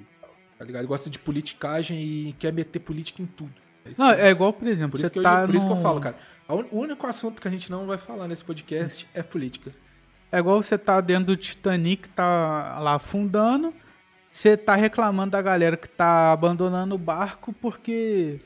Tá 0.58 0.64
ligado? 0.64 0.88
Gosta 0.88 1.10
de 1.10 1.20
politicagem 1.20 2.00
e 2.02 2.34
quer 2.40 2.54
meter 2.54 2.80
política 2.80 3.22
em 3.22 3.26
tudo. 3.26 3.52
É 3.86 3.90
Não, 3.98 4.10
é 4.12 4.30
igual, 4.30 4.54
por 4.54 4.70
exemplo, 4.70 4.92
por, 4.92 5.00
você 5.00 5.08
isso 5.08 5.12
que 5.12 5.20
eu, 5.20 5.24
tá 5.24 5.46
por 5.46 5.54
isso 5.54 5.66
que 5.66 5.72
eu 5.74 5.76
no- 5.76 5.82
falo, 5.82 6.00
cara. 6.00 6.16
O 6.48 6.80
único 6.80 7.06
assunto 7.06 7.42
que 7.42 7.48
a 7.50 7.52
gente 7.52 7.70
não 7.70 7.86
vai 7.86 7.98
falar 7.98 8.30
nesse 8.30 8.46
podcast 8.46 9.06
é 9.14 9.22
política. 9.22 9.70
É 10.32 10.38
igual 10.40 10.64
você 10.64 10.78
tá 10.78 11.02
dentro 11.02 11.26
do 11.26 11.36
Titanic, 11.36 12.08
tá 12.12 12.80
lá 12.80 12.94
afundando, 12.96 13.74
você 14.32 14.56
tá 14.56 14.76
reclamando 14.76 15.32
da 15.32 15.42
galera 15.42 15.76
que 15.76 15.90
tá 15.90 16.32
abandonando 16.32 16.96
o 16.96 16.98
barco 16.98 17.52
porque, 17.52 18.40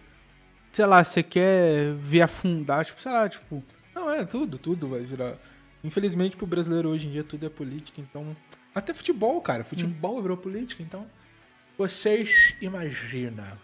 sei 0.77 0.85
lá, 0.85 1.03
você 1.03 1.23
quer 1.23 1.91
ver 1.95 2.21
afundar, 2.21 2.85
tipo, 2.85 3.01
sei 3.01 3.11
lá, 3.11 3.27
tipo, 3.27 3.63
Não, 3.95 4.11
é 4.11 4.23
tudo, 4.23 4.59
tudo 4.59 4.87
vai 4.87 4.99
virar. 4.99 5.35
Infelizmente 5.83 6.37
pro 6.37 6.45
brasileiro 6.45 6.89
hoje 6.89 7.07
em 7.07 7.11
dia 7.11 7.23
tudo 7.23 7.47
é 7.47 7.49
política, 7.49 7.99
então. 7.99 8.37
Até 8.75 8.93
futebol, 8.93 9.41
cara. 9.41 9.63
Futebol 9.63 10.21
virou 10.21 10.37
política, 10.37 10.83
então. 10.83 11.07
Vocês 11.79 12.53
imaginam. 12.61 13.57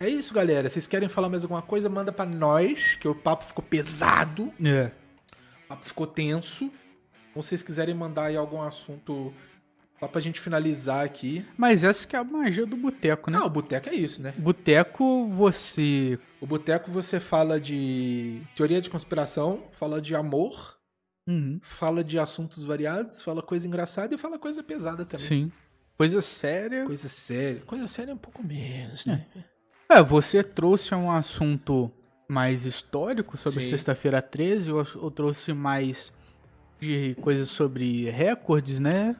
É 0.00 0.08
isso, 0.08 0.34
galera. 0.34 0.68
Vocês 0.68 0.88
querem 0.88 1.08
falar 1.08 1.28
mais 1.28 1.44
alguma 1.44 1.62
coisa? 1.62 1.88
Manda 1.88 2.10
pra 2.10 2.26
nós, 2.26 2.96
que 2.96 3.06
o 3.06 3.14
papo 3.14 3.44
ficou 3.44 3.62
pesado, 3.62 4.52
é. 4.60 4.90
o 5.64 5.68
papo 5.68 5.84
ficou 5.86 6.06
tenso. 6.08 6.64
Ou 7.32 7.44
se 7.44 7.50
vocês 7.50 7.62
quiserem 7.62 7.94
mandar 7.94 8.24
aí 8.24 8.36
algum 8.36 8.60
assunto 8.60 9.32
só 10.02 10.08
pra 10.08 10.20
gente 10.20 10.40
finalizar 10.40 11.04
aqui. 11.04 11.46
Mas 11.56 11.84
essa 11.84 12.04
que 12.08 12.16
é 12.16 12.18
a 12.18 12.24
magia 12.24 12.66
do 12.66 12.76
boteco, 12.76 13.30
né? 13.30 13.38
Não, 13.38 13.46
o 13.46 13.50
boteco 13.50 13.88
é 13.88 13.94
isso, 13.94 14.20
né? 14.20 14.34
Boteco, 14.36 15.28
você. 15.28 16.18
O 16.40 16.46
boteco 16.46 16.90
você 16.90 17.20
fala 17.20 17.60
de 17.60 18.42
teoria 18.56 18.80
de 18.80 18.90
conspiração, 18.90 19.62
fala 19.70 20.00
de 20.00 20.16
amor, 20.16 20.76
Uhum, 21.24 21.60
fala 21.62 22.02
de 22.02 22.18
assuntos 22.18 22.64
variados, 22.64 23.22
fala 23.22 23.40
coisa 23.40 23.64
engraçada 23.64 24.12
e 24.12 24.18
fala 24.18 24.40
coisa 24.40 24.60
pesada 24.60 25.04
também. 25.04 25.24
sim. 25.24 25.52
Coisa 25.96 26.20
séria. 26.20 26.84
Coisa 26.84 27.06
séria. 27.06 27.60
Coisa 27.60 27.86
séria 27.86 28.10
é 28.10 28.14
um 28.14 28.18
pouco 28.18 28.44
menos, 28.44 29.06
né? 29.06 29.24
É, 29.88 30.02
você 30.02 30.42
trouxe 30.42 30.92
um 30.96 31.12
assunto 31.12 31.92
mais 32.26 32.66
histórico 32.66 33.36
sobre 33.36 33.62
sexta-feira 33.62 34.20
13, 34.20 34.70
eu, 34.70 34.78
eu 34.78 35.10
trouxe 35.12 35.52
mais 35.52 36.12
de 36.80 37.14
coisas 37.20 37.50
sobre 37.50 38.10
recordes, 38.10 38.80
né? 38.80 39.14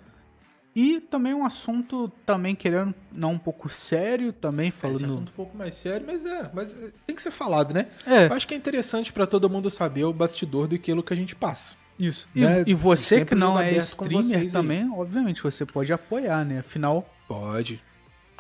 E 0.75 1.01
também 1.01 1.35
um 1.35 1.45
assunto 1.45 2.11
também 2.25 2.55
querendo 2.55 2.95
não 3.13 3.33
um 3.33 3.39
pouco 3.39 3.69
sério 3.69 4.33
também 4.33 4.69
Esse 4.69 4.79
falando. 4.79 5.05
assunto 5.05 5.29
um 5.29 5.37
pouco 5.37 5.57
mais 5.57 5.75
sério, 5.75 6.07
mas 6.07 6.25
é, 6.25 6.51
mas 6.55 6.73
é, 6.73 6.91
tem 7.07 7.15
que 7.15 7.21
ser 7.23 7.31
falado, 7.31 7.75
né? 7.75 7.87
É, 8.07 8.27
Eu 8.27 8.33
acho 8.33 8.49
que 8.49 8.55
é 8.55 8.57
interessante 8.57 9.13
pra 9.13 9.27
todo 9.27 9.51
mundo 9.51 9.71
saber 9.71 10.05
o 10.05 10.13
bastidor 10.13 10.67
daquilo 10.67 11.03
que 11.03 11.13
a 11.13 11.17
gente 11.17 11.35
passa. 11.37 11.77
isso. 11.99 12.27
E, 12.35 12.41
né? 12.41 12.65
e 12.67 12.73
você 12.73 13.25
que 13.25 13.35
não 13.35 13.59
é 13.59 13.73
streamer 13.79 14.25
vocês 14.25 14.43
aí. 14.43 14.51
também, 14.51 14.91
obviamente 14.91 15.43
você 15.43 15.67
pode 15.67 15.93
apoiar, 15.93 16.45
né? 16.45 16.61
Afinal, 16.61 17.07
Pode. 17.29 17.83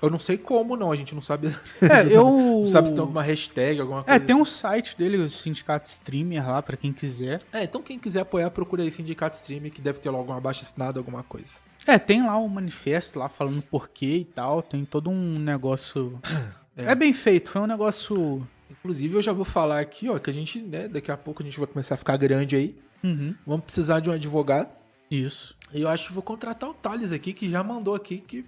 Eu 0.03 0.11
não 0.11 0.19
sei 0.19 0.37
como, 0.37 0.77
não. 0.77 0.91
A 0.91 0.97
gente 0.97 1.15
não 1.15 1.23
sabe. 1.23 1.55
é, 1.81 2.07
eu 2.13 2.25
Não 2.25 2.67
sabe 2.67 2.89
se 2.89 2.95
tem 2.95 3.01
alguma 3.01 3.23
hashtag, 3.23 3.81
alguma 3.81 4.03
coisa. 4.03 4.17
É, 4.17 4.19
tem 4.19 4.35
um 4.35 4.45
site 4.45 4.99
dele, 4.99 5.17
o 5.17 5.29
Sindicato 5.29 5.89
Streamer 5.89 6.47
lá 6.49 6.61
pra 6.61 6.77
quem 6.77 6.93
quiser. 6.93 7.41
É, 7.53 7.63
então 7.63 7.81
quem 7.81 7.99
quiser 7.99 8.21
apoiar, 8.21 8.51
procura 8.51 8.83
aí 8.83 8.91
Sindicato 8.91 9.37
Stream, 9.37 9.71
que 9.71 9.81
deve 9.81 10.01
ter 10.01 10.11
logo 10.11 10.33
uma 10.33 10.41
baixa 10.41 10.63
assinada, 10.63 10.99
alguma 10.99 11.23
coisa. 11.23 11.59
É, 11.87 11.99
tem 11.99 12.25
lá 12.27 12.37
um 12.37 12.49
manifesto 12.49 13.19
lá 13.19 13.29
falando 13.29 13.63
porquê 13.63 14.17
e 14.19 14.25
tal, 14.25 14.61
tem 14.63 14.85
todo 14.85 15.09
um 15.11 15.35
negócio. 15.39 16.19
É, 16.75 16.95
bem 16.95 17.13
feito, 17.13 17.51
foi 17.51 17.61
um 17.61 17.67
negócio. 17.67 18.49
Inclusive, 18.71 19.17
eu 19.17 19.21
já 19.21 19.31
vou 19.31 19.45
falar 19.45 19.79
aqui, 19.79 20.09
ó, 20.09 20.19
que 20.19 20.31
a 20.31 20.33
gente, 20.33 20.59
né, 20.59 20.89
daqui 20.89 21.13
a 21.13 21.19
pouco 21.19 21.43
a 21.43 21.45
gente 21.45 21.59
vai 21.59 21.67
começar 21.67 21.97
a 21.97 21.99
ficar 21.99 22.17
grande 22.17 22.57
aí. 22.57 22.75
Uhum, 23.05 23.35
Vamos 23.47 23.67
precisar 23.67 24.01
de 24.01 24.09
um 24.09 24.13
advogado. 24.15 24.71
isso. 25.11 25.55
E 25.75 25.83
eu 25.83 25.89
acho 25.91 26.07
que 26.07 26.15
vou 26.15 26.23
contratar 26.23 26.71
o 26.71 26.73
Thales 26.73 27.13
aqui, 27.13 27.35
que 27.35 27.51
já 27.51 27.63
mandou 27.63 27.95
aqui 27.95 28.19
que, 28.19 28.43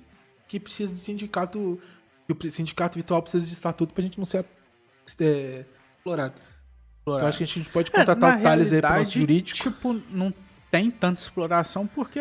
que 0.48 0.58
precisa 0.60 0.94
de 0.94 1.00
sindicato. 1.00 1.78
Que 2.26 2.32
o 2.48 2.50
sindicato 2.50 2.94
virtual 2.96 3.20
precisa 3.22 3.46
de 3.46 3.52
estatuto 3.52 3.92
pra 3.92 4.02
gente 4.02 4.18
não 4.18 4.24
ser 4.26 4.44
é, 5.20 5.64
explorado. 5.90 6.34
Então 7.02 7.26
acho 7.26 7.36
que 7.38 7.44
a 7.44 7.46
gente 7.46 7.68
pode 7.68 7.90
É, 7.92 7.98
contratar 7.98 8.32
na 8.34 8.38
o 8.38 8.42
Thales 8.42 8.72
aí 8.72 8.80
pro 8.80 8.98
nosso 8.98 9.10
jurídico. 9.10 9.58
Tipo, 9.58 9.92
não 10.10 10.32
tem 10.70 10.90
tanta 10.90 11.20
exploração 11.20 11.86
porque. 11.86 12.18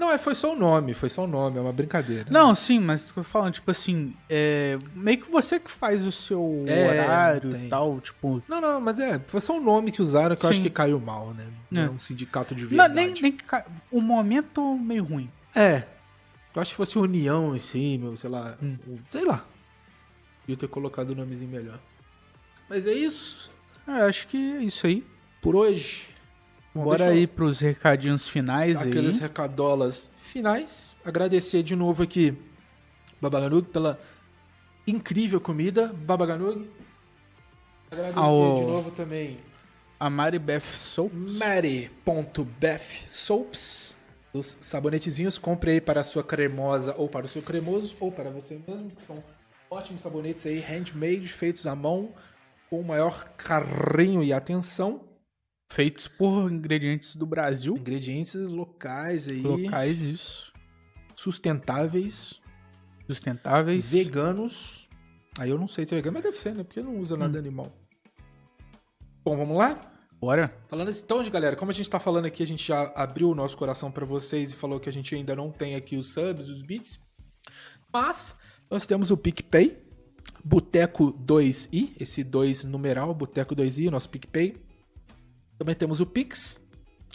Não, 0.00 0.10
é, 0.10 0.16
foi 0.16 0.34
só 0.34 0.54
o 0.54 0.56
nome, 0.58 0.94
foi 0.94 1.10
só 1.10 1.24
o 1.24 1.26
nome, 1.26 1.58
é 1.58 1.60
uma 1.60 1.72
brincadeira. 1.72 2.24
Não, 2.30 2.54
sim, 2.54 2.80
mas 2.80 3.02
tô 3.02 3.22
falando, 3.22 3.52
tipo 3.52 3.70
assim, 3.70 4.16
é. 4.30 4.78
Meio 4.94 5.18
que 5.18 5.30
você 5.30 5.60
que 5.60 5.70
faz 5.70 6.06
o 6.06 6.10
seu 6.10 6.64
É, 6.66 7.02
horário 7.02 7.50
não 7.50 7.58
tem. 7.58 7.66
e 7.66 7.68
tal, 7.70 8.00
tipo. 8.00 8.42
Não, 8.48 8.58
não, 8.60 8.80
mas 8.80 8.98
é, 8.98 9.20
foi 9.26 9.40
só 9.42 9.58
o 9.58 9.60
nome 9.60 9.92
que 9.92 10.00
usaram 10.00 10.34
que 10.34 10.44
eu 10.46 10.48
acho 10.50 10.56
Sim. 10.56 10.62
que 10.64 10.70
caiu 10.70 10.98
mal, 10.98 11.34
né? 11.34 11.44
Não 11.70 11.82
É. 11.82 11.84
é 11.84 11.90
um 11.90 11.98
sindicato 11.98 12.54
de 12.54 12.62
Não, 12.62 12.68
verdade. 12.70 12.94
nem, 12.94 13.12
nem 13.20 13.32
que 13.32 13.44
ca- 13.44 13.66
o 13.90 14.00
momento 14.00 14.76
meio 14.78 15.04
ruim. 15.04 15.30
É. 15.54 15.82
Eu 16.54 16.60
acho 16.62 16.72
que 16.72 16.76
fosse 16.76 16.98
União 16.98 17.56
em 17.56 17.58
si, 17.58 17.98
meu, 17.98 18.16
sei 18.16 18.28
lá. 18.30 18.56
Hum. 18.62 18.76
um- 18.86 18.98
Sei 19.10 19.24
lá. 19.24 19.44
Devia 20.40 20.56
ter 20.56 20.68
colocado 20.68 21.10
o 21.10 21.14
nomezinho 21.14 21.50
melhor. 21.50 21.78
Mas 22.68 22.86
é 22.86 22.92
isso. 22.92 23.50
É, 23.86 24.02
acho 24.02 24.26
que 24.28 24.36
é 24.36 24.58
isso 24.62 24.86
aí. 24.86 25.04
Por 25.40 25.56
hoje. 25.56 26.08
Bom, 26.74 26.84
Bora 26.84 26.98
deixa 26.98 27.12
eu 27.12 27.16
aí 27.18 27.26
pros 27.26 27.60
recadinhos 27.60 28.28
finais 28.28 28.80
Aqueles 28.80 29.16
aí. 29.16 29.20
recadolas 29.20 30.10
finais. 30.32 30.92
Agradecer 31.04 31.62
de 31.62 31.76
novo 31.76 32.02
aqui, 32.02 32.34
Babaganug, 33.20 33.68
pela 33.68 33.98
incrível 34.86 35.40
comida. 35.40 35.88
Babaganug. 35.92 36.68
Agradecer 37.90 38.18
Ao- 38.18 38.56
de 38.56 38.62
novo 38.62 38.90
também 38.92 39.36
A 40.00 40.08
Maribeth 40.08 40.60
Soaps. 40.62 41.36
Mary.beth 41.38 43.06
Soaps. 43.06 43.96
Os 44.34 44.56
sabonetezinhos, 44.60 45.36
compre 45.38 45.72
aí 45.72 45.80
para 45.80 46.00
a 46.00 46.04
sua 46.04 46.24
cremosa 46.24 46.94
ou 46.96 47.08
para 47.08 47.26
o 47.26 47.28
seu 47.28 47.42
cremoso 47.42 47.94
ou 48.00 48.10
para 48.10 48.30
você 48.30 48.58
mesmo, 48.66 48.90
que 48.90 49.02
são 49.02 49.22
ótimos 49.70 50.00
sabonetes 50.02 50.46
aí, 50.46 50.58
handmade, 50.60 51.28
feitos 51.28 51.66
à 51.66 51.74
mão, 51.74 52.14
com 52.70 52.80
o 52.80 52.84
maior 52.84 53.24
carinho 53.36 54.22
e 54.22 54.32
atenção. 54.32 55.04
Feitos 55.70 56.08
por 56.08 56.50
ingredientes 56.50 57.14
do 57.16 57.26
Brasil. 57.26 57.76
Ingredientes 57.76 58.34
locais 58.48 59.28
aí, 59.28 59.40
Locais, 59.40 60.00
isso. 60.00 60.52
sustentáveis, 61.14 62.40
Sustentáveis. 63.06 63.90
veganos. 63.90 64.88
Aí 65.38 65.50
eu 65.50 65.58
não 65.58 65.66
sei 65.68 65.84
se 65.86 65.94
é 65.94 65.96
vegano, 65.96 66.14
mas 66.14 66.22
deve 66.24 66.36
ser, 66.38 66.54
né? 66.54 66.62
Porque 66.62 66.82
não 66.82 66.98
usa 66.98 67.16
nada 67.16 67.38
animal. 67.38 67.72
Bom, 69.24 69.36
vamos 69.36 69.56
lá? 69.56 69.91
Bora. 70.22 70.54
Falando 70.68 70.88
assim, 70.88 71.02
então, 71.04 71.20
de 71.20 71.30
galera, 71.30 71.56
como 71.56 71.72
a 71.72 71.74
gente 71.74 71.90
tá 71.90 71.98
falando 71.98 72.26
aqui, 72.26 72.44
a 72.44 72.46
gente 72.46 72.64
já 72.64 72.92
abriu 72.94 73.28
o 73.28 73.34
nosso 73.34 73.56
coração 73.56 73.90
para 73.90 74.06
vocês 74.06 74.52
e 74.52 74.56
falou 74.56 74.78
que 74.78 74.88
a 74.88 74.92
gente 74.92 75.12
ainda 75.16 75.34
não 75.34 75.50
tem 75.50 75.74
aqui 75.74 75.96
os 75.96 76.12
subs, 76.12 76.48
os 76.48 76.62
bits. 76.62 77.00
Mas 77.92 78.38
nós 78.70 78.86
temos 78.86 79.10
o 79.10 79.16
PicPay, 79.16 79.76
Boteco 80.44 81.12
2i, 81.12 81.90
esse 81.98 82.22
2 82.22 82.62
numeral, 82.62 83.12
Boteco 83.12 83.56
2i, 83.56 83.90
nosso 83.90 84.08
PicPay. 84.10 84.54
Também 85.58 85.74
temos 85.74 86.00
o 86.00 86.06
Pix, 86.06 86.64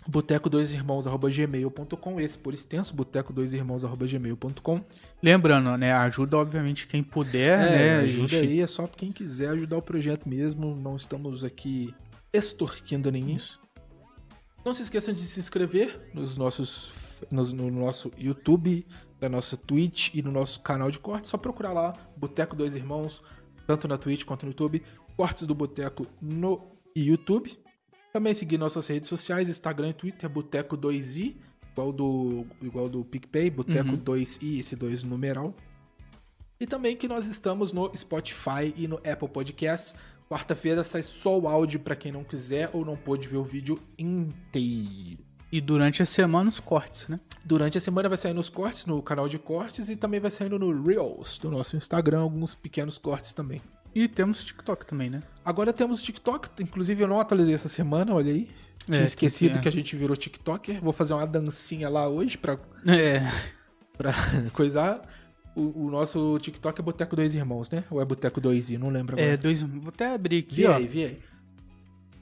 boteco2irmãos.gmail.com, 0.10 2.20
esse 2.20 2.38
por 2.38 2.54
extenso, 2.54 2.94
boteco2irmãos.gmail.com. 2.94 4.80
Lembrando, 5.24 5.78
né? 5.78 5.94
Ajuda, 5.94 6.38
obviamente, 6.38 6.88
quem 6.88 7.02
puder, 7.02 7.58
É, 7.58 7.70
né? 7.70 7.96
A 7.96 8.00
ajuda 8.02 8.28
gente... 8.28 8.50
aí, 8.50 8.60
é 8.60 8.68
só 8.68 8.86
quem 8.86 9.14
quiser 9.14 9.52
ajudar 9.52 9.78
o 9.78 9.82
projeto 9.82 10.28
mesmo, 10.28 10.76
não 10.76 10.98
estamos 10.98 11.46
aqui 11.46 11.96
extorquindo 12.34 13.12
ninguém. 13.12 13.40
Não 14.66 14.74
se 14.74 14.82
esqueçam 14.84 15.14
de 15.14 15.22
se 15.22 15.40
inscrever 15.40 16.10
nos 16.14 16.38
nossos, 16.38 16.92
nos- 17.32 17.54
no 17.54 17.70
nosso 17.72 18.12
YouTube, 18.18 18.86
na 19.22 19.30
nossa 19.30 19.56
Twitch 19.56 20.14
e 20.14 20.22
no 20.22 20.32
nosso 20.32 20.60
canal 20.60 20.92
de 20.92 21.00
cortes. 21.00 21.30
Só 21.32 21.38
procurar 21.38 21.72
lá, 21.74 21.94
Boteco 22.18 22.56
Dois 22.56 22.76
Irmãos, 22.76 23.24
tanto 23.66 23.88
na 23.88 23.98
Twitch 23.98 24.24
quanto 24.26 24.44
no 24.46 24.52
YouTube. 24.52 24.84
Cortes 25.16 25.48
do 25.48 25.56
Boteco 25.56 26.06
no 26.22 26.72
YouTube. 26.96 27.58
Também 28.14 28.34
seguir 28.34 28.58
nossas 28.58 28.88
redes 28.88 29.10
sociais, 29.10 29.48
Instagram 29.50 29.90
e 29.90 29.94
Twitter, 29.94 30.30
Boteco 30.30 30.78
2i, 30.78 31.36
igual 31.72 31.92
do, 31.94 32.46
igual 32.62 32.90
do 32.90 33.04
PicPay, 33.06 33.50
Boteco 33.50 33.92
2i, 33.98 34.60
esse 34.60 34.76
2 34.76 35.04
numeral. 35.04 35.56
E 36.60 36.66
também 36.66 36.96
que 36.98 37.08
nós 37.08 37.28
estamos 37.28 37.72
no 37.72 37.92
Spotify 37.96 38.74
e 38.76 38.88
no 38.88 38.98
Apple 38.98 39.30
Podcasts. 39.30 39.96
Quarta-feira 40.30 40.84
sai 40.84 41.02
só 41.04 41.40
o 41.40 41.48
áudio 41.48 41.80
para 41.80 41.96
quem 41.96 42.12
não 42.12 42.24
quiser 42.24 42.70
ou 42.74 42.84
não 42.86 42.98
pôde 42.98 43.28
ver 43.28 43.38
o 43.38 43.44
vídeo 43.44 43.80
inteiro. 43.98 45.20
E 45.50 45.62
durante 45.62 46.04
a 46.04 46.06
semana 46.06 46.50
os 46.50 46.60
cortes, 46.60 47.08
né? 47.08 47.20
Durante 47.46 47.78
a 47.78 47.82
semana 47.82 48.10
vai 48.10 48.18
sair 48.18 48.34
nos 48.34 48.50
cortes, 48.50 48.86
no 48.86 49.02
canal 49.02 49.30
de 49.30 49.40
cortes, 49.40 49.88
e 49.88 49.96
também 49.96 50.20
vai 50.20 50.30
saindo 50.30 50.60
no 50.60 50.84
Reels 50.84 51.40
do 51.40 51.50
nosso 51.50 51.78
Instagram, 51.78 52.20
alguns 52.20 52.54
pequenos 52.54 52.98
cortes 52.98 53.32
também. 53.32 53.62
E 53.96 54.10
temos 54.10 54.44
TikTok 54.44 54.86
também, 54.86 55.10
né? 55.10 55.24
Agora 55.46 55.72
temos 55.72 56.04
TikTok, 56.04 56.50
inclusive 56.62 57.02
eu 57.02 57.08
não 57.08 57.20
atualizei 57.22 57.54
essa 57.54 57.70
semana, 57.70 58.14
olha 58.14 58.32
aí. 58.34 58.50
Tinha 58.86 59.00
É, 59.00 59.04
esquecido 59.06 59.54
que- 59.56 59.62
que, 59.62 59.68
a 59.70 59.72
gente 59.72 59.96
virou 59.96 60.16
TikToker. 60.18 60.82
Vou 60.82 60.92
fazer 60.94 61.14
uma 61.14 61.26
dancinha 61.26 61.88
lá 61.88 62.08
hoje 62.10 62.38
pra, 62.38 62.60
É. 62.86 63.32
pra 63.98 64.12
coisar. 64.54 65.02
O, 65.58 65.86
o 65.88 65.92
nosso 65.92 66.38
TikTok 66.40 66.80
é 66.80 66.84
Boteco 66.84 67.16
Dois 67.16 67.34
Irmãos, 67.34 67.68
né? 67.72 67.84
Ou 67.90 68.00
é 68.00 68.06
Boteco 68.06 68.40
2i? 68.40 68.78
Não 68.78 68.90
lembro 68.90 69.16
agora. 69.16 69.34
É, 69.34 69.36
dois. 69.36 69.64
Vou 69.64 69.90
até 69.90 70.14
abrir 70.14 70.40
aqui, 70.40 70.56
Vi 70.58 70.66
ó. 70.68 70.76
aí, 70.76 70.88
vi 70.88 71.04
aí. 71.06 71.20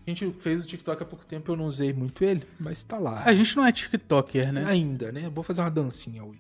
A 0.07 0.09
gente 0.09 0.31
fez 0.39 0.63
o 0.63 0.67
TikTok 0.67 1.03
há 1.03 1.05
pouco 1.05 1.25
tempo, 1.25 1.51
eu 1.51 1.57
não 1.57 1.65
usei 1.65 1.91
muito 1.91 2.23
ele, 2.23 2.47
mas 2.59 2.83
tá 2.83 2.97
lá. 2.97 3.23
A 3.25 3.33
gente 3.33 3.57
não 3.57 3.65
é 3.65 3.71
TikToker, 3.71 4.53
né? 4.53 4.63
Ainda, 4.65 5.11
né? 5.11 5.29
Vou 5.29 5.43
fazer 5.43 5.61
uma 5.61 5.71
dancinha 5.71 6.23
hoje. 6.23 6.39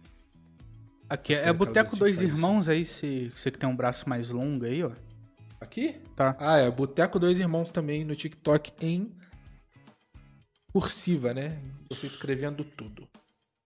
Aqui 1.09 1.33
é, 1.33 1.39
Aquela 1.39 1.53
Boteco 1.53 1.95
Dois. 1.97 2.21
Irmãos 2.21 2.69
aí, 2.69 2.85
você, 2.85 3.29
você 3.35 3.51
que 3.51 3.59
tem 3.59 3.67
um 3.67 3.75
braço 3.75 4.07
mais 4.07 4.29
longo 4.29 4.65
aí, 4.65 4.83
ó. 4.83 4.91
Aqui? 5.59 5.95
Tá. 6.15 6.35
Ah, 6.39 6.57
é. 6.59 6.71
Boteco 6.71 7.19
Dois 7.19 7.39
Irmãos 7.39 7.69
também 7.69 8.05
no 8.05 8.15
TikTok 8.15 8.71
em 8.81 9.11
cursiva, 10.71 11.33
né? 11.33 11.59
Você 11.89 12.07
escrevendo 12.07 12.63
tudo. 12.63 13.07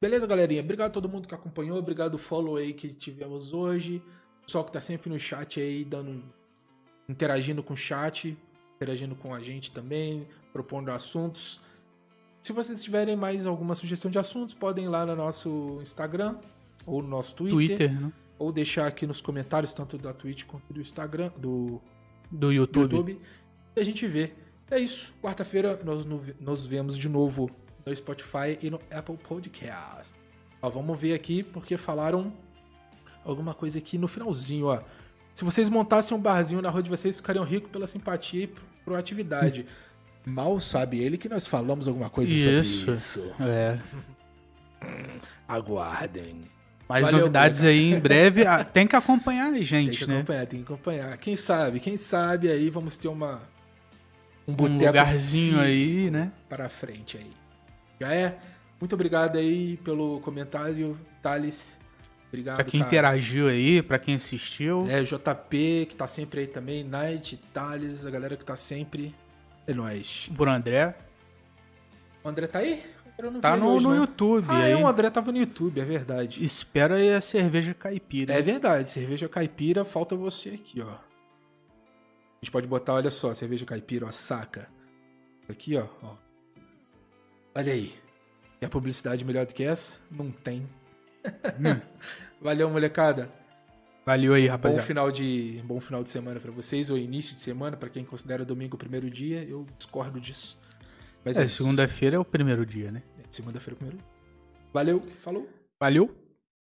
Beleza, 0.01 0.25
galerinha? 0.25 0.61
Obrigado 0.61 0.87
a 0.87 0.93
todo 0.93 1.09
mundo 1.09 1.27
que 1.27 1.35
acompanhou. 1.35 1.77
Obrigado 1.77 2.15
o 2.15 2.17
follow 2.17 2.55
aí 2.55 2.73
que 2.73 2.93
tivemos 2.93 3.53
hoje. 3.53 4.01
O 4.41 4.45
pessoal 4.45 4.63
que 4.63 4.71
tá 4.71 4.79
sempre 4.81 5.09
no 5.09 5.19
chat 5.19 5.59
aí, 5.59 5.83
dando. 5.83 6.23
interagindo 7.07 7.61
com 7.61 7.73
o 7.73 7.77
chat, 7.77 8.37
interagindo 8.75 9.15
com 9.15 9.33
a 9.33 9.41
gente 9.41 9.71
também, 9.71 10.27
propondo 10.53 10.89
assuntos. 10.89 11.59
Se 12.43 12.53
vocês 12.53 12.81
tiverem 12.81 13.15
mais 13.15 13.45
alguma 13.45 13.75
sugestão 13.75 14.09
de 14.09 14.17
assuntos, 14.17 14.55
podem 14.55 14.85
ir 14.85 14.89
lá 14.89 15.05
no 15.05 15.15
nosso 15.15 15.79
Instagram 15.81 16.37
ou 16.85 17.01
no 17.03 17.09
nosso 17.09 17.35
Twitter, 17.35 17.91
né? 17.99 18.11
ou 18.37 18.51
deixar 18.53 18.87
aqui 18.87 19.05
nos 19.05 19.19
comentários, 19.19 19.73
tanto 19.73 19.97
da 19.97 20.13
Twitch 20.13 20.45
quanto 20.45 20.71
do 20.71 20.79
Instagram, 20.79 21.29
do 21.35 21.81
Do 22.31 22.47
do 22.47 22.53
YouTube. 22.53 22.95
YouTube. 22.95 23.21
E 23.75 23.79
a 23.79 23.83
gente 23.83 24.07
vê. 24.07 24.31
É 24.71 24.79
isso. 24.79 25.13
Quarta-feira 25.21 25.77
nós 25.83 26.05
no- 26.05 26.23
nos 26.39 26.65
vemos 26.65 26.97
de 26.97 27.09
novo 27.09 27.49
no 27.85 27.95
Spotify 27.95 28.57
e 28.61 28.69
no 28.69 28.79
Apple 28.91 29.17
Podcast. 29.17 30.15
Ó, 30.61 30.69
vamos 30.69 30.99
ver 30.99 31.13
aqui, 31.13 31.41
porque 31.43 31.77
falaram 31.77 32.33
alguma 33.23 33.53
coisa 33.53 33.77
aqui 33.77 33.97
no 33.97 34.07
finalzinho, 34.07 34.67
ó. 34.67 34.81
Se 35.35 35.45
vocês 35.45 35.69
montassem 35.69 36.15
um 36.17 36.19
barzinho 36.21 36.61
na 36.61 36.69
rua 36.69 36.83
de 36.83 36.89
vocês, 36.89 37.15
ficariam 37.17 37.45
ricos 37.45 37.71
pela 37.71 37.87
simpatia 37.87 38.43
e 38.43 38.47
pro- 38.47 38.63
proatividade. 38.83 39.65
Mal 40.25 40.59
sabe 40.59 40.99
ele 41.01 41.17
que 41.17 41.29
nós 41.29 41.47
falamos 41.47 41.87
alguma 41.87 42.09
coisa 42.09 42.31
Isso. 42.33 42.79
sobre 42.81 42.95
isso. 42.95 43.35
É. 43.39 43.79
Aguardem. 45.47 46.41
Mais 46.87 47.05
Valeu, 47.05 47.19
novidades 47.21 47.61
Breno. 47.61 47.73
aí 47.79 47.93
em 47.93 47.99
breve. 47.99 48.45
Ah, 48.47 48.63
tem 48.63 48.87
que 48.87 48.95
acompanhar 48.95 49.49
a 49.49 49.53
Tem 49.53 49.63
gente, 49.63 49.99
que 49.99 50.07
né? 50.07 50.17
acompanhar, 50.17 50.45
tem 50.47 50.59
que 50.63 50.73
acompanhar. 50.73 51.17
Quem 51.17 51.35
sabe, 51.35 51.79
quem 51.79 51.97
sabe 51.97 52.49
aí 52.51 52.69
vamos 52.69 52.97
ter 52.97 53.07
uma 53.07 53.41
Um 54.47 54.53
boteco 54.53 54.85
lugarzinho 54.85 55.59
aí, 55.59 56.09
né? 56.09 56.31
Para 56.49 56.67
frente 56.67 57.17
aí. 57.17 57.31
Já 57.99 58.13
é? 58.13 58.37
Muito 58.79 58.93
obrigado 58.93 59.37
aí 59.37 59.77
pelo 59.77 60.19
comentário, 60.21 60.97
Thales. 61.21 61.77
Obrigado, 62.29 62.57
Pra 62.57 62.63
quem 62.65 62.79
cara. 62.79 62.87
interagiu 62.89 63.47
aí, 63.47 63.81
pra 63.81 63.97
quem 63.99 64.15
assistiu. 64.15 64.85
É, 64.89 65.01
JP, 65.03 65.87
que 65.89 65.95
tá 65.95 66.07
sempre 66.07 66.41
aí 66.41 66.47
também, 66.47 66.83
Night, 66.83 67.37
Thales, 67.53 68.05
a 68.05 68.09
galera 68.11 68.37
que 68.37 68.45
tá 68.45 68.55
sempre. 68.55 69.13
É 69.67 69.73
nóis. 69.73 70.29
Por 70.37 70.47
André. 70.47 70.95
O 72.23 72.29
André 72.29 72.47
tá 72.47 72.59
aí? 72.59 72.83
Tá 73.41 73.57
no, 73.57 73.73
hoje, 73.73 73.85
no 73.85 73.91
não. 73.95 74.01
YouTube 74.01 74.45
Ah, 74.47 74.63
aí. 74.63 74.71
é, 74.71 74.77
o 74.77 74.87
André 74.87 75.09
tava 75.09 75.29
no 75.31 75.37
YouTube, 75.39 75.81
é 75.81 75.83
verdade. 75.83 76.43
Espera 76.43 76.95
aí 76.95 77.11
a 77.13 77.19
cerveja 77.19 77.73
caipira. 77.73 78.33
É 78.33 78.41
verdade, 78.41 78.87
cerveja 78.89 79.27
caipira, 79.27 79.83
falta 79.83 80.15
você 80.15 80.51
aqui, 80.51 80.81
ó. 80.81 80.87
A 80.89 82.39
gente 82.41 82.51
pode 82.51 82.65
botar, 82.67 82.93
olha 82.93 83.11
só, 83.11 83.33
cerveja 83.33 83.65
caipira, 83.65 84.05
ó, 84.05 84.11
saca. 84.11 84.69
Aqui, 85.49 85.75
ó, 85.75 85.85
ó. 86.01 86.13
Olha 87.59 87.73
aí. 87.73 87.93
E 88.61 88.65
a 88.65 88.69
publicidade 88.69 89.23
melhor 89.25 89.45
do 89.45 89.53
que 89.53 89.63
essa? 89.63 89.99
Não 90.11 90.31
tem. 90.31 90.67
Valeu, 92.41 92.69
molecada. 92.69 93.29
Valeu 94.05 94.33
aí, 94.33 94.45
Bom 94.45 94.51
rapaziada. 94.51 94.87
final 94.87 95.11
de 95.11 95.61
bom 95.65 95.79
final 95.79 96.03
de 96.03 96.09
semana 96.09 96.39
pra 96.39 96.51
vocês 96.51 96.89
ou 96.89 96.97
início 96.97 97.35
de 97.35 97.41
semana 97.41 97.77
pra 97.77 97.89
quem 97.89 98.03
considera 98.03 98.43
domingo 98.45 98.75
o 98.75 98.79
primeiro 98.79 99.09
dia. 99.09 99.43
Eu 99.43 99.65
discordo 99.77 100.19
disso. 100.19 100.57
Mas 101.23 101.37
É, 101.37 101.45
isso. 101.45 101.57
segunda-feira 101.57 102.15
é 102.15 102.19
o 102.19 102.25
primeiro 102.25 102.65
dia, 102.65 102.91
né? 102.91 103.03
segunda-feira 103.29 103.73
é 103.73 103.75
o 103.75 103.77
primeiro. 103.77 104.03
Valeu, 104.73 105.01
falou. 105.23 105.47
Valeu. 105.79 106.15